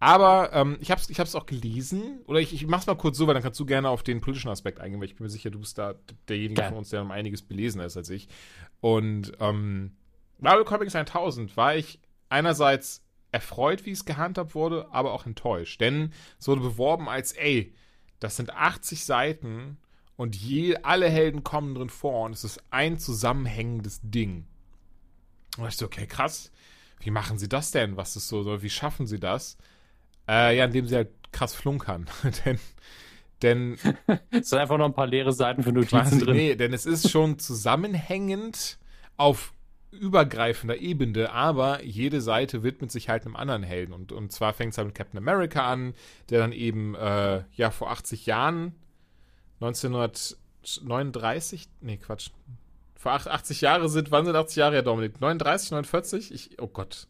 Aber 0.00 0.52
ähm, 0.52 0.78
ich 0.80 0.90
habe 0.90 1.00
es 1.00 1.10
ich 1.10 1.18
hab's 1.18 1.34
auch 1.34 1.46
gelesen. 1.46 2.20
Oder 2.26 2.40
ich, 2.40 2.54
ich 2.54 2.66
mach's 2.66 2.86
mal 2.86 2.94
kurz 2.94 3.18
so, 3.18 3.26
weil 3.26 3.34
dann 3.34 3.42
kannst 3.42 3.58
du 3.58 3.66
gerne 3.66 3.88
auf 3.88 4.02
den 4.02 4.20
politischen 4.20 4.48
Aspekt 4.48 4.80
eingehen, 4.80 5.00
weil 5.00 5.08
ich 5.08 5.16
bin 5.16 5.24
mir 5.24 5.30
sicher, 5.30 5.50
du 5.50 5.58
bist 5.58 5.78
da 5.78 5.94
derjenige 6.28 6.62
ja. 6.62 6.68
von 6.68 6.78
uns, 6.78 6.90
der 6.90 7.02
um 7.02 7.10
einiges 7.10 7.42
belesen 7.42 7.80
ist 7.80 7.96
als 7.96 8.10
ich. 8.10 8.28
Und 8.80 9.32
ähm, 9.40 9.96
Marvel 10.38 10.64
Comics 10.64 10.94
1000 10.94 11.56
war 11.56 11.74
ich 11.74 12.00
einerseits 12.28 13.04
erfreut, 13.32 13.86
wie 13.86 13.90
es 13.90 14.04
gehandhabt 14.04 14.54
wurde, 14.54 14.86
aber 14.92 15.12
auch 15.12 15.26
enttäuscht. 15.26 15.80
Denn 15.80 16.12
es 16.38 16.46
wurde 16.46 16.60
beworben 16.60 17.08
als, 17.08 17.32
ey, 17.32 17.74
das 18.20 18.36
sind 18.36 18.54
80 18.54 19.04
Seiten 19.04 19.78
und 20.16 20.36
je, 20.36 20.76
alle 20.82 21.08
Helden 21.08 21.44
kommen 21.44 21.74
drin 21.74 21.90
vor 21.90 22.24
und 22.24 22.32
es 22.32 22.44
ist 22.44 22.62
ein 22.70 22.98
zusammenhängendes 22.98 24.00
Ding. 24.02 24.46
Und 25.56 25.68
ich 25.68 25.76
so, 25.76 25.86
okay, 25.86 26.06
krass. 26.06 26.50
Wie 27.00 27.10
machen 27.10 27.38
sie 27.38 27.48
das 27.48 27.70
denn? 27.70 27.96
Was 27.96 28.16
ist 28.16 28.28
so, 28.28 28.62
wie 28.62 28.70
schaffen 28.70 29.06
sie 29.06 29.20
das? 29.20 29.56
Äh, 30.28 30.56
ja, 30.56 30.66
indem 30.66 30.86
sie 30.86 30.96
halt 30.96 31.08
krass 31.32 31.54
flunkern. 31.54 32.06
denn 32.44 32.58
denn 33.42 33.78
es 34.30 34.50
sind 34.50 34.58
einfach 34.58 34.78
noch 34.78 34.86
ein 34.86 34.94
paar 34.94 35.06
leere 35.06 35.32
Seiten 35.32 35.62
für 35.62 35.72
Notizen 35.72 35.98
quasi, 35.98 36.18
drin. 36.18 36.36
Nee, 36.36 36.56
denn 36.56 36.72
es 36.72 36.86
ist 36.86 37.10
schon 37.10 37.38
zusammenhängend 37.38 38.78
auf 39.16 39.52
übergreifender 39.90 40.78
Ebene, 40.78 41.32
aber 41.32 41.82
jede 41.82 42.20
Seite 42.20 42.62
widmet 42.62 42.92
sich 42.92 43.08
halt 43.08 43.24
einem 43.24 43.36
anderen 43.36 43.62
Helden. 43.62 43.92
Und, 43.92 44.12
und 44.12 44.32
zwar 44.32 44.52
fängt 44.52 44.72
es 44.72 44.78
halt 44.78 44.88
mit 44.88 44.96
Captain 44.96 45.18
America 45.18 45.70
an, 45.70 45.94
der 46.30 46.40
dann 46.40 46.52
eben 46.52 46.94
äh, 46.94 47.42
ja 47.54 47.70
vor 47.70 47.90
80 47.90 48.26
Jahren, 48.26 48.74
1939, 49.60 51.68
nee, 51.80 51.96
Quatsch, 51.96 52.30
vor 52.96 53.12
80 53.12 53.60
Jahre 53.60 53.88
sind, 53.88 54.10
wann 54.10 54.26
sind 54.26 54.36
80 54.36 54.56
Jahre, 54.56 54.74
ja, 54.74 54.82
Dominik? 54.82 55.20
39, 55.20 55.70
49? 55.70 56.34
Ich, 56.34 56.60
oh 56.60 56.66
Gott. 56.66 57.06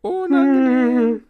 Unangenehm. 0.00 1.24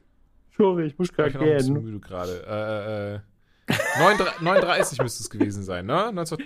Sorry, 0.59 0.87
ich 0.87 0.99
muss 0.99 1.13
gerade 1.13 1.39
gehen. 1.39 1.57
Ich 1.57 1.73
bin 1.73 1.83
müde 1.85 2.01
gerade. 2.01 3.23
Äh, 3.69 3.73
äh, 3.73 3.79
39 3.99 4.99
müsste 5.03 5.23
es 5.23 5.31
gewesen 5.31 5.63
sein, 5.63 5.87
ne? 5.87 6.11
19 6.13 6.39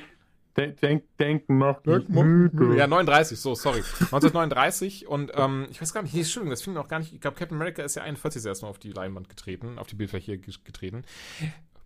Denk, 0.54 1.16
denken 1.16 1.56
macht 1.56 1.86
mich 1.86 2.06
müde. 2.08 2.76
Ja, 2.76 2.86
39, 2.86 3.40
so, 3.40 3.54
sorry. 3.54 3.78
1939 3.78 5.06
und 5.06 5.32
ähm, 5.34 5.66
ich 5.70 5.80
weiß 5.80 5.94
gar 5.94 6.02
nicht, 6.02 6.12
nee, 6.12 6.20
Entschuldigung, 6.20 6.50
das 6.50 6.60
finde 6.60 6.78
ich 6.78 6.84
auch 6.84 6.90
gar 6.90 6.98
nicht. 6.98 7.14
Ich 7.14 7.22
glaube, 7.22 7.38
Captain 7.38 7.56
America 7.56 7.82
ist 7.82 7.94
ja 7.94 8.02
41 8.02 8.44
erstmal 8.44 8.70
auf 8.70 8.78
die 8.78 8.92
Leinwand 8.92 9.30
getreten, 9.30 9.78
auf 9.78 9.86
die 9.86 9.94
Bildfläche 9.94 10.38
getreten. 10.38 11.04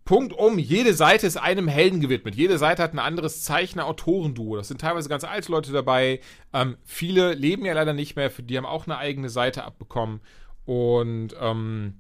Punkt 0.05 0.33
um, 0.33 0.59
jede 0.59 0.95
Seite 0.95 1.29
ist 1.29 1.37
einem 1.37 1.69
Helden 1.69 2.01
gewidmet. 2.01 2.35
Jede 2.35 2.59
Seite 2.59 2.83
hat 2.83 2.93
ein 2.93 2.99
anderes 2.99 3.45
Zeichner-Autoren-Duo. 3.45 4.57
Das 4.57 4.69
sind 4.69 4.81
teilweise 4.81 5.09
ganz 5.09 5.23
alte 5.23 5.53
Leute 5.53 5.73
dabei. 5.73 6.21
Ähm, 6.53 6.77
viele 6.85 7.35
leben 7.35 7.65
ja 7.65 7.75
leider 7.75 7.93
nicht 7.93 8.17
mehr, 8.17 8.31
für 8.31 8.43
die 8.43 8.57
haben 8.57 8.67
auch 8.67 8.87
eine 8.87 8.99
eigene 8.99 9.29
Seite 9.29 9.63
abbekommen. 9.63 10.21
Und 10.65 11.37
ähm, 11.41 11.95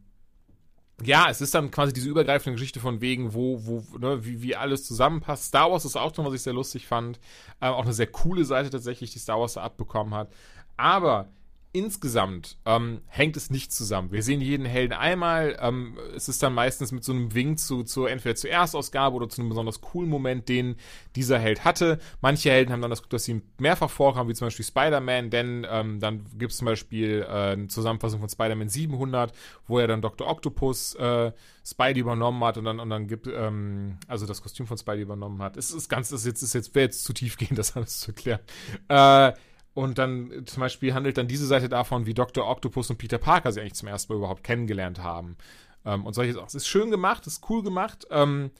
ja, 1.02 1.28
es 1.28 1.40
ist 1.40 1.54
dann 1.54 1.70
quasi 1.70 1.92
diese 1.92 2.08
übergreifende 2.08 2.54
Geschichte 2.54 2.80
von 2.80 3.00
wegen, 3.00 3.34
wo, 3.34 3.66
wo, 3.66 3.98
ne, 3.98 4.24
wie, 4.24 4.40
wie 4.40 4.56
alles 4.56 4.86
zusammenpasst. 4.86 5.44
Star 5.44 5.70
Wars 5.70 5.84
ist 5.84 5.96
auch 5.96 6.12
drin, 6.12 6.24
was 6.24 6.34
ich 6.34 6.42
sehr 6.42 6.54
lustig 6.54 6.86
fand. 6.86 7.20
Ähm, 7.60 7.74
auch 7.74 7.84
eine 7.84 7.92
sehr 7.92 8.06
coole 8.06 8.44
Seite 8.44 8.70
tatsächlich, 8.70 9.12
die 9.12 9.18
Star 9.18 9.38
Wars 9.38 9.54
da 9.54 9.62
abbekommen 9.62 10.14
hat. 10.14 10.32
Aber 10.76 11.28
insgesamt 11.76 12.56
ähm, 12.64 13.02
hängt 13.06 13.36
es 13.36 13.50
nicht 13.50 13.70
zusammen. 13.70 14.10
Wir 14.10 14.22
sehen 14.22 14.40
jeden 14.40 14.64
Helden 14.64 14.94
einmal. 14.94 15.58
Ähm, 15.60 15.98
es 16.14 16.26
ist 16.26 16.42
dann 16.42 16.54
meistens 16.54 16.90
mit 16.90 17.04
so 17.04 17.12
einem 17.12 17.34
Wink 17.34 17.58
zu, 17.58 17.82
zu 17.84 18.06
entweder 18.06 18.34
zur 18.34 18.48
Erstausgabe 18.48 19.14
oder 19.14 19.28
zu 19.28 19.42
einem 19.42 19.50
besonders 19.50 19.82
coolen 19.82 20.08
Moment, 20.08 20.48
den 20.48 20.76
dieser 21.16 21.38
Held 21.38 21.66
hatte. 21.66 21.98
Manche 22.22 22.50
Helden 22.50 22.72
haben 22.72 22.80
dann 22.80 22.88
das 22.88 23.02
Glück, 23.02 23.10
dass 23.10 23.24
sie 23.24 23.42
mehrfach 23.58 23.90
vorkommen, 23.90 24.30
wie 24.30 24.34
zum 24.34 24.46
Beispiel 24.46 24.64
Spider-Man, 24.64 25.28
denn 25.28 25.66
ähm, 25.70 26.00
dann 26.00 26.24
gibt 26.38 26.52
es 26.52 26.58
zum 26.58 26.64
Beispiel 26.64 27.26
äh, 27.28 27.52
eine 27.52 27.68
Zusammenfassung 27.68 28.20
von 28.20 28.30
Spider-Man 28.30 28.70
700, 28.70 29.34
wo 29.66 29.78
er 29.78 29.86
dann 29.86 30.00
Dr. 30.00 30.26
Octopus 30.26 30.94
äh, 30.94 31.30
Spidey 31.62 32.00
übernommen 32.00 32.42
hat 32.42 32.56
und 32.56 32.64
dann, 32.64 32.80
und 32.80 32.88
dann 32.88 33.06
gibt, 33.06 33.26
ähm, 33.26 33.98
also 34.08 34.24
das 34.24 34.40
Kostüm 34.40 34.66
von 34.66 34.78
Spidey 34.78 35.02
übernommen 35.02 35.42
hat. 35.42 35.58
Es 35.58 35.72
ist 35.72 35.90
ganz, 35.90 36.08
das 36.08 36.20
ist 36.20 36.26
jetzt, 36.26 36.42
ist 36.42 36.54
jetzt, 36.54 36.74
wäre 36.74 36.86
jetzt 36.86 37.04
zu 37.04 37.12
tief 37.12 37.36
gehen, 37.36 37.54
das 37.54 37.76
alles 37.76 38.00
zu 38.00 38.12
erklären. 38.12 38.40
Äh, 38.88 39.32
und 39.76 39.98
dann 39.98 40.30
äh, 40.30 40.44
zum 40.46 40.62
Beispiel 40.62 40.94
handelt 40.94 41.18
dann 41.18 41.28
diese 41.28 41.46
Seite 41.46 41.68
davon, 41.68 42.06
wie 42.06 42.14
Dr. 42.14 42.48
Octopus 42.48 42.88
und 42.88 42.96
Peter 42.96 43.18
Parker 43.18 43.52
sie 43.52 43.60
eigentlich 43.60 43.74
zum 43.74 43.88
ersten 43.88 44.10
Mal 44.10 44.16
überhaupt 44.16 44.42
kennengelernt 44.42 45.02
haben. 45.02 45.36
Ähm, 45.84 46.06
und 46.06 46.14
solche 46.14 46.32
Sachen. 46.32 46.46
Es 46.46 46.54
ist 46.54 46.66
schön 46.66 46.90
gemacht, 46.90 47.26
es 47.26 47.34
ist 47.34 47.50
cool 47.50 47.62
gemacht. 47.62 48.06
Ähm, 48.10 48.50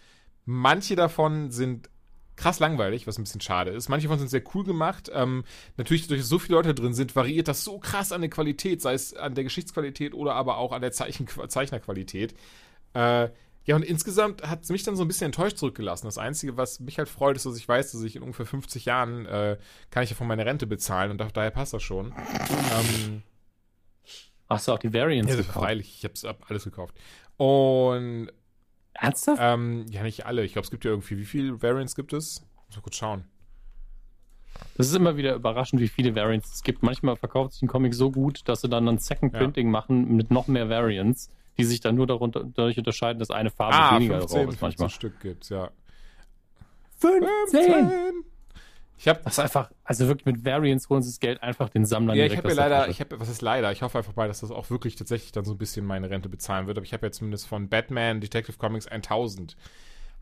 manche 0.44 0.94
davon 0.94 1.50
sind 1.50 1.88
krass 2.36 2.58
langweilig, 2.60 3.06
was 3.06 3.18
ein 3.18 3.22
bisschen 3.22 3.40
schade 3.40 3.70
ist. 3.70 3.88
Manche 3.88 4.08
von 4.08 4.18
sind 4.18 4.28
sehr 4.28 4.42
cool 4.54 4.64
gemacht. 4.64 5.10
Ähm, 5.10 5.44
natürlich, 5.78 6.06
durch 6.06 6.22
so 6.22 6.38
viele 6.38 6.56
Leute 6.56 6.74
drin 6.74 6.92
sind, 6.92 7.16
variiert 7.16 7.48
das 7.48 7.64
so 7.64 7.78
krass 7.78 8.12
an 8.12 8.20
der 8.20 8.28
Qualität, 8.28 8.82
sei 8.82 8.92
es 8.92 9.14
an 9.14 9.34
der 9.34 9.44
Geschichtsqualität 9.44 10.12
oder 10.12 10.34
aber 10.34 10.58
auch 10.58 10.72
an 10.72 10.82
der 10.82 10.92
Zeichen 10.92 11.26
Zeichnerqualität. 11.48 12.34
Äh, 12.92 13.30
ja, 13.66 13.76
und 13.76 13.84
insgesamt 13.84 14.48
hat 14.48 14.62
es 14.62 14.70
mich 14.70 14.82
dann 14.84 14.96
so 14.96 15.04
ein 15.04 15.08
bisschen 15.08 15.26
enttäuscht 15.26 15.58
zurückgelassen. 15.58 16.06
Das 16.06 16.18
Einzige, 16.18 16.56
was 16.56 16.80
mich 16.80 16.98
halt 16.98 17.08
freut, 17.08 17.36
ist, 17.36 17.46
dass 17.46 17.56
ich 17.56 17.68
weiß, 17.68 17.92
dass 17.92 18.02
ich 18.02 18.16
in 18.16 18.22
ungefähr 18.22 18.46
50 18.46 18.84
Jahren 18.84 19.26
äh, 19.26 19.58
kann 19.90 20.04
ich 20.04 20.10
ja 20.10 20.16
von 20.16 20.26
meiner 20.26 20.46
Rente 20.46 20.66
bezahlen 20.66 21.10
und 21.10 21.18
daher 21.18 21.50
passt 21.50 21.74
das 21.74 21.82
schon. 21.82 22.14
ähm, 22.16 23.22
Hast 24.48 24.68
du 24.68 24.72
auch 24.72 24.78
die 24.78 24.94
Variants 24.94 25.30
ja, 25.30 25.36
gekauft? 25.36 25.58
Freilich, 25.58 25.96
ich 25.98 26.24
habe 26.24 26.38
alles 26.48 26.64
gekauft. 26.64 26.94
Und 27.36 28.30
Ernsthaft? 28.94 29.40
Ähm, 29.42 29.86
ja, 29.90 30.02
nicht 30.02 30.26
alle. 30.26 30.44
Ich 30.44 30.52
glaube, 30.52 30.64
es 30.64 30.70
gibt 30.70 30.84
ja 30.84 30.90
irgendwie, 30.90 31.18
wie 31.18 31.24
viele 31.24 31.60
Variants 31.62 31.94
gibt 31.94 32.12
es? 32.12 32.42
Muss 32.68 32.76
mal 32.76 32.82
kurz 32.82 32.96
schauen. 32.96 33.24
Das 34.76 34.86
ist 34.86 34.94
immer 34.94 35.16
wieder 35.16 35.34
überraschend, 35.34 35.82
wie 35.82 35.88
viele 35.88 36.14
Variants 36.14 36.54
es 36.54 36.62
gibt. 36.62 36.82
Manchmal 36.82 37.16
verkauft 37.16 37.52
sich 37.52 37.62
ein 37.62 37.68
Comic 37.68 37.94
so 37.94 38.10
gut, 38.10 38.48
dass 38.48 38.62
sie 38.62 38.68
dann 38.68 38.88
ein 38.88 38.98
Second 38.98 39.32
Printing 39.32 39.66
ja. 39.66 39.72
machen 39.72 40.16
mit 40.16 40.30
noch 40.30 40.46
mehr 40.46 40.68
Variants, 40.70 41.30
die 41.58 41.64
sich 41.64 41.80
dann 41.80 41.94
nur 41.94 42.06
darunter, 42.06 42.44
dadurch 42.44 42.78
unterscheiden, 42.78 43.18
dass 43.18 43.30
eine 43.30 43.50
Farbe 43.50 43.76
ah, 43.76 43.96
weniger 43.96 44.18
15, 44.20 44.42
drauf 44.42 44.54
ist 44.54 44.60
manchmal. 44.60 44.90
Stück 44.90 45.20
gibt's, 45.20 45.48
ja. 45.48 45.70
15! 46.98 47.28
15. 47.50 48.24
Ich 48.98 49.08
habe 49.08 49.20
das 49.24 49.38
einfach, 49.38 49.70
also 49.84 50.08
wirklich 50.08 50.24
mit 50.24 50.44
Variants 50.44 50.88
holen 50.88 51.02
sie 51.02 51.10
das 51.10 51.20
Geld 51.20 51.42
einfach 51.42 51.68
den 51.68 51.84
Sammlern 51.84 52.16
Ja, 52.16 52.24
ich 52.24 52.36
habe 52.36 52.48
ja 52.48 52.54
leider, 52.54 52.88
ich 52.88 53.00
habe, 53.00 53.20
was 53.20 53.28
ist 53.28 53.42
leider? 53.42 53.70
Ich 53.72 53.82
hoffe 53.82 53.98
einfach 53.98 54.16
mal, 54.16 54.26
dass 54.26 54.40
das 54.40 54.50
auch 54.50 54.70
wirklich 54.70 54.96
tatsächlich 54.96 55.32
dann 55.32 55.44
so 55.44 55.52
ein 55.52 55.58
bisschen 55.58 55.84
meine 55.84 56.08
Rente 56.08 56.30
bezahlen 56.30 56.66
wird. 56.66 56.78
Aber 56.78 56.84
ich 56.84 56.94
habe 56.94 57.06
ja 57.06 57.12
zumindest 57.12 57.46
von 57.46 57.68
Batman 57.68 58.20
Detective 58.20 58.56
Comics 58.56 58.86
1000 58.86 59.56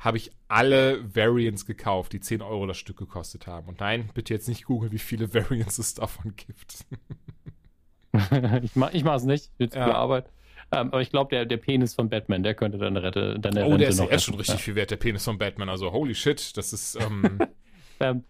habe 0.00 0.16
ich 0.16 0.32
alle 0.48 1.14
Variants 1.14 1.66
gekauft, 1.66 2.12
die 2.12 2.20
10 2.20 2.42
Euro 2.42 2.66
das 2.66 2.76
Stück 2.76 2.96
gekostet 2.96 3.46
haben. 3.46 3.68
Und 3.68 3.80
nein, 3.80 4.10
bitte 4.12 4.34
jetzt 4.34 4.48
nicht 4.48 4.64
googeln, 4.64 4.90
wie 4.90 4.98
viele 4.98 5.32
Variants 5.34 5.78
es 5.78 5.94
davon 5.94 6.34
gibt. 6.34 6.84
ich 8.62 8.74
mach, 8.74 8.92
ich 8.92 9.04
mach's 9.04 9.24
nicht, 9.24 9.50
jetzt 9.58 9.76
ja. 9.76 9.94
Arbeit. 9.94 10.30
Ähm, 10.74 10.88
aber 10.88 11.00
ich 11.00 11.10
glaube, 11.10 11.30
der, 11.30 11.46
der 11.46 11.56
Penis 11.56 11.94
von 11.94 12.08
Batman, 12.08 12.42
der 12.42 12.54
könnte 12.54 12.78
deine 12.78 13.02
Rette, 13.02 13.38
deine 13.38 13.64
Oh, 13.64 13.68
Rente 13.68 13.78
der 13.78 13.88
ist 13.88 13.98
ja 13.98 14.06
erst 14.06 14.24
schon 14.24 14.34
richtig 14.34 14.56
ja. 14.56 14.60
viel 14.60 14.74
wert, 14.74 14.90
der 14.90 14.96
Penis 14.96 15.24
von 15.24 15.38
Batman. 15.38 15.68
Also 15.68 15.92
holy 15.92 16.14
shit, 16.14 16.56
das 16.56 16.72
ist. 16.72 16.96
Ähm, 17.00 17.38
ähm, 18.00 18.24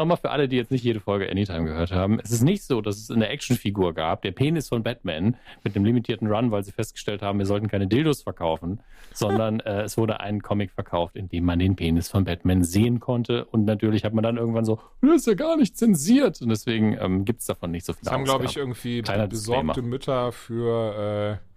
Nochmal 0.00 0.16
für 0.16 0.30
alle, 0.30 0.48
die 0.48 0.56
jetzt 0.56 0.70
nicht 0.70 0.82
jede 0.82 0.98
Folge 0.98 1.30
Anytime 1.30 1.66
gehört 1.66 1.92
haben. 1.92 2.20
Es 2.20 2.30
ist 2.30 2.40
nicht 2.40 2.62
so, 2.62 2.80
dass 2.80 2.96
es 2.96 3.10
eine 3.10 3.28
Actionfigur 3.28 3.92
gab, 3.92 4.22
der 4.22 4.30
Penis 4.30 4.66
von 4.66 4.82
Batman 4.82 5.36
mit 5.62 5.76
einem 5.76 5.84
limitierten 5.84 6.26
Run, 6.26 6.50
weil 6.50 6.64
sie 6.64 6.72
festgestellt 6.72 7.20
haben, 7.20 7.38
wir 7.38 7.44
sollten 7.44 7.68
keine 7.68 7.86
Dildos 7.86 8.22
verkaufen, 8.22 8.80
sondern 9.12 9.60
äh, 9.60 9.82
es 9.82 9.98
wurde 9.98 10.20
ein 10.20 10.40
Comic 10.40 10.70
verkauft, 10.70 11.16
in 11.16 11.28
dem 11.28 11.44
man 11.44 11.58
den 11.58 11.76
Penis 11.76 12.08
von 12.08 12.24
Batman 12.24 12.64
sehen 12.64 12.98
konnte. 12.98 13.44
Und 13.44 13.66
natürlich 13.66 14.02
hat 14.04 14.14
man 14.14 14.24
dann 14.24 14.38
irgendwann 14.38 14.64
so, 14.64 14.80
das 15.02 15.16
ist 15.16 15.26
ja 15.26 15.34
gar 15.34 15.58
nicht 15.58 15.76
zensiert. 15.76 16.40
Und 16.40 16.48
deswegen 16.48 16.96
ähm, 16.98 17.26
gibt 17.26 17.40
es 17.40 17.46
davon 17.46 17.70
nicht 17.70 17.84
so 17.84 17.92
viel. 17.92 18.04
Das 18.04 18.12
haben, 18.14 18.24
glaube 18.24 18.46
ich, 18.46 18.56
irgendwie 18.56 19.02
Kleiner 19.02 19.26
besorgte 19.26 19.66
Disclaimer. 19.66 19.86
Mütter 19.86 20.32
für 20.32 21.38
äh, 21.42 21.49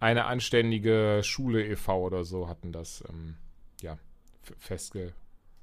eine 0.00 0.26
anständige 0.26 1.20
Schule 1.22 1.66
e.V. 1.66 1.98
oder 2.00 2.24
so 2.24 2.48
hatten 2.48 2.72
das 2.72 3.02
ähm, 3.08 3.36
ja 3.80 3.98
festge 4.58 5.14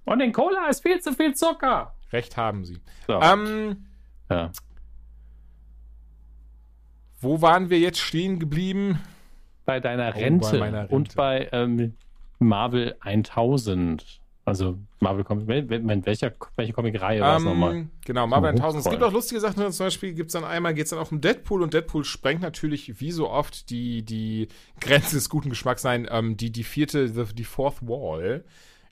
und 0.05 0.19
in 0.19 0.31
Cola 0.31 0.67
ist 0.67 0.81
viel 0.81 0.99
zu 0.99 1.13
viel 1.13 1.33
Zucker. 1.33 1.95
Recht 2.11 2.37
haben 2.37 2.65
Sie. 2.65 2.79
So. 3.07 3.19
Ähm, 3.21 3.85
ja. 4.29 4.51
Wo 7.19 7.41
waren 7.41 7.69
wir 7.69 7.79
jetzt 7.79 7.99
stehen 7.99 8.39
geblieben? 8.39 8.99
Bei 9.65 9.79
deiner 9.79 10.13
Rente, 10.13 10.57
oh, 10.57 10.59
bei 10.59 10.69
Rente. 10.69 10.93
und 10.93 11.15
bei 11.15 11.49
ähm, 11.53 11.95
Marvel 12.39 12.95
1000. 12.99 14.19
Also 14.45 14.77
Marvel 14.99 15.23
Comic, 15.23 15.47
welcher, 15.47 16.33
welche 16.57 16.73
Comic-Reihe 16.73 17.21
war 17.21 17.37
es 17.37 17.43
um, 17.43 17.49
nochmal? 17.49 17.87
Genau, 18.03 18.27
Marvel 18.27 18.49
1000. 18.49 18.85
Es 18.85 18.91
gibt 18.91 19.01
auch 19.01 19.13
lustige 19.13 19.39
Sachen, 19.39 19.71
zum 19.71 19.85
Beispiel 19.85 20.13
gibt 20.13 20.27
es 20.27 20.33
dann 20.33 20.43
einmal, 20.43 20.73
geht 20.73 20.83
es 20.85 20.89
dann 20.89 20.99
auch 20.99 21.11
um 21.11 21.21
Deadpool 21.21 21.61
und 21.61 21.73
Deadpool 21.73 22.03
sprengt 22.03 22.41
natürlich 22.41 22.99
wie 22.99 23.11
so 23.11 23.29
oft 23.29 23.69
die, 23.69 24.03
die 24.03 24.49
Grenze 24.81 25.15
des 25.15 25.29
guten 25.29 25.49
Geschmacks 25.49 25.81
sein, 25.81 26.07
ähm, 26.11 26.35
die, 26.35 26.51
die 26.51 26.65
vierte, 26.65 27.09
die, 27.33 27.43
Fourth 27.45 27.87
Wall 27.87 28.43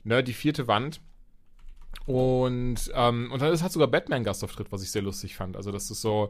ne, 0.03 0.23
die 0.23 0.33
vierte 0.33 0.67
Wand. 0.67 1.01
Und, 2.05 2.91
ähm, 2.93 3.29
und 3.31 3.41
dann 3.41 3.61
hat 3.61 3.71
sogar 3.71 3.87
Batman 3.87 4.23
Gastauftritt, 4.23 4.71
was 4.71 4.83
ich 4.83 4.91
sehr 4.91 5.01
lustig 5.01 5.35
fand. 5.35 5.55
Also, 5.55 5.71
das 5.71 5.91
ist 5.91 6.01
so, 6.01 6.29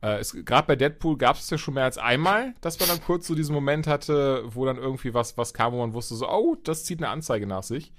äh, 0.00 0.22
gerade 0.44 0.66
bei 0.66 0.76
Deadpool 0.76 1.18
gab 1.18 1.36
es 1.36 1.50
ja 1.50 1.58
schon 1.58 1.74
mehr 1.74 1.84
als 1.84 1.98
einmal, 1.98 2.54
dass 2.60 2.78
man 2.78 2.88
dann 2.88 3.02
kurz 3.02 3.26
so 3.26 3.34
diesen 3.34 3.54
Moment 3.54 3.86
hatte, 3.86 4.44
wo 4.46 4.64
dann 4.64 4.76
irgendwie 4.76 5.12
was, 5.12 5.36
was 5.36 5.52
kam, 5.52 5.72
wo 5.72 5.78
man 5.78 5.92
wusste, 5.92 6.14
so, 6.14 6.28
oh, 6.28 6.56
das 6.62 6.84
zieht 6.84 7.00
eine 7.00 7.10
Anzeige 7.10 7.46
nach 7.46 7.62
sich. 7.62 7.92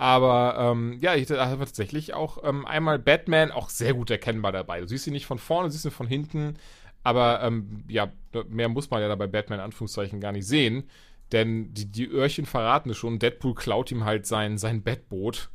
Aber 0.00 0.56
ähm, 0.58 0.96
ja, 1.02 1.14
ich 1.14 1.28
hatte 1.28 1.36
tatsächlich 1.36 2.14
auch 2.14 2.42
ähm, 2.42 2.64
einmal 2.64 2.98
Batman 2.98 3.50
auch 3.50 3.68
sehr 3.68 3.92
gut 3.92 4.10
erkennbar 4.10 4.50
dabei. 4.50 4.80
Du 4.80 4.88
siehst 4.88 5.06
ihn 5.06 5.12
nicht 5.12 5.26
von 5.26 5.36
vorne, 5.36 5.68
du 5.68 5.72
siehst 5.72 5.84
ihn 5.84 5.90
von 5.90 6.06
hinten. 6.06 6.56
Aber 7.02 7.42
ähm, 7.42 7.84
ja, 7.86 8.10
mehr 8.48 8.70
muss 8.70 8.88
man 8.88 9.02
ja 9.02 9.08
da 9.08 9.14
bei 9.14 9.26
Batman 9.26 9.58
in 9.58 9.64
Anführungszeichen 9.66 10.18
gar 10.18 10.32
nicht 10.32 10.46
sehen. 10.46 10.88
Denn 11.32 11.74
die, 11.74 11.84
die 11.84 12.06
Öhrchen 12.06 12.46
verraten 12.46 12.88
es 12.88 12.96
schon. 12.96 13.18
Deadpool 13.18 13.54
klaut 13.54 13.90
ihm 13.90 14.06
halt 14.06 14.24
sein, 14.24 14.56
sein 14.56 14.82
Bettboot. 14.82 15.50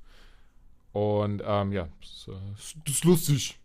Und 0.92 1.42
ähm, 1.44 1.72
ja, 1.72 1.88
das, 2.00 2.28
äh, 2.28 2.76
das, 2.86 2.94
ist 2.94 3.04
lustig. 3.04 3.58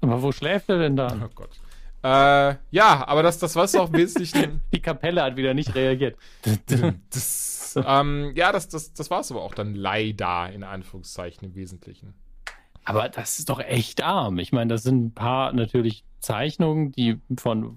Aber 0.00 0.22
wo 0.22 0.32
schläft 0.32 0.70
er 0.70 0.78
denn 0.78 0.96
da? 0.96 1.14
Oh 1.22 1.28
Gott. 1.34 1.60
Äh, 2.02 2.56
ja, 2.70 3.06
aber 3.06 3.22
das, 3.22 3.38
das 3.38 3.54
war 3.54 3.64
es 3.64 3.74
auch 3.76 3.92
wesentlich. 3.92 4.32
die 4.72 4.80
Kapelle 4.80 5.22
hat 5.22 5.36
wieder 5.36 5.54
nicht 5.54 5.74
reagiert. 5.74 6.16
das, 7.10 7.78
ähm, 7.84 8.32
ja, 8.34 8.52
das, 8.52 8.68
das, 8.68 8.92
das 8.92 9.10
war 9.10 9.20
es 9.20 9.30
aber 9.30 9.42
auch 9.42 9.54
dann 9.54 9.74
leider, 9.74 10.50
in 10.52 10.64
Anführungszeichen, 10.64 11.48
im 11.48 11.54
Wesentlichen. 11.54 12.14
Aber 12.84 13.08
das 13.08 13.38
ist 13.38 13.48
doch 13.48 13.60
echt 13.60 14.02
arm. 14.02 14.38
Ich 14.38 14.52
meine, 14.52 14.74
das 14.74 14.82
sind 14.82 15.06
ein 15.06 15.14
paar 15.14 15.52
natürlich 15.52 16.04
Zeichnungen, 16.18 16.90
die 16.92 17.20
von 17.38 17.76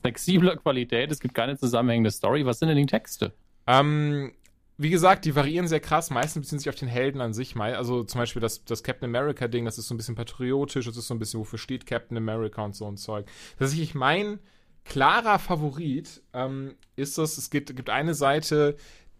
flexibler 0.00 0.56
Qualität. 0.56 1.12
Es 1.12 1.20
gibt 1.20 1.34
keine 1.34 1.56
zusammenhängende 1.56 2.10
Story. 2.10 2.44
Was 2.46 2.58
sind 2.58 2.68
denn 2.68 2.76
die 2.76 2.86
Texte? 2.86 3.32
Ähm, 3.66 4.32
wie 4.80 4.88
gesagt, 4.88 5.26
die 5.26 5.34
variieren 5.34 5.68
sehr 5.68 5.78
krass. 5.78 6.08
Meistens 6.08 6.46
beziehen 6.46 6.58
sich 6.58 6.70
auf 6.70 6.74
den 6.74 6.88
Helden 6.88 7.20
an 7.20 7.34
sich. 7.34 7.54
Also 7.54 8.02
zum 8.02 8.18
Beispiel 8.18 8.40
das, 8.40 8.64
das 8.64 8.82
Captain 8.82 9.14
America-Ding, 9.14 9.66
das 9.66 9.76
ist 9.76 9.88
so 9.88 9.94
ein 9.94 9.98
bisschen 9.98 10.14
patriotisch, 10.14 10.86
das 10.86 10.96
ist 10.96 11.06
so 11.06 11.14
ein 11.14 11.18
bisschen, 11.18 11.38
wofür 11.38 11.58
steht 11.58 11.84
Captain 11.84 12.16
America 12.16 12.64
und 12.64 12.74
so 12.74 12.86
ein 12.86 12.96
Zeug. 12.96 13.26
Tatsächlich 13.58 13.94
mein 13.94 14.38
klarer 14.84 15.38
Favorit 15.38 16.22
ähm, 16.32 16.76
ist 16.96 17.18
das, 17.18 17.36
es 17.36 17.50
gibt, 17.50 17.76
gibt 17.76 17.90
eine 17.90 18.14
Seite, 18.14 18.76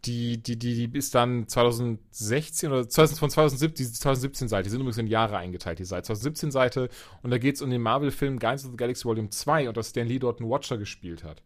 die, 0.06 0.42
die, 0.42 0.58
die, 0.58 0.88
die 0.88 0.98
ist 0.98 1.14
dann 1.14 1.46
2016 1.46 2.72
oder 2.72 2.88
2000, 2.88 3.18
von 3.18 3.28
2017, 3.28 3.86
die 3.86 3.92
2017 3.92 4.48
Seite, 4.48 4.62
die 4.64 4.70
sind 4.70 4.80
übrigens 4.80 4.96
in 4.96 5.08
Jahre 5.08 5.36
eingeteilt, 5.36 5.78
die 5.78 5.84
Seite. 5.84 6.06
2017 6.06 6.50
Seite 6.52 6.88
und 7.22 7.30
da 7.30 7.36
geht 7.36 7.56
es 7.56 7.62
um 7.62 7.68
den 7.68 7.82
Marvel-Film 7.82 8.38
Guardians 8.38 8.64
of 8.64 8.70
the 8.70 8.76
Galaxy 8.78 9.04
Volume 9.04 9.28
2 9.28 9.68
und 9.68 9.76
dass 9.76 9.90
Stan 9.90 10.06
Lee 10.06 10.18
dort 10.18 10.40
einen 10.40 10.48
Watcher 10.48 10.78
gespielt 10.78 11.22
hat. 11.22 11.42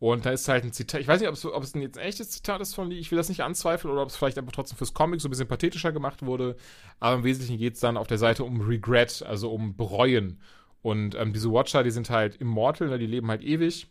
Und 0.00 0.24
da 0.24 0.30
ist 0.30 0.48
halt 0.48 0.64
ein 0.64 0.72
Zitat, 0.72 1.02
ich 1.02 1.06
weiß 1.06 1.20
nicht, 1.20 1.28
ob 1.28 1.62
es, 1.62 1.74
jetzt 1.74 1.98
ein 1.98 2.04
echtes 2.04 2.30
Zitat 2.30 2.62
ist 2.62 2.74
von 2.74 2.88
Lee, 2.88 2.98
ich 2.98 3.10
will 3.10 3.18
das 3.18 3.28
nicht 3.28 3.42
anzweifeln, 3.42 3.92
oder 3.92 4.02
ob 4.02 4.08
es 4.08 4.16
vielleicht 4.16 4.38
einfach 4.38 4.52
trotzdem 4.52 4.78
fürs 4.78 4.94
Comic 4.94 5.20
so 5.20 5.28
ein 5.28 5.30
bisschen 5.30 5.46
pathetischer 5.46 5.92
gemacht 5.92 6.24
wurde. 6.24 6.56
Aber 7.00 7.16
im 7.16 7.24
Wesentlichen 7.24 7.58
geht 7.58 7.74
es 7.74 7.80
dann 7.80 7.98
auf 7.98 8.06
der 8.06 8.16
Seite 8.16 8.44
um 8.44 8.62
Regret, 8.62 9.22
also 9.22 9.52
um 9.52 9.76
Bereuen. 9.76 10.40
Und 10.80 11.14
ähm, 11.16 11.34
diese 11.34 11.52
Watcher, 11.52 11.82
die 11.82 11.90
sind 11.90 12.08
halt 12.08 12.36
immortal, 12.36 12.88
ne, 12.88 12.98
die 12.98 13.06
leben 13.06 13.28
halt 13.28 13.42
ewig. 13.42 13.88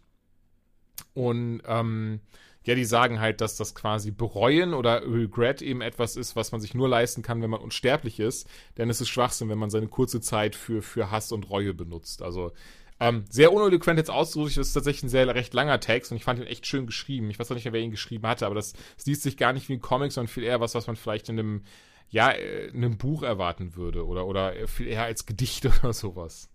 Und 1.13 1.61
ähm, 1.67 2.21
ja, 2.63 2.73
die 2.73 2.85
sagen 2.85 3.19
halt, 3.19 3.39
dass 3.39 3.55
das 3.55 3.75
quasi 3.75 4.09
bereuen 4.09 4.73
oder 4.73 5.03
Regret 5.03 5.61
eben 5.61 5.81
etwas 5.81 6.15
ist, 6.15 6.35
was 6.35 6.51
man 6.51 6.59
sich 6.59 6.73
nur 6.73 6.89
leisten 6.89 7.21
kann, 7.21 7.43
wenn 7.43 7.51
man 7.51 7.61
unsterblich 7.61 8.19
ist. 8.19 8.49
Denn 8.79 8.89
es 8.89 8.99
ist 8.99 9.09
Schwachsinn, 9.09 9.49
wenn 9.49 9.59
man 9.59 9.69
seine 9.69 9.88
kurze 9.88 10.21
Zeit 10.21 10.55
für, 10.55 10.81
für 10.81 11.11
Hass 11.11 11.31
und 11.31 11.51
Reue 11.51 11.75
benutzt. 11.75 12.23
Also 12.23 12.51
ähm, 12.99 13.23
sehr 13.30 13.53
uneloquent 13.53 13.97
jetzt 13.97 14.11
ausgedrückt, 14.11 14.57
das 14.57 14.67
ist 14.67 14.73
tatsächlich 14.73 15.03
ein 15.03 15.09
sehr 15.09 15.27
recht 15.34 15.53
langer 15.53 15.80
Text 15.80 16.11
und 16.11 16.17
ich 16.17 16.23
fand 16.23 16.39
ihn 16.39 16.47
echt 16.47 16.65
schön 16.65 16.85
geschrieben. 16.85 17.30
Ich 17.30 17.39
weiß 17.39 17.49
auch 17.49 17.55
nicht 17.55 17.63
mehr, 17.63 17.73
wer 17.73 17.81
ihn 17.81 17.91
geschrieben 17.91 18.27
hatte, 18.27 18.45
aber 18.45 18.55
das, 18.55 18.73
das 18.97 19.05
liest 19.05 19.23
sich 19.23 19.38
gar 19.38 19.53
nicht 19.53 19.69
wie 19.69 19.73
ein 19.73 19.81
Comic, 19.81 20.11
sondern 20.11 20.27
viel 20.27 20.43
eher 20.43 20.59
was, 20.59 20.76
was 20.76 20.88
man 20.88 20.97
vielleicht 20.97 21.30
in 21.30 21.39
einem, 21.39 21.63
ja, 22.09 22.30
in 22.30 22.84
einem 22.84 22.97
Buch 22.97 23.23
erwarten 23.23 23.76
würde 23.76 24.05
oder, 24.05 24.26
oder 24.27 24.53
viel 24.67 24.88
eher 24.88 25.03
als 25.03 25.26
Gedicht 25.26 25.65
oder 25.84 25.93
sowas. 25.93 26.49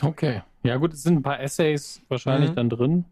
Okay. 0.00 0.42
Ja, 0.62 0.76
gut, 0.76 0.94
es 0.94 1.02
sind 1.02 1.16
ein 1.18 1.22
paar 1.22 1.40
Essays 1.40 2.00
wahrscheinlich 2.08 2.50
mhm. 2.50 2.56
dann 2.56 2.70
drin. 2.70 3.04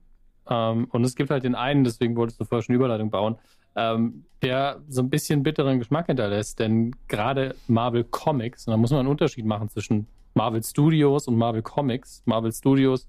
Ähm, 0.49 0.87
und 0.91 1.05
es 1.05 1.15
gibt 1.15 1.31
halt 1.31 1.45
den 1.45 1.55
einen, 1.55 1.85
deswegen 1.85 2.17
wolltest 2.17 2.41
du 2.41 2.45
vorher 2.45 2.63
schon 2.63 2.75
Überleitung 2.75 3.11
bauen, 3.11 3.37
ähm, 3.77 4.25
der 4.41 4.81
so 4.89 5.03
ein 5.03 5.11
bisschen 5.11 5.43
bitteren 5.43 5.79
Geschmack 5.79 6.07
hinterlässt. 6.07 6.59
Denn 6.59 6.97
gerade 7.09 7.55
Marvel 7.69 8.05
Comics, 8.05 8.67
und 8.67 8.73
da 8.73 8.77
muss 8.79 8.91
man 8.91 9.01
einen 9.01 9.09
Unterschied 9.09 9.45
machen 9.45 9.69
zwischen 9.69 10.09
Marvel 10.35 10.63
Studios 10.63 11.29
und 11.29 11.37
Marvel 11.37 11.63
Comics. 11.63 12.23
Marvel 12.25 12.53
Studios, 12.53 13.09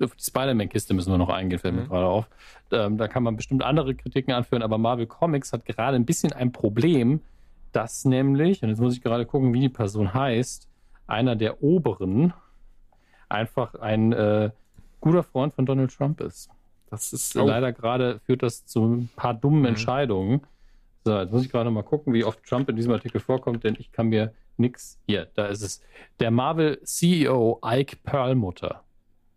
auf 0.00 0.14
die 0.16 0.24
Spider-Man-Kiste 0.24 0.94
müssen 0.94 1.12
wir 1.12 1.18
noch 1.18 1.28
eingehen, 1.28 1.58
fällt 1.58 1.74
mir 1.74 1.82
mhm. 1.82 1.88
gerade 1.88 2.06
auf. 2.06 2.28
Ähm, 2.70 2.98
da 2.98 3.08
kann 3.08 3.22
man 3.22 3.36
bestimmt 3.36 3.62
andere 3.62 3.94
Kritiken 3.94 4.32
anführen, 4.32 4.62
aber 4.62 4.78
Marvel 4.78 5.06
Comics 5.06 5.52
hat 5.52 5.64
gerade 5.64 5.96
ein 5.96 6.06
bisschen 6.06 6.32
ein 6.32 6.52
Problem, 6.52 7.20
dass 7.72 8.04
nämlich, 8.04 8.62
und 8.62 8.68
jetzt 8.68 8.80
muss 8.80 8.94
ich 8.94 9.02
gerade 9.02 9.26
gucken, 9.26 9.54
wie 9.54 9.60
die 9.60 9.68
Person 9.68 10.12
heißt, 10.12 10.68
einer 11.06 11.36
der 11.36 11.62
Oberen, 11.62 12.32
einfach 13.28 13.74
ein 13.76 14.12
äh, 14.12 14.50
guter 15.00 15.22
Freund 15.22 15.54
von 15.54 15.66
Donald 15.66 15.94
Trump 15.94 16.20
ist. 16.20 16.50
Das 16.90 17.12
ist 17.12 17.36
oh. 17.36 17.46
leider 17.46 17.72
gerade, 17.72 18.20
führt 18.26 18.42
das 18.42 18.66
zu 18.66 18.84
ein 18.84 19.10
paar 19.16 19.34
dummen 19.34 19.60
mhm. 19.60 19.66
Entscheidungen. 19.66 20.42
So, 21.04 21.18
jetzt 21.18 21.32
muss 21.32 21.44
ich 21.44 21.50
gerade 21.50 21.70
mal 21.70 21.82
gucken, 21.82 22.12
wie 22.12 22.24
oft 22.24 22.44
Trump 22.44 22.68
in 22.68 22.76
diesem 22.76 22.92
Artikel 22.92 23.20
vorkommt, 23.20 23.64
denn 23.64 23.76
ich 23.78 23.90
kann 23.90 24.08
mir 24.08 24.32
nichts. 24.58 24.98
Hier, 25.06 25.28
da 25.34 25.46
ist 25.46 25.62
es. 25.62 25.80
Der 26.20 26.30
Marvel 26.30 26.80
CEO 26.84 27.60
Ike 27.64 27.96
Perlmutter 28.02 28.82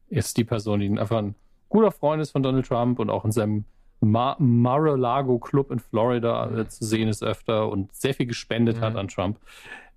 ist 0.10 0.38
die 0.38 0.44
Person, 0.44 0.80
die 0.80 1.00
einfach 1.00 1.18
ein 1.18 1.36
guter 1.70 1.92
Freund 1.92 2.22
ist 2.22 2.32
von 2.32 2.44
Donald 2.44 2.68
Trump 2.68 3.00
und 3.00 3.10
auch 3.10 3.26
in 3.26 3.32
seinem 3.32 3.66
Mar 4.02 4.36
Mar-a-Lago 4.40 5.40
Club 5.40 5.72
in 5.72 5.80
Florida 5.80 6.60
äh, 6.60 6.68
zu 6.68 6.86
sehen 6.86 7.08
ist 7.08 7.24
öfter 7.24 7.70
und 7.70 7.94
sehr 7.96 8.14
viel 8.14 8.26
gespendet 8.26 8.78
mhm. 8.78 8.82
hat 8.82 8.96
an 8.96 9.08
Trump. 9.08 9.40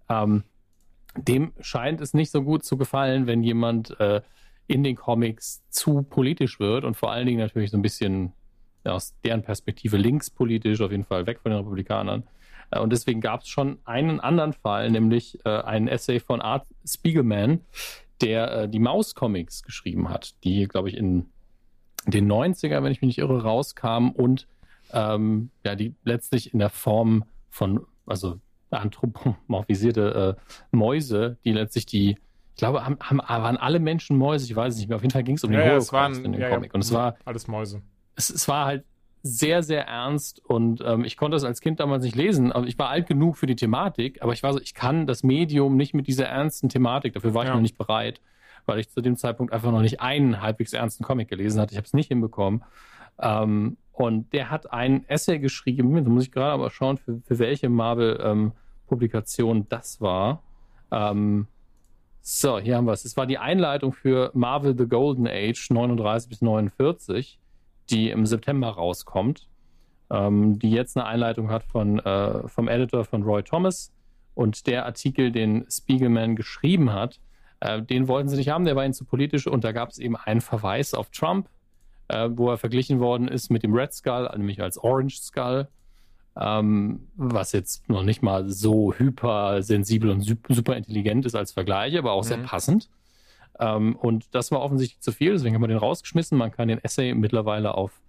Ähm, 0.09 0.45
dem 1.16 1.53
scheint 1.61 2.01
es 2.01 2.15
nicht 2.15 2.31
so 2.31 2.43
gut 2.43 2.65
zu 2.65 2.77
gefallen, 2.77 3.27
wenn 3.27 3.43
jemand 3.43 3.99
äh, 4.01 4.23
in 4.66 4.85
den 4.85 4.97
Comics 4.97 5.62
zu 5.70 6.03
politisch 6.03 6.61
wird 6.61 6.85
und 6.85 6.97
vor 6.97 7.11
allen 7.11 7.27
Dingen 7.27 7.40
natürlich 7.40 7.70
so 7.70 7.78
ein 7.78 7.82
bisschen 7.82 8.32
ja, 8.85 8.93
aus 8.93 9.15
deren 9.24 9.43
Perspektive 9.43 9.97
linkspolitisch, 9.97 10.81
auf 10.81 10.90
jeden 10.90 11.05
Fall 11.05 11.27
weg 11.27 11.40
von 11.40 11.51
den 11.51 11.59
Republikanern. 11.59 12.24
Äh, 12.70 12.81
und 12.81 12.90
deswegen 12.93 13.20
gab 13.20 13.43
es 13.43 13.49
schon 13.49 13.78
einen 13.85 14.20
anderen 14.20 14.53
Fall, 14.53 14.90
nämlich 14.90 15.39
äh, 15.45 15.49
einen 15.49 15.89
Essay 15.89 16.20
von 16.20 16.40
Art 16.40 16.66
Spiegelman, 16.85 17.61
der 18.20 18.53
äh, 18.53 18.69
die 18.69 18.81
Maus-Comics 18.81 19.62
geschrieben 19.62 20.09
hat, 20.09 20.35
die, 20.45 20.66
glaube 20.66 20.89
ich, 20.89 20.97
in 20.97 21.27
den 22.07 22.31
90er, 22.31 22.82
wenn 22.82 22.93
ich 22.93 23.01
mich 23.01 23.09
nicht 23.09 23.19
irre, 23.19 23.43
rauskamen 23.43 24.12
und 24.12 24.47
ähm, 24.93 25.51
ja, 25.65 25.74
die 25.74 25.95
letztlich 26.05 26.53
in 26.53 26.59
der 26.59 26.70
Form 26.70 27.24
von, 27.51 27.86
also 28.07 28.40
anthropomorphisierte 28.70 30.36
äh, 30.36 30.77
Mäuse, 30.77 31.39
die 31.45 31.53
letztlich 31.53 31.86
die, 31.86 32.11
ich 32.11 32.57
glaube, 32.57 32.85
haben, 32.85 32.99
haben, 33.01 33.19
waren 33.19 33.57
alle 33.57 33.81
Menschen 33.81 34.16
Mäuse, 34.16 34.47
ich 34.47 34.57
weiß 34.57 34.74
es 34.74 34.81
nicht 34.81 34.89
mehr. 34.89 34.97
Auf 34.97 35.03
jeden 35.03 35.12
Fall 35.12 35.23
ging 35.23 35.36
es 35.36 35.45
um 35.45 35.53
ja, 35.53 35.61
den 35.61 35.69
Holocaust 35.70 35.93
waren, 35.93 36.24
in 36.24 36.32
dem 36.32 36.40
ja, 36.40 36.51
Comic. 36.51 36.74
Und 36.74 36.82
es 36.82 36.93
war 36.93 37.16
alles 37.24 37.47
Mäuse. 37.47 37.82
Es, 38.16 38.31
es 38.31 38.49
war 38.49 38.66
halt 38.66 38.85
sehr, 39.29 39.63
sehr 39.63 39.87
ernst 39.87 40.45
und 40.45 40.83
ähm, 40.85 41.05
ich 41.05 41.17
konnte 41.17 41.35
das 41.35 41.45
als 41.45 41.61
Kind 41.61 41.81
damals 41.81 42.05
nicht 42.05 42.17
lesen, 42.17 42.53
aber 42.53 42.67
ich 42.67 42.79
war 42.79 42.89
alt 42.89 43.07
genug 43.07 43.37
für 43.37 43.47
die 43.47 43.57
Thematik, 43.57 44.23
aber 44.23 44.33
ich 44.33 44.43
war 44.43 44.53
so, 44.53 44.61
ich 44.61 44.75
kann 44.75 45.07
das 45.07 45.23
Medium 45.23 45.77
nicht 45.77 45.95
mit 45.95 46.07
dieser 46.07 46.27
ernsten 46.27 46.69
Thematik, 46.69 47.15
dafür 47.15 47.35
war 47.35 47.43
ich 47.43 47.49
ja. 47.49 47.55
noch 47.55 47.63
nicht 47.63 47.77
bereit, 47.77 48.21
weil 48.67 48.79
ich 48.79 48.91
zu 48.91 49.01
dem 49.01 49.17
Zeitpunkt 49.17 49.53
einfach 49.53 49.71
noch 49.71 49.81
nicht 49.81 50.01
einen 50.01 50.41
halbwegs 50.41 50.73
ernsten 50.73 51.05
Comic 51.05 51.29
gelesen 51.29 51.61
hatte. 51.61 51.73
Ich 51.73 51.79
habe 51.79 51.87
es 51.87 51.95
nicht 51.95 52.09
hinbekommen. 52.09 52.65
Ähm, 53.21 53.77
und 53.93 54.33
der 54.33 54.51
hat 54.51 54.73
ein 54.73 55.09
Essay 55.09 55.39
geschrieben, 55.39 56.05
da 56.05 56.11
muss 56.11 56.25
ich 56.25 56.33
gerade 56.33 56.53
aber 56.53 56.71
schauen, 56.71 56.99
für, 56.99 57.21
für 57.27 57.39
welche 57.39 57.69
Marvel-Publikation 57.69 59.57
ähm, 59.57 59.67
das 59.69 60.01
war. 60.01 60.43
Ähm, 60.93 61.49
so, 62.21 62.59
hier 62.59 62.77
haben 62.77 62.85
wir 62.85 62.93
es. 62.93 63.05
Es 63.05 63.17
war 63.17 63.27
die 63.27 63.39
Einleitung 63.39 63.93
für 63.93 64.31
Marvel 64.35 64.77
The 64.77 64.87
Golden 64.87 65.27
Age 65.27 65.71
39 65.71 66.29
bis 66.29 66.43
49 66.43 67.41
die 67.90 68.10
im 68.10 68.27
September 68.27 68.69
rauskommt, 68.69 69.48
ähm, 70.10 70.59
die 70.59 70.70
jetzt 70.70 70.97
eine 70.97 71.06
Einleitung 71.06 71.51
hat 71.51 71.65
von, 71.65 71.98
äh, 71.98 72.48
vom 72.48 72.69
Editor 72.69 73.05
von 73.05 73.23
Roy 73.23 73.43
Thomas. 73.43 73.93
Und 74.35 74.66
der 74.66 74.86
Artikel, 74.86 75.32
den 75.32 75.66
Spiegelman 75.69 76.36
geschrieben 76.36 76.93
hat, 76.93 77.19
äh, 77.60 77.82
den 77.82 78.06
wollten 78.09 78.28
sie 78.28 78.36
nicht 78.36 78.51
haben, 78.51 78.65
der 78.65 78.77
war 78.77 78.85
ihnen 78.85 78.94
zu 78.94 79.05
politisch. 79.05 79.47
Und 79.47 79.65
da 79.65 79.73
gab 79.73 79.90
es 79.90 79.98
eben 79.98 80.16
einen 80.16 80.40
Verweis 80.40 80.94
auf 80.94 81.10
Trump, 81.10 81.48
äh, 82.09 82.28
wo 82.32 82.51
er 82.51 82.59
verglichen 82.59 83.01
worden 83.01 83.28
ist 83.28 83.51
mit 83.51 83.62
dem 83.62 83.74
Red 83.74 83.93
Skull, 83.93 84.31
nämlich 84.36 84.62
als 84.62 84.78
Orange 84.78 85.19
Skull. 85.19 85.69
Ähm, 86.40 87.09
was 87.16 87.51
jetzt 87.51 87.89
noch 87.89 88.05
nicht 88.05 88.23
mal 88.23 88.48
so 88.48 88.94
hypersensibel 88.94 90.10
und 90.10 90.20
super 90.48 90.77
intelligent 90.77 91.27
ist 91.27 91.35
als 91.35 91.51
Vergleich, 91.51 91.98
aber 91.98 92.12
auch 92.12 92.23
mhm. 92.23 92.28
sehr 92.28 92.39
passend. 92.39 92.89
Ähm, 93.60 93.97
und 93.97 94.26
das 94.35 94.51
war 94.51 94.60
offensichtlich 94.60 95.01
zu 95.01 95.12
viel, 95.12 95.32
deswegen 95.32 95.55
haben 95.55 95.62
wir 95.62 95.68
den 95.68 95.78
rausgeschmissen. 95.78 96.39
Man 96.39 96.51
kann 96.51 96.68
den 96.68 96.82
Essay 96.82 97.14
mittlerweile 97.14 97.74
auf 97.74 98.01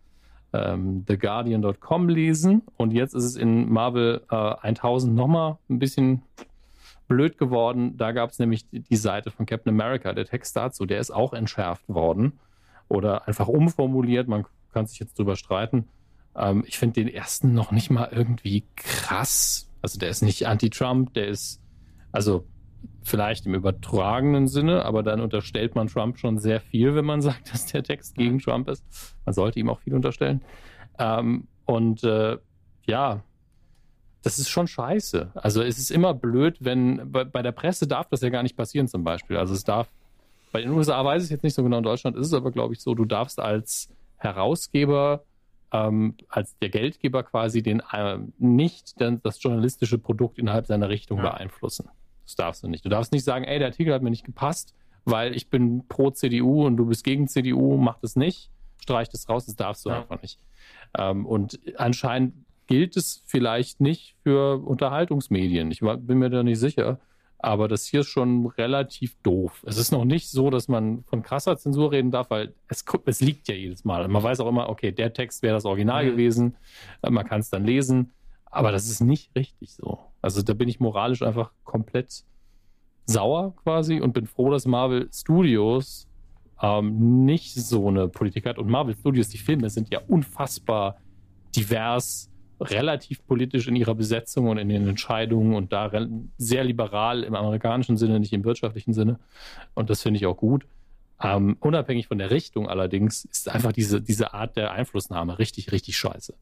ähm, 0.54 1.06
TheGuardian.com 1.06 2.10
lesen. 2.10 2.64
Und 2.78 2.94
jetzt 2.94 3.14
ist 3.14 3.24
es 3.24 3.36
in 3.36 3.70
Marvel 3.72 4.22
äh, 4.30 4.36
1000 4.36 5.16
nochmal 5.16 5.58
ein 5.70 5.80
bisschen 5.80 6.24
blöd 7.08 7.38
geworden. 7.38 7.98
Da 7.98 8.12
gab 8.12 8.30
es 8.30 8.40
nämlich 8.40 8.66
die, 8.72 8.96
Seite 8.96 9.32
von 9.32 9.46
Captain 9.46 9.74
America, 9.74 10.14
der 10.14 10.26
Text 10.26 10.56
dazu, 10.56 10.86
der 10.86 11.00
ist 11.00 11.12
auch 11.12 11.34
entschärft 11.34 11.88
worden 11.90 12.40
oder 12.88 13.28
einfach 13.28 13.48
umformuliert. 13.48 14.28
Man 14.28 14.46
kann 14.74 14.86
sich 14.88 15.00
jetzt 15.00 15.18
drüber 15.18 15.36
streiten. 15.36 15.88
Ähm, 16.36 16.64
ich 16.66 16.78
finde 16.78 17.04
den 17.04 17.14
ersten 17.14 17.54
noch 17.54 17.72
nicht 17.72 17.90
mal 17.90 18.10
irgendwie 18.12 18.64
krass. 18.76 19.68
Also 19.82 20.00
der 20.00 20.10
ist 20.10 20.22
nicht 20.22 20.48
anti-Trump, 20.48 21.14
der 21.14 21.28
ist, 21.28 21.62
also 22.12 22.46
vielleicht 23.04 23.46
im 23.46 23.56
übertragenen 23.56 24.48
Sinne, 24.48 24.86
aber 24.86 25.04
dann 25.04 25.20
unterstellt 25.22 25.76
man 25.76 25.88
Trump 25.88 26.18
schon 26.18 26.38
sehr 26.40 26.62
viel, 26.62 26.96
wenn 26.96 27.06
man 27.06 27.22
sagt, 27.24 27.54
dass 27.54 27.66
der 27.68 27.84
Text 27.84 28.16
gegen 28.16 28.40
Trump 28.40 28.70
ist. 28.70 28.84
Man 29.26 29.34
sollte 29.34 29.60
ihm 29.60 29.70
auch 29.70 29.80
viel 29.80 29.96
unterstellen. 29.96 30.42
Ähm, 30.98 31.48
und 31.66 32.04
äh, 32.04 32.38
ja, 32.86 33.24
das 34.22 34.38
ist 34.38 34.50
schon 34.50 34.68
scheiße. 34.68 35.32
Also 35.36 35.62
es 35.62 35.78
ist 35.78 35.92
immer 35.92 36.14
blöd, 36.14 36.58
wenn 36.60 37.12
bei, 37.12 37.24
bei, 37.24 37.42
der 37.42 37.52
Presse 37.52 37.88
darf 37.88 38.10
das 38.10 38.22
ja 38.22 38.30
gar 38.30 38.44
nicht 38.44 38.58
passieren 38.58 38.88
zum 38.88 39.04
Beispiel. 39.04 39.38
Also 39.38 39.54
es 39.54 39.64
darf, 39.64 39.88
bei 40.52 40.62
den 40.62 40.72
USA 40.72 41.04
weiß 41.04 41.24
ich 41.24 41.30
jetzt 41.30 41.44
nicht 41.44 41.54
so 41.54 41.64
genau, 41.64 41.78
in 41.78 41.84
Deutschland 41.84 42.18
ist 42.18 42.28
es 42.28 42.34
aber, 42.34 42.52
glaube 42.52 42.74
ich, 42.74 42.82
so, 42.82 42.96
du 42.96 43.06
darfst 43.06 43.40
als 43.40 43.90
Herausgeber, 44.18 45.24
ähm, 45.72 46.16
als 46.28 46.58
der 46.58 46.70
Geldgeber 46.70 47.24
quasi 47.24 47.62
den 47.62 47.82
äh, 47.92 48.18
nicht 48.38 48.96
das 49.00 49.42
journalistische 49.42 49.98
Produkt 49.98 50.38
innerhalb 50.38 50.66
seiner 50.66 50.90
Richtung 50.90 51.20
ja. 51.20 51.30
beeinflussen. 51.30 51.90
Das 52.30 52.36
darfst 52.36 52.64
du 52.64 52.68
nicht. 52.68 52.86
Du 52.86 52.90
darfst 52.90 53.12
nicht 53.12 53.24
sagen, 53.24 53.44
ey, 53.44 53.58
der 53.58 53.70
Artikel 53.70 53.92
hat 53.92 54.04
mir 54.04 54.12
nicht 54.12 54.24
gepasst, 54.24 54.76
weil 55.04 55.36
ich 55.36 55.50
bin 55.50 55.88
pro 55.88 56.12
CDU 56.12 56.64
und 56.64 56.78
du 56.78 56.86
bist 56.86 57.04
gegen 57.04 57.28
CDU, 57.28 57.76
mach 57.76 57.98
das 57.98 58.16
nicht, 58.16 58.52
streich 58.80 59.10
das 59.10 59.28
raus, 59.28 59.48
das 59.48 59.56
darfst 59.56 59.84
du 59.86 59.90
ja. 59.90 60.02
einfach 60.02 60.22
nicht. 60.22 60.40
Ähm, 60.96 61.26
und 61.26 61.60
anscheinend 61.78 62.36
gilt 62.68 62.98
es 62.98 63.24
vielleicht 63.26 63.82
nicht 63.82 64.16
für 64.22 64.64
Unterhaltungsmedien. 64.64 65.72
Ich 65.72 65.80
bin 65.80 66.20
mir 66.20 66.30
da 66.30 66.44
nicht 66.44 66.60
sicher. 66.60 67.00
Aber 67.40 67.68
das 67.68 67.86
hier 67.86 68.02
ist 68.02 68.10
schon 68.10 68.46
relativ 68.46 69.16
doof. 69.24 69.64
Es 69.66 69.78
ist 69.78 69.92
noch 69.92 70.06
nicht 70.06 70.30
so, 70.30 70.52
dass 70.52 70.68
man 70.68 71.04
von 71.06 71.24
krasser 71.24 71.58
Zensur 71.58 71.94
reden 71.94 72.12
darf, 72.12 72.30
weil 72.30 72.54
es, 72.68 72.84
es 73.06 73.22
liegt 73.22 73.48
ja 73.48 73.56
jedes 73.56 73.86
Mal. 73.86 74.08
Man 74.08 74.22
weiß 74.22 74.42
auch 74.42 74.48
immer, 74.48 74.70
okay, 74.70 74.92
der 74.92 75.14
Text 75.14 75.42
wäre 75.42 75.56
das 75.56 75.66
Original 75.66 76.04
mhm. 76.04 76.10
gewesen. 76.12 76.58
Man 77.02 77.26
kann 77.26 77.40
es 77.40 77.50
dann 77.50 77.66
lesen. 77.66 78.12
Aber 78.50 78.72
das 78.72 78.90
ist 78.90 79.02
nicht 79.02 79.36
richtig 79.36 79.74
so. 79.74 80.00
Also 80.22 80.42
da 80.42 80.54
bin 80.54 80.70
ich 80.70 80.80
moralisch 80.80 81.22
einfach 81.22 81.52
komplett 81.64 82.24
sauer 83.06 83.56
quasi 83.64 84.00
und 84.02 84.14
bin 84.14 84.26
froh, 84.26 84.50
dass 84.52 84.66
Marvel 84.66 85.10
Studios 85.14 86.08
ähm, 86.62 87.26
nicht 87.26 87.54
so 87.56 87.88
eine 87.88 88.08
Politik 88.08 88.46
hat. 88.46 88.58
Und 88.58 88.70
Marvel 88.70 88.96
Studios, 88.96 89.30
die 89.30 89.38
Filme 89.38 89.70
sind 89.70 89.90
ja 89.92 90.00
unfassbar 90.08 90.98
divers, 91.56 92.30
relativ 92.60 93.26
politisch 93.26 93.68
in 93.68 93.76
ihrer 93.76 93.96
Besetzung 93.96 94.48
und 94.50 94.58
in 94.58 94.70
den 94.70 94.88
Entscheidungen 94.88 95.56
und 95.56 95.72
da 95.72 95.90
sehr 96.38 96.64
liberal 96.64 97.24
im 97.24 97.34
amerikanischen 97.36 97.98
Sinne, 97.98 98.20
nicht 98.20 98.34
im 98.34 98.44
wirtschaftlichen 98.44 98.94
Sinne. 98.94 99.20
Und 99.76 99.90
das 99.90 100.02
finde 100.02 100.18
ich 100.18 100.26
auch 100.26 100.36
gut. 100.36 100.66
Ähm, 101.22 101.58
unabhängig 101.60 102.08
von 102.08 102.18
der 102.18 102.32
Richtung 102.32 102.70
allerdings 102.70 103.26
ist 103.26 103.50
einfach 103.50 103.74
diese, 103.74 104.02
diese 104.02 104.34
Art 104.34 104.56
der 104.56 104.72
Einflussnahme 104.72 105.38
richtig, 105.38 105.72
richtig 105.72 105.98
scheiße. 105.98 106.34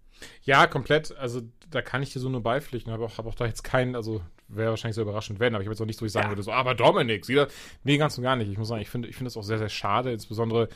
Ja, 0.43 0.67
komplett. 0.67 1.17
Also 1.17 1.41
da 1.69 1.81
kann 1.81 2.03
ich 2.03 2.13
dir 2.13 2.19
so 2.19 2.29
nur 2.29 2.41
beipflichten. 2.41 2.91
Habe 2.93 3.05
auch, 3.05 3.35
da 3.35 3.45
jetzt 3.45 3.63
keinen, 3.63 3.95
also 3.95 4.21
wäre 4.47 4.69
wahrscheinlich 4.69 4.95
sehr 4.95 5.03
überraschend 5.03 5.39
werden, 5.39 5.55
aber 5.55 5.63
ich 5.63 5.67
habe 5.67 5.73
jetzt 5.73 5.81
auch 5.81 5.85
nicht 5.87 5.99
so, 5.99 6.05
ich 6.05 6.11
sagen 6.11 6.25
ja. 6.25 6.31
würde, 6.31 6.43
so, 6.43 6.51
aber 6.51 6.75
Dominik, 6.75 7.25
sieh 7.25 7.35
das. 7.35 7.51
Nee, 7.83 7.97
ganz 7.97 8.17
und 8.17 8.23
gar 8.23 8.35
nicht. 8.35 8.51
Ich 8.51 8.57
muss 8.57 8.67
sagen, 8.67 8.81
ich 8.81 8.89
finde 8.89 9.07
ich 9.07 9.15
finde 9.15 9.27
das 9.29 9.37
auch 9.37 9.43
sehr, 9.43 9.57
sehr 9.57 9.69
schade, 9.69 10.11
insbesondere 10.11 10.69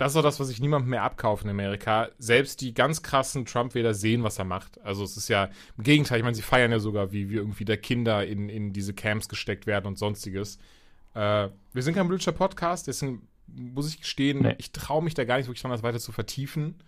das 0.00 0.12
ist 0.12 0.16
auch 0.16 0.22
das, 0.22 0.40
was 0.40 0.48
ich 0.48 0.60
niemandem 0.60 0.88
mehr 0.88 1.02
abkaufe 1.02 1.44
in 1.44 1.50
Amerika. 1.50 2.08
Selbst 2.16 2.62
die 2.62 2.72
ganz 2.72 3.02
krassen 3.02 3.44
Trump-Wähler 3.44 3.92
sehen, 3.92 4.22
was 4.22 4.38
er 4.38 4.46
macht. 4.46 4.80
Also 4.80 5.04
es 5.04 5.18
ist 5.18 5.28
ja 5.28 5.50
im 5.76 5.84
Gegenteil, 5.84 6.16
ich 6.16 6.24
meine, 6.24 6.34
sie 6.34 6.40
feiern 6.40 6.72
ja 6.72 6.78
sogar, 6.78 7.12
wie, 7.12 7.28
wie 7.28 7.34
irgendwie 7.34 7.66
da 7.66 7.76
Kinder 7.76 8.26
in, 8.26 8.48
in 8.48 8.72
diese 8.72 8.94
Camps 8.94 9.28
gesteckt 9.28 9.66
werden 9.66 9.86
und 9.86 9.98
sonstiges. 9.98 10.58
Äh, 11.14 11.48
wir 11.72 11.82
sind 11.82 11.94
kein 11.94 12.06
politischer 12.06 12.32
Podcast, 12.32 12.86
deswegen 12.86 13.28
muss 13.46 13.88
ich 13.88 14.00
gestehen, 14.00 14.42
nee. 14.42 14.54
ich 14.58 14.72
traue 14.72 15.02
mich 15.02 15.14
da 15.14 15.24
gar 15.24 15.38
nicht 15.38 15.46
wirklich 15.46 15.62
dran, 15.62 15.70
das 15.70 15.82
weiter 15.82 15.98
zu 15.98 16.12
vertiefen. 16.12 16.82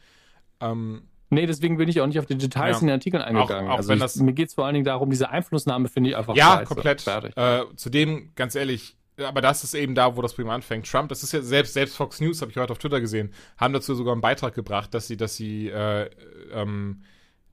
Ähm, 0.60 1.02
nee, 1.30 1.46
deswegen 1.46 1.76
bin 1.76 1.88
ich 1.88 2.00
auch 2.00 2.06
nicht 2.06 2.18
auf 2.18 2.26
die 2.26 2.38
Details 2.38 2.76
ja. 2.76 2.80
in 2.82 2.86
den 2.88 2.94
Artikeln 2.94 3.22
eingegangen. 3.22 3.68
Auch, 3.68 3.74
auch 3.74 3.88
also 3.88 3.92
ich, 3.92 4.16
mir 4.24 4.32
geht 4.32 4.48
es 4.48 4.54
vor 4.54 4.64
allen 4.66 4.74
Dingen 4.74 4.84
darum, 4.84 5.10
diese 5.10 5.30
Einflussnahme 5.30 5.88
finde 5.88 6.10
ich 6.10 6.16
einfach 6.16 6.36
Ja, 6.36 6.58
scheiße. 6.58 6.74
komplett. 6.74 7.36
Äh, 7.36 7.64
zudem, 7.76 8.32
ganz 8.36 8.54
ehrlich, 8.54 8.96
aber 9.18 9.40
das 9.40 9.64
ist 9.64 9.74
eben 9.74 9.94
da, 9.94 10.16
wo 10.16 10.22
das 10.22 10.34
Problem 10.34 10.50
anfängt. 10.50 10.90
Trump, 10.90 11.08
das 11.08 11.22
ist 11.22 11.32
ja 11.32 11.42
selbst, 11.42 11.74
selbst 11.74 11.96
Fox 11.96 12.20
News, 12.20 12.40
habe 12.40 12.50
ich 12.50 12.56
heute 12.56 12.72
auf 12.72 12.78
Twitter 12.78 13.00
gesehen, 13.00 13.32
haben 13.58 13.74
dazu 13.74 13.94
sogar 13.94 14.12
einen 14.12 14.22
Beitrag 14.22 14.54
gebracht, 14.54 14.94
dass 14.94 15.06
sie, 15.06 15.16
dass 15.16 15.36
sie 15.36 15.68
äh, 15.68 16.08
ähm, 16.52 17.02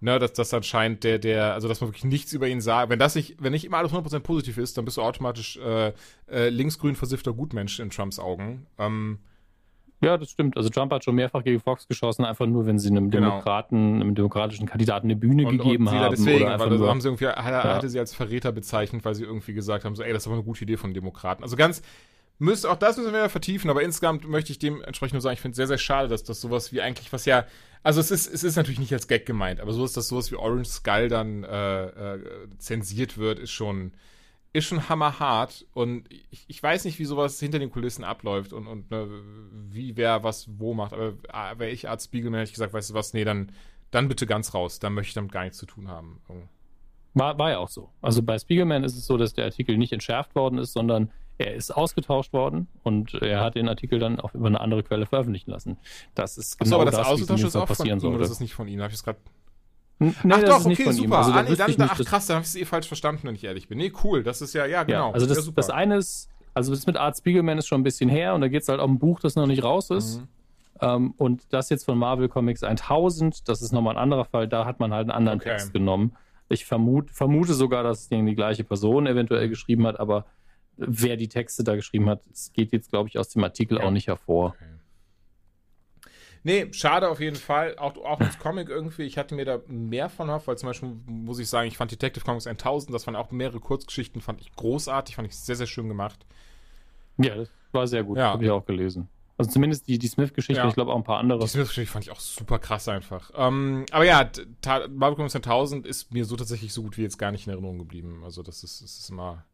ne, 0.01 0.19
dass 0.19 0.33
das 0.33 0.53
anscheinend 0.53 1.03
der, 1.03 1.19
der, 1.19 1.53
also 1.53 1.67
dass 1.67 1.81
man 1.81 1.89
wirklich 1.89 2.05
nichts 2.05 2.33
über 2.33 2.47
ihn 2.47 2.61
sagt. 2.61 2.89
Wenn 2.89 2.99
das 2.99 3.15
nicht, 3.15 3.35
wenn 3.39 3.51
nicht 3.51 3.65
immer 3.65 3.77
alles 3.77 3.91
100% 3.91 4.19
positiv 4.19 4.57
ist, 4.57 4.77
dann 4.77 4.85
bist 4.85 4.97
du 4.97 5.01
automatisch 5.01 5.57
äh, 5.57 5.93
äh, 6.29 6.49
linksgrün 6.49 6.95
versiffter 6.95 7.33
Gutmensch 7.33 7.79
in 7.79 7.89
Trumps 7.89 8.19
Augen. 8.19 8.65
Ähm, 8.77 9.19
ja, 10.01 10.17
das 10.17 10.29
stimmt. 10.29 10.55
Also 10.55 10.69
Trump 10.69 10.93
hat 10.93 11.03
schon 11.03 11.15
mehrfach 11.15 11.43
gegen 11.43 11.59
Fox 11.59 11.87
geschossen, 11.87 12.23
einfach 12.23 12.45
nur, 12.45 12.65
wenn 12.65 12.79
sie 12.79 12.89
einem 12.89 13.09
genau. 13.09 13.27
Demokraten, 13.29 13.95
einem 13.95 14.15
demokratischen 14.15 14.65
Kandidaten 14.65 15.07
eine 15.07 15.17
Bühne 15.17 15.45
und, 15.45 15.57
gegeben 15.57 15.87
und 15.87 15.93
haben. 15.93 16.11
Deswegen, 16.11 16.45
oder 16.45 16.59
weil 16.59 16.69
nur, 16.69 16.87
haben 16.87 17.01
sie 17.01 17.09
irgendwie, 17.09 17.27
hat, 17.27 17.37
ja. 17.37 17.75
hatte 17.75 17.89
sie 17.89 17.99
als 17.99 18.13
Verräter 18.15 18.53
bezeichnet, 18.53 19.03
weil 19.03 19.15
sie 19.15 19.25
irgendwie 19.25 19.53
gesagt 19.53 19.83
haben, 19.83 19.95
so, 19.95 20.03
ey, 20.03 20.13
das 20.13 20.23
ist 20.23 20.27
aber 20.27 20.37
eine 20.37 20.45
gute 20.45 20.63
Idee 20.63 20.77
von 20.77 20.93
Demokraten. 20.93 21.43
Also 21.43 21.57
ganz, 21.57 21.81
Müsste, 22.41 22.71
auch 22.71 22.77
das 22.77 22.95
müssen 22.95 23.11
wir 23.11 23.27
vertiefen, 23.27 23.69
aber 23.69 23.83
insgesamt 23.83 24.25
möchte 24.25 24.53
ich 24.53 24.59
dementsprechend 24.59 25.13
nur 25.13 25.21
sagen, 25.21 25.33
ich 25.33 25.41
finde 25.41 25.51
es 25.51 25.57
sehr, 25.57 25.67
sehr 25.67 25.77
schade, 25.77 26.07
dass 26.07 26.23
das 26.23 26.39
sowas 26.39 26.71
wie 26.71 26.81
eigentlich, 26.81 27.11
was 27.11 27.25
ja, 27.25 27.45
also 27.83 27.99
es 27.99 28.11
ist, 28.11 28.33
es 28.33 28.45
ist 28.45 28.55
natürlich 28.55 28.79
nicht 28.79 28.93
als 28.93 29.09
Gag 29.09 29.25
gemeint, 29.25 29.59
aber 29.59 29.73
so 29.73 29.83
ist, 29.83 29.97
dass 29.97 30.07
sowas 30.07 30.31
wie 30.31 30.37
Orange 30.37 30.69
Skull 30.69 31.09
dann 31.09 31.43
äh, 31.43 31.85
äh, 31.85 32.49
zensiert 32.57 33.17
wird, 33.17 33.39
ist 33.39 33.51
schon, 33.51 33.91
ist 34.53 34.65
schon 34.67 34.87
hammerhart 34.87 35.65
und 35.73 36.07
ich, 36.29 36.45
ich 36.47 36.63
weiß 36.63 36.85
nicht, 36.85 36.97
wie 36.97 37.03
sowas 37.05 37.37
hinter 37.41 37.59
den 37.59 37.71
Kulissen 37.71 38.05
abläuft 38.05 38.53
und, 38.53 38.67
und 38.67 38.89
ne, 38.89 39.09
wie 39.69 39.97
wer 39.97 40.23
was 40.23 40.47
wo 40.57 40.73
macht, 40.73 40.93
aber 40.93 41.09
äh, 41.27 41.59
wäre 41.59 41.71
ich 41.71 41.89
Art 41.89 42.01
Spiegelman, 42.01 42.39
hätte 42.39 42.49
ich 42.49 42.55
gesagt, 42.55 42.71
weißt 42.71 42.91
du 42.91 42.93
was, 42.93 43.13
nee, 43.13 43.25
dann, 43.25 43.51
dann 43.91 44.07
bitte 44.07 44.25
ganz 44.25 44.53
raus, 44.53 44.79
dann 44.79 44.93
möchte 44.93 45.09
ich 45.09 45.13
damit 45.13 45.33
gar 45.33 45.43
nichts 45.43 45.57
zu 45.57 45.65
tun 45.65 45.89
haben. 45.89 46.21
War, 47.15 47.37
war 47.37 47.49
ja 47.51 47.57
auch 47.57 47.69
so. 47.69 47.89
Also 48.01 48.23
bei 48.23 48.39
Spiegelman 48.39 48.85
ist 48.85 48.95
es 48.95 49.05
so, 49.05 49.17
dass 49.17 49.33
der 49.33 49.43
Artikel 49.43 49.77
nicht 49.77 49.91
entschärft 49.91 50.35
worden 50.35 50.57
ist, 50.57 50.71
sondern 50.71 51.11
er 51.39 51.55
ist 51.55 51.71
ausgetauscht 51.71 52.33
worden 52.33 52.67
und 52.83 53.13
er 53.13 53.41
hat 53.41 53.55
den 53.55 53.69
Artikel 53.69 53.97
dann 53.97 54.19
auch 54.19 54.35
über 54.35 54.47
eine 54.47 54.59
andere 54.59 54.83
Quelle 54.83 55.05
veröffentlichen 55.05 55.49
lassen. 55.49 55.77
Das 56.13 56.37
ist 56.37 56.59
genau 56.59 56.67
Achso, 56.67 56.81
aber 56.81 56.85
das, 56.85 56.95
das 56.95 57.07
ausgetauscht 57.07 57.43
ist 57.45 57.55
auch 57.55 57.65
passieren 57.65 57.99
von 58.01 58.13
ihm, 58.13 58.19
das 58.19 58.29
ist 58.29 58.41
nicht 58.41 58.53
von 58.53 58.67
ihm. 58.67 58.81
Habe 58.81 58.89
ich 58.89 58.95
es 58.95 59.03
gerade 59.03 59.19
Nee, 60.01 60.13
ach 60.29 60.43
doch, 60.43 60.65
okay, 60.65 60.91
super. 60.93 61.17
Also, 61.17 61.31
ah, 61.31 61.43
nee, 61.43 61.55
dann, 61.55 61.67
nicht, 61.67 61.81
ach 61.81 61.99
krass, 62.05 62.27
dann 62.27 62.35
habe 62.35 62.43
ich 62.43 62.49
es 62.49 62.55
eh 62.55 62.63
falsch 62.63 62.87
verstanden, 62.87 63.21
wenn 63.23 63.35
ich 63.35 63.43
ehrlich 63.43 63.67
bin. 63.67 63.77
Nee, 63.77 63.91
cool, 64.03 64.23
das 64.23 64.41
ist 64.41 64.53
ja, 64.53 64.65
ja, 64.65 64.83
genau. 64.83 65.09
Ja, 65.09 65.13
also 65.13 65.25
das, 65.25 65.45
ja, 65.45 65.51
das 65.53 65.69
eine 65.69 65.97
ist, 65.97 66.29
also 66.53 66.73
das 66.73 66.87
mit 66.87 66.95
Art 66.95 67.17
Spiegelman 67.17 67.57
ist 67.57 67.67
schon 67.67 67.81
ein 67.81 67.83
bisschen 67.83 68.09
her 68.09 68.33
und 68.33 68.39
da 68.41 68.47
geht 68.47 68.61
es 68.61 68.69
halt 68.69 68.79
um 68.79 68.93
ein 68.93 68.99
Buch, 68.99 69.19
das 69.19 69.35
noch 69.35 69.47
nicht 69.47 69.63
raus 69.63 69.89
ist. 69.89 70.19
Mhm. 70.19 70.27
Um, 70.81 71.13
und 71.17 71.41
das 71.49 71.69
jetzt 71.69 71.83
von 71.83 71.97
Marvel 71.97 72.29
Comics 72.29 72.63
1000, 72.63 73.49
das 73.49 73.61
ist 73.61 73.73
nochmal 73.73 73.95
ein 73.95 74.01
anderer 74.01 74.23
Fall, 74.23 74.47
da 74.47 74.63
hat 74.63 74.79
man 74.79 74.93
halt 74.93 75.09
einen 75.09 75.11
anderen 75.11 75.41
okay. 75.41 75.49
Text 75.49 75.73
genommen. 75.73 76.15
Ich 76.47 76.65
vermute, 76.65 77.13
vermute 77.13 77.53
sogar, 77.53 77.83
dass 77.83 78.03
es 78.03 78.07
die 78.07 78.35
gleiche 78.35 78.63
Person 78.63 79.05
eventuell 79.05 79.49
geschrieben 79.49 79.85
hat, 79.85 79.99
aber 79.99 80.25
wer 80.79 81.17
die 81.17 81.27
Texte 81.27 81.63
da 81.63 81.75
geschrieben 81.75 82.09
hat, 82.09 82.21
es 82.31 82.53
geht 82.53 82.71
jetzt, 82.71 82.89
glaube 82.89 83.09
ich, 83.09 83.17
aus 83.17 83.29
dem 83.29 83.43
Artikel 83.43 83.77
ja. 83.77 83.83
auch 83.83 83.91
nicht 83.91 84.07
hervor. 84.07 84.55
Okay. 84.55 84.65
Nee, 86.43 86.69
schade 86.71 87.09
auf 87.09 87.19
jeden 87.19 87.35
Fall. 87.35 87.75
Auch, 87.77 87.97
auch 87.97 88.19
das 88.19 88.39
Comic 88.39 88.69
irgendwie, 88.69 89.03
ich 89.03 89.17
hatte 89.17 89.35
mir 89.35 89.45
da 89.45 89.59
mehr 89.67 90.09
von 90.09 90.29
erhofft, 90.29 90.47
weil 90.47 90.57
zum 90.57 90.67
Beispiel 90.67 90.89
muss 91.05 91.39
ich 91.39 91.49
sagen, 91.49 91.67
ich 91.67 91.77
fand 91.77 91.91
Detective 91.91 92.23
Comics 92.23 92.47
1000, 92.47 92.93
das 92.93 93.05
waren 93.07 93.15
auch 93.15 93.31
mehrere 93.31 93.59
Kurzgeschichten, 93.59 94.21
fand 94.21 94.41
ich 94.41 94.51
großartig, 94.53 95.15
fand 95.15 95.27
ich 95.27 95.35
sehr, 95.35 95.55
sehr 95.55 95.67
schön 95.67 95.89
gemacht. 95.89 96.25
Ja, 97.17 97.35
das 97.35 97.49
war 97.73 97.87
sehr 97.87 98.03
gut, 98.03 98.17
ja. 98.17 98.31
habe 98.31 98.45
ich 98.45 98.51
auch 98.51 98.65
gelesen. 98.65 99.09
Also 99.37 99.51
zumindest 99.51 99.87
die, 99.87 99.97
die 99.97 100.07
Smith-Geschichte, 100.07 100.61
ja. 100.61 100.67
ich 100.67 100.73
glaube 100.73 100.91
auch 100.91 100.97
ein 100.97 101.03
paar 101.03 101.19
andere. 101.19 101.39
Die 101.39 101.47
Smith-Geschichte 101.47 101.91
fand 101.91 102.05
ich 102.05 102.11
auch 102.11 102.19
super 102.19 102.59
krass 102.59 102.87
einfach. 102.87 103.31
Ähm, 103.35 103.85
aber 103.91 104.03
ja, 104.03 104.29
Marvel 104.89 105.15
Comics 105.15 105.35
1000 105.35 105.87
ist 105.87 106.13
mir 106.13 106.25
so 106.25 106.35
tatsächlich 106.35 106.73
so 106.73 106.83
gut 106.83 106.97
wie 106.97 107.03
jetzt 107.03 107.17
gar 107.17 107.31
nicht 107.31 107.47
in 107.47 107.53
Erinnerung 107.53 107.77
geblieben. 107.77 108.21
Also 108.25 108.43
das 108.43 108.63
ist, 108.63 108.81
das 108.81 108.97
ist 108.99 109.09
immer 109.09 109.45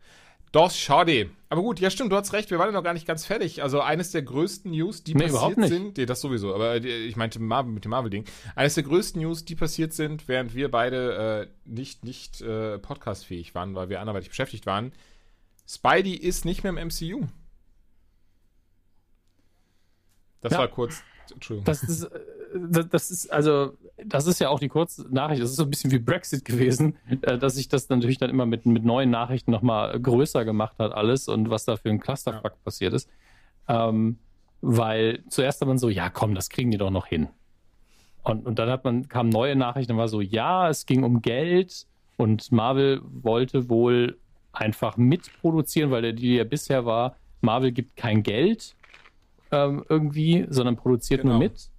doch, 0.51 0.72
schade. 0.72 1.30
Aber 1.49 1.61
gut, 1.61 1.80
ja 1.80 1.89
stimmt, 1.89 2.11
du 2.11 2.15
hast 2.15 2.34
recht, 2.34 2.49
wir 2.51 2.59
waren 2.59 2.67
ja 2.67 2.73
noch 2.73 2.84
gar 2.84 2.93
nicht 2.93 3.05
ganz 3.05 3.26
fertig. 3.26 3.61
Also 3.61 3.81
eines 3.81 4.11
der 4.11 4.22
größten 4.22 4.72
News, 4.72 5.03
die 5.03 5.15
nee, 5.15 5.27
passiert 5.27 5.67
sind, 5.67 5.97
nee, 5.97 6.05
das 6.05 6.22
sowieso, 6.22 6.53
aber 6.53 6.77
ich 6.84 7.15
meinte 7.15 7.39
Marvel, 7.39 7.72
mit 7.72 7.85
dem 7.85 7.91
Marvel-Ding. 7.91 8.26
Eines 8.55 8.76
der 8.76 8.84
größten 8.84 9.22
News, 9.22 9.45
die 9.45 9.55
passiert 9.55 9.93
sind, 9.93 10.27
während 10.27 10.55
wir 10.55 10.72
beide 10.72 11.47
äh, 11.65 11.69
nicht, 11.69 12.03
nicht 12.03 12.41
äh, 12.41 12.80
podcastfähig 12.80 13.53
waren, 13.55 13.76
weil 13.76 13.89
wir 13.89 14.01
anderweitig 14.01 14.30
beschäftigt 14.30 14.65
waren. 14.65 14.91
Spidey 15.67 16.13
ist 16.13 16.45
nicht 16.45 16.63
mehr 16.63 16.72
im 16.72 16.88
MCU. 16.88 17.27
Das 20.41 20.53
ja. 20.53 20.59
war 20.59 20.67
kurz. 20.67 21.01
Entschuldigung. 21.34 21.65
Das 21.65 21.84
ist, 21.84 22.03
äh, 22.03 22.19
das 22.57 23.11
ist 23.11 23.32
also, 23.32 23.73
das 24.03 24.27
ist 24.27 24.40
ja 24.40 24.49
auch 24.49 24.60
die 24.60 24.68
kurze 24.68 25.06
Nachricht. 25.14 25.41
Das 25.41 25.49
ist 25.49 25.57
so 25.57 25.64
ein 25.64 25.69
bisschen 25.69 25.91
wie 25.91 25.99
Brexit 25.99 26.45
gewesen, 26.45 26.95
äh, 27.22 27.38
dass 27.38 27.56
sich 27.56 27.68
das 27.68 27.90
natürlich 27.90 28.18
dann 28.18 28.30
immer 28.30 28.45
mit, 28.45 28.65
mit 28.65 28.86
neuen 28.86 29.10
Nachrichten 29.10 29.52
nochmal 29.52 29.99
größer 29.99 30.45
gemacht 30.45 30.77
hat, 30.80 30.94
alles 30.94 31.27
und 31.27 31.49
was 31.49 31.65
da 31.65 31.76
für 31.76 31.90
ein 31.90 31.99
Clusterfuck 31.99 32.44
ja. 32.44 32.57
passiert 32.64 32.94
ist. 32.94 33.10
Ähm, 33.68 34.18
weil 34.61 35.23
zuerst 35.30 35.61
hat 35.61 35.68
man 35.68 35.77
so, 35.77 35.90
ja 35.90 36.10
komm, 36.10 36.36
das 36.36 36.49
kriegen 36.49 36.72
die 36.72 36.77
doch 36.77 36.91
noch 36.91 37.07
hin. 37.07 37.27
Und, 38.23 38.45
und 38.45 38.57
dann 38.57 38.69
hat 38.69 38.84
man, 38.84 39.07
kamen 39.07 39.30
neue 39.30 39.56
Nachrichten 39.56 39.94
und 39.94 39.98
war 39.99 40.07
so, 40.07 40.22
ja, 40.22 40.69
es 40.69 40.86
ging 40.86 41.03
um 41.03 41.22
Geld 41.22 41.86
und 42.18 42.52
Marvel 42.52 43.02
wollte 43.03 43.69
wohl 43.69 44.18
einfach 44.52 44.98
mitproduzieren, 44.98 45.91
weil 45.91 46.02
der 46.02 46.14
die 46.14 46.36
ja 46.36 46.44
bisher 46.44 46.86
war, 46.86 47.18
Marvel 47.41 47.72
gibt 47.72 47.95
kein 47.95 48.23
Geld 48.23 48.76
ähm, 49.52 49.86
irgendwie, 49.90 50.45
sondern 50.49 50.76
produziert 50.76 51.22
genau. 51.22 51.34
nur 51.34 51.44
mit 51.44 51.69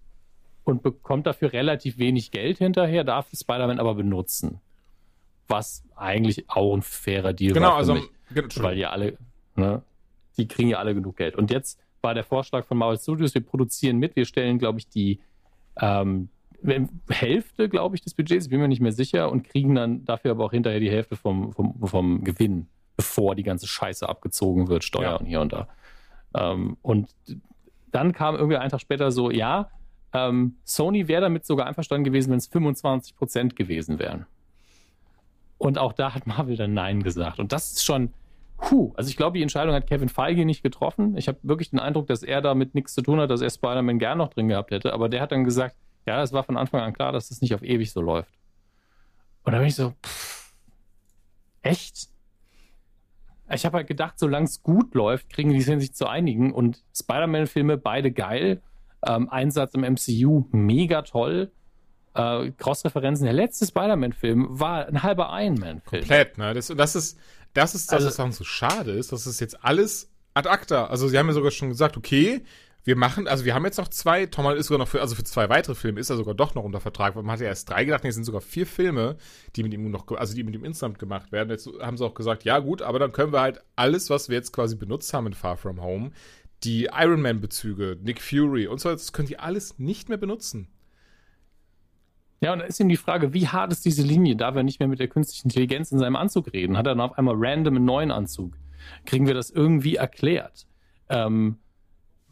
und 0.66 0.82
bekommt 0.82 1.26
dafür 1.26 1.52
relativ 1.52 1.96
wenig 1.96 2.32
Geld 2.32 2.58
hinterher, 2.58 3.04
darf 3.04 3.28
Spider-Man 3.32 3.78
aber 3.78 3.94
benutzen. 3.94 4.60
Was 5.46 5.84
eigentlich 5.94 6.50
auch 6.50 6.74
ein 6.74 6.82
fairer 6.82 7.32
Deal 7.32 7.54
genau, 7.54 7.68
war. 7.68 7.80
Genau, 7.80 7.94
also, 7.94 8.08
mich, 8.34 8.62
weil 8.62 8.74
die 8.74 8.84
alle, 8.84 9.16
ne, 9.54 9.82
die 10.36 10.48
kriegen 10.48 10.70
ja 10.70 10.78
alle 10.78 10.92
genug 10.94 11.16
Geld. 11.16 11.36
Und 11.36 11.52
jetzt 11.52 11.78
war 12.02 12.14
der 12.14 12.24
Vorschlag 12.24 12.66
von 12.66 12.78
Marvel 12.78 12.98
Studios, 12.98 13.32
wir 13.32 13.42
produzieren 13.42 13.98
mit, 13.98 14.16
wir 14.16 14.24
stellen, 14.24 14.58
glaube 14.58 14.80
ich, 14.80 14.88
die 14.88 15.20
ähm, 15.80 16.30
Hälfte, 17.08 17.68
glaube 17.68 17.94
ich, 17.94 18.02
des 18.02 18.14
Budgets, 18.14 18.48
bin 18.48 18.58
mir 18.58 18.66
nicht 18.66 18.80
mehr 18.80 18.90
sicher, 18.90 19.30
und 19.30 19.44
kriegen 19.44 19.76
dann 19.76 20.04
dafür 20.04 20.32
aber 20.32 20.46
auch 20.46 20.52
hinterher 20.52 20.80
die 20.80 20.90
Hälfte 20.90 21.14
vom, 21.14 21.52
vom, 21.52 21.78
vom 21.84 22.24
Gewinn, 22.24 22.66
bevor 22.96 23.36
die 23.36 23.44
ganze 23.44 23.68
Scheiße 23.68 24.08
abgezogen 24.08 24.66
wird, 24.66 24.82
Steuer 24.82 25.20
ja. 25.20 25.24
hier 25.24 25.40
und 25.40 25.52
da. 25.52 25.68
Ähm, 26.34 26.76
und 26.82 27.14
dann 27.92 28.12
kam 28.12 28.34
irgendwie 28.34 28.56
einen 28.56 28.70
Tag 28.70 28.80
später 28.80 29.12
so, 29.12 29.30
ja, 29.30 29.70
ähm, 30.16 30.56
Sony 30.64 31.08
wäre 31.08 31.20
damit 31.20 31.44
sogar 31.44 31.66
einverstanden 31.66 32.04
gewesen, 32.04 32.30
wenn 32.30 32.38
es 32.38 32.46
25 32.46 33.16
Prozent 33.16 33.56
gewesen 33.56 33.98
wären. 33.98 34.26
Und 35.58 35.78
auch 35.78 35.92
da 35.92 36.14
hat 36.14 36.26
Marvel 36.26 36.56
dann 36.56 36.74
Nein 36.74 37.02
gesagt. 37.02 37.38
Und 37.38 37.52
das 37.52 37.72
ist 37.72 37.84
schon, 37.84 38.12
puh, 38.58 38.92
also 38.96 39.08
ich 39.08 39.16
glaube, 39.16 39.38
die 39.38 39.42
Entscheidung 39.42 39.74
hat 39.74 39.86
Kevin 39.86 40.08
Feige 40.08 40.44
nicht 40.44 40.62
getroffen. 40.62 41.16
Ich 41.16 41.28
habe 41.28 41.38
wirklich 41.42 41.70
den 41.70 41.78
Eindruck, 41.78 42.06
dass 42.06 42.22
er 42.22 42.40
damit 42.40 42.74
nichts 42.74 42.94
zu 42.94 43.02
tun 43.02 43.20
hat, 43.20 43.30
dass 43.30 43.40
er 43.40 43.50
Spider-Man 43.50 43.98
gern 43.98 44.18
noch 44.18 44.28
drin 44.28 44.48
gehabt 44.48 44.70
hätte. 44.70 44.92
Aber 44.92 45.08
der 45.08 45.20
hat 45.20 45.32
dann 45.32 45.44
gesagt, 45.44 45.76
ja, 46.06 46.22
es 46.22 46.32
war 46.32 46.44
von 46.44 46.56
Anfang 46.56 46.80
an 46.80 46.92
klar, 46.92 47.12
dass 47.12 47.28
das 47.28 47.40
nicht 47.40 47.54
auf 47.54 47.62
ewig 47.62 47.92
so 47.92 48.00
läuft. 48.00 48.32
Und 49.44 49.52
da 49.52 49.58
bin 49.58 49.68
ich 49.68 49.74
so, 49.74 49.92
pff, 50.04 50.54
echt? 51.62 52.08
Ich 53.50 53.64
habe 53.64 53.76
halt 53.76 53.86
gedacht, 53.86 54.18
solange 54.18 54.46
es 54.46 54.62
gut 54.62 54.94
läuft, 54.94 55.30
kriegen 55.30 55.50
die 55.50 55.58
es 55.58 55.66
hin, 55.66 55.80
sich 55.80 55.94
zu 55.94 56.06
einigen. 56.06 56.52
Und 56.52 56.82
Spider-Man-Filme 56.94 57.76
beide 57.76 58.12
geil. 58.12 58.60
Ähm, 59.06 59.28
Einsatz 59.28 59.74
im 59.74 59.82
MCU 59.82 60.44
mega 60.52 61.02
toll. 61.02 61.50
Äh, 62.14 62.50
Cross-Referenzen. 62.52 63.24
Der 63.24 63.34
letzte 63.34 63.66
Spider-Man-Film 63.66 64.46
war 64.48 64.86
ein 64.86 65.02
halber 65.02 65.30
Iron 65.32 65.54
Man-Film. 65.54 66.02
Komplett, 66.02 66.38
ne? 66.38 66.54
Das, 66.54 66.68
das 66.68 66.96
ist, 66.96 67.18
das 67.54 67.74
ist 67.74 67.92
das, 67.92 68.04
also, 68.04 68.22
was 68.22 68.36
so 68.36 68.44
schade 68.44 68.92
ist, 68.92 69.12
dass 69.12 69.26
es 69.26 69.40
jetzt 69.40 69.62
alles 69.64 70.10
ad 70.34 70.48
acta. 70.48 70.86
Also, 70.86 71.08
sie 71.08 71.18
haben 71.18 71.28
ja 71.28 71.34
sogar 71.34 71.50
schon 71.50 71.68
gesagt, 71.68 71.96
okay, 71.96 72.42
wir 72.86 72.94
machen, 72.94 73.26
also 73.26 73.44
wir 73.44 73.52
haben 73.52 73.64
jetzt 73.64 73.78
noch 73.78 73.88
zwei, 73.88 74.26
Tom 74.26 74.46
ist 74.52 74.68
sogar 74.68 74.78
noch 74.78 74.86
für, 74.86 75.00
also 75.00 75.16
für 75.16 75.24
zwei 75.24 75.48
weitere 75.48 75.74
Filme 75.74 75.98
ist 75.98 76.08
er 76.08 76.16
sogar 76.16 76.34
doch 76.34 76.54
noch 76.54 76.62
unter 76.62 76.78
Vertrag, 76.78 77.16
weil 77.16 77.24
man 77.24 77.32
hat 77.32 77.40
ja 77.40 77.48
erst 77.48 77.68
drei 77.68 77.84
gedacht, 77.84 78.04
nee, 78.04 78.10
es 78.10 78.14
sind 78.14 78.22
sogar 78.22 78.40
vier 78.40 78.64
Filme, 78.64 79.16
die 79.56 79.64
mit 79.64 79.74
ihm 79.74 79.90
noch, 79.90 80.06
also 80.12 80.36
die 80.36 80.44
mit 80.44 80.54
ihm 80.54 80.64
insgesamt 80.64 81.00
gemacht 81.00 81.32
werden. 81.32 81.50
Jetzt 81.50 81.68
haben 81.80 81.96
sie 81.96 82.04
auch 82.04 82.14
gesagt, 82.14 82.44
ja 82.44 82.60
gut, 82.60 82.82
aber 82.82 83.00
dann 83.00 83.10
können 83.10 83.32
wir 83.32 83.40
halt 83.40 83.60
alles, 83.74 84.08
was 84.08 84.28
wir 84.28 84.36
jetzt 84.36 84.52
quasi 84.52 84.76
benutzt 84.76 85.12
haben 85.12 85.26
in 85.26 85.34
Far 85.34 85.56
From 85.56 85.82
Home, 85.82 86.12
die 86.64 86.88
Iron 86.92 87.22
Man-Bezüge, 87.22 87.98
Nick 88.02 88.20
Fury 88.20 88.66
und 88.66 88.80
so, 88.80 88.90
das 88.90 89.12
können 89.12 89.28
die 89.28 89.38
alles 89.38 89.78
nicht 89.78 90.08
mehr 90.08 90.18
benutzen. 90.18 90.68
Ja, 92.40 92.52
und 92.52 92.58
da 92.58 92.64
ist 92.66 92.80
eben 92.80 92.88
die 92.88 92.96
Frage, 92.96 93.32
wie 93.32 93.48
hart 93.48 93.72
ist 93.72 93.84
diese 93.84 94.02
Linie? 94.02 94.36
Darf 94.36 94.54
er 94.56 94.62
nicht 94.62 94.78
mehr 94.78 94.88
mit 94.88 94.98
der 94.98 95.08
künstlichen 95.08 95.48
Intelligenz 95.48 95.90
in 95.90 95.98
seinem 95.98 96.16
Anzug 96.16 96.52
reden? 96.52 96.76
Hat 96.76 96.86
er 96.86 96.94
dann 96.94 97.00
auf 97.00 97.16
einmal 97.16 97.34
random 97.38 97.76
einen 97.76 97.84
neuen 97.84 98.10
Anzug? 98.10 98.56
Kriegen 99.06 99.26
wir 99.26 99.34
das 99.34 99.50
irgendwie 99.50 99.96
erklärt? 99.96 100.66
Ähm, 101.08 101.58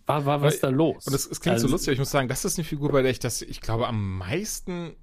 war, 0.07 0.27
war 0.27 0.43
was 0.43 0.61
da 0.61 0.69
los? 0.69 1.07
Und 1.07 1.15
es, 1.15 1.27
es 1.27 1.41
klingt 1.41 1.55
also, 1.55 1.69
so 1.69 1.73
lustig, 1.73 1.95
ich 1.95 1.99
muss 1.99 2.11
sagen, 2.11 2.29
das 2.29 2.45
ist 2.45 2.59
eine 2.59 2.65
Figur, 2.65 2.93
bei 2.93 3.01
der 3.01 3.11
ich 3.11 3.19
das, 3.19 3.41
ich 3.41 3.61
glaube, 3.61 3.89
am 3.89 4.19
meisten 4.19 4.95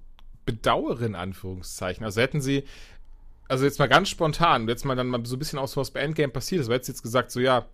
bedauere, 0.46 1.02
in 1.02 1.16
Anführungszeichen. 1.16 2.04
Also 2.04 2.20
hätten 2.20 2.40
sie, 2.40 2.64
also 3.48 3.64
jetzt 3.64 3.80
mal 3.80 3.88
ganz 3.88 4.08
spontan, 4.08 4.68
jetzt 4.68 4.84
mal 4.84 4.94
dann 4.94 5.08
mal 5.08 5.24
so 5.26 5.34
ein 5.36 5.38
bisschen 5.40 5.58
aus, 5.58 5.76
was 5.76 5.90
bei 5.90 6.00
Endgame 6.00 6.32
passiert 6.32 6.60
ist, 6.60 6.68
weil 6.68 6.76
jetzt 6.76 6.88
jetzt 6.88 7.02
gesagt, 7.02 7.32
so 7.32 7.40
ja, 7.40 7.66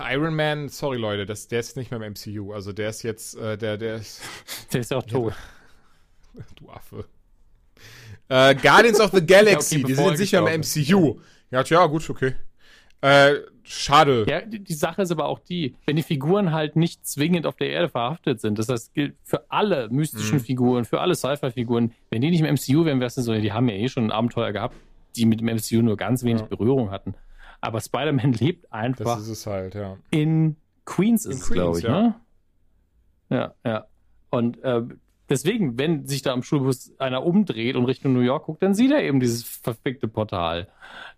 Iron 0.00 0.34
Man, 0.34 0.68
sorry 0.68 0.98
Leute, 0.98 1.24
das, 1.24 1.48
der 1.48 1.60
ist 1.60 1.76
nicht 1.76 1.90
mehr 1.90 2.02
im 2.02 2.12
MCU. 2.12 2.52
Also 2.52 2.72
der 2.72 2.90
ist 2.90 3.02
jetzt, 3.02 3.36
äh, 3.36 3.56
der, 3.56 3.76
der 3.78 3.96
ist. 3.96 4.22
Der 4.72 4.80
ist 4.80 4.90
ja 4.90 4.96
auch 4.96 5.02
tot. 5.02 5.34
du 6.56 6.70
Affe. 6.70 7.04
Äh, 8.28 8.54
Guardians 8.54 9.00
of 9.00 9.10
the 9.10 9.24
Galaxy, 9.24 9.76
ja, 9.78 9.84
okay, 9.84 9.86
die 9.86 9.94
sind 9.94 10.16
sicher 10.16 10.38
im 10.38 10.60
MCU. 10.60 11.20
Ja, 11.50 11.62
tja, 11.62 11.84
gut, 11.86 12.08
okay. 12.08 12.34
Äh, 13.02 13.40
schade. 13.62 14.24
Ja, 14.28 14.40
die, 14.40 14.60
die, 14.60 14.74
Sache 14.74 15.02
ist 15.02 15.10
aber 15.10 15.26
auch 15.26 15.40
die, 15.40 15.74
wenn 15.86 15.96
die 15.96 16.02
Figuren 16.02 16.52
halt 16.52 16.76
nicht 16.76 17.06
zwingend 17.06 17.46
auf 17.46 17.56
der 17.56 17.68
Erde 17.68 17.88
verhaftet 17.88 18.40
sind, 18.40 18.58
das 18.58 18.68
heißt, 18.68 18.94
gilt 18.94 19.16
für 19.22 19.50
alle 19.50 19.88
mystischen 19.90 20.38
mhm. 20.38 20.44
Figuren, 20.44 20.84
für 20.84 21.00
alle 21.00 21.14
Sci-Fi-Figuren, 21.14 21.92
wenn 22.10 22.22
die 22.22 22.30
nicht 22.30 22.40
im 22.40 22.46
MCU 22.46 22.84
wären, 22.84 23.00
wäre 23.00 23.08
es 23.08 23.16
so, 23.16 23.34
die 23.34 23.52
haben 23.52 23.68
ja 23.68 23.74
eh 23.74 23.88
schon 23.88 24.04
ein 24.04 24.12
Abenteuer 24.12 24.52
gehabt, 24.52 24.76
die 25.16 25.26
mit 25.26 25.40
dem 25.40 25.48
MCU 25.48 25.82
nur 25.82 25.96
ganz 25.96 26.22
wenig 26.24 26.42
ja. 26.42 26.46
Berührung 26.46 26.90
hatten. 26.90 27.14
Aber 27.62 27.80
Spider-Man 27.80 28.32
lebt 28.34 28.70
einfach 28.70 29.16
das 29.16 29.22
ist 29.22 29.28
es 29.28 29.46
halt, 29.46 29.74
ja. 29.74 29.96
in 30.10 30.56
Queens, 30.84 31.24
ist 31.24 31.50
glaube 31.50 31.78
ich, 31.78 31.84
ja. 31.84 32.02
ne? 32.02 32.14
Ja, 33.30 33.54
ja. 33.64 33.86
Und 34.28 34.62
äh, 34.62 34.82
deswegen, 35.30 35.78
wenn 35.78 36.06
sich 36.06 36.22
da 36.22 36.32
am 36.32 36.42
Schulbus 36.42 36.92
einer 36.98 37.24
umdreht 37.24 37.76
und 37.76 37.86
Richtung 37.86 38.12
New 38.12 38.20
York 38.20 38.44
guckt, 38.44 38.62
dann 38.62 38.74
sieht 38.74 38.90
er 38.90 39.02
eben 39.02 39.20
dieses 39.20 39.44
verfickte 39.44 40.08
Portal. 40.08 40.68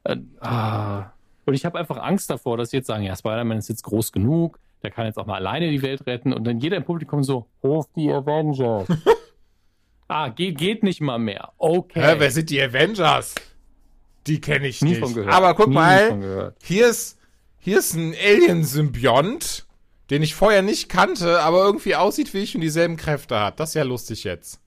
Äh, 0.05 0.19
ah. 0.41 1.11
Und 1.47 1.55
ich 1.55 1.65
habe 1.65 1.79
einfach 1.79 1.97
Angst 1.97 2.31
davor, 2.31 2.57
dass 2.57 2.71
sie 2.71 2.77
jetzt 2.77 2.87
sagen, 2.87 3.05
ja, 3.05 3.17
Spider-Man 3.17 3.59
ist 3.59 3.69
jetzt 3.69 3.83
groß 3.83 4.13
genug, 4.13 4.61
der 4.83 4.91
kann 4.91 5.07
jetzt 5.07 5.19
auch 5.19 5.27
mal 5.27 5.37
alleine 5.37 5.71
die 5.71 5.83
Welt 5.83 6.07
retten 6.07 6.33
und 6.33 6.45
dann 6.45 6.59
jeder 6.61 6.77
im 6.77 6.85
Publikum 6.85 7.25
so, 7.25 7.47
ruf 7.63 7.87
die 7.97 8.13
Avengers. 8.13 8.87
ah, 10.09 10.29
geht, 10.29 10.59
geht 10.59 10.83
nicht 10.83 11.01
mal 11.01 11.19
mehr. 11.19 11.53
Okay. 11.57 12.01
Hä, 12.03 12.15
wer 12.19 12.31
sind 12.31 12.51
die 12.51 12.61
Avengers? 12.61 13.35
Die 14.27 14.41
kenne 14.41 14.67
ich 14.67 14.83
Nie 14.83 14.99
nicht. 14.99 15.19
Aber 15.29 15.55
guck 15.55 15.69
Nie 15.69 15.75
mal, 15.75 16.55
hier 16.63 16.89
ist, 16.89 17.19
hier 17.59 17.79
ist 17.79 17.95
ein 17.95 18.15
Alien-Symbiont, 18.15 19.67
den 20.11 20.23
ich 20.23 20.35
vorher 20.35 20.63
nicht 20.63 20.89
kannte, 20.89 21.41
aber 21.41 21.65
irgendwie 21.65 21.95
aussieht 21.95 22.35
wie 22.35 22.39
ich 22.39 22.55
und 22.55 22.61
dieselben 22.61 22.97
Kräfte 22.97 23.39
hat. 23.39 23.61
Das 23.61 23.71
ist 23.71 23.75
ja 23.75 23.83
lustig 23.83 24.25
jetzt. 24.25 24.61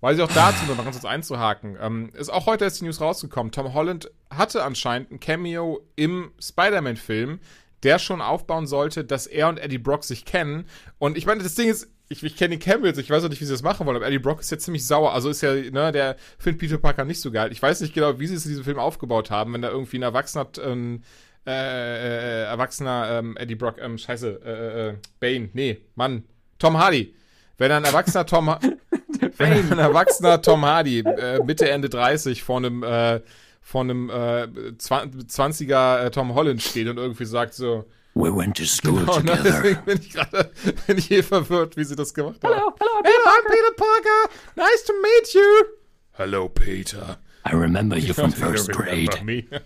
Weiß 0.00 0.16
ich 0.16 0.22
auch 0.22 0.32
dazu 0.32 0.64
noch 0.66 0.76
ganz 0.76 0.96
kurz 0.96 1.04
einzuhaken. 1.04 1.78
Ähm, 1.80 2.10
ist 2.14 2.28
auch 2.28 2.46
heute 2.46 2.64
erst 2.64 2.80
die 2.80 2.84
News 2.84 3.00
rausgekommen. 3.00 3.52
Tom 3.52 3.72
Holland 3.72 4.10
hatte 4.30 4.64
anscheinend 4.64 5.12
ein 5.12 5.20
Cameo 5.20 5.80
im 5.94 6.32
Spider-Man-Film, 6.40 7.38
der 7.84 8.00
schon 8.00 8.20
aufbauen 8.20 8.66
sollte, 8.66 9.04
dass 9.04 9.28
er 9.28 9.48
und 9.48 9.58
Eddie 9.58 9.78
Brock 9.78 10.02
sich 10.02 10.24
kennen. 10.24 10.66
Und 10.98 11.16
ich 11.16 11.24
meine, 11.24 11.44
das 11.44 11.54
Ding 11.54 11.68
ist, 11.68 11.86
ich, 12.12 12.22
ich 12.22 12.36
kenne 12.36 12.56
die 12.56 12.58
Cameos, 12.58 12.96
ich 12.98 13.10
weiß 13.10 13.24
auch 13.24 13.28
nicht, 13.28 13.40
wie 13.40 13.44
sie 13.44 13.52
das 13.52 13.62
machen 13.62 13.86
wollen, 13.86 13.96
aber 13.96 14.06
Eddie 14.06 14.18
Brock 14.18 14.40
ist 14.40 14.50
ja 14.50 14.58
ziemlich 14.58 14.86
sauer. 14.86 15.12
Also 15.12 15.28
ist 15.30 15.40
ja, 15.40 15.52
ne, 15.54 15.90
der 15.92 16.16
findet 16.38 16.60
Peter 16.60 16.78
Parker 16.78 17.04
nicht 17.04 17.20
so 17.20 17.30
geil. 17.32 17.50
Ich 17.52 17.60
weiß 17.62 17.80
nicht 17.80 17.94
genau, 17.94 18.18
wie 18.20 18.26
sie 18.26 18.34
es 18.34 18.44
in 18.44 18.50
diesem 18.50 18.64
Film 18.64 18.78
aufgebaut 18.78 19.30
haben, 19.30 19.52
wenn 19.54 19.62
da 19.62 19.70
irgendwie 19.70 19.98
ein 19.98 20.02
Erwachsener, 20.02 20.46
ähm, 20.64 21.02
äh, 21.46 21.50
äh, 21.50 22.44
Erwachsener 22.44 23.18
ähm, 23.18 23.36
Eddie 23.36 23.56
Brock, 23.56 23.76
ähm, 23.80 23.98
scheiße, 23.98 24.40
äh, 24.44 24.88
äh, 24.90 24.94
Bane, 25.18 25.48
nee, 25.54 25.78
Mann, 25.96 26.24
Tom 26.58 26.78
Hardy. 26.78 27.14
Wenn 27.58 27.72
ein 27.72 27.84
erwachsener 27.84 28.26
Tom, 28.26 28.48
Ha- 28.50 28.60
wenn 29.38 29.72
ein 29.72 29.78
erwachsener 29.78 30.40
Tom 30.40 30.64
Hardy 30.64 31.00
äh, 31.00 31.42
Mitte 31.44 31.68
Ende 31.68 31.88
30 31.88 32.42
vor 32.42 32.58
einem 32.58 32.82
äh, 32.82 33.20
vor 33.60 33.82
einem 33.82 34.10
äh, 34.10 34.48
20er 34.78 36.04
äh, 36.06 36.10
Tom 36.10 36.34
Holland 36.34 36.60
steht 36.62 36.88
und 36.88 36.96
irgendwie 36.98 37.24
sagt 37.24 37.54
so 37.54 37.84
We 38.14 38.30
went 38.30 38.56
to 38.56 38.66
school 38.66 39.04
Oh, 39.08 39.18
ne? 39.20 39.32
together. 39.32 39.62
Deswegen 39.62 39.84
bin 39.84 39.98
ich 40.00 40.10
gerade 40.12 40.50
bin 40.86 40.98
ich 40.98 41.06
hier 41.06 41.24
verwirrt, 41.24 41.76
wie 41.76 41.84
sie 41.84 41.96
das 41.96 42.12
gemacht 42.12 42.42
haben. 42.44 42.54
Hallo, 42.54 42.74
hallo, 42.78 43.02
Hello, 43.04 43.30
I'm 43.30 43.46
Peter 43.46 43.74
Parker. 43.76 44.28
Nice 44.56 44.84
to 44.84 44.92
meet 45.02 45.32
you. 45.34 45.64
Hello, 46.12 46.48
Peter. 46.48 47.18
I 47.50 47.54
remember 47.54 47.96
you 47.96 48.12
from 48.12 48.30
first 48.32 48.68
You 48.68 48.74
grade. 48.74 49.22
me. 49.24 49.46
oh 49.50 49.58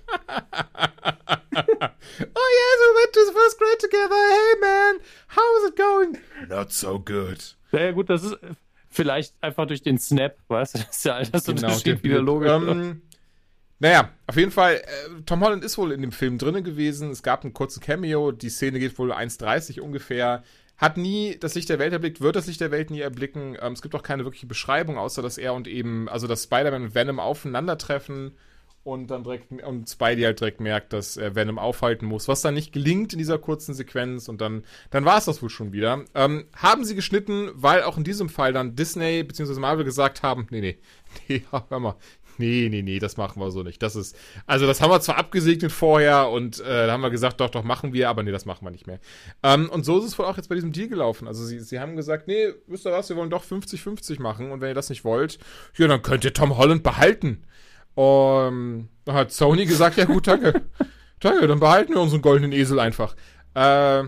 yes, 1.56 2.78
we 2.81 2.89
went 2.94 3.12
to 3.12 3.24
the 3.27 3.32
first 3.32 3.59
grade 3.59 3.81
together. 3.81 4.14
Hey 4.14 4.55
man, 4.60 4.98
how 5.28 5.56
is 5.59 5.64
it 5.70 5.77
going? 5.77 6.18
Not 6.48 6.73
so 6.73 6.98
good. 6.98 7.56
Ja, 7.73 7.90
gut, 7.93 8.09
das 8.09 8.23
ist 8.23 8.36
vielleicht 8.89 9.35
einfach 9.43 9.66
durch 9.66 9.82
den 9.82 9.98
Snap, 9.98 10.36
weißt 10.48 10.74
du, 10.74 10.78
das 10.78 10.97
ist 10.97 11.05
ja 11.05 11.14
Altersunterschied 11.16 12.02
wieder 12.05 12.20
logisch. 12.23 12.51
Ähm, 12.51 13.02
naja, 13.78 14.11
auf 14.27 14.36
jeden 14.36 14.51
Fall, 14.51 14.77
äh, 14.77 15.23
Tom 15.27 15.40
Holland 15.40 15.62
ist 15.62 15.77
wohl 15.77 15.93
in 15.93 16.01
dem 16.01 16.12
Film 16.12 16.39
drinne 16.39 16.62
gewesen. 16.62 17.11
Es 17.11 17.23
gab 17.23 17.44
einen 17.44 17.53
kurzen 17.53 17.81
Cameo. 17.81 18.32
Die 18.32 18.48
Szene 18.48 18.78
geht 18.78 18.98
wohl 18.98 19.12
1,30 19.12 19.81
ungefähr. 19.81 20.43
Hat 20.78 20.97
nie 20.97 21.36
das 21.39 21.55
Licht 21.55 21.69
der 21.69 21.78
Welt 21.78 21.93
erblickt, 21.93 22.20
wird 22.20 22.36
das 22.36 22.47
Licht 22.47 22.61
der 22.61 22.70
Welt 22.70 22.90
nie 22.90 23.01
erblicken. 23.01 23.57
Ähm, 23.61 23.73
es 23.73 23.82
gibt 23.82 23.94
auch 23.94 24.03
keine 24.03 24.24
wirkliche 24.24 24.47
Beschreibung, 24.47 24.98
außer 24.98 25.23
dass 25.23 25.39
er 25.39 25.55
und 25.55 25.69
eben, 25.69 26.09
also 26.09 26.27
dass 26.27 26.44
Spider-Man 26.44 26.85
und 26.85 26.94
Venom 26.94 27.19
aufeinandertreffen 27.19 28.32
und 28.86 29.11
dann 29.11 29.24
direkt, 29.24 29.51
und 29.51 29.89
Spidey 29.89 30.23
halt 30.23 30.39
direkt 30.39 30.61
merkt, 30.61 30.93
dass 30.93 31.16
er 31.16 31.35
Venom 31.35 31.59
aufhalten 31.59 32.07
muss, 32.07 32.28
was 32.28 32.43
dann 32.43 32.55
nicht 32.55 32.73
gelingt 32.73 33.12
in 33.12 33.19
dieser 33.19 33.39
kurzen 33.39 33.74
Sequenz 33.74 34.28
und 34.28 34.40
dann, 34.40 34.65
dann 34.90 35.05
war 35.05 35.19
es 35.19 35.24
das 35.24 35.43
wohl 35.43 35.51
schon 35.51 35.73
wieder. 35.73 36.05
Ähm, 36.15 36.44
haben 36.55 36.85
sie 36.85 36.94
geschnitten, 36.94 37.51
weil 37.55 37.82
auch 37.82 37.97
in 37.97 38.05
diesem 38.05 38.28
Fall 38.28 38.53
dann 38.53 38.77
Disney 38.77 39.23
bzw. 39.24 39.59
Marvel 39.59 39.85
gesagt 39.85 40.23
haben, 40.23 40.47
nee, 40.51 40.61
nee, 40.61 40.78
nee, 41.28 41.43
hör 41.51 41.81
mal, 41.81 41.97
nee, 42.38 42.68
nee, 42.70 42.82
nee, 42.82 42.98
das 42.98 43.16
machen 43.16 43.40
wir 43.40 43.50
so 43.50 43.62
nicht. 43.62 43.82
Das 43.82 43.96
ist, 43.96 44.16
also 44.46 44.66
das 44.66 44.80
haben 44.80 44.90
wir 44.90 45.00
zwar 45.00 45.18
abgesegnet 45.18 45.72
vorher 45.72 46.28
und 46.28 46.60
äh, 46.60 46.86
da 46.86 46.92
haben 46.92 47.00
wir 47.00 47.10
gesagt, 47.10 47.40
doch, 47.40 47.50
doch, 47.50 47.64
machen 47.64 47.92
wir, 47.92 48.08
aber 48.08 48.22
nee, 48.22 48.32
das 48.32 48.46
machen 48.46 48.64
wir 48.64 48.70
nicht 48.70 48.86
mehr. 48.86 49.00
Ähm, 49.42 49.68
und 49.70 49.84
so 49.84 49.98
ist 49.98 50.04
es 50.04 50.18
wohl 50.18 50.26
auch 50.26 50.36
jetzt 50.36 50.48
bei 50.48 50.54
diesem 50.54 50.72
Deal 50.72 50.88
gelaufen. 50.88 51.26
Also 51.28 51.44
sie, 51.44 51.60
sie 51.60 51.80
haben 51.80 51.96
gesagt, 51.96 52.28
nee, 52.28 52.52
wisst 52.66 52.86
ihr 52.86 52.92
was, 52.92 53.08
wir 53.08 53.16
wollen 53.16 53.30
doch 53.30 53.44
50-50 53.44 54.20
machen 54.20 54.50
und 54.50 54.60
wenn 54.60 54.68
ihr 54.68 54.74
das 54.74 54.90
nicht 54.90 55.04
wollt, 55.04 55.38
ja, 55.76 55.86
dann 55.88 56.02
könnt 56.02 56.24
ihr 56.24 56.32
Tom 56.32 56.56
Holland 56.56 56.82
behalten. 56.82 57.44
Um, 57.94 58.90
dann 59.06 59.14
hat 59.14 59.32
Sony 59.32 59.64
gesagt, 59.64 59.96
ja 59.96 60.04
gut, 60.04 60.26
danke. 60.26 60.62
danke, 61.20 61.46
dann 61.46 61.60
behalten 61.60 61.94
wir 61.94 62.00
unseren 62.00 62.20
goldenen 62.20 62.52
Esel 62.52 62.78
einfach. 62.78 63.16
Äh, 63.54 64.04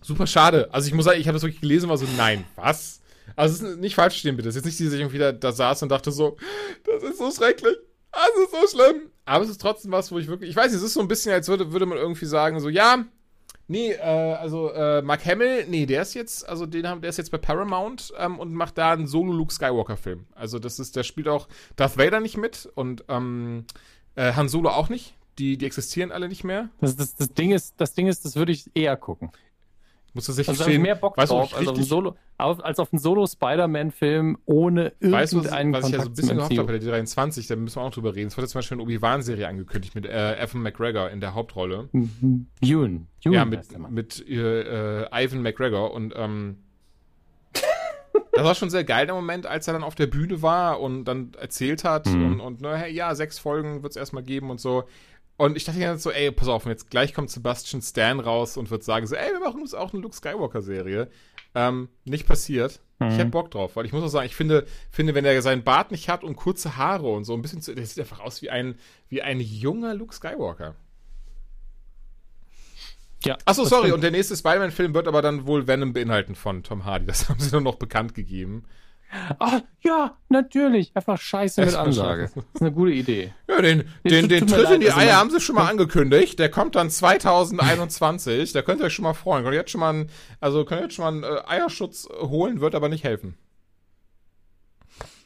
super 0.00 0.28
schade. 0.28 0.68
Also 0.72 0.86
ich 0.86 0.94
muss 0.94 1.04
sagen, 1.04 1.20
ich 1.20 1.26
habe 1.26 1.34
das 1.34 1.42
wirklich 1.42 1.60
gelesen, 1.60 1.88
war 1.88 1.98
so, 1.98 2.06
nein, 2.16 2.44
was? 2.54 3.02
Also 3.36 3.66
nicht 3.76 3.94
falsch 3.94 4.16
stehen, 4.16 4.36
bitte. 4.36 4.48
Es 4.48 4.56
ist 4.56 4.64
jetzt 4.64 4.80
nicht, 4.80 4.88
dass 4.88 4.94
ich 4.94 5.00
irgendwie 5.00 5.18
da, 5.18 5.32
da 5.32 5.52
saß 5.52 5.82
und 5.82 5.90
dachte 5.90 6.12
so, 6.12 6.36
das 6.84 7.02
ist 7.02 7.18
so 7.18 7.30
schrecklich. 7.30 7.76
Das 8.12 8.30
ist 8.44 8.50
so 8.50 8.76
schlimm. 8.76 9.10
Aber 9.24 9.44
es 9.44 9.50
ist 9.50 9.60
trotzdem 9.60 9.92
was, 9.92 10.10
wo 10.10 10.18
ich 10.18 10.26
wirklich, 10.26 10.50
ich 10.50 10.56
weiß 10.56 10.72
nicht, 10.72 10.78
es 10.78 10.82
ist 10.82 10.94
so 10.94 11.00
ein 11.00 11.08
bisschen, 11.08 11.32
als 11.32 11.48
würde, 11.48 11.72
würde 11.72 11.86
man 11.86 11.98
irgendwie 11.98 12.26
sagen, 12.26 12.60
so, 12.60 12.68
ja, 12.68 13.04
nee, 13.68 13.92
äh, 13.92 14.00
also 14.00 14.72
äh, 14.72 15.02
Mark 15.02 15.24
Hamill, 15.26 15.66
nee, 15.68 15.86
der 15.86 16.02
ist 16.02 16.14
jetzt, 16.14 16.48
also 16.48 16.66
den 16.66 16.88
haben, 16.88 17.02
der 17.02 17.10
ist 17.10 17.18
jetzt 17.18 17.30
bei 17.30 17.38
Paramount 17.38 18.12
ähm, 18.18 18.38
und 18.38 18.54
macht 18.54 18.78
da 18.78 18.92
einen 18.92 19.06
Solo-Luke 19.06 19.52
Skywalker-Film. 19.52 20.26
Also 20.34 20.58
das 20.58 20.78
ist, 20.78 20.96
der 20.96 21.04
spielt 21.04 21.28
auch 21.28 21.48
Darth 21.76 21.98
Vader 21.98 22.20
nicht 22.20 22.36
mit 22.36 22.68
und 22.74 23.04
ähm, 23.08 23.66
äh, 24.14 24.32
Han 24.32 24.48
Solo 24.48 24.70
auch 24.70 24.88
nicht. 24.88 25.14
Die, 25.38 25.56
die 25.56 25.66
existieren 25.66 26.10
alle 26.10 26.26
nicht 26.26 26.42
mehr. 26.42 26.68
Das, 26.80 26.96
das, 26.96 27.14
das, 27.14 27.32
Ding 27.32 27.52
ist, 27.52 27.74
das 27.76 27.94
Ding 27.94 28.08
ist, 28.08 28.24
das 28.24 28.34
würde 28.34 28.50
ich 28.50 28.68
eher 28.74 28.96
gucken. 28.96 29.30
Muss 30.18 30.26
das 30.26 30.34
sich 30.34 30.48
Also 30.48 30.64
verstehen. 30.64 30.82
mehr 30.82 30.96
Bock 30.96 31.16
weißt 31.16 31.30
du, 31.30 31.36
drauf, 31.36 31.56
als 31.56 31.68
auf, 31.68 31.80
Solo, 31.84 32.16
auf, 32.38 32.64
als 32.64 32.80
auf 32.80 32.92
einen 32.92 32.98
Solo-Spider-Man-Film 32.98 34.38
ohne 34.46 34.92
Weißt 34.98 35.32
du, 35.32 35.36
was, 35.38 35.44
irgendeinen 35.44 35.72
was 35.74 35.86
ich 35.86 35.92
ja 35.92 35.98
so 35.98 36.02
ein 36.02 36.04
Kontakt 36.08 36.16
bisschen 36.16 36.36
gehofft 36.38 36.58
habe 36.58 36.72
bei 36.72 36.78
der 36.78 36.88
23, 36.90 37.46
da 37.46 37.54
müssen 37.54 37.76
wir 37.76 37.82
auch 37.82 37.92
drüber 37.92 38.16
reden. 38.16 38.26
Es 38.26 38.36
wurde 38.36 38.48
zum 38.48 38.58
Beispiel 38.58 38.74
eine 38.76 38.82
Obi-Wan-Serie 38.82 39.46
angekündigt 39.46 39.94
mit 39.94 40.06
äh, 40.06 40.36
Evan 40.42 40.62
McGregor 40.62 41.08
in 41.10 41.20
der 41.20 41.34
Hauptrolle. 41.34 41.88
Ewan. 41.92 43.06
Ewan 43.24 43.32
ja, 43.32 43.44
mit, 43.44 43.90
mit 43.90 44.28
äh, 44.28 45.06
Ivan 45.24 45.40
McGregor 45.42 45.92
und 45.94 46.12
ähm, 46.16 46.56
das 48.32 48.44
war 48.44 48.54
schon 48.54 48.70
sehr 48.70 48.84
geil 48.84 49.06
der 49.06 49.14
Moment, 49.14 49.46
als 49.46 49.66
er 49.66 49.72
dann 49.74 49.82
auf 49.82 49.94
der 49.94 50.06
Bühne 50.06 50.42
war 50.42 50.80
und 50.80 51.04
dann 51.04 51.32
erzählt 51.40 51.84
hat 51.84 52.06
Mhm. 52.06 52.24
und, 52.24 52.40
und 52.40 52.60
ne, 52.60 52.76
hey, 52.76 52.92
ja, 52.92 53.14
sechs 53.14 53.38
Folgen 53.38 53.82
wird 53.82 53.92
es 53.92 53.96
erstmal 53.96 54.22
geben 54.22 54.50
und 54.50 54.60
so. 54.60 54.84
Und 55.38 55.56
ich 55.56 55.64
dachte 55.64 55.78
jetzt 55.78 56.02
so, 56.02 56.10
ey, 56.10 56.30
pass 56.30 56.48
auf, 56.48 56.66
jetzt 56.66 56.90
gleich 56.90 57.14
kommt 57.14 57.30
Sebastian 57.30 57.80
Stan 57.80 58.20
raus 58.20 58.56
und 58.58 58.70
wird 58.70 58.84
sagen 58.84 59.06
so, 59.06 59.14
ey, 59.14 59.32
wir 59.32 59.40
machen 59.40 59.62
uns 59.62 59.72
auch 59.72 59.92
eine 59.94 60.02
Luke 60.02 60.14
Skywalker-Serie. 60.14 61.08
Ähm, 61.54 61.88
nicht 62.04 62.26
passiert. 62.26 62.80
Ich 63.00 63.06
Mhm. 63.06 63.10
hätte 63.12 63.30
Bock 63.30 63.50
drauf, 63.52 63.76
weil 63.76 63.86
ich 63.86 63.92
muss 63.92 64.02
auch 64.02 64.08
sagen, 64.08 64.26
ich 64.26 64.34
finde, 64.34 64.66
finde, 64.90 65.14
wenn 65.14 65.24
er 65.24 65.40
seinen 65.40 65.62
Bart 65.62 65.92
nicht 65.92 66.08
hat 66.08 66.24
und 66.24 66.34
kurze 66.36 66.76
Haare 66.76 67.08
und 67.08 67.22
so 67.24 67.32
ein 67.34 67.40
bisschen 67.42 67.62
zu, 67.62 67.72
der 67.74 67.86
sieht 67.86 68.00
einfach 68.00 68.18
aus 68.20 68.42
wie 68.42 68.50
ein, 68.50 68.74
wie 69.08 69.22
ein 69.22 69.38
junger 69.40 69.94
Luke 69.94 70.12
Skywalker. 70.14 70.74
Ja, 73.24 73.36
Achso, 73.44 73.64
sorry, 73.64 73.92
und 73.92 74.00
der 74.02 74.10
nächste 74.12 74.36
Spider-Man-Film 74.36 74.94
wird 74.94 75.08
aber 75.08 75.22
dann 75.22 75.46
wohl 75.46 75.66
Venom 75.66 75.92
beinhalten 75.92 76.34
von 76.34 76.62
Tom 76.62 76.84
Hardy. 76.84 77.06
Das 77.06 77.28
haben 77.28 77.38
sie 77.40 77.50
dann 77.50 77.62
noch 77.64 77.76
bekannt 77.76 78.14
gegeben. 78.14 78.64
Ah, 79.38 79.60
ja, 79.80 80.16
natürlich. 80.28 80.90
Einfach 80.94 81.18
Scheiße 81.18 81.64
mit 81.64 81.74
Ansage. 81.74 82.30
Das 82.34 82.44
ist 82.54 82.60
eine 82.60 82.72
gute 82.72 82.92
Idee. 82.92 83.32
Ja, 83.48 83.62
den, 83.62 83.84
den, 84.04 84.28
den 84.28 84.46
Tritt 84.46 84.70
in 84.70 84.80
die 84.80 84.90
also 84.90 85.00
Eier 85.00 85.16
haben 85.16 85.30
sie 85.30 85.40
schon 85.40 85.54
mal 85.54 85.68
angekündigt. 85.68 86.38
Der 86.38 86.50
kommt 86.50 86.74
dann 86.74 86.90
2021. 86.90 88.52
da 88.52 88.62
könnt 88.62 88.80
ihr 88.80 88.86
euch 88.86 88.92
schon 88.92 89.04
mal 89.04 89.14
freuen. 89.14 89.44
Könnt 89.44 89.54
ihr 89.54 89.60
jetzt 89.60 89.70
schon 89.70 89.80
mal, 89.80 89.90
einen, 89.90 90.10
also 90.40 90.64
könnt 90.64 90.80
ihr 90.80 90.84
jetzt 90.84 90.94
schon 90.94 91.20
mal 91.20 91.28
einen 91.28 91.38
äh, 91.38 91.42
Eierschutz 91.46 92.08
holen, 92.20 92.60
wird 92.60 92.74
aber 92.74 92.88
nicht 92.88 93.04
helfen. 93.04 93.36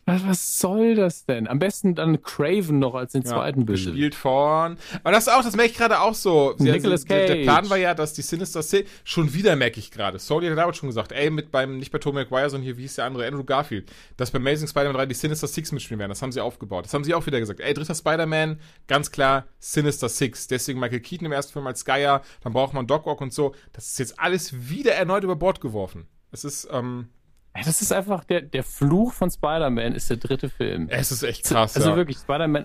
Was, 0.05 0.27
was 0.27 0.59
soll 0.59 0.97
das 0.97 1.27
denn? 1.27 1.47
Am 1.47 1.61
besten 1.61 1.95
dann 1.95 2.21
Craven 2.23 2.81
noch 2.81 2.97
als 2.97 3.13
den 3.13 3.25
zweiten 3.25 3.65
Bild. 3.67 3.85
gespielt 3.85 4.17
von. 4.17 4.77
Aber 5.05 5.13
das 5.13 5.29
auch, 5.29 5.43
das 5.45 5.55
merke 5.55 5.71
ich 5.71 5.79
gerade 5.79 6.01
auch 6.01 6.15
so. 6.15 6.55
Sie- 6.59 6.73
Nicolas 6.73 7.05
der, 7.05 7.27
der 7.27 7.37
Cage. 7.37 7.45
Plan 7.45 7.71
war 7.71 7.77
ja, 7.77 7.95
dass 7.95 8.13
die 8.13 8.23
Sinister 8.23 8.63
Six, 8.63 8.91
schon 9.05 9.33
wieder 9.33 9.55
merke 9.55 9.79
ich 9.79 9.93
gerade. 9.93 10.19
Sony 10.19 10.49
hat 10.49 10.59
damals 10.59 10.77
schon 10.79 10.89
gesagt, 10.89 11.13
ey, 11.13 11.31
mit 11.31 11.53
beim, 11.53 11.79
nicht 11.79 11.93
bei 11.93 11.99
Tobey 11.99 12.25
Maguire, 12.25 12.51
sondern 12.51 12.65
hier, 12.65 12.77
wie 12.79 12.83
hieß 12.83 12.97
der 12.97 13.05
andere, 13.05 13.27
Andrew 13.29 13.45
Garfield, 13.45 13.93
dass 14.17 14.33
bei 14.33 14.39
Amazing 14.39 14.67
Spider-Man 14.67 14.95
3 14.97 15.07
die 15.07 15.15
Sinister 15.15 15.47
Six 15.47 15.71
mitspielen 15.71 16.01
werden. 16.01 16.11
Das 16.11 16.21
haben 16.21 16.33
sie 16.33 16.41
aufgebaut. 16.41 16.85
Das 16.87 16.95
haben 16.95 17.05
sie 17.05 17.15
auch 17.15 17.25
wieder 17.27 17.39
gesagt. 17.39 17.61
Ey, 17.61 17.73
dritter 17.73 17.95
Spider-Man, 17.95 18.59
ganz 18.89 19.13
klar, 19.13 19.47
Sinister 19.61 20.09
Six. 20.09 20.49
Deswegen 20.49 20.81
Michael 20.81 20.99
Keaton 21.01 21.27
im 21.27 21.33
ersten 21.33 21.53
Film 21.53 21.67
als 21.69 21.85
Gaia, 21.85 22.23
dann 22.43 22.53
braucht 22.53 22.75
man 22.75 22.89
Doc 22.89 23.07
Ock 23.07 23.21
und 23.21 23.33
so. 23.33 23.55
Das 23.73 23.87
ist 23.87 24.01
jetzt 24.01 24.19
alles 24.19 24.69
wieder 24.69 24.95
erneut 24.95 25.23
über 25.23 25.37
Bord 25.37 25.61
geworfen. 25.61 26.09
Es 26.33 26.43
ist, 26.45 26.67
ähm, 26.73 27.09
Das 27.55 27.83
ist 27.83 27.93
einfach 27.93 28.25
der, 28.25 28.43
der 28.43 28.65
Fluch 28.65 29.13
von 29.13 29.31
Spider-Man 29.31 29.95
ist 29.95 30.09
der 30.11 30.17
dritte 30.17 30.49
Film. 30.49 30.89
es 30.89 31.13
ist 31.13 31.23
echt 31.23 31.45
krass. 31.45 31.77
also 31.77 31.91
ja. 31.91 31.97
wirklich, 31.97 32.19
Spider-Man, 32.19 32.65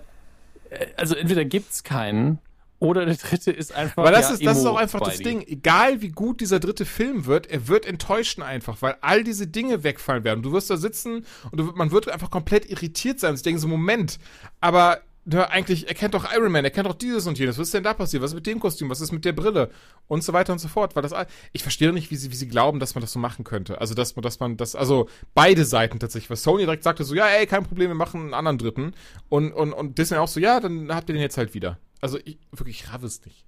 äh, 0.70 0.86
also 0.96 1.14
entweder 1.14 1.44
gibt's 1.44 1.84
keinen 1.84 2.38
oder 2.80 3.04
der 3.06 3.16
dritte 3.16 3.50
ist 3.50 3.74
einfach. 3.74 4.02
Aber 4.02 4.12
das, 4.12 4.28
ja, 4.28 4.34
ist, 4.34 4.46
das 4.46 4.58
ist 4.58 4.66
auch 4.66 4.76
einfach 4.76 5.00
das. 5.00 5.18
Ding. 5.18 5.42
Egal 5.42 6.00
wie 6.00 6.10
gut 6.10 6.40
dieser 6.40 6.60
dritte 6.60 6.84
Film 6.84 7.26
wird, 7.26 7.48
er 7.48 7.66
wird 7.66 7.86
enttäuschen 7.86 8.42
einfach, 8.42 8.80
weil 8.82 8.96
all 9.00 9.24
diese 9.24 9.48
Dinge 9.48 9.82
wegfallen 9.82 10.22
werden. 10.22 10.42
Du 10.42 10.52
wirst 10.52 10.70
da 10.70 10.76
sitzen 10.76 11.26
und 11.50 11.58
du, 11.58 11.64
man 11.74 11.90
wird 11.90 12.08
einfach 12.08 12.30
komplett 12.30 12.70
irritiert 12.70 13.18
sein 13.18 13.30
und 13.30 13.36
sich 13.36 13.42
denken 13.42 13.60
so, 13.60 13.66
Moment, 13.66 14.18
aber 14.60 15.00
na, 15.30 15.44
eigentlich, 15.50 15.86
er 15.86 15.94
kennt 15.94 16.14
doch 16.14 16.32
Iron 16.32 16.50
Man, 16.50 16.64
er 16.64 16.70
kennt 16.70 16.86
doch 16.86 16.94
dieses 16.94 17.26
und 17.26 17.38
jenes. 17.38 17.58
Was 17.58 17.68
ist 17.68 17.74
denn 17.74 17.82
da 17.82 17.92
passiert? 17.92 18.22
Was 18.22 18.30
ist 18.30 18.34
mit 18.34 18.46
dem 18.46 18.60
Kostüm? 18.60 18.88
Was 18.88 19.02
ist 19.02 19.12
mit 19.12 19.26
der 19.26 19.32
Brille? 19.32 19.70
Und 20.06 20.24
so 20.24 20.32
weiter 20.32 20.54
und 20.54 20.58
so 20.58 20.68
fort. 20.68 20.96
Weil 20.96 21.02
das, 21.02 21.12
ich 21.52 21.62
verstehe 21.62 21.92
nicht, 21.92 22.10
wie 22.10 22.16
sie, 22.16 22.30
wie 22.30 22.34
sie 22.34 22.48
glauben, 22.48 22.80
dass 22.80 22.94
man 22.94 23.02
das 23.02 23.12
so 23.12 23.18
machen 23.18 23.44
könnte. 23.44 23.78
Also, 23.78 23.94
dass 23.94 24.16
man, 24.16 24.22
dass 24.22 24.40
man 24.40 24.56
das, 24.56 24.74
also 24.74 25.06
beide 25.34 25.66
Seiten 25.66 25.98
tatsächlich. 25.98 26.30
Weil 26.30 26.38
Sony 26.38 26.64
direkt 26.64 26.82
sagte 26.82 27.04
so, 27.04 27.14
ja, 27.14 27.26
ey, 27.26 27.46
kein 27.46 27.62
Problem, 27.62 27.90
wir 27.90 27.94
machen 27.94 28.22
einen 28.22 28.34
anderen 28.34 28.56
Dritten. 28.56 28.94
Und, 29.28 29.52
und, 29.52 29.74
und 29.74 29.98
Disney 29.98 30.16
auch 30.16 30.28
so, 30.28 30.40
ja, 30.40 30.60
dann 30.60 30.94
habt 30.94 31.10
ihr 31.10 31.14
den 31.14 31.20
jetzt 31.20 31.36
halt 31.36 31.52
wieder. 31.52 31.78
Also, 32.00 32.18
ich, 32.24 32.38
wirklich, 32.50 32.80
ich 32.80 32.92
raff 32.92 33.02
es 33.02 33.22
nicht. 33.26 33.44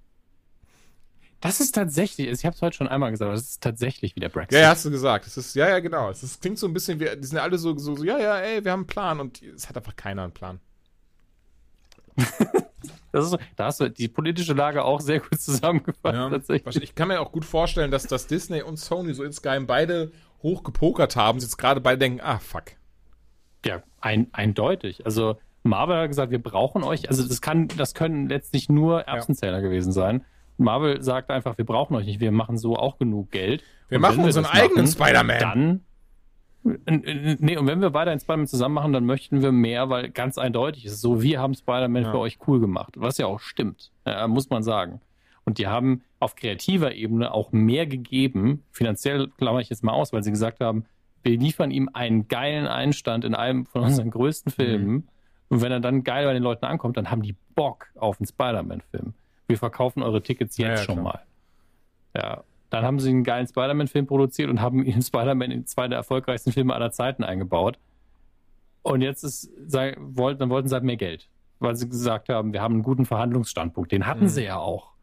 Das 1.39 1.61
ist 1.61 1.73
tatsächlich, 1.73 2.27
ich 2.27 2.45
habe 2.45 2.55
es 2.55 2.61
heute 2.61 2.77
schon 2.77 2.87
einmal 2.87 3.09
gesagt, 3.09 3.27
aber 3.27 3.35
das 3.35 3.49
ist 3.49 3.63
tatsächlich 3.63 4.15
wieder 4.15 4.29
Brexit. 4.29 4.53
Ja, 4.53 4.65
ja, 4.65 4.69
hast 4.69 4.85
du 4.85 4.91
gesagt. 4.91 5.25
Es 5.25 5.35
ist, 5.35 5.55
ja, 5.55 5.67
ja, 5.67 5.79
genau. 5.79 6.11
Es 6.11 6.21
ist, 6.21 6.41
klingt 6.41 6.59
so 6.59 6.67
ein 6.67 6.73
bisschen 6.73 6.99
wie, 6.99 7.09
die 7.17 7.25
sind 7.25 7.39
alle 7.39 7.57
so, 7.57 7.75
so, 7.75 7.95
so, 7.95 8.03
ja, 8.03 8.19
ja, 8.19 8.37
ey, 8.37 8.63
wir 8.63 8.71
haben 8.71 8.81
einen 8.81 8.87
Plan 8.87 9.19
und 9.19 9.41
es 9.41 9.67
hat 9.67 9.75
einfach 9.75 9.95
keiner 9.95 10.23
einen 10.23 10.33
Plan. 10.33 10.59
Das 13.11 13.25
ist, 13.25 13.37
da 13.55 13.65
hast 13.65 13.79
du 13.79 13.89
die 13.89 14.07
politische 14.07 14.53
Lage 14.53 14.83
auch 14.83 15.01
sehr 15.01 15.19
gut 15.19 15.39
zusammengefasst. 15.39 16.15
Ja, 16.15 16.29
tatsächlich. 16.29 16.83
Ich 16.83 16.95
kann 16.95 17.07
mir 17.07 17.19
auch 17.21 17.31
gut 17.31 17.45
vorstellen, 17.45 17.91
dass, 17.91 18.03
dass 18.07 18.27
Disney 18.27 18.61
und 18.61 18.77
Sony 18.77 19.13
so 19.13 19.23
insgeheim 19.23 19.67
beide 19.67 20.11
hoch 20.43 20.63
gepokert 20.63 21.15
haben, 21.15 21.39
jetzt 21.39 21.57
gerade 21.57 21.81
beide 21.81 21.99
denken, 21.99 22.21
ah, 22.21 22.39
fuck. 22.39 22.63
Ja, 23.65 23.83
ein, 23.99 24.27
eindeutig. 24.31 25.05
Also 25.05 25.37
Marvel 25.63 25.97
hat 25.97 26.07
gesagt, 26.07 26.31
wir 26.31 26.41
brauchen 26.41 26.83
euch. 26.83 27.09
Also 27.09 27.27
das 27.27 27.41
kann, 27.41 27.67
das 27.67 27.93
können 27.93 28.27
letztlich 28.27 28.69
nur 28.69 29.01
Erbsenzähler 29.01 29.57
ja. 29.57 29.61
gewesen 29.61 29.91
sein. 29.91 30.25
Marvel 30.57 31.01
sagt 31.01 31.29
einfach, 31.29 31.57
wir 31.57 31.65
brauchen 31.65 31.95
euch 31.95 32.05
nicht, 32.05 32.19
wir 32.19 32.31
machen 32.31 32.57
so 32.57 32.75
auch 32.75 32.97
genug 32.97 33.31
Geld. 33.31 33.63
Wir 33.89 33.97
und 33.97 34.01
machen 34.01 34.23
unseren 34.23 34.45
eigenen 34.45 34.87
Spider-Man. 34.87 35.39
Dann 35.39 35.85
Nee, 36.63 37.57
und 37.57 37.65
wenn 37.65 37.81
wir 37.81 37.93
weiter 37.93 38.13
in 38.13 38.19
Spider-Man 38.19 38.47
zusammen 38.47 38.75
machen, 38.75 38.93
dann 38.93 39.05
möchten 39.05 39.41
wir 39.41 39.51
mehr, 39.51 39.89
weil 39.89 40.09
ganz 40.09 40.37
eindeutig 40.37 40.85
ist 40.85 40.93
es 40.93 41.01
so, 41.01 41.21
wir 41.21 41.39
haben 41.39 41.55
Spider-Man 41.55 42.03
ja. 42.03 42.11
für 42.11 42.19
euch 42.19 42.37
cool 42.47 42.59
gemacht. 42.59 42.93
Was 42.97 43.17
ja 43.17 43.25
auch 43.25 43.39
stimmt, 43.39 43.91
ja, 44.05 44.27
muss 44.27 44.49
man 44.49 44.61
sagen. 44.61 45.01
Und 45.43 45.57
die 45.57 45.67
haben 45.67 46.03
auf 46.19 46.35
kreativer 46.35 46.93
Ebene 46.93 47.33
auch 47.33 47.51
mehr 47.51 47.87
gegeben. 47.87 48.63
Finanziell 48.71 49.29
klammer 49.37 49.59
ich 49.59 49.69
jetzt 49.69 49.83
mal 49.83 49.93
aus, 49.93 50.13
weil 50.13 50.23
sie 50.23 50.29
gesagt 50.29 50.59
haben, 50.59 50.85
wir 51.23 51.35
liefern 51.37 51.71
ihm 51.71 51.89
einen 51.93 52.27
geilen 52.27 52.67
Einstand 52.67 53.25
in 53.25 53.33
einem 53.33 53.65
von 53.65 53.81
unseren 53.83 54.11
größten 54.11 54.51
Filmen. 54.51 54.87
Mhm. 54.87 55.03
Und 55.49 55.61
wenn 55.61 55.71
er 55.71 55.79
dann 55.79 56.03
geil 56.03 56.25
bei 56.25 56.33
den 56.33 56.43
Leuten 56.43 56.65
ankommt, 56.65 56.95
dann 56.97 57.09
haben 57.09 57.23
die 57.23 57.35
Bock 57.55 57.87
auf 57.95 58.19
einen 58.19 58.27
Spider-Man-Film 58.27 59.13
wir 59.51 59.57
verkaufen 59.57 60.01
eure 60.01 60.23
Tickets 60.23 60.57
jetzt 60.57 60.67
ja, 60.67 60.75
ja, 60.75 60.77
schon 60.77 61.01
klar. 61.01 61.03
mal. 61.03 61.21
Ja. 62.15 62.43
Dann 62.71 62.85
haben 62.85 62.99
sie 62.99 63.09
einen 63.09 63.23
geilen 63.25 63.45
Spider-Man-Film 63.45 64.07
produziert 64.07 64.49
und 64.49 64.61
haben 64.61 64.83
ihn 64.83 65.01
Spider-Man 65.01 65.51
in 65.51 65.67
zwei 65.67 65.87
der 65.89 65.97
erfolgreichsten 65.97 66.53
Filme 66.53 66.73
aller 66.73 66.91
Zeiten 66.91 67.23
eingebaut. 67.23 67.77
Und 68.81 69.01
jetzt 69.01 69.23
ist, 69.23 69.51
dann 69.59 69.93
wollten 70.17 70.67
sie 70.67 70.73
halt 70.73 70.85
mehr 70.85 70.97
Geld. 70.97 71.27
Weil 71.59 71.75
sie 71.75 71.87
gesagt 71.87 72.29
haben, 72.29 72.53
wir 72.53 72.61
haben 72.61 72.75
einen 72.75 72.83
guten 72.83 73.05
Verhandlungsstandpunkt. 73.05 73.91
Den 73.91 74.07
hatten 74.07 74.23
mhm. 74.23 74.29
sie 74.29 74.45
ja 74.45 74.57
auch. 74.57 74.93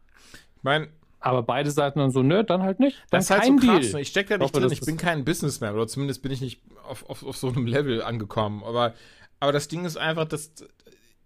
Ich 0.57 0.63
meine, 0.63 0.89
aber 1.19 1.43
beide 1.43 1.69
Seiten 1.69 1.99
dann 1.99 2.11
so, 2.11 2.23
nö, 2.23 2.43
dann 2.43 2.63
halt 2.63 2.79
nicht. 2.79 2.97
Dann 3.11 3.19
das 3.19 3.25
ist 3.25 3.31
halt 3.31 3.45
so 3.45 3.55
krass. 3.55 3.91
Deal. 3.91 4.01
Ich 4.01 4.07
stecke 4.07 4.29
da 4.29 4.37
nicht 4.39 4.55
drin. 4.55 4.71
Ich 4.71 4.81
bin 4.81 4.97
kein 4.97 5.23
Businessman 5.23 5.75
oder 5.75 5.87
zumindest 5.87 6.23
bin 6.23 6.31
ich 6.31 6.41
nicht 6.41 6.61
auf, 6.87 7.07
auf, 7.07 7.23
auf 7.23 7.37
so 7.37 7.49
einem 7.49 7.67
Level 7.67 8.01
angekommen. 8.01 8.63
Aber, 8.63 8.93
aber 9.39 9.51
das 9.51 9.67
Ding 9.67 9.85
ist 9.85 9.95
einfach, 9.95 10.25
dass, 10.25 10.51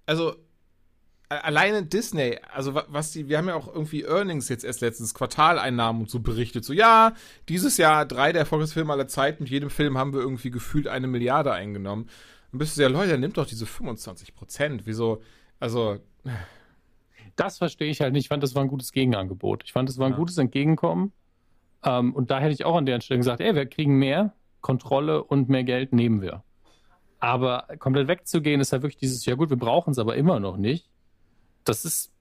also 0.06 0.36
alleine 1.30 1.84
Disney, 1.84 2.38
also 2.54 2.76
was 2.76 3.12
die, 3.12 3.30
wir 3.30 3.38
haben 3.38 3.48
ja 3.48 3.56
auch 3.56 3.68
irgendwie 3.68 4.04
Earnings 4.04 4.50
jetzt 4.50 4.64
erst 4.64 4.82
letztens, 4.82 5.14
Quartaleinnahmen 5.14 6.04
und 6.04 6.10
so 6.10 6.20
berichtet. 6.20 6.66
So, 6.66 6.74
ja, 6.74 7.14
dieses 7.50 7.78
Jahr 7.78 8.06
drei 8.06 8.32
der 8.32 8.42
erfolgreichsten 8.42 8.76
Filme 8.76 8.94
aller 8.94 9.08
Zeiten, 9.08 9.44
mit 9.44 9.52
jedem 9.52 9.70
Film 9.70 9.98
haben 9.98 10.14
wir 10.14 10.22
irgendwie 10.22 10.52
gefühlt 10.52 10.88
eine 10.88 11.08
Milliarde 11.08 11.52
eingenommen. 11.52 12.10
Dann 12.52 12.60
bist 12.60 12.78
du 12.78 12.82
ja, 12.82 12.88
Leute, 12.88 13.18
nimmt 13.18 13.38
doch 13.38 13.48
diese 13.48 13.66
25 13.66 14.36
Prozent. 14.36 14.82
Wieso, 14.86 15.22
also. 15.60 16.00
Das 17.36 17.58
verstehe 17.58 17.90
ich 17.90 18.00
halt 18.00 18.14
nicht. 18.14 18.26
Ich 18.26 18.30
fand, 18.30 18.44
das 18.44 18.54
war 18.54 18.62
ein 18.62 18.68
gutes 18.68 18.92
Gegenangebot. 18.92 19.64
Ich 19.66 19.74
fand, 19.74 19.90
das 19.90 19.98
war 19.98 20.06
ein 20.06 20.12
ja. 20.12 20.18
gutes 20.18 20.38
Entgegenkommen. 20.38 21.14
Ähm, 21.84 22.14
und 22.14 22.30
da 22.30 22.40
hätte 22.40 22.54
ich 22.54 22.64
auch 22.64 22.76
an 22.76 22.86
der 22.86 23.02
Stelle 23.02 23.18
gesagt, 23.18 23.42
ey, 23.42 23.56
wir 23.56 23.66
kriegen 23.66 23.98
mehr 23.98 24.36
Kontrolle 24.62 25.24
und 25.24 25.50
mehr 25.50 25.64
Geld 25.64 25.94
nehmen 25.94 26.22
wir. 26.22 26.44
Aber 27.20 27.66
komplett 27.80 28.08
wegzugehen 28.08 28.62
ist 28.62 28.72
halt 28.72 28.84
wirklich 28.84 28.98
dieses, 28.98 29.26
ja 29.26 29.34
gut, 29.34 29.50
wir 29.50 29.58
brauchen 29.58 29.92
es 29.92 29.98
aber 29.98 30.16
immer 30.16 30.40
noch 30.40 30.58
nicht 30.58 30.93
das 31.66 31.86
ist 31.86 32.12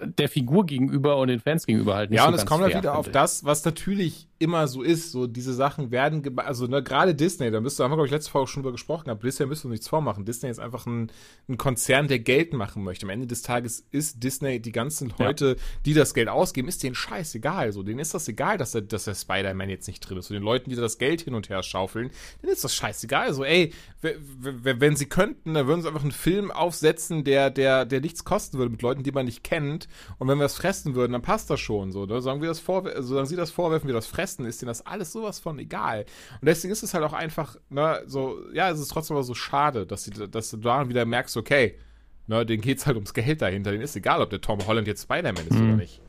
der 0.00 0.28
Figur 0.28 0.66
gegenüber 0.66 1.18
und 1.18 1.28
den 1.28 1.40
Fans 1.40 1.66
gegenüber 1.66 1.96
halt 1.96 2.10
nicht 2.10 2.18
Ja, 2.18 2.24
so 2.24 2.28
und 2.28 2.34
es 2.34 2.46
kommt 2.46 2.62
halt 2.62 2.76
wieder 2.76 2.96
auf 2.96 3.10
das, 3.10 3.44
was 3.44 3.64
natürlich 3.64 4.27
immer 4.38 4.68
so 4.68 4.82
ist. 4.82 5.10
So, 5.10 5.26
diese 5.26 5.52
Sachen 5.52 5.90
werden, 5.90 6.38
also 6.38 6.66
ne, 6.66 6.82
gerade 6.82 7.14
Disney, 7.14 7.50
da 7.50 7.60
bist 7.60 7.78
du, 7.78 7.84
haben 7.84 7.90
wir, 7.90 7.96
glaube 7.96 8.06
ich, 8.06 8.12
letzte 8.12 8.30
Folge 8.30 8.48
schon 8.48 8.62
drüber 8.62 8.72
gesprochen, 8.72 9.10
aber 9.10 9.20
Disney 9.20 9.46
müsst 9.46 9.64
du 9.64 9.68
nichts 9.68 9.88
vormachen. 9.88 10.24
Disney 10.24 10.50
ist 10.50 10.60
einfach 10.60 10.86
ein, 10.86 11.10
ein 11.48 11.58
Konzern, 11.58 12.08
der 12.08 12.20
Geld 12.20 12.52
machen 12.52 12.84
möchte. 12.84 13.06
Am 13.06 13.10
Ende 13.10 13.26
des 13.26 13.42
Tages 13.42 13.86
ist 13.90 14.22
Disney, 14.22 14.60
die 14.60 14.72
ganzen 14.72 15.12
Leute, 15.18 15.56
ja. 15.58 15.62
die 15.86 15.94
das 15.94 16.14
Geld 16.14 16.28
ausgeben, 16.28 16.68
ist 16.68 16.82
denen 16.82 16.94
scheißegal. 16.94 17.72
So, 17.72 17.82
denen 17.82 17.98
ist 17.98 18.14
das 18.14 18.28
egal, 18.28 18.58
dass 18.58 18.72
der, 18.72 18.82
dass 18.82 19.04
der 19.04 19.14
Spider-Man 19.14 19.68
jetzt 19.68 19.88
nicht 19.88 20.00
drin 20.00 20.18
ist. 20.18 20.28
So, 20.28 20.34
den 20.34 20.42
Leuten, 20.42 20.70
die 20.70 20.76
das 20.76 20.98
Geld 20.98 21.22
hin 21.22 21.34
und 21.34 21.48
her 21.48 21.62
schaufeln, 21.62 22.10
denen 22.42 22.52
ist 22.52 22.62
das 22.62 22.74
scheißegal. 22.74 23.34
So, 23.34 23.44
ey, 23.44 23.72
wenn 24.00 24.94
sie 24.94 25.06
könnten, 25.06 25.54
dann 25.54 25.66
würden 25.66 25.82
sie 25.82 25.88
einfach 25.88 26.02
einen 26.02 26.12
Film 26.12 26.52
aufsetzen, 26.52 27.24
der, 27.24 27.50
der, 27.50 27.84
der 27.84 28.00
nichts 28.00 28.24
kosten 28.24 28.58
würde 28.58 28.70
mit 28.70 28.82
Leuten, 28.82 29.02
die 29.02 29.12
man 29.12 29.26
nicht 29.26 29.42
kennt. 29.42 29.88
Und 30.18 30.28
wenn 30.28 30.38
wir 30.38 30.44
das 30.44 30.56
fressen 30.56 30.94
würden, 30.94 31.12
dann 31.12 31.22
passt 31.22 31.50
das 31.50 31.58
schon 31.58 31.90
so. 31.90 32.06
Ne? 32.06 32.22
Sagen 32.22 32.40
wir 32.40 32.48
das 32.48 32.60
vor, 32.60 32.86
also 32.86 33.14
sagen 33.14 33.26
sie 33.26 33.36
das 33.36 33.50
vorwerfen, 33.50 33.88
wir 33.88 33.94
das 33.94 34.06
fressen, 34.06 34.27
ist 34.36 34.60
denen 34.60 34.68
das 34.68 34.86
alles 34.86 35.12
sowas 35.12 35.38
von 35.38 35.58
egal. 35.58 36.04
Und 36.40 36.46
deswegen 36.46 36.72
ist 36.72 36.82
es 36.82 36.94
halt 36.94 37.04
auch 37.04 37.12
einfach, 37.12 37.56
ne, 37.70 38.02
so, 38.06 38.38
ja, 38.52 38.70
es 38.70 38.80
ist 38.80 38.88
trotzdem 38.88 39.16
aber 39.16 39.24
so 39.24 39.34
schade, 39.34 39.86
dass, 39.86 40.04
sie, 40.04 40.10
dass 40.10 40.50
du 40.50 40.56
daran 40.58 40.88
wieder 40.88 41.04
merkst, 41.04 41.36
okay, 41.36 41.78
ne, 42.26 42.44
denen 42.46 42.62
geht's 42.62 42.86
halt 42.86 42.96
ums 42.96 43.14
Geld 43.14 43.42
dahinter. 43.42 43.70
Denen 43.70 43.82
ist 43.82 43.96
egal, 43.96 44.20
ob 44.20 44.30
der 44.30 44.40
Tom 44.40 44.66
Holland 44.66 44.86
jetzt 44.86 45.02
Spider-Man 45.02 45.46
ist 45.46 45.58
mhm. 45.58 45.68
oder 45.68 45.76
nicht. 45.76 46.00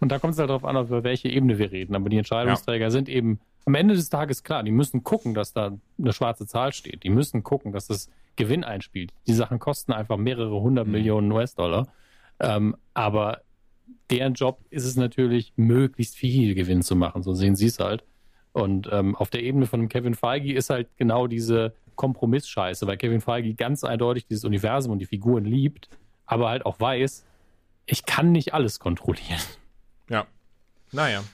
Und 0.00 0.10
da 0.10 0.18
kommt 0.18 0.32
es 0.32 0.38
halt 0.38 0.50
darauf 0.50 0.64
an, 0.64 0.76
über 0.76 1.04
welche 1.04 1.28
Ebene 1.28 1.58
wir 1.58 1.70
reden. 1.70 1.94
Aber 1.94 2.08
die 2.08 2.18
Entscheidungsträger 2.18 2.86
ja. 2.86 2.90
sind 2.90 3.08
eben 3.08 3.38
am 3.64 3.74
Ende 3.74 3.94
des 3.94 4.08
Tages 4.08 4.42
klar, 4.42 4.62
die 4.64 4.72
müssen 4.72 5.04
gucken, 5.04 5.34
dass 5.34 5.52
da 5.52 5.78
eine 5.98 6.12
schwarze 6.12 6.46
Zahl 6.46 6.72
steht. 6.72 7.04
Die 7.04 7.10
müssen 7.10 7.44
gucken, 7.44 7.72
dass 7.72 7.86
das 7.86 8.08
Gewinn 8.36 8.64
einspielt. 8.64 9.12
Die 9.26 9.34
Sachen 9.34 9.58
kosten 9.58 9.92
einfach 9.92 10.16
mehrere 10.16 10.60
hundert 10.60 10.86
mhm. 10.86 10.92
Millionen 10.92 11.30
US-Dollar. 11.30 11.86
Ähm, 12.40 12.76
aber 12.94 13.42
deren 14.12 14.34
Job 14.34 14.60
ist 14.70 14.84
es 14.84 14.96
natürlich, 14.96 15.52
möglichst 15.56 16.16
viel 16.16 16.54
Gewinn 16.54 16.82
zu 16.82 16.94
machen. 16.94 17.22
So 17.22 17.32
sehen 17.32 17.56
sie 17.56 17.66
es 17.66 17.78
halt. 17.78 18.04
Und 18.52 18.88
ähm, 18.92 19.16
auf 19.16 19.30
der 19.30 19.42
Ebene 19.42 19.66
von 19.66 19.88
Kevin 19.88 20.14
Feige 20.14 20.52
ist 20.52 20.68
halt 20.70 20.88
genau 20.98 21.26
diese 21.26 21.72
Kompromissscheiße, 21.96 22.86
weil 22.86 22.98
Kevin 22.98 23.22
Feige 23.22 23.54
ganz 23.54 23.84
eindeutig 23.84 24.26
dieses 24.26 24.44
Universum 24.44 24.92
und 24.92 24.98
die 24.98 25.06
Figuren 25.06 25.44
liebt, 25.44 25.88
aber 26.26 26.50
halt 26.50 26.66
auch 26.66 26.78
weiß, 26.78 27.24
ich 27.86 28.04
kann 28.04 28.32
nicht 28.32 28.52
alles 28.52 28.78
kontrollieren. 28.78 29.40
Ja. 30.10 30.26
Naja. 30.92 31.24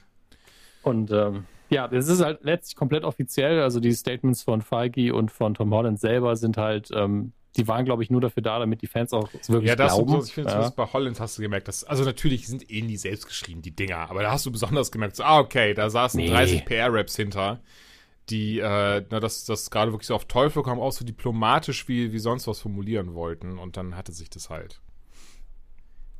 Und 0.82 1.10
ähm, 1.10 1.44
ja, 1.70 1.88
das 1.88 2.08
ist 2.08 2.22
halt 2.22 2.44
letztlich 2.44 2.76
komplett 2.76 3.02
offiziell. 3.04 3.60
Also 3.60 3.80
die 3.80 3.92
Statements 3.92 4.42
von 4.44 4.62
Feige 4.62 5.14
und 5.14 5.32
von 5.32 5.54
Tom 5.54 5.74
Holland 5.74 5.98
selber 5.98 6.36
sind 6.36 6.56
halt 6.56 6.90
ähm, 6.94 7.32
die 7.58 7.68
waren, 7.68 7.84
glaube 7.84 8.02
ich, 8.02 8.10
nur 8.10 8.20
dafür 8.20 8.42
da, 8.42 8.58
damit 8.58 8.82
die 8.82 8.86
Fans 8.86 9.12
auch 9.12 9.32
wirklich 9.32 9.68
ja, 9.68 9.76
das 9.76 9.94
glauben. 9.94 10.12
So, 10.12 10.24
ich 10.24 10.32
finde, 10.32 10.50
ja. 10.50 10.70
bei 10.70 10.86
Holland 10.86 11.18
hast 11.20 11.36
du 11.36 11.42
gemerkt, 11.42 11.68
dass, 11.68 11.84
also 11.84 12.04
natürlich 12.04 12.46
sind 12.46 12.70
eh 12.70 12.82
nie 12.82 12.96
selbst 12.96 13.26
geschrieben, 13.26 13.62
die 13.62 13.72
Dinger, 13.72 14.10
aber 14.10 14.22
da 14.22 14.30
hast 14.30 14.46
du 14.46 14.52
besonders 14.52 14.92
gemerkt, 14.92 15.16
so, 15.16 15.24
ah, 15.24 15.40
okay, 15.40 15.74
da 15.74 15.90
saßen 15.90 16.20
nee. 16.20 16.28
30 16.28 16.64
PR-Raps 16.64 17.16
hinter, 17.16 17.60
die, 18.30 18.60
äh, 18.60 19.04
na, 19.10 19.20
das, 19.20 19.44
das 19.44 19.70
gerade 19.70 19.92
wirklich 19.92 20.06
so 20.06 20.14
auf 20.14 20.26
Teufel 20.26 20.62
kam, 20.62 20.78
auch 20.78 20.92
so 20.92 21.04
diplomatisch 21.04 21.88
wie, 21.88 22.12
wie 22.12 22.18
sonst 22.18 22.46
was 22.46 22.60
formulieren 22.60 23.14
wollten 23.14 23.58
und 23.58 23.76
dann 23.76 23.96
hatte 23.96 24.12
sich 24.12 24.30
das 24.30 24.50
halt. 24.50 24.80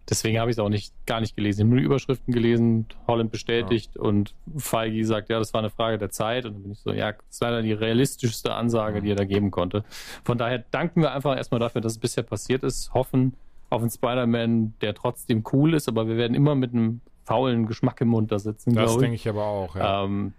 Deswegen 0.08 0.38
habe 0.40 0.50
ich 0.50 0.56
es 0.56 0.58
auch 0.58 0.68
nicht, 0.68 0.94
gar 1.06 1.20
nicht 1.20 1.36
gelesen. 1.36 1.60
Ich 1.60 1.64
habe 1.64 1.70
nur 1.70 1.78
die 1.80 1.84
Überschriften 1.84 2.32
gelesen, 2.32 2.86
Holland 3.06 3.30
bestätigt 3.30 3.92
ja. 3.94 4.02
und 4.02 4.34
Feige 4.56 5.04
sagt, 5.04 5.28
ja, 5.28 5.38
das 5.38 5.52
war 5.52 5.60
eine 5.60 5.70
Frage 5.70 5.98
der 5.98 6.10
Zeit. 6.10 6.46
Und 6.46 6.54
dann 6.54 6.62
bin 6.62 6.72
ich 6.72 6.80
so, 6.80 6.92
ja, 6.92 7.12
das 7.12 7.24
ist 7.28 7.42
leider 7.42 7.62
die 7.62 7.72
realistischste 7.72 8.54
Ansage, 8.54 9.02
die 9.02 9.10
er 9.10 9.16
da 9.16 9.24
geben 9.24 9.50
konnte. 9.50 9.84
Von 10.24 10.38
daher 10.38 10.64
danken 10.70 11.02
wir 11.02 11.12
einfach 11.12 11.36
erstmal 11.36 11.60
dafür, 11.60 11.80
dass 11.80 11.92
es 11.92 11.98
bisher 11.98 12.22
passiert 12.22 12.62
ist, 12.62 12.94
hoffen 12.94 13.34
auf 13.70 13.82
einen 13.82 13.90
Spider-Man, 13.90 14.74
der 14.80 14.94
trotzdem 14.94 15.44
cool 15.52 15.74
ist, 15.74 15.88
aber 15.88 16.08
wir 16.08 16.16
werden 16.16 16.34
immer 16.34 16.54
mit 16.54 16.72
einem 16.72 17.00
faulen 17.24 17.66
Geschmack 17.66 18.00
im 18.00 18.08
Mund 18.08 18.32
da 18.32 18.38
sitzen. 18.38 18.74
Das 18.74 18.96
denke 18.96 19.14
ich 19.16 19.28
aber 19.28 19.44
auch, 19.44 19.76
ja. 19.76 20.04
Ähm, 20.04 20.32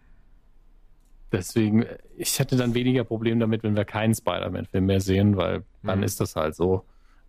deswegen, 1.32 1.86
ich 2.18 2.40
hätte 2.40 2.56
dann 2.56 2.74
weniger 2.74 3.04
Problem 3.04 3.40
damit, 3.40 3.62
wenn 3.62 3.76
wir 3.76 3.86
keinen 3.86 4.16
Spider-Man-Film 4.16 4.86
mehr 4.86 5.00
sehen, 5.00 5.38
weil 5.38 5.64
dann 5.84 6.00
mhm. 6.00 6.06
ist 6.06 6.20
das 6.20 6.36
halt 6.36 6.56
so. 6.56 6.84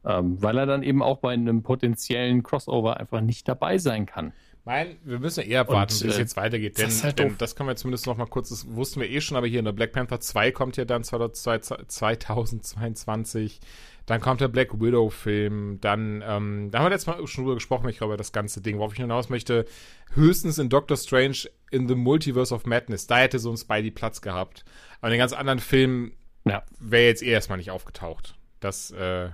Ähm, 0.05 0.43
weil 0.43 0.57
er 0.57 0.67
dann 0.67 0.83
eben 0.83 1.03
auch 1.03 1.19
bei 1.19 1.33
einem 1.33 1.63
potenziellen 1.63 2.43
Crossover 2.43 2.99
einfach 2.99 3.21
nicht 3.21 3.47
dabei 3.49 3.77
sein 3.77 4.07
kann. 4.07 4.33
Mein, 4.65 4.97
wir 5.05 5.19
müssen 5.19 5.43
eher 5.43 5.69
warten, 5.69 5.93
wie 6.03 6.09
es 6.09 6.17
äh, 6.17 6.21
jetzt 6.21 6.37
weitergeht, 6.37 6.79
denn 6.79 6.87
das, 6.87 7.03
halt 7.03 7.19
denn 7.19 7.35
das 7.39 7.57
können 7.57 7.69
wir 7.69 7.77
zumindest 7.77 8.07
noch 8.07 8.19
mal 8.19 8.27
kurz, 8.27 8.51
das 8.51 8.75
wussten 8.75 9.01
wir 9.01 9.09
eh 9.09 9.23
schon, 9.23 9.39
aber 9.39 9.47
hier 9.47 9.59
in 9.59 9.65
der 9.65 9.73
Black 9.73 9.93
Panther 9.93 10.21
2 10.21 10.53
kommt 10.53 10.77
ja 10.77 10.85
dann 10.85 11.03
2022, 11.03 13.61
dann 14.05 14.21
kommt 14.21 14.43
der 14.43 14.49
Black 14.49 14.79
Widow-Film, 14.79 15.79
dann, 15.81 16.23
ähm, 16.27 16.71
da 16.71 16.79
haben 16.79 16.87
wir 16.87 16.91
letztes 16.91 17.07
Mal 17.07 17.27
schon 17.27 17.45
drüber 17.45 17.55
gesprochen, 17.55 17.89
ich 17.89 17.97
glaube, 17.99 18.19
das 18.19 18.33
ganze 18.33 18.61
Ding, 18.61 18.77
worauf 18.79 18.93
ich 18.93 19.01
hinaus 19.01 19.31
möchte, 19.31 19.65
höchstens 20.13 20.59
in 20.59 20.69
Doctor 20.69 20.99
Strange 20.99 21.49
in 21.71 21.89
the 21.89 21.95
Multiverse 21.95 22.55
of 22.55 22.67
Madness, 22.67 23.07
da 23.07 23.17
hätte 23.17 23.39
so 23.39 23.51
ein 23.51 23.57
Spidey 23.57 23.91
Platz 23.91 24.21
gehabt, 24.21 24.67
aber 24.99 25.09
in 25.09 25.13
den 25.13 25.21
ganz 25.21 25.33
anderen 25.33 25.61
Filmen 25.61 26.13
ja. 26.45 26.65
wäre 26.79 27.07
jetzt 27.07 27.23
eh 27.23 27.31
erstmal 27.31 27.57
nicht 27.57 27.71
aufgetaucht. 27.71 28.37
Das, 28.61 28.91
äh, 28.91 29.31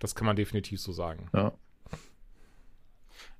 Das 0.00 0.14
kann 0.14 0.26
man 0.26 0.36
definitiv 0.36 0.80
so 0.80 0.92
sagen. 0.92 1.28
Ja. 1.34 1.52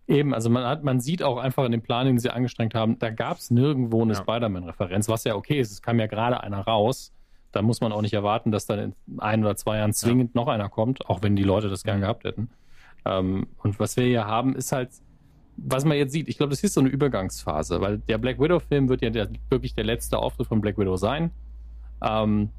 Eben, 0.08 0.34
also 0.34 0.50
man 0.50 0.64
hat, 0.64 0.84
man 0.84 1.00
sieht 1.00 1.22
auch 1.22 1.36
einfach 1.36 1.64
in 1.64 1.72
dem 1.72 1.82
Plan, 1.82 2.06
den 2.06 2.18
sie 2.18 2.30
angestrengt 2.30 2.74
haben, 2.74 2.98
da 2.98 3.10
gab 3.10 3.38
es 3.38 3.50
nirgendwo 3.50 4.02
eine 4.02 4.12
ja. 4.12 4.20
Spider-Man-Referenz, 4.20 5.08
was 5.08 5.24
ja 5.24 5.34
okay 5.34 5.58
ist. 5.58 5.72
Es 5.72 5.82
kam 5.82 5.98
ja 5.98 6.06
gerade 6.06 6.40
einer 6.42 6.60
raus. 6.60 7.12
Da 7.50 7.62
muss 7.62 7.80
man 7.80 7.90
auch 7.90 8.02
nicht 8.02 8.14
erwarten, 8.14 8.52
dass 8.52 8.66
dann 8.66 8.78
in 8.78 8.94
ein 9.18 9.42
oder 9.42 9.56
zwei 9.56 9.78
Jahren 9.78 9.92
zwingend 9.92 10.34
ja. 10.34 10.40
noch 10.40 10.48
einer 10.48 10.68
kommt, 10.68 11.08
auch 11.08 11.22
wenn 11.22 11.34
die 11.34 11.42
Leute 11.42 11.68
das 11.68 11.82
gern 11.82 12.00
gehabt 12.00 12.24
hätten. 12.24 12.50
Ähm, 13.04 13.48
und 13.62 13.80
was 13.80 13.96
wir 13.96 14.04
hier 14.04 14.26
haben, 14.26 14.54
ist 14.54 14.72
halt, 14.72 14.90
was 15.56 15.84
man 15.84 15.96
jetzt 15.96 16.12
sieht, 16.12 16.28
ich 16.28 16.36
glaube, 16.36 16.50
das 16.50 16.62
ist 16.62 16.74
so 16.74 16.80
eine 16.80 16.90
Übergangsphase, 16.90 17.80
weil 17.80 17.98
der 17.98 18.18
Black 18.18 18.38
Widow-Film 18.38 18.88
wird 18.88 19.02
ja 19.02 19.10
der, 19.10 19.28
wirklich 19.48 19.74
der 19.74 19.84
letzte 19.84 20.18
Auftritt 20.18 20.46
von 20.46 20.60
Black 20.60 20.78
Widow 20.78 20.96
sein. 20.96 21.30
Ähm, 22.02 22.50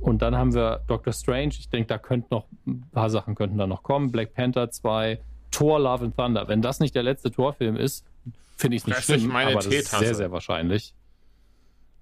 und 0.00 0.22
dann 0.22 0.36
haben 0.36 0.54
wir 0.54 0.82
Doctor 0.86 1.12
Strange. 1.12 1.54
Ich 1.58 1.68
denke, 1.68 1.88
da 1.88 1.98
könnten 1.98 2.28
noch 2.30 2.46
ein 2.66 2.88
paar 2.92 3.10
Sachen 3.10 3.34
könnten 3.34 3.58
da 3.58 3.66
noch 3.66 3.82
kommen. 3.82 4.10
Black 4.10 4.34
Panther 4.34 4.70
2, 4.70 5.20
Thor 5.50 5.80
Love 5.80 6.06
and 6.06 6.16
Thunder. 6.16 6.48
Wenn 6.48 6.62
das 6.62 6.80
nicht 6.80 6.94
der 6.94 7.02
letzte 7.02 7.30
Thor-Film 7.30 7.76
ist, 7.76 8.06
finde 8.56 8.76
ich 8.76 8.82
es 8.82 8.86
nicht 8.86 9.02
schlimm, 9.02 9.34
aber 9.34 9.54
das 9.54 9.66
ist 9.66 9.90
sehr, 9.90 10.14
sehr 10.14 10.32
wahrscheinlich. 10.32 10.94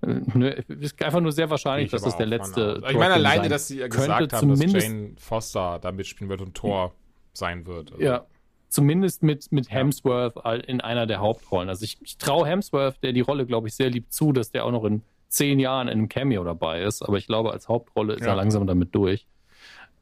Äh, 0.02 0.20
nö, 0.34 0.48
ist 0.48 1.02
einfach 1.02 1.20
nur 1.20 1.32
sehr 1.32 1.50
wahrscheinlich, 1.50 1.90
dass 1.90 2.02
das 2.02 2.16
der 2.16 2.26
letzte. 2.26 2.82
Ich 2.88 2.96
meine 2.96 3.14
alleine, 3.14 3.48
dass 3.48 3.68
sie 3.68 3.78
ja 3.78 3.88
gesagt 3.88 4.32
haben, 4.32 4.48
dass 4.48 4.60
Jane 4.60 5.12
Foster 5.18 5.78
da 5.80 5.92
mitspielen 5.92 6.28
wird 6.28 6.40
und 6.40 6.54
Thor 6.54 6.92
sein 7.32 7.66
wird. 7.66 7.92
Also. 7.92 8.04
Ja, 8.04 8.26
zumindest 8.68 9.22
mit, 9.22 9.50
mit 9.50 9.70
Hemsworth 9.70 10.36
in 10.66 10.80
einer 10.80 11.06
der 11.06 11.20
Hauptrollen. 11.20 11.68
Also 11.68 11.84
ich, 11.84 11.98
ich 12.02 12.18
traue 12.18 12.46
Hemsworth, 12.46 13.02
der 13.02 13.12
die 13.12 13.20
Rolle, 13.20 13.46
glaube 13.46 13.68
ich, 13.68 13.74
sehr 13.74 13.90
lieb 13.90 14.12
zu, 14.12 14.32
dass 14.32 14.50
der 14.50 14.64
auch 14.64 14.72
noch 14.72 14.84
in 14.84 15.02
zehn 15.28 15.58
Jahren 15.58 15.88
in 15.88 15.98
einem 15.98 16.08
Cameo 16.08 16.44
dabei 16.44 16.82
ist. 16.82 17.02
Aber 17.02 17.16
ich 17.18 17.26
glaube, 17.26 17.52
als 17.52 17.68
Hauptrolle 17.68 18.14
ist 18.14 18.22
ja. 18.22 18.28
er 18.28 18.36
langsam 18.36 18.66
damit 18.66 18.94
durch. 18.94 19.26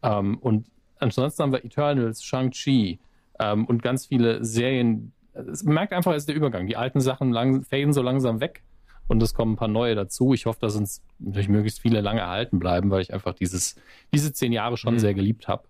Ähm, 0.03 0.39
und 0.39 0.67
ansonsten 0.99 1.43
haben 1.43 1.53
wir 1.53 1.65
Eternals, 1.65 2.23
Shang-Chi, 2.23 3.01
ähm, 3.39 3.67
und 3.67 3.83
ganz 3.83 4.07
viele 4.07 4.45
Serien. 4.45 5.13
Es 5.35 5.65
merkt 5.65 5.93
einfach, 5.93 6.13
es 6.13 6.23
ist 6.23 6.29
der 6.29 6.37
Übergang. 6.37 6.67
Die 6.67 6.77
alten 6.77 7.01
Sachen 7.01 7.33
lang, 7.33 7.63
faden 7.63 7.93
so 7.93 8.03
langsam 8.03 8.41
weg 8.41 8.63
und 9.09 9.23
es 9.23 9.35
kommen 9.35 9.53
ein 9.53 9.57
paar 9.57 9.69
neue 9.69 9.95
dazu. 9.95 10.33
Ich 10.33 10.47
hoffe, 10.47 10.59
dass 10.61 10.77
uns 10.77 11.03
natürlich 11.19 11.49
möglichst 11.49 11.81
viele 11.81 12.01
lange 12.01 12.21
erhalten 12.21 12.59
bleiben, 12.59 12.91
weil 12.91 13.03
ich 13.03 13.13
einfach 13.13 13.35
dieses, 13.35 13.77
diese 14.13 14.33
zehn 14.33 14.53
Jahre 14.53 14.77
schon 14.77 14.95
mhm. 14.95 14.99
sehr 14.99 15.15
geliebt 15.15 15.49
habe. 15.49 15.65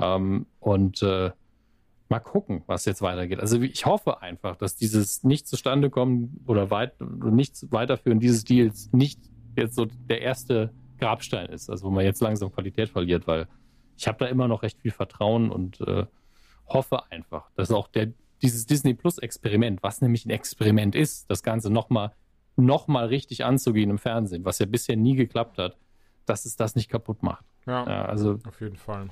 Ähm, 0.00 0.46
und 0.60 1.02
äh, 1.02 1.30
mal 2.14 2.20
gucken, 2.20 2.62
was 2.66 2.84
jetzt 2.84 3.02
weitergeht. 3.02 3.40
Also 3.40 3.60
ich 3.60 3.86
hoffe 3.86 4.22
einfach, 4.22 4.56
dass 4.56 4.76
dieses 4.76 5.24
nicht 5.24 5.48
zustande 5.48 5.90
kommen 5.90 6.40
oder 6.46 6.70
weit, 6.70 6.94
nichts 7.00 7.66
weiterführen 7.72 8.20
dieses 8.20 8.44
Deals 8.44 8.92
nicht 8.92 9.20
jetzt 9.56 9.74
so 9.74 9.86
der 9.86 10.22
erste 10.22 10.72
Grabstein 10.98 11.48
ist, 11.48 11.70
also 11.70 11.86
wo 11.86 11.90
man 11.90 12.04
jetzt 12.04 12.20
langsam 12.20 12.52
Qualität 12.52 12.88
verliert, 12.88 13.26
weil 13.26 13.48
ich 13.96 14.06
habe 14.06 14.18
da 14.18 14.26
immer 14.26 14.46
noch 14.46 14.62
recht 14.62 14.80
viel 14.80 14.92
Vertrauen 14.92 15.50
und 15.50 15.80
äh, 15.80 16.06
hoffe 16.66 17.10
einfach, 17.10 17.50
dass 17.56 17.72
auch 17.72 17.88
der, 17.88 18.12
dieses 18.42 18.66
Disney 18.66 18.94
Plus 18.94 19.18
Experiment, 19.18 19.82
was 19.82 20.00
nämlich 20.00 20.24
ein 20.24 20.30
Experiment 20.30 20.94
ist, 20.94 21.28
das 21.30 21.42
Ganze 21.42 21.70
nochmal 21.70 22.12
noch 22.56 22.86
mal 22.86 23.06
richtig 23.06 23.44
anzugehen 23.44 23.90
im 23.90 23.98
Fernsehen, 23.98 24.44
was 24.44 24.60
ja 24.60 24.66
bisher 24.66 24.96
nie 24.96 25.16
geklappt 25.16 25.58
hat, 25.58 25.76
dass 26.26 26.44
es 26.44 26.54
das 26.54 26.76
nicht 26.76 26.88
kaputt 26.88 27.24
macht. 27.24 27.44
Ja, 27.66 27.84
ja 27.84 28.04
also 28.04 28.38
auf 28.46 28.60
jeden 28.60 28.76
Fall. 28.76 29.08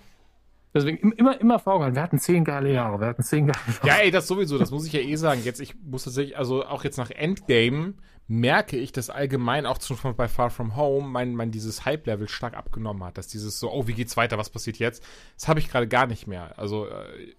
Deswegen 0.74 1.12
immer, 1.12 1.38
immer 1.38 1.58
vorgehalten, 1.58 1.96
wir 1.96 2.02
hatten 2.02 2.18
zehn 2.18 2.44
geile 2.44 2.72
Jahre, 2.72 2.98
wir 2.98 3.06
hatten 3.06 3.22
zehn 3.22 3.46
geile 3.46 3.58
Jahre. 3.66 3.86
Ja, 3.86 3.94
ey, 3.96 4.10
das 4.10 4.26
sowieso, 4.26 4.58
das 4.58 4.70
muss 4.70 4.86
ich 4.86 4.92
ja 4.92 5.00
eh 5.00 5.16
sagen. 5.16 5.42
Jetzt, 5.44 5.60
ich 5.60 5.74
muss 5.82 6.04
tatsächlich, 6.04 6.38
also 6.38 6.64
auch 6.64 6.84
jetzt 6.84 6.96
nach 6.96 7.10
Endgame 7.10 7.94
merke 8.26 8.78
ich, 8.78 8.92
dass 8.92 9.10
allgemein 9.10 9.66
auch 9.66 9.78
schon 9.82 10.16
bei 10.16 10.28
Far 10.28 10.48
From 10.48 10.76
Home 10.76 11.06
mein, 11.08 11.34
mein 11.34 11.50
dieses 11.50 11.84
Hype-Level 11.84 12.28
stark 12.28 12.56
abgenommen 12.56 13.04
hat. 13.04 13.18
Dass 13.18 13.28
dieses 13.28 13.58
so, 13.60 13.70
oh, 13.70 13.86
wie 13.86 13.92
geht's 13.92 14.16
weiter, 14.16 14.38
was 14.38 14.48
passiert 14.48 14.78
jetzt? 14.78 15.04
Das 15.36 15.48
habe 15.48 15.60
ich 15.60 15.68
gerade 15.68 15.88
gar 15.88 16.06
nicht 16.06 16.26
mehr. 16.26 16.58
Also, 16.58 16.86
äh, 16.86 17.34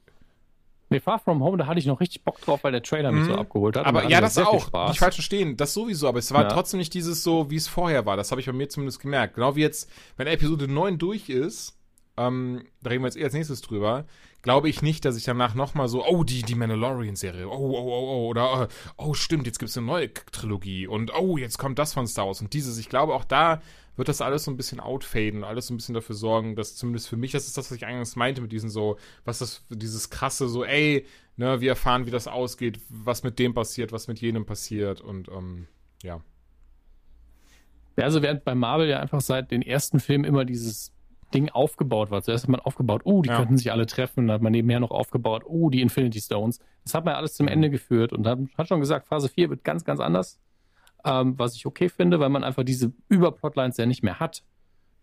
Nee, 0.89 0.99
Far 0.99 1.17
From 1.17 1.41
Home, 1.41 1.57
da 1.57 1.65
hatte 1.65 1.79
ich 1.79 1.87
noch 1.87 1.99
richtig 1.99 2.23
Bock 2.23 2.39
drauf, 2.41 2.63
weil 2.63 2.71
der 2.71 2.83
Trailer 2.83 3.11
mich 3.11 3.25
so 3.25 3.31
mhm. 3.31 3.39
abgeholt 3.39 3.77
hat. 3.77 3.87
Aber 3.87 4.07
ja, 4.09 4.21
das 4.21 4.37
auch. 4.37 4.71
Nicht 4.89 4.99
falsch 4.99 5.15
verstehen, 5.15 5.57
das 5.57 5.73
sowieso. 5.73 6.07
Aber 6.07 6.19
es 6.19 6.31
war 6.31 6.43
ja. 6.43 6.49
trotzdem 6.49 6.77
nicht 6.77 6.93
dieses 6.93 7.23
so, 7.23 7.49
wie 7.49 7.55
es 7.55 7.67
vorher 7.67 8.05
war. 8.05 8.15
Das 8.15 8.29
habe 8.29 8.41
ich 8.41 8.45
bei 8.45 8.53
mir 8.53 8.69
zumindest 8.69 8.99
gemerkt. 8.99 9.33
Genau 9.33 9.55
wie 9.55 9.61
jetzt, 9.61 9.89
wenn 10.17 10.27
Episode 10.27 10.67
9 10.67 10.99
durch 10.99 11.29
ist, 11.29 11.79
ähm, 12.17 12.63
da 12.81 12.89
reden 12.89 13.03
wir 13.03 13.07
jetzt 13.07 13.17
eh 13.17 13.23
als 13.23 13.33
nächstes 13.33 13.61
drüber, 13.61 14.05
glaube 14.41 14.69
ich 14.69 14.81
nicht, 14.81 15.05
dass 15.05 15.17
ich 15.17 15.23
danach 15.23 15.55
nochmal 15.55 15.87
so, 15.87 16.05
oh, 16.05 16.23
die, 16.23 16.43
die 16.43 16.55
Mandalorian-Serie, 16.55 17.47
oh, 17.47 17.51
oh, 17.51 17.77
oh, 17.77 18.09
oh, 18.09 18.27
oder, 18.27 18.67
oh, 18.97 19.13
stimmt, 19.13 19.47
jetzt 19.47 19.57
gibt 19.57 19.69
es 19.69 19.77
eine 19.77 19.87
neue 19.87 20.13
Trilogie 20.13 20.85
und 20.85 21.13
oh, 21.15 21.37
jetzt 21.37 21.57
kommt 21.57 21.79
das 21.79 21.93
von 21.93 22.07
Star 22.07 22.27
Wars 22.27 22.41
und 22.41 22.53
dieses. 22.53 22.77
Ich 22.77 22.89
glaube, 22.89 23.15
auch 23.15 23.25
da 23.25 23.61
wird 23.95 24.09
das 24.09 24.21
alles 24.21 24.43
so 24.43 24.51
ein 24.51 24.57
bisschen 24.57 24.79
outfaden, 24.79 25.43
alles 25.43 25.67
so 25.67 25.73
ein 25.73 25.77
bisschen 25.77 25.95
dafür 25.95 26.15
sorgen, 26.15 26.55
dass 26.55 26.75
zumindest 26.75 27.07
für 27.09 27.17
mich, 27.17 27.31
das 27.31 27.47
ist 27.47 27.57
das, 27.57 27.71
was 27.71 27.77
ich 27.77 27.85
eigentlich 27.85 28.15
meinte 28.15 28.41
mit 28.41 28.51
diesen 28.51 28.69
so, 28.69 28.97
was 29.23 29.39
das, 29.39 29.63
dieses 29.69 30.09
krasse 30.09 30.47
so, 30.49 30.63
ey, 30.65 31.05
ne, 31.37 31.61
wir 31.61 31.69
erfahren, 31.69 32.05
wie 32.05 32.11
das 32.11 32.27
ausgeht, 32.27 32.79
was 32.89 33.23
mit 33.23 33.39
dem 33.39 33.53
passiert, 33.53 33.91
was 33.91 34.07
mit 34.07 34.19
jenem 34.19 34.45
passiert 34.45 35.01
und, 35.01 35.29
ähm. 35.29 35.67
Ja, 37.95 38.05
also 38.05 38.21
während 38.21 38.43
bei 38.43 38.55
Marvel 38.55 38.89
ja 38.89 38.99
einfach 38.99 39.21
seit 39.21 39.51
den 39.51 39.61
ersten 39.61 39.99
Filmen 39.99 40.25
immer 40.25 40.45
dieses 40.45 40.91
Ding 41.33 41.49
aufgebaut 41.49 42.11
war. 42.11 42.21
Zuerst 42.21 42.43
hat 42.43 42.49
man 42.49 42.59
aufgebaut, 42.59 43.01
oh, 43.05 43.21
die 43.21 43.29
ja. 43.29 43.37
könnten 43.37 43.57
sich 43.57 43.71
alle 43.71 43.85
treffen. 43.85 44.27
Dann 44.27 44.35
hat 44.35 44.41
man 44.41 44.51
nebenher 44.51 44.79
noch 44.79 44.91
aufgebaut, 44.91 45.43
oh, 45.45 45.69
die 45.69 45.81
Infinity 45.81 46.21
Stones. 46.21 46.59
Das 46.83 46.93
hat 46.93 47.05
man 47.05 47.13
ja 47.13 47.17
alles 47.17 47.33
zum 47.33 47.47
Ende 47.47 47.69
geführt 47.69 48.13
und 48.13 48.27
hat 48.27 48.67
schon 48.67 48.79
gesagt, 48.79 49.07
Phase 49.07 49.29
4 49.29 49.49
wird 49.49 49.63
ganz, 49.63 49.83
ganz 49.83 49.99
anders 49.99 50.39
ähm, 51.05 51.37
was 51.37 51.55
ich 51.55 51.65
okay 51.65 51.89
finde, 51.89 52.19
weil 52.19 52.29
man 52.29 52.43
einfach 52.43 52.63
diese 52.63 52.93
Überplotlines 53.09 53.77
ja 53.77 53.85
nicht 53.85 54.03
mehr 54.03 54.19
hat. 54.19 54.43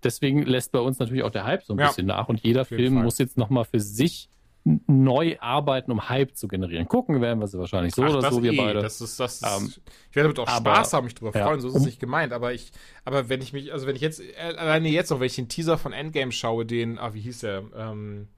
Deswegen 0.03 0.43
lässt 0.43 0.73
bei 0.73 0.79
uns 0.79 0.99
natürlich 0.99 1.23
auch 1.25 1.31
der 1.31 1.45
Hype 1.45 1.63
so 1.63 1.75
ein 1.75 1.79
ja, 1.79 1.89
bisschen 1.89 2.07
nach 2.07 2.29
und 2.29 2.41
jeder 2.41 2.65
Film 2.65 2.95
Fall. 2.95 3.05
muss 3.05 3.19
jetzt 3.19 3.37
nochmal 3.37 3.65
für 3.65 3.81
sich 3.81 4.31
neu 4.65 5.37
arbeiten, 5.41 5.91
um 5.91 6.09
Hype 6.09 6.37
zu 6.37 6.47
generieren. 6.47 6.87
Gucken 6.87 7.21
werden 7.21 7.41
wir 7.41 7.47
sie 7.47 7.59
wahrscheinlich 7.59 7.95
so 7.95 8.03
Ach, 8.03 8.15
oder 8.15 8.31
so, 8.31 8.43
wir 8.43 8.53
eh. 8.53 8.57
beide. 8.57 8.83
Das 8.83 9.01
ist, 9.01 9.19
das 9.19 9.41
ist, 9.41 9.43
ähm, 9.43 9.73
ich 10.11 10.17
werde 10.17 10.29
damit 10.29 10.39
auch 10.39 10.49
aber, 10.49 10.75
Spaß 10.75 10.93
haben, 10.93 11.05
mich 11.05 11.15
drüber 11.15 11.37
ja, 11.37 11.47
freuen, 11.47 11.61
so 11.61 11.69
ist 11.69 11.77
es 11.77 11.85
nicht 11.85 11.99
gemeint, 11.99 12.33
aber 12.33 12.53
ich, 12.53 12.71
aber 13.05 13.29
wenn 13.29 13.41
ich 13.41 13.53
mich, 13.53 13.73
also 13.73 13.87
wenn 13.87 13.97
ich 13.97 14.03
jetzt, 14.03 14.21
äh, 14.21 14.35
alleine 14.39 14.89
jetzt 14.89 15.11
noch, 15.11 15.21
wenn 15.21 15.27
ich 15.27 15.37
den 15.37 15.49
Teaser 15.49 15.79
von 15.79 15.93
Endgame 15.93 16.31
schaue, 16.31 16.67
den, 16.67 16.99
ah, 16.99 17.15
wie 17.15 17.21
hieß 17.21 17.41
der, 17.41 17.63
ähm, 17.75 18.29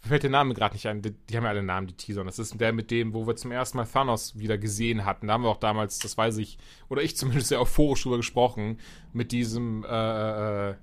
fällt 0.00 0.22
der 0.22 0.30
Name 0.30 0.54
gerade 0.54 0.74
nicht 0.74 0.86
ein. 0.86 1.02
Die, 1.02 1.12
die, 1.12 1.36
haben 1.36 1.44
ja 1.44 1.50
alle 1.50 1.62
Namen, 1.62 1.86
die 1.86 1.94
Teaser. 1.94 2.20
Und 2.20 2.28
das 2.28 2.38
ist 2.38 2.58
der 2.60 2.72
mit 2.72 2.90
dem, 2.90 3.14
wo 3.14 3.26
wir 3.26 3.36
zum 3.36 3.52
ersten 3.52 3.78
Mal 3.78 3.86
Thanos 3.86 4.38
wieder 4.38 4.58
gesehen 4.58 5.04
hatten. 5.04 5.26
Da 5.26 5.34
haben 5.34 5.42
wir 5.42 5.50
auch 5.50 5.58
damals, 5.58 5.98
das 5.98 6.16
weiß 6.16 6.38
ich, 6.38 6.58
oder 6.88 7.02
ich 7.02 7.16
zumindest 7.16 7.48
sehr 7.48 7.60
euphorisch 7.60 8.02
drüber 8.02 8.16
gesprochen, 8.16 8.78
mit 9.12 9.32
diesem, 9.32 9.84
äh, 9.84 10.74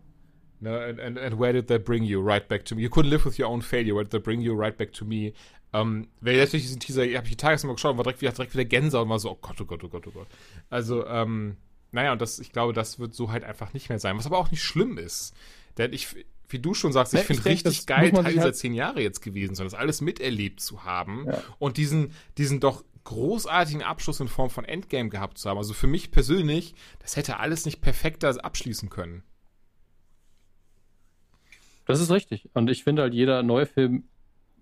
ne, 0.60 0.69
and, 0.69 0.99
and, 0.99 1.18
and, 1.18 1.40
where 1.40 1.53
did 1.53 1.68
that 1.68 1.86
bring 1.86 2.03
you? 2.03 2.22
Right 2.22 2.48
back 2.48 2.65
to 2.65 2.76
me. 2.76 2.82
You 2.82 2.90
couldn't 2.90 3.10
live 3.10 3.26
with 3.26 3.40
your 3.40 3.49
own 3.49 3.61
failure. 3.61 3.95
Where 3.95 4.03
did 4.03 4.11
that 4.11 4.23
bring 4.23 4.41
you? 4.41 4.53
Right 4.53 4.77
back 4.77 4.94
to 4.94 5.06
me. 5.06 5.34
Ähm, 5.73 6.07
wer 6.22 6.36
jetzt 6.36 6.53
durch 6.53 6.64
diesen 6.64 6.80
Teaser, 6.80 7.02
habe 7.02 7.26
ich 7.26 7.32
die 7.32 7.38
Tages 7.38 7.64
geschaut 7.64 7.91
und 7.91 7.98
war 7.98 8.03
direkt 8.03 8.22
wieder, 8.22 8.32
direkt 8.32 8.53
wieder 8.53 8.65
Gänse 8.65 9.02
und 9.02 9.10
war 9.10 9.19
so, 9.19 9.32
oh 9.32 9.38
Gott, 9.41 9.60
oh 9.60 9.65
Gott, 9.65 9.84
oh 9.84 9.90
Gott, 9.90 10.07
oh 10.07 10.11
Gott. 10.11 10.27
Also, 10.69 11.06
ähm, 11.06 11.57
naja, 11.91 12.11
und 12.14 12.22
das, 12.22 12.40
ich 12.40 12.52
glaube, 12.52 12.73
das 12.73 12.99
wird 12.99 13.14
so 13.14 13.32
halt 13.32 13.44
einfach 13.44 13.73
nicht 13.73 13.90
mehr 13.90 13.99
sein. 13.99 14.18
Was 14.18 14.26
aber 14.26 14.38
auch 14.38 14.52
nicht 14.52 14.64
schlimm 14.64 14.98
ist. 14.98 15.34
Denn 15.77 15.91
ich, 15.91 16.07
wie 16.48 16.60
du 16.60 16.73
schon 16.73 16.94
sagst, 16.94 17.14
ich 17.14 17.22
ne, 17.22 17.26
finde 17.26 17.45
richtig 17.45 17.86
geil, 17.86 18.11
Teil 18.11 18.32
dieser 18.32 18.44
halt 18.44 18.56
zehn 18.56 18.73
Jahre 18.73 19.02
jetzt 19.02 19.22
gewesen 19.22 19.56
sein, 19.56 19.65
das 19.65 19.73
alles 19.73 20.02
miterlebt 20.02 20.61
zu 20.61 20.84
haben 20.84 21.26
ja. 21.27 21.41
und 21.60 21.77
diesen, 21.77 22.14
diesen 22.38 22.60
doch 22.60 22.84
großartigen 23.03 23.84
Abschluss 23.84 24.19
in 24.19 24.27
Form 24.27 24.49
von 24.49 24.65
Endgame 24.65 25.10
gehabt 25.10 25.38
zu 25.38 25.49
haben. 25.49 25.57
Also 25.57 25.73
für 25.73 25.88
mich 25.88 26.11
persönlich, 26.11 26.76
das 26.99 27.15
hätte 27.15 27.40
alles 27.40 27.65
nicht 27.65 27.82
perfekter 27.82 28.44
abschließen 28.44 28.90
können. 28.90 29.23
Das 31.86 31.99
ist 31.99 32.12
richtig. 32.12 32.49
Und 32.53 32.70
ich 32.70 32.84
finde 32.84 33.03
halt, 33.03 33.14
jeder 33.14 33.44
neue 33.44 33.66
Film 33.66 34.06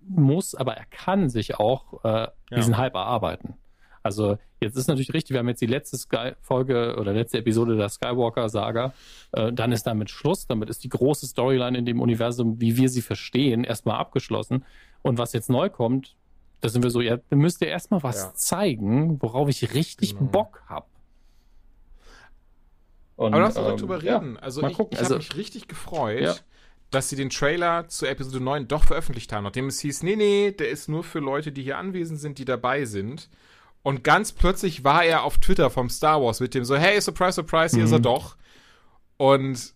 muss, 0.06 0.54
aber 0.54 0.74
er 0.74 0.84
kann 0.86 1.28
sich 1.28 1.58
auch 1.58 2.04
äh, 2.04 2.28
diesen 2.54 2.72
ja. 2.72 2.78
Hype 2.78 2.94
erarbeiten. 2.94 3.54
Also 4.02 4.36
jetzt 4.60 4.76
ist 4.76 4.86
natürlich 4.86 5.14
richtig, 5.14 5.32
wir 5.32 5.38
haben 5.38 5.48
jetzt 5.48 5.62
die 5.62 5.66
letzte 5.66 5.96
Sky 5.96 6.32
Folge 6.42 6.96
oder 6.98 7.14
letzte 7.14 7.38
Episode 7.38 7.76
der 7.76 7.88
Skywalker-Saga. 7.88 8.92
Äh, 9.32 9.52
dann 9.52 9.72
ist 9.72 9.84
damit 9.84 10.10
Schluss. 10.10 10.46
Damit 10.46 10.68
ist 10.68 10.84
die 10.84 10.90
große 10.90 11.26
Storyline 11.26 11.78
in 11.78 11.86
dem 11.86 12.00
Universum, 12.02 12.60
wie 12.60 12.76
wir 12.76 12.90
sie 12.90 13.00
verstehen, 13.00 13.64
erstmal 13.64 13.98
abgeschlossen. 13.98 14.64
Und 15.00 15.16
was 15.16 15.32
jetzt 15.32 15.48
neu 15.48 15.70
kommt, 15.70 16.16
da 16.60 16.68
sind 16.68 16.82
wir 16.82 16.90
so, 16.90 17.00
ja, 17.00 17.18
müsst 17.30 17.62
ihr 17.62 17.68
erstmal 17.68 18.02
was 18.02 18.22
ja. 18.22 18.34
zeigen, 18.34 19.22
worauf 19.22 19.48
ich 19.48 19.74
richtig 19.74 20.18
genau. 20.18 20.30
Bock 20.30 20.62
habe. 20.66 20.86
Aber 23.16 23.30
lass 23.30 23.56
uns 23.56 23.68
ähm, 23.68 23.76
drüber 23.78 24.02
reden. 24.02 24.34
Ja, 24.34 24.42
also 24.42 24.66
ich, 24.66 24.78
ich 24.78 24.98
also, 24.98 25.04
habe 25.04 25.16
mich 25.16 25.36
richtig 25.36 25.68
gefreut. 25.68 26.44
Dass 26.94 27.08
sie 27.08 27.16
den 27.16 27.30
Trailer 27.30 27.88
zu 27.88 28.06
Episode 28.06 28.42
9 28.42 28.68
doch 28.68 28.84
veröffentlicht 28.84 29.32
haben, 29.32 29.44
nachdem 29.44 29.66
es 29.66 29.80
hieß, 29.80 30.02
nee, 30.02 30.16
nee, 30.16 30.52
der 30.52 30.70
ist 30.70 30.88
nur 30.88 31.02
für 31.02 31.18
Leute, 31.18 31.52
die 31.52 31.62
hier 31.62 31.78
anwesend 31.78 32.20
sind, 32.20 32.38
die 32.38 32.44
dabei 32.44 32.84
sind. 32.84 33.28
Und 33.82 34.04
ganz 34.04 34.32
plötzlich 34.32 34.84
war 34.84 35.04
er 35.04 35.24
auf 35.24 35.38
Twitter 35.38 35.68
vom 35.70 35.90
Star 35.90 36.22
Wars 36.22 36.40
mit 36.40 36.54
dem 36.54 36.64
so, 36.64 36.76
hey, 36.76 37.00
surprise, 37.00 37.32
surprise, 37.32 37.76
hier 37.76 37.80
mhm. 37.80 37.86
ist 37.86 37.92
er 37.92 37.98
mhm. 37.98 38.02
doch. 38.04 38.36
Und 39.16 39.74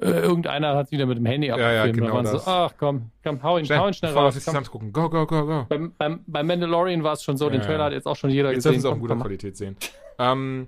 äh, 0.00 0.10
irgendeiner 0.10 0.76
hat 0.76 0.90
wieder 0.90 1.06
mit 1.06 1.18
dem 1.18 1.26
Handy 1.26 1.50
abgefilmt. 1.50 1.76
Ja, 1.76 1.86
ja, 1.86 1.92
genau 1.92 2.24
so, 2.24 2.42
ach 2.44 2.74
komm, 2.78 3.10
komm, 3.24 3.42
hau 3.42 3.58
ihn, 3.58 3.64
schnell, 3.64 3.78
hau 3.78 3.88
ihn 3.88 3.94
schnell 3.94 4.12
raus. 4.12 4.36
Komm. 4.44 4.64
gucken. 4.64 4.92
Go, 4.92 5.08
go, 5.08 5.26
go, 5.26 5.46
go. 5.46 5.66
Beim, 5.68 5.94
beim, 5.96 6.24
beim 6.26 6.46
Mandalorian 6.46 7.02
war 7.02 7.14
es 7.14 7.22
schon 7.22 7.36
so, 7.36 7.46
ja, 7.46 7.52
den 7.52 7.62
Trailer 7.62 7.84
hat 7.84 7.92
jetzt 7.92 8.06
auch 8.06 8.16
schon 8.16 8.30
jeder 8.30 8.50
jetzt 8.50 8.58
gesehen. 8.58 8.74
Jetzt 8.74 8.82
dürfen 8.82 8.82
sie 8.82 8.88
auch 8.88 8.94
in 8.94 9.00
guter 9.00 9.14
komm, 9.14 9.22
Qualität 9.22 9.56
sehen. 9.56 9.76
ähm, 10.18 10.66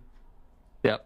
ja. 0.83 1.01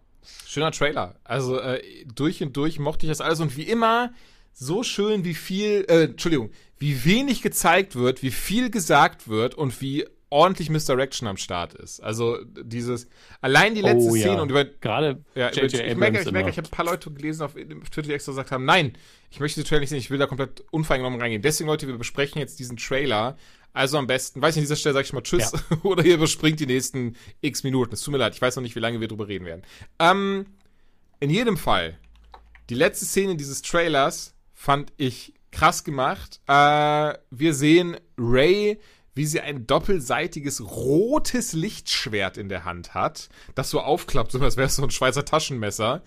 Schöner 0.45 0.71
Trailer. 0.71 1.15
Also 1.23 1.59
äh, 1.59 1.81
durch 2.13 2.41
und 2.43 2.55
durch 2.57 2.79
mochte 2.79 3.05
ich 3.05 3.11
das 3.11 3.21
alles 3.21 3.39
und 3.39 3.55
wie 3.55 3.63
immer 3.63 4.11
so 4.59 4.81
schön, 4.81 5.23
wie 5.23 5.35
viel, 5.35 5.85
äh, 5.87 6.05
Entschuldigung, 6.05 6.49
wie 6.79 7.05
wenig 7.05 7.41
gezeigt 7.41 7.95
wird, 7.95 8.23
wie 8.23 8.31
viel 8.31 8.71
gesagt 8.71 9.27
wird 9.27 9.55
und 9.55 9.81
wie 9.81 10.05
ordentlich 10.29 10.69
Misdirection 10.69 11.27
am 11.27 11.37
Start 11.37 11.75
ist. 11.75 12.01
Also 12.01 12.43
dieses, 12.43 13.07
allein 13.39 13.75
die 13.75 13.81
letzte 13.81 14.09
Oh, 14.09 14.15
ja. 14.15 14.23
Szene 14.23 14.41
und 14.41 14.49
über, 14.49 14.65
Gerade 14.65 15.23
ja, 15.35 15.51
J.J. 15.51 15.73
ich 15.73 15.95
merke, 15.95 16.21
ich 16.21 16.31
merke, 16.31 16.49
ich 16.49 16.57
habe 16.57 16.67
ein 16.67 16.71
paar 16.71 16.85
Leute 16.85 17.11
gelesen 17.11 17.43
auf 17.43 17.53
Twitter, 17.53 18.01
die 18.01 18.13
extra 18.13 18.31
gesagt 18.31 18.51
haben, 18.51 18.65
nein, 18.65 18.93
ich 19.29 19.39
möchte 19.39 19.61
die 19.61 19.67
Trailer 19.67 19.81
nicht 19.81 19.89
sehen, 19.89 19.99
ich 19.99 20.09
will 20.09 20.17
da 20.17 20.25
komplett 20.25 20.63
unvoreingenommen 20.71 21.21
reingehen. 21.21 21.41
Deswegen, 21.43 21.69
Leute, 21.69 21.87
wir 21.87 21.97
besprechen 21.97 22.39
jetzt 22.39 22.59
diesen 22.59 22.77
Trailer. 22.77 23.37
Also 23.73 23.99
am 23.99 24.07
besten, 24.07 24.41
weiß 24.41 24.55
ich 24.55 24.61
an 24.61 24.63
dieser 24.63 24.75
Stelle, 24.75 24.93
sage 24.93 25.05
ich 25.05 25.13
mal 25.13 25.21
Tschüss 25.21 25.51
oder 25.83 26.03
ihr 26.03 26.15
überspringt 26.15 26.59
die 26.59 26.65
nächsten 26.65 27.15
x 27.41 27.63
Minuten. 27.63 27.93
Es 27.93 28.01
tut 28.01 28.11
mir 28.11 28.17
leid, 28.17 28.33
ich 28.33 28.41
weiß 28.41 28.55
noch 28.55 28.63
nicht, 28.63 28.75
wie 28.75 28.79
lange 28.79 28.99
wir 28.99 29.07
drüber 29.07 29.27
reden 29.27 29.45
werden. 29.45 29.61
Ähm, 29.99 30.47
in 31.19 31.29
jedem 31.29 31.57
Fall, 31.57 31.97
die 32.69 32.75
letzte 32.75 33.05
Szene 33.05 33.37
dieses 33.37 33.61
Trailers 33.61 34.33
fand 34.57 34.91
ich 34.97 35.35
krass 35.51 35.83
gemacht. 35.83 36.41
Äh, 36.47 37.13
wir 37.29 37.53
sehen 37.53 37.95
Ray, 38.17 38.79
wie 39.13 39.25
sie 39.25 39.39
ein 39.39 39.67
doppelseitiges 39.67 40.61
rotes 40.61 41.53
Lichtschwert 41.53 42.37
in 42.37 42.49
der 42.49 42.65
Hand 42.65 42.95
hat, 42.95 43.29
das 43.53 43.69
so 43.69 43.79
aufklappt, 43.79 44.31
so 44.31 44.39
als 44.39 44.57
wäre 44.57 44.65
es 44.65 44.75
so 44.75 44.83
ein 44.83 44.89
Schweizer 44.89 45.23
Taschenmesser. 45.23 46.01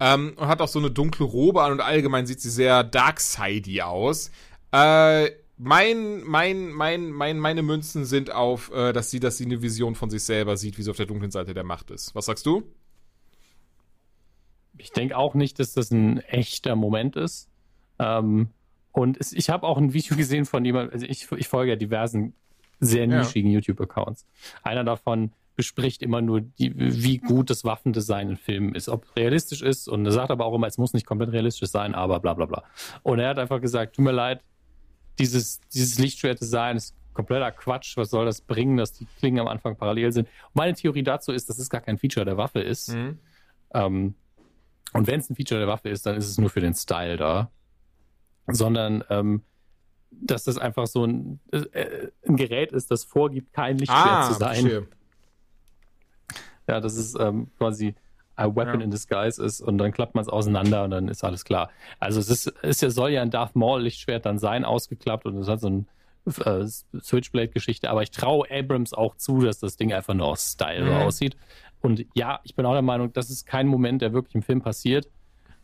Ähm, 0.00 0.34
und 0.36 0.46
hat 0.46 0.60
auch 0.60 0.68
so 0.68 0.78
eine 0.78 0.92
dunkle 0.92 1.26
Robe 1.26 1.60
an 1.62 1.72
und 1.72 1.80
allgemein 1.80 2.24
sieht 2.26 2.40
sie 2.40 2.50
sehr 2.50 2.84
darksidey 2.84 3.82
aus. 3.82 4.30
Äh, 4.70 5.32
mein, 5.56 6.22
mein, 6.22 6.70
mein, 6.70 7.10
mein, 7.10 7.40
meine 7.40 7.62
Münzen 7.62 8.04
sind 8.04 8.30
auf, 8.30 8.70
äh, 8.70 8.92
dass 8.92 9.10
sie, 9.10 9.18
dass 9.18 9.38
sie 9.38 9.44
eine 9.44 9.60
Vision 9.60 9.96
von 9.96 10.08
sich 10.08 10.22
selber 10.22 10.56
sieht, 10.56 10.78
wie 10.78 10.84
sie 10.84 10.90
auf 10.90 10.96
der 10.96 11.06
dunklen 11.06 11.32
Seite 11.32 11.52
der 11.52 11.64
Macht 11.64 11.90
ist. 11.90 12.14
Was 12.14 12.26
sagst 12.26 12.46
du? 12.46 12.62
Ich 14.76 14.92
denke 14.92 15.16
auch 15.16 15.34
nicht, 15.34 15.58
dass 15.58 15.74
das 15.74 15.90
ein 15.90 16.20
echter 16.20 16.76
Moment 16.76 17.16
ist. 17.16 17.47
Ähm, 17.98 18.48
und 18.92 19.16
es, 19.18 19.32
ich 19.32 19.50
habe 19.50 19.66
auch 19.66 19.78
ein 19.78 19.92
Video 19.92 20.16
gesehen 20.16 20.44
von 20.44 20.64
jemandem, 20.64 20.92
also 20.92 21.06
ich, 21.06 21.30
ich 21.32 21.48
folge 21.48 21.72
ja 21.72 21.76
diversen 21.76 22.34
sehr 22.80 23.06
Ja. 23.06 23.18
nischigen 23.18 23.50
YouTube-Accounts. 23.50 24.24
Einer 24.62 24.84
davon 24.84 25.32
bespricht 25.56 26.02
immer 26.02 26.20
nur, 26.20 26.40
die, 26.40 26.72
wie 26.76 27.18
gut 27.18 27.50
das 27.50 27.64
Waffendesign 27.64 28.30
in 28.30 28.36
Filmen 28.36 28.74
ist, 28.76 28.88
ob 28.88 29.04
realistisch 29.16 29.62
ist. 29.62 29.88
Und 29.88 30.06
er 30.06 30.12
sagt 30.12 30.30
aber 30.30 30.44
auch 30.44 30.54
immer, 30.54 30.68
es 30.68 30.78
muss 30.78 30.92
nicht 30.94 31.04
komplett 31.04 31.32
realistisch 31.32 31.70
sein, 31.70 31.96
aber 31.96 32.20
bla 32.20 32.34
bla 32.34 32.46
bla. 32.46 32.62
Und 33.02 33.18
er 33.18 33.30
hat 33.30 33.38
einfach 33.40 33.60
gesagt, 33.60 33.96
tut 33.96 34.04
mir 34.04 34.12
leid, 34.12 34.40
dieses, 35.18 35.60
dieses 35.74 35.98
Lichtschwert-Design 35.98 36.76
ist 36.76 36.94
kompletter 37.12 37.50
Quatsch. 37.50 37.96
Was 37.96 38.10
soll 38.10 38.24
das 38.26 38.40
bringen, 38.40 38.76
dass 38.76 38.92
die 38.92 39.06
Klingen 39.18 39.40
am 39.40 39.48
Anfang 39.48 39.74
parallel 39.74 40.12
sind? 40.12 40.28
Und 40.28 40.54
meine 40.54 40.74
Theorie 40.74 41.02
dazu 41.02 41.32
ist, 41.32 41.48
dass 41.50 41.58
es 41.58 41.68
gar 41.68 41.80
kein 41.80 41.98
Feature 41.98 42.24
der 42.24 42.36
Waffe 42.36 42.60
ist. 42.60 42.94
Mhm. 42.94 43.18
Ähm, 43.74 44.14
und 44.92 45.06
wenn 45.08 45.18
es 45.18 45.28
ein 45.28 45.34
Feature 45.34 45.58
der 45.58 45.68
Waffe 45.68 45.88
ist, 45.88 46.06
dann 46.06 46.16
ist 46.16 46.28
es 46.28 46.38
nur 46.38 46.50
für 46.50 46.60
den 46.60 46.74
Style 46.74 47.16
da. 47.16 47.50
Sondern, 48.50 49.04
ähm, 49.10 49.42
dass 50.10 50.44
das 50.44 50.58
einfach 50.58 50.86
so 50.86 51.04
ein, 51.04 51.40
äh, 51.52 52.08
ein 52.26 52.36
Gerät 52.36 52.72
ist, 52.72 52.90
das 52.90 53.04
vorgibt, 53.04 53.52
kein 53.52 53.78
Lichtschwert 53.78 54.06
Ah, 54.24 54.32
zu 54.32 54.34
sein. 54.34 54.86
Ja, 56.66 56.80
das 56.80 56.96
ist 56.96 57.18
ähm, 57.18 57.50
quasi 57.58 57.94
a 58.36 58.46
weapon 58.46 58.80
Ja. 58.80 58.84
in 58.84 58.90
disguise 58.90 59.42
ist 59.42 59.60
und 59.60 59.78
dann 59.78 59.90
klappt 59.92 60.14
man 60.14 60.22
es 60.22 60.28
auseinander 60.28 60.84
und 60.84 60.90
dann 60.90 61.08
ist 61.08 61.24
alles 61.24 61.44
klar. 61.44 61.70
Also 61.98 62.20
es 62.20 62.28
ist, 62.30 62.46
ist 62.62 62.82
ja, 62.82 62.90
soll 62.90 63.10
ja 63.10 63.22
ein 63.22 63.30
Darth 63.30 63.56
Maul 63.56 63.82
Lichtschwert 63.82 64.26
dann 64.26 64.38
sein, 64.38 64.64
ausgeklappt 64.64 65.26
und 65.26 65.36
es 65.38 65.48
hat 65.48 65.60
so 65.60 65.68
ein 65.68 65.88
äh, 66.44 66.64
Switchblade-Geschichte, 67.00 67.90
aber 67.90 68.02
ich 68.02 68.10
traue 68.10 68.46
Abrams 68.50 68.92
auch 68.92 69.16
zu, 69.16 69.40
dass 69.40 69.58
das 69.58 69.76
Ding 69.76 69.92
einfach 69.92 70.14
nur 70.14 70.26
aus 70.28 70.52
Style 70.52 70.84
Mhm. 70.84 70.92
aussieht. 70.92 71.36
Und 71.80 72.04
ja, 72.14 72.40
ich 72.44 72.54
bin 72.54 72.66
auch 72.66 72.72
der 72.74 72.82
Meinung, 72.82 73.12
das 73.12 73.30
ist 73.30 73.46
kein 73.46 73.66
Moment, 73.66 74.02
der 74.02 74.12
wirklich 74.12 74.34
im 74.34 74.42
Film 74.42 74.60
passiert, 74.62 75.08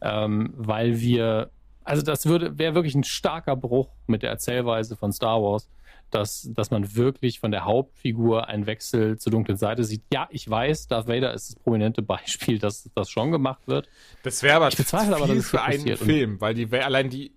ähm, 0.01 0.53
weil 0.57 1.01
wir, 1.01 1.51
also 1.85 2.03
das 2.03 2.27
würde, 2.27 2.59
wäre 2.59 2.75
wirklich 2.75 2.95
ein 2.95 3.05
starker 3.05 3.57
Bruch 3.57 3.89
mit 4.07 4.23
der 4.23 4.31
Erzählweise 4.31 4.97
von 4.97 5.13
Star 5.13 5.43
Wars, 5.43 5.69
dass, 6.11 6.49
dass 6.55 6.71
man 6.71 6.95
wirklich 6.97 7.41
von 7.41 7.51
der 7.51 7.65
Hauptfigur 7.65 8.49
einen 8.49 8.67
Wechsel 8.67 9.19
zur 9.19 9.33
dunklen 9.33 9.57
Seite 9.57 9.85
sieht. 9.85 10.03
Ja, 10.13 10.29
ich 10.31 10.49
weiß, 10.49 10.87
Darth 10.89 11.09
Vader 11.09 11.35
ist 11.35 11.49
das 11.51 11.57
prominente 11.57 12.03
Beispiel, 12.15 12.59
dass 12.59 12.89
das 12.95 13.11
schon 13.11 13.31
gemacht 13.33 13.63
wird. 13.67 13.89
Das 14.23 14.43
wäre 14.43 14.57
aber 14.57 14.69
Ich 14.69 14.77
bezweifle 14.77 15.17
aber, 15.17 15.27
dass 15.27 15.37
es 15.37 15.51
für 15.51 15.63
einen 15.63 15.97
Film, 15.97 16.41
weil 16.41 16.55
die 16.55 16.71
allein 16.73 17.11
die. 17.11 17.33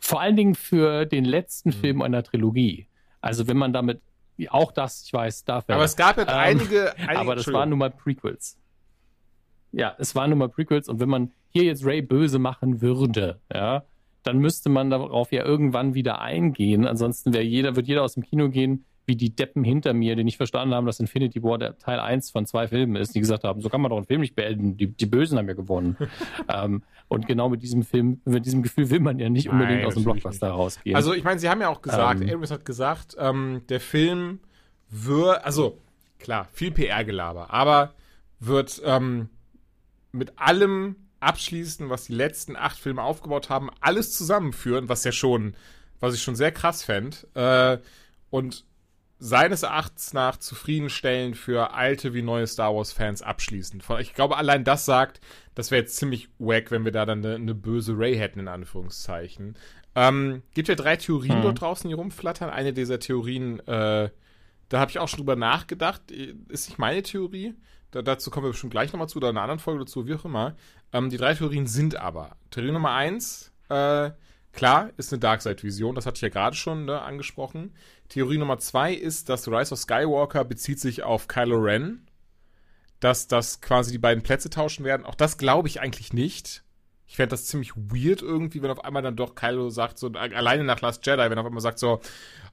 Vor 0.00 0.20
allen 0.20 0.36
Dingen 0.36 0.54
für 0.54 1.06
den 1.06 1.24
letzten 1.24 1.70
Mhm. 1.70 1.74
Film 1.74 2.02
einer 2.02 2.22
Trilogie. 2.22 2.86
Also 3.20 3.48
wenn 3.48 3.56
man 3.56 3.72
damit, 3.72 4.00
auch 4.48 4.70
das, 4.72 5.02
ich 5.04 5.12
weiß, 5.12 5.44
Darth 5.44 5.68
Vader. 5.68 5.74
Aber 5.76 5.84
es 5.84 5.96
gab 5.96 6.16
jetzt 6.18 6.28
Ähm, 6.30 6.34
einige, 6.36 6.96
einige. 6.96 7.18
aber 7.18 7.34
das 7.36 7.46
waren 7.52 7.70
nun 7.70 7.78
mal 7.80 7.90
Prequels. 7.90 8.56
Ja, 9.72 9.94
es 9.98 10.14
waren 10.14 10.30
nun 10.30 10.38
mal 10.38 10.48
Prequels 10.48 10.88
und 10.88 11.00
wenn 11.00 11.08
man 11.08 11.30
hier 11.50 11.64
jetzt 11.64 11.84
Ray 11.84 12.02
böse 12.02 12.38
machen 12.38 12.80
würde, 12.80 13.40
ja, 13.52 13.84
dann 14.22 14.38
müsste 14.38 14.68
man 14.68 14.90
darauf 14.90 15.32
ja 15.32 15.44
irgendwann 15.44 15.94
wieder 15.94 16.20
eingehen. 16.20 16.86
Ansonsten 16.86 17.32
wäre 17.32 17.44
jeder, 17.44 17.76
wird 17.76 17.86
jeder 17.86 18.02
aus 18.02 18.14
dem 18.14 18.22
Kino 18.22 18.48
gehen, 18.48 18.84
wie 19.08 19.16
die 19.16 19.34
Deppen 19.34 19.64
hinter 19.64 19.94
mir, 19.94 20.14
die 20.16 20.22
nicht 20.22 20.36
verstanden 20.36 20.74
haben, 20.74 20.86
dass 20.86 21.00
Infinity 21.00 21.42
War 21.42 21.56
der 21.56 21.78
Teil 21.78 21.98
1 21.98 22.30
von 22.30 22.44
zwei 22.44 22.68
Filmen 22.68 22.94
ist, 22.96 23.14
die 23.14 23.20
gesagt 23.20 23.42
haben, 23.42 23.62
so 23.62 23.70
kann 23.70 23.80
man 23.80 23.88
doch 23.88 23.96
einen 23.96 24.06
Film 24.06 24.20
nicht 24.20 24.36
beenden, 24.36 24.76
die, 24.76 24.88
die 24.88 25.06
Bösen 25.06 25.38
haben 25.38 25.48
ja 25.48 25.54
gewonnen. 25.54 25.96
ähm, 26.48 26.82
und 27.08 27.26
genau 27.26 27.48
mit 27.48 27.62
diesem 27.62 27.84
Film, 27.84 28.20
mit 28.26 28.44
diesem 28.44 28.62
Gefühl 28.62 28.90
will 28.90 29.00
man 29.00 29.18
ja 29.18 29.30
nicht 29.30 29.48
unbedingt 29.48 29.78
Nein, 29.78 29.86
aus 29.86 29.94
dem 29.94 30.04
Blockbuster 30.04 30.50
rausgehen. 30.50 30.94
Also 30.94 31.14
ich 31.14 31.24
meine, 31.24 31.40
sie 31.40 31.48
haben 31.48 31.62
ja 31.62 31.70
auch 31.70 31.80
gesagt, 31.80 32.20
Ähm. 32.20 32.28
Abrams 32.28 32.50
hat 32.50 32.66
gesagt, 32.66 33.16
ähm, 33.18 33.62
der 33.70 33.80
Film 33.80 34.40
wird, 34.90 35.42
also 35.42 35.78
klar, 36.18 36.48
viel 36.52 36.70
PR-Gelaber, 36.70 37.52
aber 37.52 37.94
wird 38.40 38.82
ähm, 38.84 39.30
mit 40.12 40.38
allem 40.38 40.96
abschließen, 41.20 41.90
was 41.90 42.04
die 42.04 42.14
letzten 42.14 42.56
acht 42.56 42.78
Filme 42.78 43.02
aufgebaut 43.02 43.50
haben, 43.50 43.70
alles 43.80 44.16
zusammenführen, 44.16 44.88
was 44.88 45.04
ja 45.04 45.12
schon, 45.12 45.54
was 46.00 46.14
ich 46.14 46.22
schon 46.22 46.36
sehr 46.36 46.52
krass 46.52 46.82
fände, 46.84 47.16
äh, 47.34 47.78
und 48.30 48.64
seines 49.20 49.64
Erachtens 49.64 50.12
nach 50.12 50.36
zufriedenstellend 50.36 51.36
für 51.36 51.74
alte 51.74 52.14
wie 52.14 52.22
neue 52.22 52.46
Star 52.46 52.72
Wars-Fans 52.72 53.22
abschließen. 53.22 53.82
Ich 53.98 54.14
glaube, 54.14 54.36
allein 54.36 54.62
das 54.62 54.84
sagt, 54.84 55.20
das 55.56 55.72
wäre 55.72 55.82
jetzt 55.82 55.96
ziemlich 55.96 56.28
wack, 56.38 56.70
wenn 56.70 56.84
wir 56.84 56.92
da 56.92 57.04
dann 57.04 57.24
eine, 57.24 57.34
eine 57.34 57.54
böse 57.54 57.98
Ray 57.98 58.16
hätten, 58.16 58.38
in 58.38 58.46
Anführungszeichen. 58.48 59.56
Ähm, 59.96 60.42
gibt 60.54 60.68
ja 60.68 60.76
drei 60.76 60.94
Theorien 60.96 61.38
Mhm. 61.38 61.42
dort 61.42 61.60
draußen, 61.60 61.88
die 61.88 61.94
rumflattern. 61.94 62.48
Eine 62.48 62.72
dieser 62.72 63.00
Theorien, 63.00 63.58
äh, 63.66 64.10
da 64.68 64.78
habe 64.78 64.90
ich 64.92 65.00
auch 65.00 65.08
schon 65.08 65.18
drüber 65.18 65.34
nachgedacht, 65.34 66.12
ist 66.12 66.68
nicht 66.68 66.78
meine 66.78 67.02
Theorie. 67.02 67.54
Da, 67.90 68.02
dazu 68.02 68.30
kommen 68.30 68.46
wir 68.46 68.50
bestimmt 68.50 68.72
gleich 68.72 68.92
nochmal 68.92 69.08
zu, 69.08 69.16
oder 69.16 69.30
in 69.30 69.36
einer 69.36 69.42
anderen 69.42 69.60
Folge 69.60 69.80
dazu, 69.80 70.06
wie 70.06 70.14
auch 70.14 70.24
immer. 70.24 70.56
Ähm, 70.92 71.10
die 71.10 71.16
drei 71.16 71.34
Theorien 71.34 71.66
sind 71.66 71.96
aber. 71.96 72.36
Theorie 72.50 72.72
Nummer 72.72 72.92
eins, 72.92 73.52
äh, 73.68 74.10
klar, 74.52 74.90
ist 74.96 75.12
eine 75.12 75.20
Darkseid-Vision, 75.20 75.94
das 75.94 76.06
hatte 76.06 76.16
ich 76.16 76.22
ja 76.22 76.28
gerade 76.28 76.56
schon 76.56 76.84
ne, 76.84 77.00
angesprochen. 77.00 77.74
Theorie 78.08 78.38
Nummer 78.38 78.58
zwei 78.58 78.92
ist, 78.92 79.28
dass 79.28 79.48
Rise 79.48 79.72
of 79.72 79.80
Skywalker 79.80 80.44
bezieht 80.44 80.80
sich 80.80 81.02
auf 81.02 81.28
Kylo 81.28 81.56
Ren. 81.56 82.06
Dass 83.00 83.28
das 83.28 83.60
quasi 83.60 83.92
die 83.92 83.98
beiden 83.98 84.24
Plätze 84.24 84.50
tauschen 84.50 84.84
werden. 84.84 85.06
Auch 85.06 85.14
das 85.14 85.38
glaube 85.38 85.68
ich 85.68 85.80
eigentlich 85.80 86.12
nicht. 86.12 86.64
Ich 87.06 87.16
fände 87.16 87.30
das 87.30 87.46
ziemlich 87.46 87.74
weird 87.76 88.20
irgendwie, 88.20 88.60
wenn 88.60 88.70
auf 88.70 88.84
einmal 88.84 89.02
dann 89.02 89.16
doch 89.16 89.34
Kylo 89.34 89.70
sagt, 89.70 89.98
so 89.98 90.08
alleine 90.08 90.64
nach 90.64 90.80
Last 90.80 91.06
Jedi, 91.06 91.22
wenn 91.22 91.38
er 91.38 91.40
auf 91.40 91.46
einmal 91.46 91.62
sagt 91.62 91.78
so, 91.78 92.00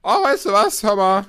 oh, 0.03 0.23
weißt 0.23 0.45
du 0.45 0.51
was, 0.51 0.83
hör 0.83 0.95
mal, 0.95 1.25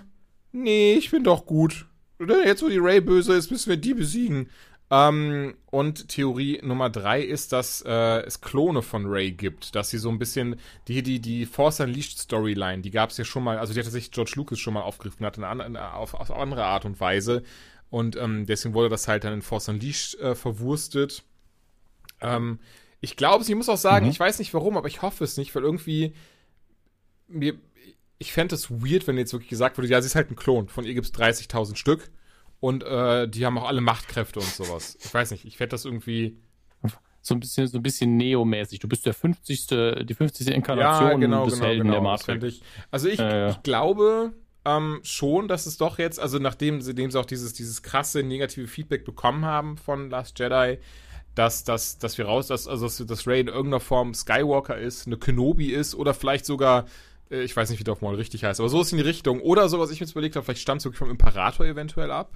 nee, 0.52 0.94
ich 0.94 1.10
bin 1.10 1.24
doch 1.24 1.44
gut. 1.46 1.85
Jetzt, 2.18 2.62
wo 2.62 2.68
die 2.68 2.78
Ray 2.78 3.00
böse 3.00 3.34
ist, 3.34 3.50
müssen 3.50 3.68
wir 3.70 3.76
die 3.76 3.94
besiegen. 3.94 4.48
Ähm, 4.88 5.54
und 5.66 6.08
Theorie 6.08 6.60
Nummer 6.62 6.88
drei 6.90 7.20
ist, 7.20 7.52
dass 7.52 7.82
äh, 7.84 8.20
es 8.24 8.40
Klone 8.40 8.82
von 8.82 9.04
Ray 9.06 9.32
gibt, 9.32 9.74
dass 9.74 9.90
sie 9.90 9.98
so 9.98 10.08
ein 10.10 10.18
bisschen 10.20 10.56
die 10.86 11.02
die 11.02 11.18
die 11.18 11.44
Force 11.44 11.80
Unleashed 11.80 12.18
Storyline, 12.20 12.82
die 12.82 12.92
gab 12.92 13.10
es 13.10 13.16
ja 13.16 13.24
schon 13.24 13.42
mal, 13.42 13.58
also 13.58 13.74
die 13.74 13.80
hatte 13.80 13.90
sich 13.90 14.12
George 14.12 14.34
Lucas 14.36 14.60
schon 14.60 14.74
mal 14.74 14.82
aufgegriffen, 14.82 15.26
hat 15.26 15.38
eine, 15.38 15.48
an- 15.48 15.76
auf, 15.76 16.14
auf 16.14 16.30
andere 16.30 16.64
Art 16.64 16.84
und 16.84 17.00
Weise 17.00 17.42
und 17.90 18.14
ähm, 18.14 18.46
deswegen 18.46 18.74
wurde 18.74 18.88
das 18.88 19.08
halt 19.08 19.24
dann 19.24 19.32
in 19.32 19.42
Force 19.42 19.68
Unleashed 19.68 20.20
äh, 20.20 20.36
verwurstet. 20.36 21.24
Ähm, 22.20 22.60
ich 23.00 23.16
glaube, 23.16 23.44
ich 23.46 23.52
muss 23.56 23.68
auch 23.68 23.76
sagen, 23.76 24.06
Mhm. 24.06 24.12
ich 24.12 24.20
weiß 24.20 24.38
nicht 24.38 24.54
warum, 24.54 24.76
aber 24.76 24.86
ich 24.86 25.02
hoffe 25.02 25.24
es 25.24 25.36
nicht, 25.36 25.52
weil 25.56 25.64
irgendwie 25.64 26.14
mir 27.26 27.54
ich 28.18 28.32
fände 28.32 28.54
es 28.54 28.70
weird, 28.70 29.06
wenn 29.06 29.18
jetzt 29.18 29.32
wirklich 29.32 29.50
gesagt 29.50 29.76
würde, 29.76 29.88
ja, 29.88 30.00
sie 30.00 30.06
ist 30.06 30.14
halt 30.14 30.30
ein 30.30 30.36
Klon, 30.36 30.68
von 30.68 30.84
ihr 30.84 30.94
gibt 30.94 31.06
es 31.06 31.14
30.000 31.14 31.76
Stück 31.76 32.10
und 32.60 32.82
äh, 32.82 33.28
die 33.28 33.44
haben 33.44 33.58
auch 33.58 33.68
alle 33.68 33.80
Machtkräfte 33.80 34.40
und 34.40 34.48
sowas. 34.48 34.96
Ich 35.02 35.12
weiß 35.12 35.30
nicht, 35.30 35.44
ich 35.44 35.56
fände 35.56 35.70
das 35.70 35.84
irgendwie. 35.84 36.38
so 37.20 37.34
ein 37.34 37.40
bisschen, 37.40 37.66
so 37.66 37.78
ein 37.78 37.82
bisschen 37.82 38.16
Neo-mäßig. 38.16 38.78
Du 38.78 38.88
bist 38.88 39.04
der 39.04 39.14
50. 39.14 39.66
die 39.66 40.14
50. 40.14 40.48
Inkarnation 40.48 41.20
des 41.20 41.60
Helden 41.60 41.88
der 41.88 41.98
genau, 42.00 42.12
das 42.12 42.24
fänd 42.24 42.42
Matrix. 42.42 42.56
Ich. 42.56 42.62
Also 42.90 43.08
ich, 43.08 43.18
Ja, 43.18 43.36
ja. 43.36 43.50
ich 43.50 43.62
glaube 43.62 44.32
ähm, 44.64 45.00
schon, 45.02 45.48
dass 45.48 45.66
es 45.66 45.76
doch 45.76 45.98
jetzt, 45.98 46.18
also 46.18 46.38
nachdem 46.38 46.80
sie, 46.80 46.94
dem 46.94 47.10
sie 47.10 47.20
auch 47.20 47.26
dieses, 47.26 47.52
dieses 47.52 47.82
krasse 47.82 48.22
negative 48.22 48.66
Feedback 48.66 49.04
bekommen 49.04 49.44
haben 49.44 49.76
von 49.76 50.10
Last 50.10 50.38
Jedi, 50.38 50.78
dass, 51.34 51.64
dass, 51.64 51.98
dass 51.98 52.16
wir 52.18 52.24
raus, 52.24 52.48
dass, 52.48 52.66
also 52.66 52.86
dass, 52.86 52.96
dass 52.96 53.26
Ray 53.26 53.40
in 53.40 53.48
irgendeiner 53.48 53.80
Form 53.80 54.14
Skywalker 54.14 54.78
ist, 54.78 55.06
eine 55.06 55.18
Kenobi 55.18 55.70
ist 55.70 55.94
oder 55.94 56.14
vielleicht 56.14 56.46
sogar, 56.46 56.84
äh, 56.84 56.86
ich 57.30 57.56
weiß 57.56 57.70
nicht, 57.70 57.80
wie 57.80 57.84
der 57.84 57.92
auf 57.92 58.02
mal 58.02 58.14
richtig 58.14 58.44
heißt, 58.44 58.60
aber 58.60 58.68
so 58.68 58.80
ist 58.80 58.92
in 58.92 58.98
die 58.98 59.04
Richtung. 59.04 59.40
Oder 59.40 59.68
so, 59.68 59.78
was 59.78 59.90
ich 59.90 60.00
mir 60.00 60.06
jetzt 60.06 60.12
überlegt 60.12 60.36
habe, 60.36 60.44
vielleicht 60.44 60.62
stammt 60.62 60.80
es 60.80 60.84
wirklich 60.84 60.98
vom 60.98 61.10
Imperator 61.10 61.66
eventuell 61.66 62.10
ab. 62.10 62.34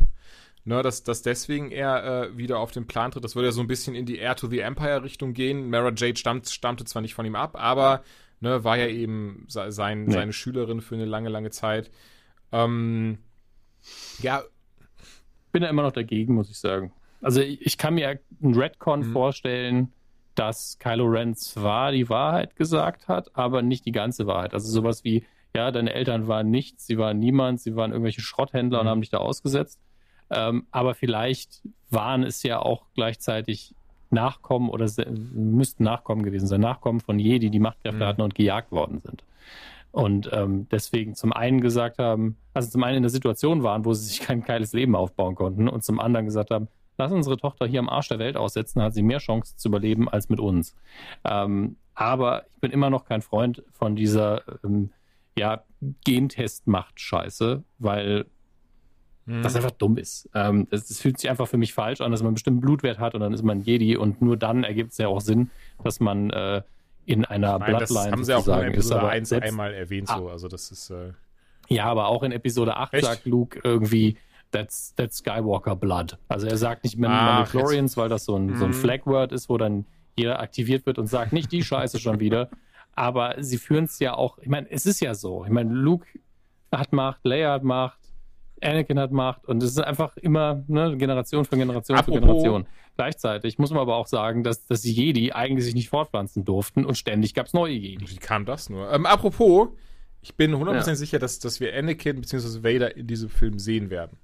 ne, 0.65 0.83
dass, 0.83 1.03
dass 1.03 1.23
deswegen 1.23 1.71
er 1.71 2.05
äh, 2.05 2.37
wieder 2.37 2.59
auf 2.59 2.71
den 2.71 2.87
Plan 2.87 3.11
tritt. 3.11 3.25
Das 3.25 3.35
würde 3.35 3.49
ja 3.49 3.53
so 3.53 3.61
ein 3.61 3.67
bisschen 3.67 3.95
in 3.95 4.07
die 4.07 4.19
Air 4.19 4.37
to 4.37 4.47
the 4.49 4.61
Empire 4.61 5.03
Richtung 5.03 5.33
gehen. 5.33 5.71
Mara 5.71 5.93
Jade 5.95 6.17
stammt, 6.17 6.49
stammte 6.49 6.85
zwar 6.85 7.03
nicht 7.03 7.15
von 7.15 7.27
ihm 7.27 7.35
ab, 7.35 7.57
aber 7.59 8.03
ne, 8.41 8.65
war 8.65 8.77
ja 8.77 8.87
eben 8.87 9.47
sein, 9.49 10.05
nee. 10.05 10.13
seine 10.13 10.33
Schülerin 10.33 10.81
für 10.81 10.95
eine 10.95 11.07
lange, 11.07 11.29
lange 11.29 11.51
Zeit. 11.51 11.91
Ähm, 12.53 13.19
ja. 14.21 14.43
Bin 15.53 15.63
da 15.63 15.69
immer 15.69 15.83
noch 15.83 15.93
dagegen, 15.93 16.35
muss 16.35 16.51
ich 16.51 16.59
sagen. 16.59 16.93
Also 17.23 17.41
ich, 17.41 17.61
ich 17.63 17.77
kann 17.77 17.95
mir 17.95 18.21
einen 18.43 18.55
Redcon 18.55 19.01
mhm. 19.01 19.13
vorstellen, 19.13 19.93
dass 20.35 20.79
Kylo 20.79 21.07
Ren 21.07 21.35
zwar 21.35 21.93
die 21.93 22.09
Wahrheit 22.09 22.57
gesagt 22.57 23.09
hat, 23.09 23.37
aber 23.37 23.63
nicht 23.63 23.85
die 23.85 23.93
ganze 23.93 24.27
Wahrheit. 24.27 24.55
Also 24.55 24.71
sowas 24.71 25.05
wie, 25.05 25.25
ja, 25.55 25.71
deine 25.71 25.93
Eltern 25.93 26.29
waren 26.29 26.51
nichts, 26.51 26.87
sie 26.87 26.99
waren 26.99 27.19
niemand, 27.19 27.61
sie 27.61 27.77
waren 27.77 27.91
irgendwelche 27.91 28.21
Schrotthändler 28.21 28.79
mhm. 28.79 28.83
und 28.83 28.91
haben 28.91 29.01
dich 29.01 29.11
da 29.11 29.19
ausgesetzt. 29.19 29.81
Ähm, 30.31 30.67
aber 30.71 30.95
vielleicht 30.95 31.63
waren 31.91 32.23
es 32.23 32.43
ja 32.43 32.61
auch 32.61 32.87
gleichzeitig 32.95 33.75
Nachkommen 34.11 34.71
oder 34.71 34.87
müssten 35.33 35.85
Nachkommen 35.85 36.25
gewesen 36.25 36.47
sein, 36.47 36.61
Nachkommen 36.61 37.01
von 37.01 37.19
Jedi, 37.19 37.51
die 37.51 37.61
Machtkräfte 37.61 38.01
mhm. 38.01 38.07
hatten 38.07 38.23
und 38.23 38.35
gejagt 38.35 38.73
worden 38.73 39.01
sind. 39.01 39.25
Und 39.93 40.31
ähm, 40.33 40.69
deswegen 40.71 41.15
zum 41.15 41.33
einen 41.33 41.61
gesagt 41.61 41.99
haben, 41.99 42.37
also 42.55 42.71
zum 42.71 42.83
einen 42.85 42.99
in 42.99 43.03
der 43.03 43.11
Situation 43.11 43.63
waren, 43.63 43.85
wo 43.85 43.93
sie 43.93 44.07
sich 44.07 44.21
kein 44.27 44.43
geiles 44.43 44.73
Leben 44.73 44.95
aufbauen 44.95 45.35
konnten 45.35 45.69
und 45.69 45.85
zum 45.85 46.01
anderen 46.01 46.27
gesagt 46.27 46.51
haben, 46.51 46.69
lass 47.01 47.13
unsere 47.13 47.37
Tochter 47.37 47.67
hier 47.67 47.81
am 47.81 47.89
Arsch 47.89 48.09
der 48.09 48.19
Welt 48.19 48.37
aussetzen, 48.37 48.83
hat 48.83 48.95
sie 48.95 49.03
mehr 49.03 49.19
Chance 49.19 49.57
zu 49.57 49.69
überleben 49.69 50.09
als 50.09 50.29
mit 50.29 50.39
uns. 50.39 50.77
Ähm, 51.25 51.77
aber 51.95 52.45
ich 52.53 52.61
bin 52.61 52.71
immer 52.71 52.91
noch 52.91 53.05
kein 53.05 53.23
Freund 53.23 53.65
von 53.73 53.97
dieser 53.97 54.43
ähm, 54.63 54.91
ja, 55.37 55.65
Gentest-Macht-Scheiße, 56.05 57.65
weil 57.79 58.27
hm. 59.27 59.43
das 59.43 59.57
einfach 59.57 59.71
dumm 59.71 59.97
ist. 59.97 60.29
Ähm, 60.35 60.69
das, 60.71 60.89
das, 60.89 61.01
fühlt 61.01 61.19
sich 61.19 61.31
einfach 61.31 61.49
für 61.49 61.57
mich 61.57 61.73
falsch 61.73 62.01
an, 62.01 62.11
dass 62.11 62.21
man 62.21 62.29
einen 62.29 62.35
bestimmten 62.35 62.61
Blutwert 62.61 62.99
hat 62.99 63.15
und 63.15 63.21
dann 63.21 63.33
ist 63.33 63.43
man 63.43 63.61
Jedi 63.61 63.97
und 63.97 64.21
nur 64.21 64.37
dann 64.37 64.65
ergibt 64.65 64.93
es 64.93 64.99
ja 64.99 65.09
auch 65.09 65.21
Sinn, 65.21 65.51
dass 65.83 66.01
man 66.01 66.31
äh, 66.31 66.63
in 67.07 67.25
einer 67.25 67.55
ich 67.55 67.61
meine, 67.61 67.77
Bloodline 67.79 68.05
das 68.05 68.13
haben 68.13 68.25
sie 68.25 68.35
auch 68.35 68.47
in 68.47 68.69
Episode 68.69 69.09
1 69.09 69.33
einmal 69.33 69.73
erwähnt, 69.73 70.09
so. 70.09 70.29
Also 70.29 70.49
das 70.49 70.71
ist. 70.71 70.91
Äh 70.91 71.13
ja, 71.69 71.85
aber 71.85 72.09
auch 72.09 72.23
in 72.25 72.33
Episode 72.33 72.77
8 72.77 72.95
Echt? 72.95 73.05
sagt 73.05 73.27
Luke 73.27 73.61
irgendwie, 73.63 74.17
that's, 74.51 74.95
that's 74.97 75.19
Skywalker 75.19 75.77
Blood. 75.77 76.19
Also 76.29 76.47
er 76.47 76.57
sagt 76.57 76.85
nicht 76.85 76.99
Mandalorians, 76.99 77.97
weil 77.97 78.09
das 78.09 78.25
so 78.25 78.37
ein, 78.37 78.57
so 78.57 78.65
ein 78.65 78.71
mhm. 78.71 78.75
Flagword 78.75 79.33
ist, 79.33 79.49
wo 79.49 79.59
dann 79.59 79.87
jeder 80.17 80.41
aktiviert 80.41 80.87
wird 80.87 80.99
und 80.99 81.07
sagt, 81.07 81.33
nicht 81.33 81.53
die 81.53 81.63
Scheiße 81.63 81.99
schon 81.99 82.21
wieder. 82.21 82.51
Aber 82.95 83.37
sie 83.39 83.59
führen 83.59 83.85
es 83.85 83.99
ja 83.99 84.15
auch, 84.15 84.39
ich 84.39 84.49
meine, 84.49 84.71
es 84.71 84.87
ist 84.87 85.01
ja 85.01 85.15
so. 85.15 85.45
Ich 85.45 85.51
meine, 85.51 85.73
Luke 85.73 86.07
hat 86.73 86.93
Macht, 86.93 87.21
Leia 87.25 87.53
hat 87.53 87.63
Macht, 87.63 87.99
Anakin 88.63 88.99
hat 88.99 89.13
Macht 89.13 89.47
und 89.47 89.63
es 89.63 89.71
ist 89.71 89.79
einfach 89.79 90.17
immer 90.17 90.65
ne, 90.69 90.97
Generation 90.97 91.45
für 91.45 91.57
Generation 91.57 91.97
Apropos, 91.97 92.19
für 92.19 92.21
Generation. 92.21 92.67
Gleichzeitig 92.97 93.59
muss 93.59 93.71
man 93.71 93.81
aber 93.81 93.97
auch 93.97 94.07
sagen, 94.07 94.43
dass, 94.43 94.67
dass 94.67 94.83
die 94.83 94.93
Jedi 94.93 95.33
eigentlich 95.33 95.65
sich 95.65 95.75
nicht 95.75 95.89
fortpflanzen 95.89 96.45
durften 96.45 96.85
und 96.85 96.99
ständig 96.99 97.35
gab 97.35 97.47
es 97.47 97.55
neue 97.55 97.73
Jedi. 97.73 98.11
Wie 98.11 98.17
kam 98.17 98.45
das 98.45 98.69
nur? 98.69 98.93
Ähm, 98.93 99.07
apropos, 99.07 99.69
ich 100.21 100.37
bin 100.37 100.55
100% 100.55 100.75
ja. 100.75 100.95
sicher, 100.95 101.19
dass, 101.19 101.39
dass 101.39 101.61
wir 101.61 101.75
Anakin 101.75 102.21
bzw. 102.21 102.63
Vader 102.63 102.97
in 102.97 103.07
diesem 103.07 103.31
Film 103.31 103.59
sehen 103.59 103.89
werden. 103.89 104.19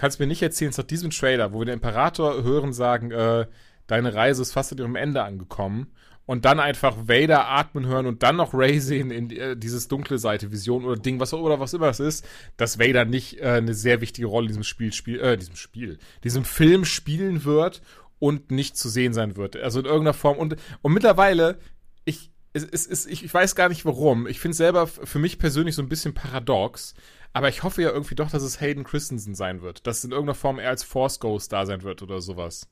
Kannst 0.00 0.18
mir 0.18 0.26
nicht 0.26 0.40
erzählen, 0.40 0.72
nach 0.74 0.84
diesem 0.84 1.10
Trailer, 1.10 1.52
wo 1.52 1.58
wir 1.58 1.66
den 1.66 1.74
Imperator 1.74 2.42
hören, 2.42 2.72
sagen, 2.72 3.10
äh, 3.10 3.44
deine 3.86 4.14
Reise 4.14 4.40
ist 4.40 4.52
fast 4.52 4.72
an 4.72 4.78
ihrem 4.78 4.96
Ende 4.96 5.22
angekommen 5.22 5.92
und 6.24 6.46
dann 6.46 6.58
einfach 6.58 6.96
Vader 7.06 7.48
atmen 7.48 7.84
hören 7.84 8.06
und 8.06 8.22
dann 8.22 8.36
noch 8.36 8.54
Ray 8.54 8.80
sehen 8.80 9.10
in 9.10 9.28
äh, 9.28 9.58
dieses 9.58 9.88
dunkle 9.88 10.18
Seite 10.18 10.52
Vision 10.52 10.86
oder 10.86 10.96
Ding, 10.96 11.20
was 11.20 11.34
oder 11.34 11.60
was 11.60 11.74
immer 11.74 11.88
es 11.88 12.00
ist, 12.00 12.26
dass 12.56 12.78
Vader 12.78 13.04
nicht 13.04 13.40
äh, 13.40 13.48
eine 13.58 13.74
sehr 13.74 14.00
wichtige 14.00 14.26
Rolle 14.26 14.46
in 14.46 14.52
diesem 14.52 14.64
Spiel 14.64 14.94
spiel, 14.94 15.20
äh, 15.20 15.36
diesem 15.36 15.56
Spiel, 15.56 15.98
diesem 16.24 16.46
Film 16.46 16.86
spielen 16.86 17.44
wird 17.44 17.82
und 18.18 18.50
nicht 18.50 18.78
zu 18.78 18.88
sehen 18.88 19.12
sein 19.12 19.36
wird. 19.36 19.54
Also 19.54 19.80
in 19.80 19.84
irgendeiner 19.84 20.14
Form 20.14 20.38
und 20.38 20.56
und 20.80 20.94
mittlerweile 20.94 21.58
ich 22.06 22.30
es, 22.52 22.64
es, 22.64 22.86
es, 22.86 23.06
ich 23.06 23.32
weiß 23.32 23.54
gar 23.54 23.68
nicht 23.68 23.84
warum. 23.84 24.26
Ich 24.26 24.40
finde 24.40 24.52
es 24.52 24.56
selber 24.56 24.86
für 24.86 25.18
mich 25.18 25.38
persönlich 25.38 25.74
so 25.74 25.82
ein 25.82 25.90
bisschen 25.90 26.14
paradox. 26.14 26.94
Aber 27.32 27.48
ich 27.48 27.62
hoffe 27.62 27.82
ja 27.82 27.90
irgendwie 27.90 28.16
doch, 28.16 28.30
dass 28.30 28.42
es 28.42 28.60
Hayden 28.60 28.84
Christensen 28.84 29.34
sein 29.34 29.62
wird. 29.62 29.86
Dass 29.86 30.04
in 30.04 30.10
irgendeiner 30.10 30.34
Form 30.34 30.58
er 30.58 30.70
als 30.70 30.82
Force 30.82 31.20
Ghost 31.20 31.52
da 31.52 31.64
sein 31.64 31.82
wird 31.82 32.02
oder 32.02 32.20
sowas. 32.20 32.68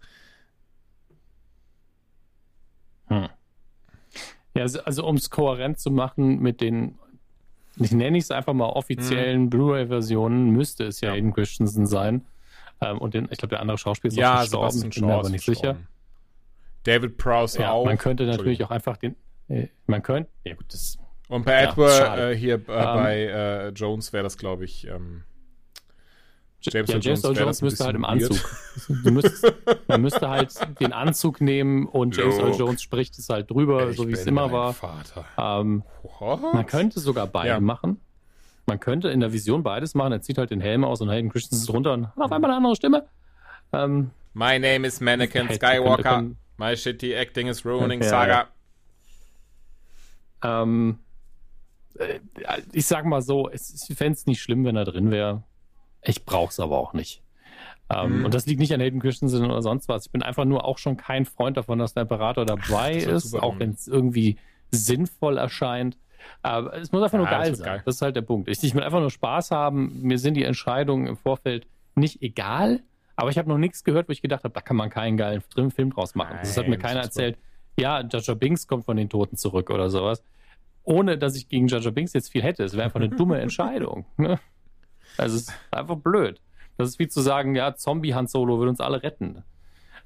Hm. 3.06 3.28
Ja, 4.54 4.62
also, 4.62 4.80
also 4.80 5.06
um 5.06 5.16
es 5.16 5.30
kohärent 5.30 5.78
zu 5.78 5.90
machen 5.90 6.40
mit 6.40 6.60
den, 6.60 6.98
ich 7.76 7.92
nenne 7.92 8.18
es 8.18 8.30
einfach 8.32 8.52
mal 8.52 8.66
offiziellen 8.66 9.42
hm. 9.42 9.50
Blu-ray-Versionen, 9.50 10.50
müsste 10.50 10.84
es 10.84 11.00
ja, 11.00 11.10
ja. 11.10 11.14
Hayden 11.14 11.32
Christensen 11.32 11.86
sein. 11.86 12.26
Ähm, 12.80 12.98
und 12.98 13.14
den, 13.14 13.28
ich 13.30 13.38
glaube, 13.38 13.50
der 13.50 13.60
andere 13.60 13.78
Schauspieler 13.78 14.12
ist 14.12 14.18
ja, 14.18 14.36
auch 14.36 14.40
gestorben. 14.40 14.70
Sebastian 14.72 14.92
Shaw 14.92 15.00
bin 15.00 15.08
mir 15.08 15.18
aber 15.18 15.30
nicht 15.30 15.44
sicher. 15.44 15.76
David 16.82 17.16
Prowse 17.16 17.60
ja, 17.60 17.70
auch. 17.70 17.84
Man 17.84 17.98
könnte 17.98 18.24
natürlich 18.24 18.64
auch 18.64 18.70
einfach 18.70 18.96
den, 18.96 19.14
äh, 19.48 19.68
man 19.86 20.02
könnte, 20.02 20.30
ja 20.44 20.54
gut, 20.54 20.72
das 20.72 20.98
und 21.28 21.44
bei 21.44 21.62
ja, 21.62 21.70
Edward 21.70 22.18
äh, 22.18 22.36
hier 22.36 22.54
äh, 22.54 22.56
um, 22.56 22.64
bei 22.66 23.24
äh, 23.24 23.68
Jones 23.68 24.12
wäre 24.12 24.24
das, 24.24 24.36
glaube 24.38 24.64
ich, 24.64 24.86
ähm, 24.86 25.24
James, 26.60 26.88
ja, 26.88 26.98
James 26.98 27.04
Jones, 27.04 27.22
Jones, 27.22 27.38
Jones 27.38 27.62
müsste 27.62 27.84
halt 27.84 27.94
im 27.94 28.04
Anzug. 28.04 28.36
Du 28.88 29.10
müsstest, 29.12 29.54
man 29.86 30.00
müsste 30.00 30.28
halt 30.28 30.52
den 30.80 30.92
Anzug 30.92 31.40
nehmen 31.40 31.86
und 31.86 32.16
James 32.16 32.38
Earl 32.38 32.54
Jones 32.54 32.82
spricht 32.82 33.18
es 33.18 33.28
halt 33.28 33.50
drüber, 33.50 33.90
ich 33.90 33.96
so 33.96 34.08
wie 34.08 34.12
es 34.12 34.26
immer 34.26 34.50
war. 34.50 34.74
Ähm, 35.36 35.84
man 36.20 36.66
könnte 36.66 37.00
sogar 37.00 37.26
beide 37.26 37.48
ja. 37.50 37.60
machen. 37.60 38.00
Man 38.66 38.80
könnte 38.80 39.08
in 39.08 39.20
der 39.20 39.32
Vision 39.32 39.62
beides 39.62 39.94
machen. 39.94 40.12
Er 40.12 40.20
zieht 40.20 40.38
halt 40.38 40.50
den 40.50 40.60
Helm 40.60 40.84
aus 40.84 41.00
und 41.00 41.10
Hayden 41.10 41.30
Christensen 41.30 41.66
drunter 41.66 41.92
und 41.92 42.06
auf 42.16 42.32
einmal 42.32 42.50
eine 42.50 42.56
andere 42.56 42.76
Stimme. 42.76 43.06
Ähm, 43.72 44.10
My 44.34 44.58
name 44.58 44.86
is 44.86 45.00
Mannequin 45.00 45.48
Skywalker. 45.50 46.30
My 46.56 46.76
shitty 46.76 47.14
acting 47.14 47.46
is 47.46 47.64
ruining 47.64 48.02
ja, 48.02 48.08
Saga. 48.08 48.48
Ähm, 50.42 50.98
äh, 50.98 51.07
ich 52.72 52.86
sag 52.86 53.04
mal 53.04 53.22
so, 53.22 53.50
ich 53.50 53.96
fände 53.96 54.12
es 54.14 54.26
nicht 54.26 54.40
schlimm, 54.40 54.64
wenn 54.64 54.76
er 54.76 54.84
drin 54.84 55.10
wäre. 55.10 55.44
Ich 56.02 56.24
brauche 56.24 56.50
es 56.50 56.60
aber 56.60 56.78
auch 56.78 56.92
nicht. 56.92 57.22
Ähm, 57.90 58.18
mhm. 58.18 58.24
Und 58.26 58.34
das 58.34 58.46
liegt 58.46 58.60
nicht 58.60 58.72
an 58.72 58.80
Hayden 58.80 59.00
Christensen 59.00 59.44
oder 59.44 59.62
sonst 59.62 59.88
was. 59.88 60.06
Ich 60.06 60.12
bin 60.12 60.22
einfach 60.22 60.44
nur 60.44 60.64
auch 60.64 60.78
schon 60.78 60.96
kein 60.96 61.24
Freund 61.24 61.56
davon, 61.56 61.78
dass 61.78 61.94
der 61.94 62.02
Imperator 62.02 62.44
dabei 62.44 63.04
Ach, 63.06 63.12
ist, 63.12 63.34
auch 63.34 63.58
wenn 63.58 63.70
es 63.70 63.88
irgendwie 63.88 64.36
sinnvoll 64.70 65.38
erscheint. 65.38 65.96
Aber 66.42 66.74
es 66.74 66.92
muss 66.92 67.02
einfach 67.02 67.18
nur 67.18 67.26
ja, 67.26 67.38
geil 67.38 67.54
sein. 67.54 67.66
Geil. 67.66 67.82
Das 67.84 67.96
ist 67.96 68.02
halt 68.02 68.16
der 68.16 68.22
Punkt. 68.22 68.48
Ich, 68.48 68.62
ich 68.62 68.74
will 68.74 68.82
einfach 68.82 69.00
nur 69.00 69.10
Spaß 69.10 69.50
haben. 69.50 70.02
Mir 70.02 70.18
sind 70.18 70.34
die 70.34 70.44
Entscheidungen 70.44 71.06
im 71.06 71.16
Vorfeld 71.16 71.66
nicht 71.94 72.22
egal, 72.22 72.80
aber 73.16 73.30
ich 73.30 73.38
habe 73.38 73.48
noch 73.48 73.58
nichts 73.58 73.82
gehört, 73.82 74.08
wo 74.08 74.12
ich 74.12 74.22
gedacht 74.22 74.44
habe, 74.44 74.54
da 74.54 74.60
kann 74.60 74.76
man 74.76 74.90
keinen 74.90 75.16
geilen 75.16 75.42
Film 75.70 75.92
draus 75.92 76.14
machen. 76.14 76.34
Nein, 76.34 76.42
das 76.42 76.56
hat 76.56 76.68
mir 76.68 76.78
keiner 76.78 77.00
erzählt. 77.00 77.38
Ja, 77.76 78.02
Jaja 78.02 78.34
Binks 78.34 78.66
kommt 78.66 78.84
von 78.84 78.96
den 78.96 79.08
Toten 79.08 79.36
zurück 79.36 79.70
oder 79.70 79.88
sowas 79.88 80.22
ohne 80.88 81.18
dass 81.18 81.36
ich 81.36 81.48
gegen 81.48 81.68
Jaja 81.68 81.90
Binks 81.90 82.14
jetzt 82.14 82.32
viel 82.32 82.42
hätte. 82.42 82.64
Es 82.64 82.72
wäre 82.72 82.84
einfach 82.84 83.00
eine 83.00 83.10
dumme 83.10 83.38
Entscheidung. 83.42 84.06
Ne? 84.16 84.40
Also 85.18 85.36
es 85.36 85.42
ist 85.42 85.52
einfach 85.70 85.96
blöd. 85.96 86.40
Das 86.78 86.88
ist 86.88 86.98
wie 86.98 87.08
zu 87.08 87.20
sagen, 87.20 87.54
ja, 87.54 87.74
Zombie 87.74 88.14
Han 88.14 88.26
Solo 88.26 88.58
will 88.58 88.68
uns 88.68 88.80
alle 88.80 89.02
retten. 89.02 89.42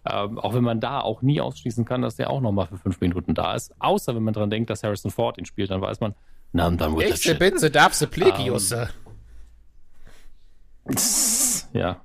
Ähm, 0.04 0.38
auch 0.38 0.54
wenn 0.54 0.64
man 0.64 0.80
da 0.80 1.00
auch 1.00 1.22
nie 1.22 1.40
ausschließen 1.40 1.84
kann, 1.84 2.02
dass 2.02 2.16
der 2.16 2.30
auch 2.30 2.40
nochmal 2.40 2.66
für 2.66 2.78
fünf 2.78 3.00
Minuten 3.00 3.34
da 3.34 3.54
ist. 3.54 3.72
Außer 3.78 4.16
wenn 4.16 4.24
man 4.24 4.34
daran 4.34 4.50
denkt, 4.50 4.70
dass 4.70 4.82
Harrison 4.82 5.12
Ford 5.12 5.38
ihn 5.38 5.44
spielt, 5.44 5.70
dann 5.70 5.80
weiß 5.80 6.00
man, 6.00 6.14
na, 6.52 6.68
dann 6.70 6.96
wird 6.96 7.24
Ich 7.24 7.38
bin 7.38 7.58
sie, 7.58 7.70
darf 7.70 7.94
sie 7.94 8.08
Plegius. 8.08 8.72
Ähm, 8.72 8.88
ja. 11.72 12.00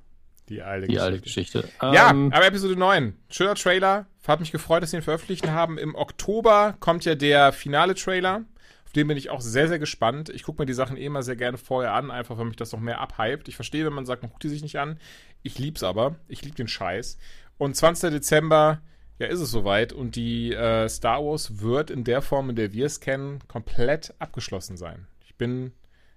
Die 0.48 0.62
alte 0.62 0.86
Die 0.86 0.94
Geschichte. 0.94 1.04
Alte 1.04 1.20
Geschichte. 1.20 1.68
Ja, 1.82 2.10
ähm, 2.10 2.32
aber 2.32 2.46
Episode 2.46 2.76
9. 2.76 3.14
Schöner 3.28 3.56
Trailer. 3.56 4.06
Hat 4.26 4.40
mich 4.40 4.52
gefreut, 4.52 4.82
dass 4.82 4.90
sie 4.90 4.98
ihn 4.98 5.02
veröffentlicht 5.02 5.48
haben. 5.48 5.78
Im 5.78 5.94
Oktober 5.94 6.76
kommt 6.80 7.04
ja 7.06 7.14
der 7.14 7.52
finale 7.52 7.94
Trailer. 7.94 8.44
Auf 8.88 8.94
den 8.94 9.06
bin 9.06 9.18
ich 9.18 9.28
auch 9.28 9.42
sehr, 9.42 9.68
sehr 9.68 9.78
gespannt. 9.78 10.30
Ich 10.30 10.44
gucke 10.44 10.62
mir 10.62 10.64
die 10.64 10.72
Sachen 10.72 10.96
eh 10.96 11.04
immer 11.04 11.22
sehr 11.22 11.36
gerne 11.36 11.58
vorher 11.58 11.92
an, 11.92 12.10
einfach 12.10 12.38
weil 12.38 12.46
mich 12.46 12.56
das 12.56 12.72
noch 12.72 12.80
mehr 12.80 13.00
abhypt. 13.00 13.46
Ich 13.46 13.54
verstehe, 13.54 13.84
wenn 13.84 13.92
man 13.92 14.06
sagt, 14.06 14.22
man 14.22 14.30
guckt 14.30 14.44
die 14.44 14.48
sich 14.48 14.62
nicht 14.62 14.78
an. 14.78 14.98
Ich 15.42 15.58
lieb's 15.58 15.82
aber. 15.82 16.16
Ich 16.26 16.42
lieb 16.42 16.56
den 16.56 16.68
Scheiß. 16.68 17.18
Und 17.58 17.76
20. 17.76 18.10
Dezember, 18.10 18.80
ja, 19.18 19.26
ist 19.26 19.40
es 19.40 19.50
soweit. 19.50 19.92
Und 19.92 20.16
die 20.16 20.54
äh, 20.54 20.88
Star 20.88 21.22
Wars 21.22 21.60
wird 21.60 21.90
in 21.90 22.02
der 22.02 22.22
Form, 22.22 22.48
in 22.48 22.56
der 22.56 22.72
wir 22.72 22.86
es 22.86 23.00
kennen, 23.00 23.40
komplett 23.46 24.14
abgeschlossen 24.20 24.78
sein. 24.78 25.06
Ich 25.22 25.34
bin 25.34 25.72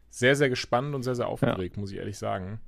sehr, 0.09 0.37
sehr 0.37 0.47
gespannt 0.47 0.95
und 0.95 1.03
sehr, 1.03 1.15
sehr 1.15 1.27
aufgeregt, 1.27 1.75
ja. 1.75 1.81
muss 1.81 1.91
ich 1.91 1.97
ehrlich 1.97 2.17
sagen. 2.17 2.61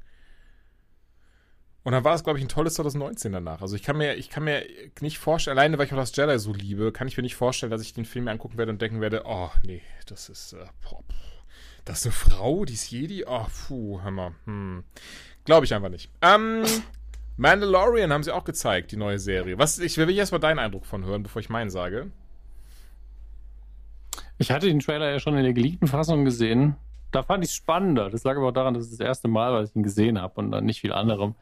Und 1.83 1.91
dann 1.91 2.03
war 2.03 2.15
es, 2.15 2.23
glaube 2.23 2.39
ich, 2.39 2.45
ein 2.45 2.49
tolles 2.49 2.75
2019 2.75 3.33
danach. 3.33 3.61
Also 3.61 3.75
ich 3.75 3.83
kann 3.83 3.97
mir, 3.97 4.15
ich 4.15 4.29
kann 4.29 4.45
mir 4.45 4.65
nicht 5.01 5.19
vorstellen, 5.19 5.57
alleine 5.57 5.77
weil 5.77 5.85
ich 5.85 5.93
auch 5.93 5.97
das 5.97 6.15
Jedi 6.15 6.39
so 6.39 6.53
liebe, 6.53 6.93
kann 6.93 7.07
ich 7.07 7.17
mir 7.17 7.23
nicht 7.23 7.35
vorstellen, 7.35 7.71
dass 7.71 7.81
ich 7.81 7.93
den 7.93 8.05
Film 8.05 8.25
mir 8.25 8.31
angucken 8.31 8.57
werde 8.57 8.71
und 8.71 8.81
denken 8.81 9.01
werde, 9.01 9.23
oh 9.25 9.49
nee, 9.65 9.81
das 10.07 10.29
ist, 10.29 10.53
äh, 10.53 10.65
boah, 10.89 11.03
das 11.83 11.99
ist 11.99 12.05
eine 12.05 12.13
Frau, 12.13 12.63
die 12.63 12.73
ist 12.73 12.89
Jedi? 12.89 13.25
Oh, 13.27 13.45
puh, 13.67 14.01
Hammer. 14.01 14.33
Hm. 14.45 14.83
Glaube 15.43 15.65
ich 15.65 15.73
einfach 15.73 15.89
nicht. 15.89 16.09
Ähm, 16.21 16.63
Mandalorian 17.37 18.13
haben 18.13 18.23
sie 18.23 18.31
auch 18.31 18.45
gezeigt, 18.45 18.91
die 18.91 18.97
neue 18.97 19.19
Serie. 19.19 19.57
Was, 19.57 19.79
ich 19.79 19.97
will 19.97 20.09
erstmal 20.09 20.39
deinen 20.39 20.59
Eindruck 20.59 20.85
von 20.85 21.03
hören, 21.03 21.23
bevor 21.23 21.41
ich 21.41 21.49
meinen 21.49 21.69
sage. 21.69 22.11
Ich 24.37 24.51
hatte 24.51 24.67
den 24.67 24.79
Trailer 24.79 25.11
ja 25.11 25.19
schon 25.19 25.35
in 25.35 25.43
der 25.43 25.53
geleakten 25.53 25.87
Fassung 25.87 26.23
gesehen. 26.23 26.75
Da 27.11 27.23
fand 27.23 27.43
ich 27.43 27.49
es 27.49 27.55
spannender. 27.55 28.09
Das 28.09 28.23
lag 28.23 28.37
aber 28.37 28.47
auch 28.47 28.53
daran, 28.53 28.73
dass 28.73 28.83
es 28.83 28.91
das 28.91 28.99
erste 28.99 29.27
Mal, 29.27 29.53
weil 29.53 29.65
ich 29.65 29.75
ihn 29.75 29.83
gesehen 29.83 30.19
habe 30.19 30.39
und 30.39 30.51
dann 30.51 30.65
nicht 30.65 30.81
viel 30.81 30.93
anderem. 30.93 31.35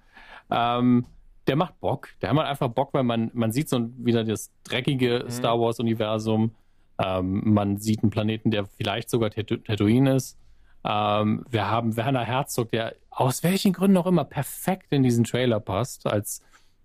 Ähm, 0.51 1.05
der 1.47 1.55
macht 1.55 1.79
Bock. 1.79 2.09
Der 2.21 2.33
macht 2.33 2.47
einfach 2.47 2.69
Bock, 2.69 2.93
weil 2.93 3.03
man, 3.03 3.31
man 3.33 3.51
sieht 3.51 3.69
so 3.69 3.89
wieder 3.97 4.23
das 4.23 4.51
dreckige 4.63 5.23
mhm. 5.25 5.31
Star 5.31 5.59
Wars-Universum. 5.59 6.55
Ähm, 6.99 7.53
man 7.53 7.77
sieht 7.77 8.03
einen 8.03 8.11
Planeten, 8.11 8.51
der 8.51 8.65
vielleicht 8.65 9.09
sogar 9.09 9.31
Tatooine 9.31 10.15
ist. 10.15 10.37
Ähm, 10.83 11.45
wir 11.49 11.69
haben 11.69 11.95
Werner 11.95 12.23
Herzog, 12.23 12.71
der 12.71 12.95
aus 13.09 13.43
welchen 13.43 13.73
Gründen 13.73 13.97
auch 13.97 14.07
immer 14.07 14.23
perfekt 14.23 14.91
in 14.91 15.03
diesen 15.03 15.23
Trailer 15.23 15.59
passt, 15.59 16.07
als 16.07 16.41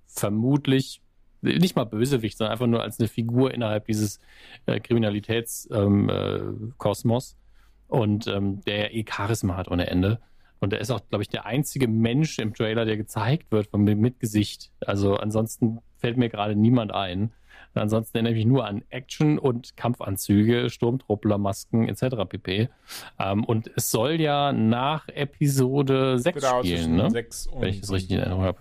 vermutlich 0.06 1.00
nicht 1.42 1.76
mal 1.76 1.84
Bösewicht, 1.84 2.38
sondern 2.38 2.52
einfach 2.52 2.66
nur 2.66 2.82
als 2.82 2.98
eine 2.98 3.08
Figur 3.08 3.54
innerhalb 3.54 3.86
dieses 3.86 4.20
äh, 4.66 4.80
Kriminalitätskosmos. 4.80 7.32
Ähm, 7.32 7.38
äh, 7.38 7.42
und 7.88 8.26
ähm, 8.26 8.64
der 8.64 8.94
eh 8.94 9.04
Charisma 9.08 9.56
hat 9.56 9.70
ohne 9.70 9.86
Ende. 9.86 10.20
Und 10.60 10.72
er 10.72 10.80
ist 10.80 10.90
auch, 10.90 11.00
glaube 11.08 11.22
ich, 11.22 11.28
der 11.28 11.46
einzige 11.46 11.88
Mensch 11.88 12.38
im 12.38 12.54
Trailer, 12.54 12.84
der 12.84 12.96
gezeigt 12.96 13.50
wird 13.52 13.68
von, 13.68 13.84
mit 13.84 14.20
Gesicht. 14.20 14.70
Also 14.84 15.16
ansonsten 15.16 15.78
fällt 15.98 16.16
mir 16.16 16.28
gerade 16.28 16.56
niemand 16.56 16.92
ein. 16.92 17.32
Und 17.74 17.82
ansonsten 17.82 18.16
erinnere 18.16 18.32
ich 18.32 18.38
mich 18.38 18.46
nur 18.46 18.66
an 18.66 18.82
Action 18.88 19.38
und 19.38 19.76
Kampfanzüge, 19.76 20.70
Sturmtruppler, 20.70 21.36
Masken 21.36 21.88
etc. 21.88 22.24
pp. 22.26 22.70
Ähm, 23.18 23.44
und 23.44 23.70
es 23.76 23.90
soll 23.90 24.20
ja 24.20 24.52
nach 24.52 25.08
Episode 25.08 26.18
6 26.18 26.40
genau, 26.40 26.62
spielen, 26.62 26.96
ne? 26.96 27.10
6 27.10 27.50
Wenn 27.58 27.68
ich 27.68 27.80
das 27.82 27.92
richtig 27.92 28.12
in 28.12 28.20
Erinnerung 28.20 28.44
habe. 28.44 28.58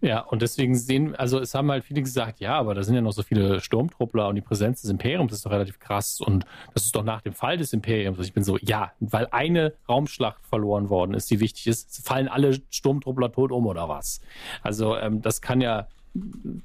Ja, 0.00 0.20
und 0.20 0.42
deswegen 0.42 0.76
sehen, 0.76 1.16
also 1.16 1.40
es 1.40 1.54
haben 1.54 1.70
halt 1.72 1.84
viele 1.84 2.02
gesagt, 2.02 2.38
ja, 2.38 2.56
aber 2.56 2.74
da 2.74 2.84
sind 2.84 2.94
ja 2.94 3.00
noch 3.00 3.12
so 3.12 3.22
viele 3.24 3.60
Sturmtruppler 3.60 4.28
und 4.28 4.36
die 4.36 4.40
Präsenz 4.40 4.82
des 4.82 4.90
Imperiums 4.90 5.32
ist 5.32 5.44
doch 5.44 5.50
relativ 5.50 5.80
krass 5.80 6.20
und 6.20 6.46
das 6.72 6.84
ist 6.84 6.94
doch 6.94 7.02
nach 7.02 7.20
dem 7.20 7.32
Fall 7.32 7.56
des 7.56 7.72
Imperiums. 7.72 8.18
Ich 8.20 8.32
bin 8.32 8.44
so, 8.44 8.58
ja, 8.58 8.92
weil 9.00 9.26
eine 9.32 9.72
Raumschlacht 9.88 10.46
verloren 10.46 10.88
worden 10.88 11.14
ist, 11.14 11.30
die 11.30 11.40
wichtig 11.40 11.66
ist, 11.66 12.06
fallen 12.06 12.28
alle 12.28 12.60
Sturmtruppler 12.70 13.32
tot 13.32 13.50
um 13.50 13.66
oder 13.66 13.88
was? 13.88 14.20
Also 14.62 14.96
ähm, 14.96 15.20
das 15.20 15.40
kann 15.40 15.60
ja 15.60 15.88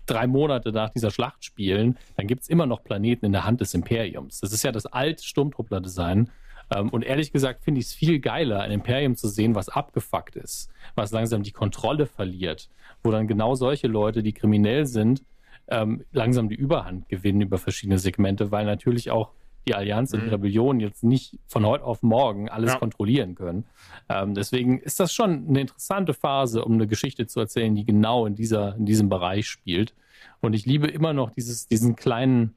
drei 0.06 0.28
Monate 0.28 0.72
nach 0.72 0.90
dieser 0.90 1.12
Schlacht 1.12 1.44
spielen, 1.44 1.98
dann 2.16 2.28
gibt 2.28 2.44
es 2.44 2.50
immer 2.50 2.66
noch 2.66 2.84
Planeten 2.84 3.26
in 3.26 3.32
der 3.32 3.46
Hand 3.46 3.62
des 3.62 3.74
Imperiums. 3.74 4.40
Das 4.42 4.54
ist 4.54 4.64
ja 4.64 4.72
das 4.72 4.86
alte 4.86 5.24
Sturmtruppler-Design. 5.24 6.30
Ähm, 6.74 6.90
und 6.90 7.04
ehrlich 7.04 7.32
gesagt 7.32 7.64
finde 7.64 7.80
ich 7.80 7.88
es 7.88 7.94
viel 7.94 8.20
geiler, 8.20 8.62
ein 8.62 8.72
Imperium 8.72 9.16
zu 9.16 9.28
sehen, 9.28 9.56
was 9.56 9.70
abgefuckt 9.70 10.36
ist, 10.36 10.70
was 10.96 11.12
langsam 11.12 11.44
die 11.44 11.52
Kontrolle 11.52 12.06
verliert, 12.06 12.70
wo 13.04 13.12
dann 13.12 13.28
genau 13.28 13.56
solche 13.56 13.88
Leute, 13.88 14.24
die 14.24 14.34
kriminell 14.34 14.86
sind, 14.86 15.24
ähm, 15.68 16.04
langsam 16.12 16.50
die 16.50 16.56
Überhand 16.56 17.10
gewinnen 17.10 17.42
über 17.42 17.58
verschiedene 17.58 18.00
Segmente, 18.00 18.52
weil 18.52 18.66
natürlich 18.66 19.12
auch 19.12 19.32
die 19.68 19.76
Allianz 19.76 20.14
und 20.14 20.22
die 20.22 20.28
mhm. 20.28 20.34
Rebellion 20.34 20.80
jetzt 20.80 21.04
nicht 21.04 21.40
von 21.48 21.66
heute 21.66 21.86
auf 21.86 22.04
morgen 22.04 22.50
alles 22.50 22.74
ja. 22.74 22.80
kontrollieren 22.80 23.36
können. 23.36 23.66
Ähm, 24.10 24.34
deswegen 24.34 24.80
ist 24.80 25.00
das 25.00 25.14
schon 25.14 25.48
eine 25.48 25.62
interessante 25.62 26.14
Phase, 26.14 26.66
um 26.66 26.74
eine 26.74 26.88
Geschichte 26.88 27.28
zu 27.28 27.40
erzählen, 27.40 27.74
die 27.74 27.86
genau 27.86 28.26
in, 28.26 28.36
dieser, 28.36 28.76
in 28.76 28.86
diesem 28.86 29.10
Bereich 29.10 29.48
spielt. 29.48 29.94
Und 30.42 30.54
ich 30.54 30.66
liebe 30.66 30.88
immer 30.88 31.14
noch 31.14 31.32
dieses, 31.32 31.68
diesen 31.68 31.96
kleinen, 31.96 32.56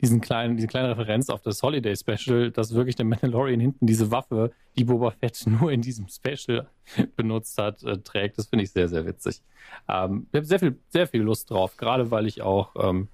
diesen 0.00 0.20
kleinen, 0.20 0.56
diese 0.56 0.68
kleine 0.68 0.90
Referenz 0.90 1.28
auf 1.28 1.42
das 1.42 1.62
Holiday 1.62 1.96
Special, 1.96 2.50
dass 2.50 2.74
wirklich 2.74 2.96
der 2.96 3.04
Mandalorian 3.04 3.60
hinten 3.60 3.86
diese 3.86 4.10
Waffe, 4.10 4.52
die 4.76 4.84
Boba 4.84 5.10
Fett 5.10 5.42
nur 5.46 5.72
in 5.72 5.82
diesem 5.82 6.08
Special 6.08 6.68
benutzt 7.16 7.58
hat, 7.58 7.82
äh, 7.82 7.98
trägt. 7.98 8.38
Das 8.38 8.46
finde 8.46 8.64
ich 8.64 8.70
sehr, 8.70 8.88
sehr 8.88 9.06
witzig. 9.06 9.42
Ähm, 9.88 10.26
ich 10.30 10.36
habe 10.36 10.46
sehr 10.46 10.58
viel, 10.58 10.78
sehr 10.88 11.06
viel 11.06 11.22
Lust 11.22 11.50
drauf, 11.50 11.76
gerade 11.76 12.10
weil 12.10 12.26
ich 12.26 12.42
auch 12.42 12.74
ähm, 12.78 13.08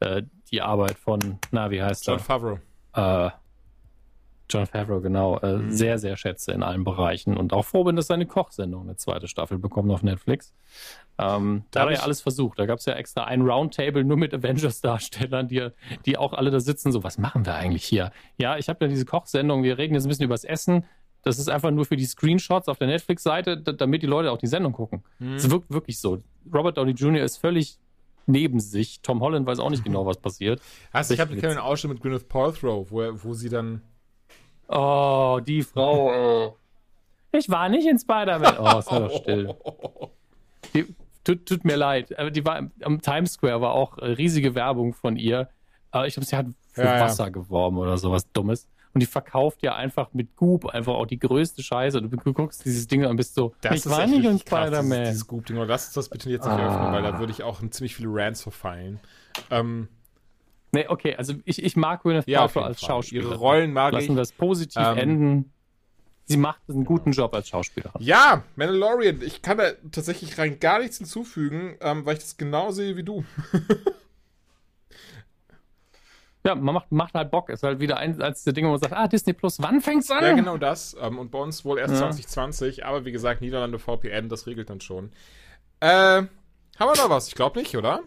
äh, 0.00 0.22
die 0.50 0.62
Arbeit 0.62 0.98
von, 0.98 1.38
na, 1.50 1.70
wie 1.70 1.82
heißt 1.82 2.06
John 2.06 2.18
er? 2.18 2.20
Favreau. 2.20 2.58
Äh, 2.94 3.30
John 4.52 4.66
Favreau, 4.66 5.00
genau, 5.00 5.38
äh, 5.38 5.58
mhm. 5.58 5.70
sehr, 5.70 5.98
sehr 5.98 6.16
schätze 6.16 6.52
in 6.52 6.62
allen 6.62 6.84
Bereichen 6.84 7.36
und 7.36 7.52
auch 7.52 7.64
froh 7.64 7.84
bin, 7.84 7.96
dass 7.96 8.06
seine 8.06 8.26
Kochsendung 8.26 8.82
eine 8.82 8.96
zweite 8.96 9.28
Staffel 9.28 9.58
bekommt 9.58 9.90
auf 9.90 10.02
Netflix. 10.02 10.52
Ähm, 11.18 11.64
da 11.70 11.82
hat 11.82 11.88
er 11.88 11.94
ja 11.94 12.00
alles 12.00 12.20
versucht. 12.20 12.58
Da 12.58 12.66
gab 12.66 12.78
es 12.78 12.86
ja 12.86 12.94
extra 12.94 13.24
ein 13.24 13.42
Roundtable 13.42 14.04
nur 14.04 14.16
mit 14.16 14.34
Avengers-Darstellern, 14.34 15.48
die, 15.48 15.68
die 16.06 16.16
auch 16.16 16.32
alle 16.32 16.50
da 16.50 16.60
sitzen, 16.60 16.92
so, 16.92 17.02
was 17.02 17.18
machen 17.18 17.46
wir 17.46 17.54
eigentlich 17.54 17.84
hier? 17.84 18.12
Ja, 18.36 18.56
ich 18.56 18.68
habe 18.68 18.84
ja 18.84 18.88
diese 18.88 19.04
Kochsendung, 19.04 19.62
wir 19.62 19.78
reden 19.78 19.94
jetzt 19.94 20.04
ein 20.04 20.08
bisschen 20.08 20.24
übers 20.24 20.44
Essen. 20.44 20.84
Das 21.22 21.38
ist 21.38 21.48
einfach 21.48 21.70
nur 21.70 21.84
für 21.84 21.96
die 21.96 22.04
Screenshots 22.04 22.68
auf 22.68 22.78
der 22.78 22.88
Netflix-Seite, 22.88 23.56
damit 23.56 24.02
die 24.02 24.06
Leute 24.06 24.32
auch 24.32 24.38
die 24.38 24.48
Sendung 24.48 24.72
gucken. 24.72 25.04
Mhm. 25.18 25.34
Es 25.34 25.48
wirkt 25.50 25.70
wirklich 25.70 26.00
so. 26.00 26.20
Robert 26.52 26.76
Downey 26.76 26.92
Jr. 26.92 27.22
ist 27.22 27.36
völlig 27.36 27.78
neben 28.26 28.60
sich. 28.60 29.00
Tom 29.02 29.20
Holland 29.20 29.46
weiß 29.46 29.58
auch 29.60 29.70
nicht 29.70 29.84
genau, 29.84 30.06
was 30.06 30.18
passiert. 30.18 30.60
Du, 30.92 31.14
ich 31.14 31.20
habe 31.20 31.32
einen 31.32 31.58
Ausschnitt 31.58 31.94
mit 31.94 32.02
Gwyneth 32.02 32.28
Paltrow, 32.28 32.90
wo, 32.90 33.02
wo 33.22 33.34
sie 33.34 33.48
dann. 33.48 33.82
Oh, 34.68 35.40
die 35.44 35.62
Frau. 35.62 36.46
Äh. 36.46 36.52
Ich 37.32 37.48
war 37.48 37.68
nicht 37.68 37.86
in 37.86 37.98
Spider-Man. 37.98 38.58
Oh, 38.58 38.80
sei 38.80 38.98
doch 38.98 39.16
still. 39.16 39.54
Die, 40.74 40.94
tut, 41.24 41.46
tut, 41.46 41.64
mir 41.64 41.76
leid. 41.76 42.14
Die 42.34 42.44
war 42.44 42.68
am 42.82 43.00
Times 43.00 43.32
Square 43.32 43.60
war 43.60 43.72
auch 43.72 43.98
äh, 43.98 44.06
riesige 44.06 44.54
Werbung 44.54 44.94
von 44.94 45.16
ihr. 45.16 45.48
Aber 45.90 46.06
ich 46.06 46.14
glaube, 46.14 46.26
sie 46.26 46.36
hat 46.36 46.46
für 46.72 46.84
ja, 46.84 47.00
Wasser 47.00 47.24
ja. 47.24 47.30
geworben 47.30 47.78
oder 47.78 47.98
sowas 47.98 48.30
Dummes 48.32 48.68
und 48.94 49.00
die 49.00 49.06
verkauft 49.06 49.62
ja 49.62 49.74
einfach 49.74 50.12
mit 50.12 50.36
Goop 50.36 50.66
einfach 50.66 50.94
auch 50.94 51.06
die 51.06 51.18
größte 51.18 51.62
Scheiße. 51.62 52.02
Du 52.02 52.32
guckst 52.32 52.64
dieses 52.64 52.86
Ding 52.86 53.04
und 53.06 53.16
bist 53.16 53.34
so, 53.34 53.54
das 53.62 53.86
ich 53.86 53.90
war 53.90 54.06
nicht 54.06 54.24
in 54.24 54.38
Spider-Man. 54.38 55.04
Dieses, 55.04 55.26
Goop-Ding, 55.26 55.56
lass 55.56 55.86
uns 55.86 55.94
das 55.94 56.08
bitte 56.10 56.30
jetzt 56.30 56.44
nicht 56.44 56.52
ah. 56.52 56.68
öffnen, 56.68 56.92
weil 56.92 57.02
da 57.02 57.18
würde 57.18 57.32
ich 57.32 57.42
auch 57.42 57.62
in 57.62 57.72
ziemlich 57.72 57.96
viele 57.96 58.08
Rants 58.10 58.42
verfallen. 58.42 59.00
Ähm, 59.50 59.88
nee, 60.72 60.86
okay, 60.88 61.14
also 61.16 61.34
ich, 61.44 61.62
ich 61.62 61.76
mag 61.76 62.02
Gwyneth 62.02 62.26
ja, 62.26 62.40
Paltrow 62.40 62.64
als 62.64 62.80
Schauspielerin. 62.80 63.30
Ihre 63.30 63.38
Rollen 63.38 63.72
mag 63.72 63.92
Lassen 63.92 64.10
ich. 64.10 64.14
wir 64.16 64.22
es 64.22 64.32
positiv 64.32 64.82
ähm, 64.82 64.98
enden. 64.98 65.52
Sie 66.24 66.36
macht 66.36 66.60
einen 66.68 66.84
guten 66.84 67.12
Job 67.12 67.34
als 67.34 67.48
Schauspielerin. 67.48 68.00
Ja, 68.00 68.44
Mandalorian. 68.56 69.20
Ich 69.22 69.42
kann 69.42 69.58
da 69.58 69.72
tatsächlich 69.90 70.38
rein 70.38 70.60
gar 70.60 70.78
nichts 70.78 70.98
hinzufügen, 70.98 71.76
ähm, 71.80 72.06
weil 72.06 72.14
ich 72.14 72.20
das 72.20 72.36
genau 72.36 72.70
sehe 72.70 72.96
wie 72.96 73.02
du. 73.02 73.24
Ja, 76.44 76.56
man 76.56 76.74
macht, 76.74 76.90
macht 76.90 77.14
halt 77.14 77.30
Bock. 77.30 77.50
Ist 77.50 77.62
halt 77.62 77.78
wieder 77.78 77.98
eins 77.98 78.20
als 78.20 78.42
der 78.42 78.52
Dinge, 78.52 78.68
wo 78.68 78.72
man 78.72 78.80
sagt, 78.80 78.92
ah, 78.92 79.06
Disney 79.06 79.32
Plus, 79.32 79.62
wann 79.62 79.80
fängt's 79.80 80.10
an? 80.10 80.24
Ja, 80.24 80.32
genau 80.32 80.56
das. 80.56 80.96
Ähm, 81.00 81.18
und 81.18 81.30
bei 81.30 81.38
uns 81.38 81.64
wohl 81.64 81.78
erst 81.78 81.94
ja. 81.94 82.00
2020, 82.00 82.84
aber 82.84 83.04
wie 83.04 83.12
gesagt, 83.12 83.40
Niederlande 83.40 83.78
VPN, 83.78 84.28
das 84.28 84.46
regelt 84.46 84.68
dann 84.68 84.80
schon. 84.80 85.12
Äh, 85.80 85.86
haben 85.86 86.28
wir 86.78 86.96
noch 86.96 87.10
was? 87.10 87.28
Ich 87.28 87.34
glaube 87.34 87.60
nicht, 87.60 87.76
oder? 87.76 88.02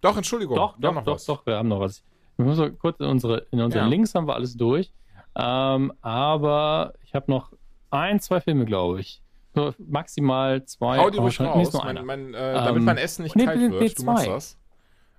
Doch, 0.00 0.16
Entschuldigung. 0.16 0.56
Doch, 0.56 0.76
doch, 0.78 1.02
doch, 1.02 1.20
doch, 1.24 1.46
wir 1.46 1.56
haben 1.56 1.68
noch 1.68 1.80
was. 1.80 2.04
Wir 2.36 2.46
müssen 2.46 2.78
kurz 2.78 3.00
in 3.00 3.06
unsere, 3.06 3.46
in 3.50 3.60
unseren 3.60 3.84
ja. 3.84 3.88
Links 3.88 4.14
haben 4.14 4.28
wir 4.28 4.34
alles 4.34 4.56
durch. 4.56 4.92
Ähm, 5.34 5.92
aber 6.02 6.94
ich 7.02 7.14
habe 7.14 7.30
noch 7.30 7.52
ein, 7.90 8.20
zwei 8.20 8.40
Filme, 8.40 8.64
glaube 8.64 9.00
ich. 9.00 9.22
So 9.54 9.74
maximal 9.78 10.64
zwei. 10.64 10.98
Hau 10.98 11.10
die 11.10 11.18
ruhig 11.18 11.40
raus, 11.40 11.72
mein, 11.72 12.04
mein, 12.04 12.34
äh, 12.34 12.54
damit 12.54 12.80
ähm, 12.80 12.84
mein 12.84 12.98
Essen 12.98 13.22
nicht 13.22 13.34
nee, 13.34 13.44
kalt 13.44 13.58
nee, 13.58 13.70
wird. 13.70 13.82
Nee, 13.82 13.88
du 13.88 14.04
machst 14.04 14.26
das. 14.26 14.58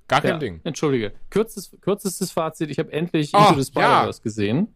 Gar 0.07 0.21
kein 0.21 0.31
ja, 0.31 0.37
Ding. 0.37 0.61
Entschuldige. 0.63 1.13
Kürzes, 1.29 1.75
kürzestes 1.81 2.31
Fazit. 2.31 2.69
Ich 2.69 2.79
habe 2.79 2.91
endlich 2.91 3.31
oh, 3.33 3.37
Into 3.37 3.61
the 3.61 3.65
Spider-Verse 3.65 4.19
ja. 4.19 4.23
gesehen. 4.23 4.75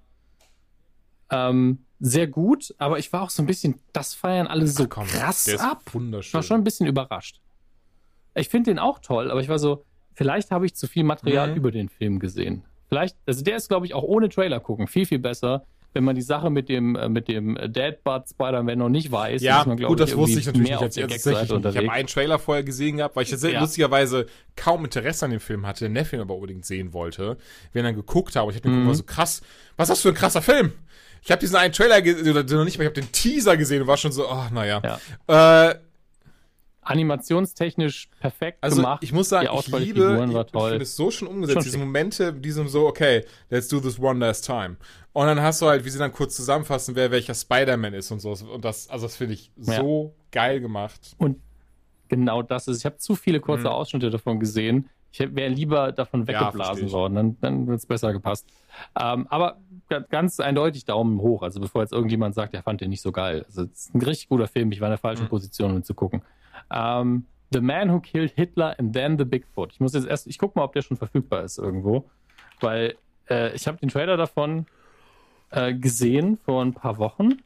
Ähm, 1.32 1.86
sehr 2.00 2.28
gut, 2.28 2.76
aber 2.78 3.00
ich 3.00 3.12
war 3.14 3.22
auch 3.24 3.30
so 3.30 3.42
ein 3.42 3.46
bisschen, 3.46 3.80
das 3.94 4.14
feiern 4.14 4.46
alle 4.46 4.68
so 4.68 4.88
komm, 4.88 5.08
krass 5.08 5.50
ab. 5.58 5.82
Wunderschön. 5.94 6.30
Ich 6.30 6.34
war 6.34 6.44
schon 6.44 6.58
ein 6.58 6.64
bisschen 6.64 6.86
überrascht. 6.86 7.40
Ich 8.36 8.50
finde 8.50 8.72
den 8.72 8.80
auch 8.80 9.00
toll, 9.00 9.32
aber 9.32 9.40
ich 9.42 9.50
war 9.50 9.58
so, 9.58 9.86
vielleicht 10.14 10.52
habe 10.52 10.66
ich 10.66 10.76
zu 10.76 10.88
viel 10.88 11.04
Material 11.04 11.52
mhm. 11.52 11.56
über 11.56 11.72
den 11.72 11.90
Film 11.90 12.20
gesehen. 12.20 12.64
Vielleicht, 12.90 13.18
also 13.26 13.44
der 13.44 13.58
ist, 13.58 13.70
glaube 13.70 13.86
ich, 13.86 13.94
auch 13.94 14.04
ohne 14.04 14.30
Trailer 14.30 14.60
gucken 14.60 14.88
viel, 14.88 15.06
viel 15.06 15.20
besser 15.20 15.66
wenn 15.94 16.04
man 16.04 16.16
die 16.16 16.22
Sache 16.22 16.50
mit 16.50 16.70
dem, 16.70 16.96
äh, 16.96 17.08
mit 17.08 17.28
dem 17.28 17.58
Deadbutt 17.62 18.30
Spider-Man 18.30 18.78
noch 18.80 18.90
nicht 18.90 19.12
weiß. 19.12 19.42
Ja, 19.42 19.64
man, 19.66 19.78
gut, 19.78 20.00
das 20.00 20.16
wusste 20.18 20.40
ich 20.40 20.46
natürlich 20.46 20.70
nicht. 20.70 20.82
Als 20.82 20.98
ich 20.98 21.04
habe 21.04 21.92
einen 21.92 22.08
Trailer 22.08 22.40
vorher 22.40 22.64
gesehen 22.64 22.98
gehabt, 22.98 23.16
weil 23.16 23.24
ich 23.24 23.32
jetzt 23.32 23.44
ja. 23.44 23.60
lustigerweise 23.60 24.26
kaum 24.56 24.84
Interesse 24.84 25.26
an 25.26 25.32
dem 25.32 25.40
Film 25.40 25.66
hatte, 25.66 25.90
den 25.90 26.06
Film 26.06 26.22
aber 26.22 26.36
unbedingt 26.36 26.66
sehen 26.66 26.94
wollte. 26.94 27.38
Wenn 27.72 27.84
dann 27.84 27.96
geguckt 27.96 28.36
habe, 28.36 28.52
ich 28.52 28.58
habe 28.58 28.70
mir 28.70 28.76
mhm. 28.76 28.80
geguckt, 28.82 28.98
so 28.98 29.04
krass, 29.04 29.42
was 29.78 29.90
ist 29.90 29.98
das 29.98 30.02
für 30.02 30.10
ein 30.10 30.16
krasser 30.16 30.42
Film? 30.42 30.74
Ich 31.22 31.32
habe 31.32 31.40
diesen 31.40 31.56
einen 31.56 31.74
Trailer 31.74 32.02
gesehen, 32.02 32.30
oder 32.30 32.44
noch 32.44 32.66
nicht, 32.66 32.76
aber 32.76 32.84
ich 32.84 32.90
habe 32.90 33.02
den 33.02 33.12
Teaser 33.12 33.56
gesehen 33.56 33.82
und 33.82 33.88
war 33.88 33.98
schon 33.98 34.12
so, 34.12 34.30
oh, 34.30 34.46
naja. 34.52 35.00
Ja. 35.28 35.70
Äh, 35.70 35.76
animationstechnisch 36.86 38.10
perfekt 38.20 38.60
also, 38.62 38.78
gemacht. 38.78 39.04
Ich 39.04 39.14
muss 39.14 39.30
sagen, 39.30 39.50
ich 39.52 39.68
liebe, 39.68 40.26
ich, 40.30 40.36
ich 40.36 40.52
finde 40.52 40.84
es 40.84 40.96
so 40.96 41.12
schon 41.12 41.28
umgesetzt, 41.28 41.56
schon 41.56 41.64
diese 41.64 41.78
Momente, 41.78 42.34
diesem 42.34 42.68
so, 42.68 42.88
okay, 42.88 43.26
let's 43.50 43.68
do 43.68 43.80
this 43.80 44.00
one 44.00 44.20
last 44.20 44.46
time. 44.46 44.78
Und 45.14 45.28
dann 45.28 45.42
hast 45.42 45.62
du 45.62 45.68
halt, 45.68 45.86
wie 45.86 45.90
sie 45.90 46.00
dann 46.00 46.12
kurz 46.12 46.36
zusammenfassen, 46.36 46.96
wer 46.96 47.12
welcher 47.12 47.36
Spider-Man 47.36 47.94
ist 47.94 48.12
und 48.12 48.20
so. 48.20 48.32
Und 48.32 48.66
das, 48.66 48.90
also 48.90 49.06
das 49.06 49.16
finde 49.16 49.36
ich 49.36 49.52
ja. 49.58 49.76
so 49.76 50.14
geil 50.32 50.60
gemacht. 50.60 51.16
Und 51.18 51.40
genau 52.10 52.42
das 52.42 52.68
ist, 52.68 52.80
ich 52.80 52.86
habe 52.86 52.98
zu 52.98 53.16
viele 53.16 53.40
kurze 53.40 53.66
mhm. 53.66 53.74
Ausschnitte 53.74 54.10
davon 54.10 54.40
gesehen. 54.40 54.90
Ich 55.12 55.20
wäre 55.20 55.50
lieber 55.50 55.92
davon 55.92 56.28
weggeblasen 56.28 56.88
ja, 56.88 56.92
worden, 56.92 57.16
dann, 57.16 57.38
dann 57.40 57.68
wird 57.68 57.78
es 57.78 57.86
besser 57.86 58.14
gepasst. 58.14 58.48
Ähm, 59.00 59.28
aber 59.30 59.60
ganz 60.10 60.40
eindeutig 60.40 60.86
Daumen 60.86 61.20
hoch. 61.22 61.44
Also 61.44 61.60
bevor 61.60 61.84
jetzt 61.84 61.94
irgendjemand 61.94 62.34
sagt, 62.34 62.56
er 62.56 62.64
fand 62.64 62.82
den 62.82 62.90
nicht 62.90 63.02
so 63.02 63.12
geil. 63.12 63.44
Also 63.46 63.64
es 63.64 63.70
ist 63.72 63.96
ein 63.96 64.02
richtig 64.02 64.30
guter 64.30 64.48
Film. 64.48 64.72
Ich 64.72 64.82
war 64.82 64.88
in 64.88 64.94
der 64.94 64.98
falschen 64.98 65.26
mhm. 65.26 65.30
Position, 65.30 65.76
um 65.76 65.84
zu 65.84 65.94
gucken. 65.94 66.24
Ähm, 66.72 67.26
the 67.52 67.62
Man 67.62 67.92
Who 67.92 68.00
Killed 68.00 68.32
Hitler 68.36 68.76
and 68.80 68.94
Then 68.94 69.18
the 69.18 69.26
Bigfoot. 69.26 69.74
Ich 69.74 69.80
muss 69.80 69.94
jetzt 69.94 70.08
erst, 70.08 70.28
ich 70.28 70.38
gucke 70.38 70.58
mal, 70.58 70.66
ob 70.66 70.74
der 70.74 70.82
schon 70.82 70.98
verfügbar 70.98 71.44
ist 71.44 71.58
irgendwo, 71.58 72.10
weil 72.60 72.96
äh, 73.30 73.54
ich 73.56 73.68
habe 73.68 73.78
den 73.78 73.90
Trailer 73.90 74.18
davon 74.18 74.66
äh, 75.52 75.74
gesehen 75.74 76.38
vor 76.46 76.64
ein 76.64 76.74
paar 76.74 76.98
Wochen. 76.98 77.42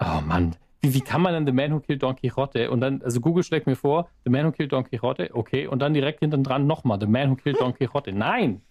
Oh 0.00 0.20
Mann, 0.20 0.56
wie, 0.80 0.94
wie 0.94 1.00
kann 1.00 1.22
man 1.22 1.32
denn 1.32 1.46
The 1.46 1.52
Man 1.52 1.72
Who 1.72 1.80
Killed 1.80 2.02
Don 2.02 2.16
Quixote 2.16 2.70
und 2.70 2.80
dann, 2.80 3.02
also 3.02 3.20
Google 3.20 3.44
schlägt 3.44 3.66
mir 3.66 3.76
vor, 3.76 4.08
The 4.24 4.30
Man 4.30 4.46
Who 4.46 4.52
Killed 4.52 4.72
Don 4.72 4.84
Quixote, 4.84 5.30
okay, 5.32 5.66
und 5.68 5.78
dann 5.78 5.94
direkt 5.94 6.20
hinten 6.20 6.42
dran 6.42 6.66
nochmal, 6.66 6.98
The 7.00 7.06
Man 7.06 7.30
Who 7.30 7.36
Killed 7.36 7.60
Don 7.60 7.72
Quixote. 7.72 8.12
Nein! 8.12 8.62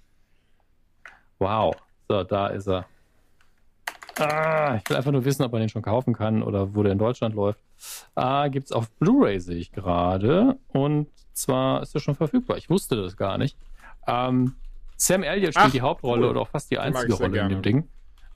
Wow. 1.40 1.74
So, 2.08 2.24
da 2.24 2.48
ist 2.48 2.68
er. 2.68 2.86
Ah, 4.22 4.78
ich 4.78 4.90
will 4.90 4.98
einfach 4.98 5.12
nur 5.12 5.26
wissen, 5.26 5.44
ob 5.44 5.52
man 5.52 5.62
den 5.62 5.70
schon 5.70 5.82
kaufen 5.82 6.14
kann 6.14 6.44
oder 6.44 6.76
wo 6.76 6.84
der 6.84 6.92
in 6.92 6.98
Deutschland 6.98 7.36
läuft. 7.36 7.60
Ah, 8.16 8.48
gibt 8.48 8.66
es 8.66 8.72
auf 8.72 8.90
Blu-ray, 8.92 9.40
sehe 9.40 9.58
ich 9.58 9.72
gerade. 9.72 10.58
Und 10.70 11.08
zwar 11.34 11.82
ist 11.82 11.96
er 11.96 12.02
schon 12.02 12.16
verfügbar. 12.16 12.58
Ich 12.58 12.70
wusste 12.70 12.96
das 12.96 13.18
gar 13.18 13.38
nicht. 13.38 13.58
Ähm, 14.08 14.56
Sam 14.98 15.24
Elliott 15.24 15.54
spielt 15.54 15.68
Ach, 15.68 15.72
die 15.72 15.82
Hauptrolle 15.82 16.24
cool. 16.24 16.30
oder 16.32 16.42
auch 16.42 16.50
fast 16.50 16.70
die 16.72 16.80
einzige 16.80 17.14
Rolle 17.14 17.40
in 17.40 17.50
dem 17.50 17.62
Ding. 17.62 17.88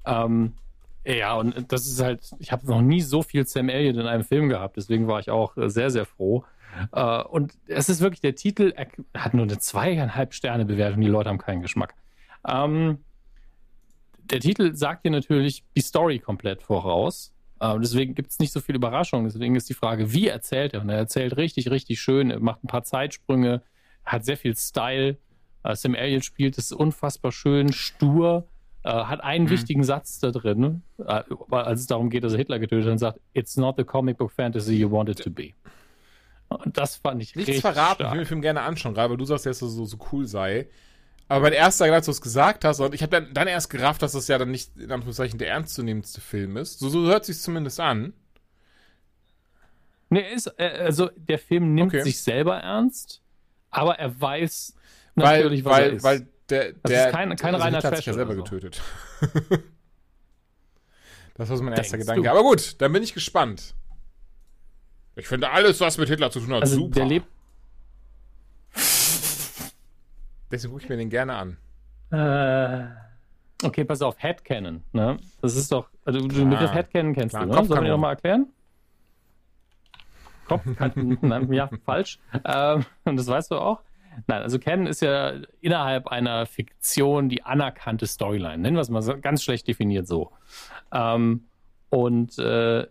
Ähm, 0.06 0.54
ja, 1.06 1.36
und 1.36 1.72
das 1.72 1.86
ist 1.86 2.02
halt, 2.02 2.32
ich 2.40 2.52
habe 2.52 2.66
noch 2.66 2.82
nie 2.82 3.02
so 3.02 3.22
viel 3.22 3.46
Sam 3.46 3.70
Elliott 3.70 3.96
in 3.96 4.08
einem 4.08 4.24
Film 4.24 4.50
gehabt, 4.50 4.78
deswegen 4.78 5.08
war 5.08 5.20
ich 5.20 5.30
auch 5.30 5.54
sehr, 5.56 5.92
sehr 5.92 6.06
froh. 6.06 6.44
Uh, 6.94 7.24
und 7.30 7.54
es 7.68 7.88
ist 7.88 8.02
wirklich 8.02 8.20
der 8.20 8.36
Titel, 8.36 8.74
er 8.76 8.88
hat 9.16 9.34
nur 9.34 9.44
eine 9.44 9.60
zweieinhalb 9.60 10.34
Sterne 10.34 10.66
Bewertung, 10.66 11.00
die 11.00 11.08
Leute 11.08 11.30
haben 11.30 11.38
keinen 11.38 11.62
Geschmack. 11.62 11.94
Um, 12.44 12.98
der 14.32 14.40
Titel 14.40 14.76
sagt 14.76 15.06
dir 15.06 15.12
natürlich 15.12 15.64
die 15.76 15.82
Story 15.82 16.20
komplett 16.20 16.62
voraus. 16.62 17.32
Uh, 17.64 17.80
deswegen 17.80 18.16
gibt 18.16 18.32
es 18.32 18.40
nicht 18.40 18.52
so 18.52 18.60
viel 18.60 18.76
Überraschung. 18.76 19.24
Deswegen 19.24 19.56
ist 19.56 19.70
die 19.70 19.74
Frage, 19.74 20.12
wie 20.12 20.28
erzählt 20.28 20.74
er? 20.74 20.82
Und 20.82 20.90
er 20.90 20.98
erzählt 20.98 21.38
richtig, 21.38 21.72
richtig 21.72 22.02
schön, 22.02 22.30
er 22.30 22.40
macht 22.40 22.64
ein 22.64 22.68
paar 22.68 22.84
Zeitsprünge, 22.84 23.62
hat 24.04 24.26
sehr 24.26 24.38
viel 24.38 24.56
Style. 24.56 25.18
Uh, 25.66 25.74
Sam 25.74 25.96
Elliott 25.96 26.26
spielt 26.26 26.58
es 26.58 26.72
unfassbar 26.72 27.32
schön, 27.32 27.72
stur 27.72 28.48
äh, 28.86 28.90
hat 28.90 29.24
einen 29.24 29.46
mhm. 29.46 29.50
wichtigen 29.50 29.84
Satz 29.84 30.20
da 30.20 30.30
drin, 30.30 30.84
äh, 31.00 31.24
als 31.50 31.82
es 31.82 31.88
darum 31.88 32.12
geht, 32.12 32.24
dass 32.24 32.34
er 32.34 32.38
Hitler 32.38 32.60
getötet 32.60 32.86
hat 32.86 32.92
und 32.92 32.98
sagt, 33.00 33.20
It's 33.34 33.58
not 33.58 33.78
the 33.78 33.84
comic 33.84 34.18
book 34.18 34.32
fantasy 34.32 34.76
you 34.76 34.92
want 34.92 35.10
it 35.10 35.24
to 35.24 35.32
be. 35.32 35.54
Und 36.50 36.78
das 36.78 36.98
fand 36.98 37.22
ich 37.24 37.36
Nichts 37.36 37.62
verraten, 37.62 37.96
stark. 37.96 38.00
ich 38.02 38.12
will 38.12 38.20
den 38.20 38.28
Film 38.28 38.42
gerne 38.42 38.62
anschauen, 38.62 38.94
gerade 38.94 39.10
weil 39.10 39.18
du 39.18 39.26
sagst, 39.26 39.48
dass 39.48 39.62
er 39.64 39.70
so, 39.70 39.86
so 39.86 39.98
cool 40.12 40.28
sei. 40.28 40.68
Aber 41.28 41.42
mein 41.42 41.54
erster 41.54 41.86
Gedanke, 41.86 41.98
als 41.98 42.06
du 42.06 42.12
es 42.12 42.22
gesagt 42.22 42.66
hast, 42.66 42.80
und 42.80 42.94
ich 42.94 43.02
habe 43.02 43.10
dann, 43.10 43.34
dann 43.34 43.48
erst 43.48 43.70
gerafft, 43.70 44.02
dass 44.02 44.12
das 44.12 44.28
ja 44.28 44.38
dann 44.38 44.52
nicht 44.52 44.78
in 44.78 44.92
Anführungszeichen 44.92 45.40
der 45.40 45.50
ernstzunehmendste 45.50 46.22
Film 46.22 46.56
ist. 46.58 46.80
So, 46.80 46.90
so 46.90 47.06
hört 47.08 47.26
sich 47.26 47.40
zumindest 47.40 47.80
an. 47.80 48.14
Nee, 50.10 50.34
ist, 50.34 50.48
äh, 50.58 50.68
also 50.68 51.10
der 51.16 51.40
Film 51.40 51.74
nimmt 51.74 51.94
okay. 51.94 52.04
sich 52.04 52.22
selber 52.22 52.58
ernst, 52.58 53.22
aber 53.72 53.98
er 53.98 54.22
weiß 54.22 54.76
natürlich, 55.16 55.66
weil, 55.66 55.72
was 55.72 55.74
weil, 55.74 55.84
er 55.84 55.94
ist. 55.94 56.04
Weil 56.04 56.28
der, 56.50 56.74
das 56.74 56.92
der, 56.92 57.08
ist 57.08 57.14
kein, 57.14 57.36
kein 57.36 57.56
reiner 57.56 57.80
Trash. 57.80 57.92
hat 57.92 57.98
sich 57.98 58.06
ja 58.06 58.14
selber 58.14 58.36
so. 58.36 58.44
getötet. 58.44 58.82
das 61.34 61.50
war 61.50 61.58
so 61.58 61.64
mein 61.64 61.74
Denkst 61.74 61.88
erster 61.88 61.98
Gedanke. 61.98 62.22
Du? 62.22 62.30
Aber 62.30 62.44
gut, 62.44 62.80
dann 62.80 62.94
bin 62.94 63.02
ich 63.02 63.16
gespannt. 63.16 63.74
Ich 65.16 65.28
finde 65.28 65.50
alles, 65.50 65.80
was 65.80 65.98
mit 65.98 66.08
Hitler 66.08 66.30
zu 66.30 66.40
tun 66.40 66.54
hat, 66.54 66.62
also 66.62 66.76
super. 66.76 66.96
Der 66.96 67.06
lebt. 67.06 67.28
Deswegen 70.52 70.74
gucke 70.74 70.84
ich 70.84 70.90
mir 70.90 70.98
den 70.98 71.10
gerne 71.10 71.36
an. 71.36 71.58
Äh, 72.12 73.66
okay, 73.66 73.84
pass 73.84 74.02
auf, 74.02 74.16
Headcanon. 74.18 74.84
Ne? 74.94 75.18
Das 75.42 75.56
ist 75.56 75.72
doch. 75.72 75.90
Also, 76.06 76.20
den 76.20 76.50
Begriff 76.50 76.74
Headcanon 76.74 77.14
kennst 77.14 77.36
klar, 77.36 77.46
du, 77.46 77.54
ne? 77.54 77.66
Sollen 77.66 77.84
wir 77.84 77.92
nochmal 77.92 78.14
erklären? 78.14 78.48
Kopfkanon, 80.48 81.52
ja, 81.54 81.70
falsch. 81.86 82.20
Ähm, 82.44 82.86
und 83.06 83.18
das 83.18 83.28
weißt 83.28 83.52
du 83.52 83.56
auch. 83.56 83.82
Nein, 84.28 84.44
also 84.44 84.60
Canon 84.60 84.88
ist 84.88 85.02
ja 85.02 85.34
innerhalb 85.62 86.08
einer 86.08 86.46
Fiktion 86.46 87.30
die 87.30 87.44
anerkannte 87.44 88.08
Storyline. 88.08 88.58
Nennen 88.58 88.78
wir 88.78 88.82
es 88.82 88.90
mal 88.90 89.02
so, 89.02 89.18
ganz 89.20 89.44
schlecht 89.44 89.68
definiert 89.68 90.08
so. 90.08 90.32
Ähm, 90.94 91.46
und 91.90 92.38
äh, 92.40 92.88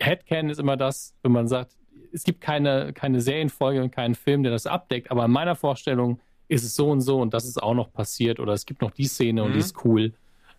Headcanon 0.00 0.50
ist 0.50 0.60
immer 0.60 0.76
das, 0.76 1.14
wenn 1.22 1.32
man 1.32 1.48
sagt, 1.48 1.76
es 2.12 2.24
gibt 2.24 2.40
keine, 2.40 2.92
keine 2.92 3.20
Serienfolge 3.20 3.82
und 3.82 3.90
keinen 3.90 4.14
Film, 4.14 4.42
der 4.42 4.52
das 4.52 4.66
abdeckt, 4.66 5.10
aber 5.10 5.24
in 5.24 5.30
meiner 5.30 5.54
Vorstellung 5.56 6.20
ist 6.52 6.64
es 6.64 6.76
so 6.76 6.90
und 6.90 7.00
so 7.00 7.20
und 7.20 7.32
das 7.32 7.46
ist 7.46 7.62
auch 7.62 7.74
noch 7.74 7.92
passiert 7.92 8.38
oder 8.38 8.52
es 8.52 8.66
gibt 8.66 8.82
noch 8.82 8.90
die 8.90 9.06
Szene 9.06 9.40
mhm. 9.40 9.46
und 9.46 9.52
die 9.54 9.60
ist 9.60 9.84
cool. 9.84 10.12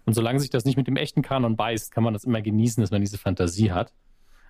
Und 0.06 0.14
solange 0.14 0.40
sich 0.40 0.50
das 0.50 0.66
nicht 0.66 0.76
mit 0.76 0.88
dem 0.88 0.98
echten 0.98 1.22
Kanon 1.22 1.56
beißt, 1.56 1.92
kann 1.92 2.04
man 2.04 2.14
das 2.14 2.26
immer 2.26 2.42
genießen, 2.42 2.82
dass 2.82 2.92
man 2.92 3.00
diese 3.00 3.18
Fantasie 3.18 3.72
hat. 3.72 3.94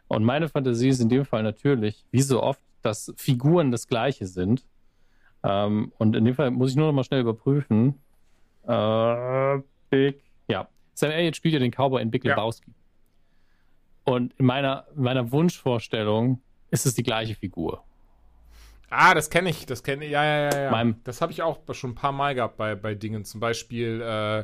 Und 0.07 0.23
meine 0.23 0.49
Fantasie 0.49 0.89
ist 0.89 0.99
in 0.99 1.09
dem 1.09 1.25
Fall 1.25 1.43
natürlich, 1.43 2.05
wie 2.11 2.21
so 2.21 2.41
oft, 2.41 2.61
dass 2.81 3.13
Figuren 3.17 3.71
das 3.71 3.87
Gleiche 3.87 4.25
sind 4.25 4.65
ähm, 5.43 5.91
und 5.97 6.15
in 6.15 6.25
dem 6.25 6.35
Fall 6.35 6.51
muss 6.51 6.71
ich 6.71 6.75
nur 6.77 6.87
noch 6.87 6.93
mal 6.93 7.03
schnell 7.03 7.21
überprüfen. 7.21 7.99
Äh, 8.65 9.59
Big, 9.89 10.23
ja. 10.47 10.67
Sam 10.93 11.11
Elliott 11.11 11.35
spielt 11.35 11.53
ja 11.53 11.59
den 11.59 11.71
Cowboy 11.71 12.01
in 12.01 12.09
Big 12.09 12.23
Lebowski. 12.23 12.71
Ja. 12.71 14.13
Und 14.13 14.33
in 14.37 14.45
meiner, 14.45 14.85
in 14.95 15.03
meiner 15.03 15.31
Wunschvorstellung 15.31 16.41
ist 16.71 16.85
es 16.85 16.93
die 16.93 17.03
gleiche 17.03 17.35
Figur. 17.35 17.83
Ah, 18.95 19.13
das 19.13 19.29
kenne 19.29 19.49
ich, 19.49 19.65
das 19.65 19.83
kenne 19.83 20.05
ich, 20.05 20.11
ja, 20.11 20.23
ja, 20.23 20.49
ja. 20.51 20.63
ja. 20.63 20.71
Meinem 20.71 20.95
das 21.03 21.21
habe 21.21 21.31
ich 21.31 21.41
auch 21.41 21.59
schon 21.71 21.91
ein 21.91 21.95
paar 21.95 22.11
Mal 22.11 22.35
gehabt 22.35 22.57
bei, 22.57 22.75
bei 22.75 22.95
Dingen. 22.95 23.25
Zum 23.25 23.39
Beispiel 23.39 24.01
äh, 24.01 24.43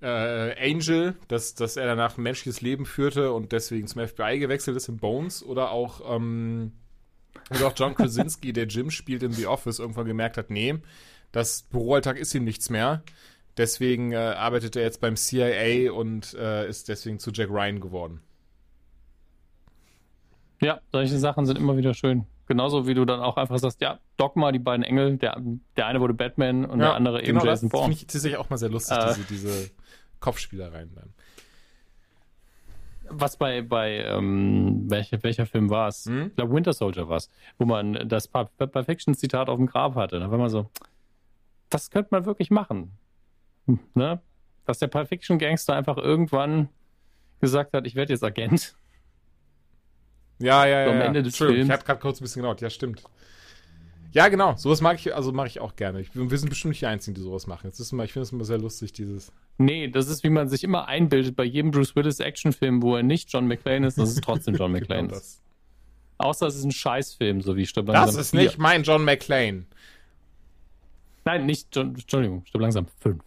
äh, 0.00 0.72
Angel, 0.72 1.14
dass, 1.28 1.54
dass 1.54 1.76
er 1.76 1.86
danach 1.86 2.18
ein 2.18 2.22
menschliches 2.22 2.60
Leben 2.60 2.86
führte 2.86 3.32
und 3.32 3.52
deswegen 3.52 3.86
zum 3.86 4.06
FBI 4.06 4.38
gewechselt 4.38 4.76
ist 4.76 4.88
in 4.88 4.98
Bones. 4.98 5.42
Oder 5.42 5.70
auch 5.70 6.14
ähm, 6.14 6.72
und 7.50 7.62
auch 7.62 7.72
John 7.74 7.94
Krasinski, 7.94 8.52
der 8.52 8.66
Jim 8.66 8.90
spielt 8.90 9.22
in 9.22 9.32
The 9.32 9.46
Office, 9.46 9.78
irgendwann 9.78 10.06
gemerkt 10.06 10.36
hat, 10.36 10.50
nee, 10.50 10.76
das 11.32 11.62
Büroalltag 11.62 12.18
ist 12.18 12.34
ihm 12.34 12.44
nichts 12.44 12.70
mehr. 12.70 13.02
Deswegen 13.56 14.12
äh, 14.12 14.16
arbeitet 14.16 14.76
er 14.76 14.82
jetzt 14.82 15.00
beim 15.00 15.16
CIA 15.16 15.92
und 15.92 16.34
äh, 16.34 16.68
ist 16.68 16.88
deswegen 16.88 17.18
zu 17.18 17.30
Jack 17.32 17.50
Ryan 17.50 17.80
geworden. 17.80 18.20
Ja, 20.60 20.80
solche 20.92 21.18
Sachen 21.18 21.46
sind 21.46 21.58
immer 21.58 21.76
wieder 21.76 21.94
schön. 21.94 22.26
Genauso 22.48 22.86
wie 22.86 22.94
du 22.94 23.04
dann 23.04 23.20
auch 23.20 23.36
einfach 23.36 23.58
sagst, 23.58 23.80
ja, 23.80 23.98
Dogma, 24.16 24.52
die 24.52 24.58
beiden 24.58 24.82
Engel, 24.82 25.18
der, 25.18 25.40
der 25.76 25.86
eine 25.86 26.00
wurde 26.00 26.14
Batman 26.14 26.64
und 26.64 26.80
ja, 26.80 26.86
der 26.86 26.94
andere 26.94 27.22
genau 27.22 27.40
eben 27.40 27.46
Jason 27.46 27.68
Bourne. 27.68 27.90
Das 27.90 27.98
finde 27.98 28.06
ich 28.06 28.12
tatsächlich 28.12 28.38
auch 28.38 28.50
mal 28.50 28.56
sehr 28.56 28.70
lustig, 28.70 28.96
äh, 28.96 29.14
diese, 29.14 29.24
diese 29.24 29.70
Kopfspielereien 30.18 30.94
dann 30.94 31.12
was 33.10 33.36
bei, 33.36 33.62
bei 33.62 34.04
ähm, 34.04 34.84
welcher, 34.90 35.22
welcher 35.22 35.46
Film 35.46 35.70
war 35.70 35.88
es? 35.88 36.04
Hm? 36.06 36.28
Ich 36.28 36.36
glaube, 36.36 36.54
Winter 36.54 36.72
Soldier 36.72 37.08
war 37.08 37.16
es, 37.16 37.30
wo 37.58 37.64
man 37.64 38.08
das 38.08 38.28
Perfection-Zitat 38.28 39.48
auf 39.48 39.56
dem 39.56 39.66
Grab 39.66 39.94
hatte. 39.94 40.18
Da 40.18 40.30
war 40.30 40.38
man 40.38 40.50
so, 40.50 40.70
das 41.70 41.90
könnte 41.90 42.08
man 42.12 42.24
wirklich 42.26 42.50
machen. 42.50 42.92
Ne? 43.94 44.20
Dass 44.64 44.78
der 44.78 44.88
Perfection-Gangster 44.88 45.74
einfach 45.74 45.96
irgendwann 45.96 46.68
gesagt 47.40 47.74
hat, 47.74 47.86
ich 47.86 47.94
werde 47.94 48.12
jetzt 48.12 48.24
Agent. 48.24 48.76
Ja, 50.38 50.66
ja, 50.66 50.80
ja. 50.80 50.86
So 50.86 50.92
am 50.92 51.00
Ende 51.00 51.22
des 51.22 51.36
Films. 51.36 51.64
Ich 51.64 51.70
habe 51.70 51.84
gerade 51.84 52.00
kurz 52.00 52.20
ein 52.20 52.24
bisschen 52.24 52.42
genau, 52.42 52.54
ja, 52.54 52.70
stimmt. 52.70 53.02
Ja, 54.12 54.28
genau. 54.28 54.56
Sowas 54.56 54.80
mag 54.80 54.98
ich, 54.98 55.14
also 55.14 55.32
mache 55.32 55.48
ich 55.48 55.60
auch 55.60 55.76
gerne. 55.76 56.00
Ich, 56.00 56.08
wir 56.14 56.38
sind 56.38 56.48
bestimmt 56.48 56.70
nicht 56.70 56.80
die 56.80 56.86
Einzigen, 56.86 57.14
die 57.14 57.20
sowas 57.20 57.46
machen. 57.46 57.66
Jetzt 57.66 57.78
ist 57.78 57.92
immer, 57.92 58.04
ich 58.04 58.12
finde 58.12 58.24
es 58.24 58.32
immer 58.32 58.44
sehr 58.44 58.58
lustig, 58.58 58.92
dieses. 58.92 59.32
Nee, 59.58 59.88
das 59.88 60.08
ist, 60.08 60.24
wie 60.24 60.30
man 60.30 60.48
sich 60.48 60.64
immer 60.64 60.88
einbildet 60.88 61.36
bei 61.36 61.44
jedem 61.44 61.72
Bruce 61.72 61.94
Willis 61.94 62.20
Actionfilm, 62.20 62.82
wo 62.82 62.96
er 62.96 63.02
nicht 63.02 63.30
John 63.32 63.46
McClane 63.46 63.86
ist, 63.86 63.98
das 63.98 64.10
ist 64.10 64.24
trotzdem 64.24 64.54
John 64.54 64.72
McClane. 64.72 65.08
genau 65.08 65.18
ist. 65.18 65.42
Außer 66.16 66.46
es 66.46 66.56
ist 66.56 66.64
ein 66.64 66.72
Scheißfilm, 66.72 67.42
so 67.42 67.54
wie 67.56 67.66
Stirb 67.66 67.88
langsam. 67.88 68.06
Das 68.06 68.16
ist 68.16 68.30
4. 68.30 68.40
nicht 68.40 68.58
mein 68.58 68.82
John 68.82 69.04
McClane. 69.04 69.66
Nein, 71.24 71.46
nicht 71.46 71.74
John, 71.76 71.94
Entschuldigung, 71.94 72.44
Stirb 72.46 72.62
langsam 72.62 72.86
5. 73.00 73.22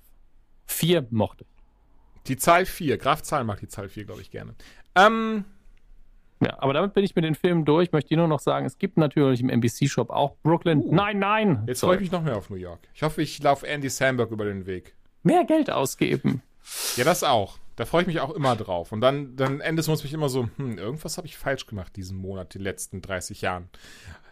4 0.65 1.07
mochte 1.11 1.43
ich. 1.43 2.27
Die 2.27 2.37
Zahl 2.37 2.65
4. 2.65 2.97
Graf 2.97 3.21
Zahl 3.21 3.43
mag 3.43 3.59
die 3.59 3.67
Zahl 3.67 3.87
4, 3.87 4.05
glaube 4.05 4.21
ich, 4.21 4.31
gerne. 4.31 4.55
Ähm, 4.95 5.45
ja, 6.41 6.57
aber 6.59 6.73
damit 6.73 6.93
bin 6.93 7.03
ich 7.03 7.15
mit 7.15 7.23
den 7.23 7.35
Filmen 7.35 7.65
durch. 7.65 7.85
Ich 7.87 7.91
möchte 7.91 8.15
nur 8.17 8.27
noch 8.27 8.39
sagen, 8.39 8.65
es 8.65 8.77
gibt 8.77 8.97
natürlich 8.97 9.41
im 9.41 9.49
NBC-Shop 9.49 10.09
auch 10.09 10.35
Brooklyn. 10.43 10.81
Uh, 10.81 10.93
nein, 10.93 11.19
nein! 11.19 11.63
Jetzt 11.67 11.81
freue 11.81 11.95
ich 11.95 12.01
mich 12.01 12.11
noch 12.11 12.23
mehr 12.23 12.35
auf 12.35 12.49
New 12.49 12.55
York. 12.55 12.79
Ich 12.93 13.03
hoffe, 13.03 13.21
ich 13.21 13.41
laufe 13.41 13.67
Andy 13.67 13.89
Samberg 13.89 14.31
über 14.31 14.45
den 14.45 14.65
Weg. 14.65 14.95
Mehr 15.23 15.45
Geld 15.45 15.69
ausgeben. 15.69 16.41
Ja, 16.97 17.03
das 17.03 17.23
auch. 17.23 17.57
Da 17.75 17.85
freue 17.85 18.01
ich 18.01 18.07
mich 18.07 18.19
auch 18.19 18.31
immer 18.31 18.55
drauf. 18.55 18.91
Und 18.91 19.01
dann, 19.01 19.35
dann 19.35 19.61
endet 19.61 19.87
es 19.87 20.03
mich 20.03 20.13
immer 20.13 20.29
so, 20.29 20.49
hm, 20.57 20.77
irgendwas 20.77 21.17
habe 21.17 21.27
ich 21.27 21.37
falsch 21.37 21.65
gemacht 21.65 21.95
diesen 21.95 22.17
Monat, 22.17 22.53
die 22.53 22.59
letzten 22.59 23.01
30 23.01 23.41
Jahren. 23.41 23.69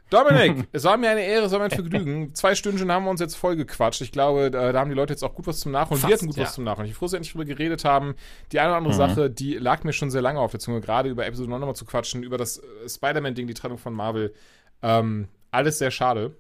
Dominik, 0.10 0.68
es 0.72 0.84
war 0.84 0.98
mir 0.98 1.10
eine 1.12 1.22
Ehre, 1.22 1.46
es 1.46 1.52
war 1.52 1.60
mir 1.60 1.66
ein 1.66 1.72
Vergnügen. 1.72 2.34
Zwei 2.34 2.56
Stunden 2.56 2.92
haben 2.92 3.04
wir 3.04 3.12
uns 3.12 3.20
jetzt 3.20 3.36
voll 3.36 3.56
gequatscht. 3.56 4.02
Ich 4.02 4.12
glaube, 4.12 4.50
da, 4.50 4.72
da 4.72 4.80
haben 4.80 4.90
die 4.90 4.96
Leute 4.96 5.14
jetzt 5.14 5.24
auch 5.24 5.36
gut 5.36 5.48
was 5.48 5.60
zum 5.60 5.72
Nachholen. 5.72 6.02
Fast, 6.02 6.10
wir 6.10 6.16
hatten 6.16 6.28
gut 6.28 6.38
ja. 6.38 6.44
was 6.44 6.54
zum 6.54 6.64
Nachholen. 6.64 6.90
Ich 6.90 6.96
froh, 6.96 7.06
dass 7.06 7.14
wir 7.14 7.18
endlich 7.18 7.34
darüber 7.34 7.46
geredet 7.46 7.86
haben. 7.86 8.16
Die 8.52 8.60
eine 8.60 8.70
oder 8.70 8.78
andere 8.78 8.94
mhm. 8.94 8.98
Sache, 8.98 9.30
die 9.30 9.56
lag 9.56 9.84
mir 9.84 9.94
schon 9.94 10.10
sehr 10.10 10.22
lange 10.22 10.40
auf 10.40 10.52
der 10.52 10.60
Zunge, 10.60 10.82
gerade 10.82 11.10
über 11.10 11.26
Episode 11.26 11.50
9 11.50 11.60
nochmal 11.60 11.76
zu 11.76 11.86
quatschen, 11.86 12.24
über 12.24 12.38
das 12.38 12.58
äh, 12.58 12.90
Spider-Man-Ding, 12.90 13.48
die 13.48 13.54
Trennung 13.54 13.78
von 13.78 13.94
Marvel. 13.94 14.34
Ähm, 14.82 15.28
alles 15.52 15.78
sehr 15.78 15.92
schade. 15.92 16.36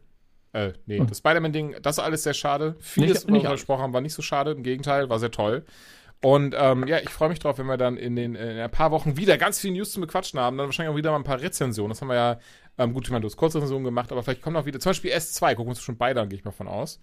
Äh, 0.51 0.73
nee, 0.87 0.99
mhm. 0.99 1.07
das 1.07 1.19
Spider-Man-Ding, 1.19 1.75
das 1.81 1.97
ist 1.97 2.03
alles 2.03 2.23
sehr 2.23 2.33
schade. 2.33 2.75
Vieles, 2.79 3.27
was 3.27 3.43
wir 3.43 3.51
gesprochen 3.51 3.83
haben, 3.83 3.93
war 3.93 4.01
nicht 4.01 4.13
so 4.13 4.21
schade. 4.21 4.51
Im 4.51 4.63
Gegenteil, 4.63 5.09
war 5.09 5.19
sehr 5.19 5.31
toll. 5.31 5.63
Und 6.21 6.53
ähm, 6.57 6.85
ja, 6.87 6.97
ich 6.97 7.09
freue 7.09 7.29
mich 7.29 7.39
drauf, 7.39 7.59
wenn 7.59 7.67
wir 7.67 7.77
dann 7.77 7.95
in, 7.95 8.15
den, 8.15 8.35
in 8.35 8.59
ein 8.59 8.71
paar 8.71 8.91
Wochen 8.91 9.15
wieder 9.15 9.37
ganz 9.37 9.59
viele 9.59 9.75
News 9.75 9.91
zu 9.91 10.01
bequatschen 10.01 10.39
haben. 10.39 10.57
Dann 10.57 10.67
wahrscheinlich 10.67 10.91
auch 10.91 10.97
wieder 10.97 11.11
mal 11.11 11.17
ein 11.17 11.23
paar 11.23 11.39
Rezensionen. 11.39 11.89
Das 11.89 12.01
haben 12.01 12.09
wir 12.09 12.15
ja 12.15 12.39
ähm, 12.79 12.93
gut, 12.93 13.05
ich 13.05 13.11
meine, 13.11 13.21
du 13.21 13.27
hast 13.27 13.37
Kurzrezensionen 13.37 13.83
gemacht, 13.83 14.11
aber 14.11 14.23
vielleicht 14.23 14.41
kommt 14.41 14.55
noch 14.55 14.65
wieder, 14.65 14.79
zum 14.79 14.91
Beispiel 14.91 15.11
S2, 15.11 15.49
gucken 15.49 15.65
wir 15.65 15.69
uns 15.69 15.81
schon 15.81 15.97
beide 15.97 16.21
an, 16.21 16.29
gehe 16.29 16.39
ich 16.39 16.45
mal 16.45 16.51
von 16.51 16.67
aus. 16.67 16.99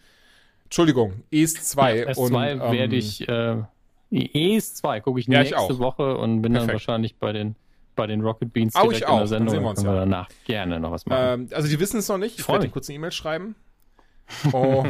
Entschuldigung, 0.65 1.23
ES2. 1.32 1.94
Ja, 1.94 2.11
S2 2.11 2.19
und, 2.19 2.35
ähm, 2.35 2.73
werde 2.73 2.97
ich, 2.97 3.28
äh, 3.28 3.62
ES2 4.11 5.01
gucke 5.01 5.20
ich 5.20 5.27
ja, 5.27 5.40
nächste 5.40 5.57
ich 5.70 5.78
Woche 5.78 6.16
und 6.16 6.43
bin 6.43 6.53
Perfekt. 6.53 6.69
dann 6.69 6.74
wahrscheinlich 6.74 7.16
bei 7.19 7.32
den 7.32 7.57
bei 7.97 8.07
den 8.07 8.20
Rocket 8.20 8.53
Beans 8.53 8.74
direkt 8.74 8.89
auch 8.89 8.97
ich 8.97 9.07
auch. 9.07 9.12
in 9.12 9.19
der 9.19 9.27
Sendung. 9.27 9.47
Dann 9.47 9.55
sehen 9.55 9.62
wir 9.65 9.70
uns 9.70 9.82
ja. 9.82 9.93
wir 9.93 10.01
danach 10.01 10.28
gerne 10.44 10.78
noch 10.78 10.93
was 10.93 11.07
machen. 11.07 11.43
Ähm, 11.43 11.48
also 11.53 11.66
die 11.66 11.81
wissen 11.81 11.98
es 11.98 12.09
noch 12.09 12.19
nicht. 12.19 12.39
Ich, 12.39 12.47
werde 12.47 12.69
kurz 12.69 12.89
eine 12.89 12.97
E-Mail 12.97 13.12
schreiben. 13.12 13.57
Oh. 14.53 14.85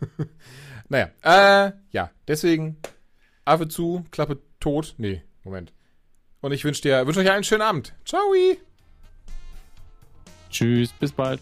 naja, 0.90 1.08
äh, 1.22 1.72
ja, 1.90 2.10
deswegen 2.28 2.76
Affe 3.46 3.66
zu, 3.66 4.04
Klappe 4.10 4.40
tot. 4.60 4.94
Nee, 4.98 5.22
Moment. 5.42 5.72
Und 6.42 6.52
ich 6.52 6.62
wünsche 6.62 6.82
dir, 6.82 7.06
wünsche 7.06 7.20
euch 7.20 7.30
einen 7.30 7.44
schönen 7.44 7.62
Abend. 7.62 7.94
Ciao. 8.04 8.20
Tschüss, 10.52 10.92
bis 10.92 11.10
bald. 11.10 11.40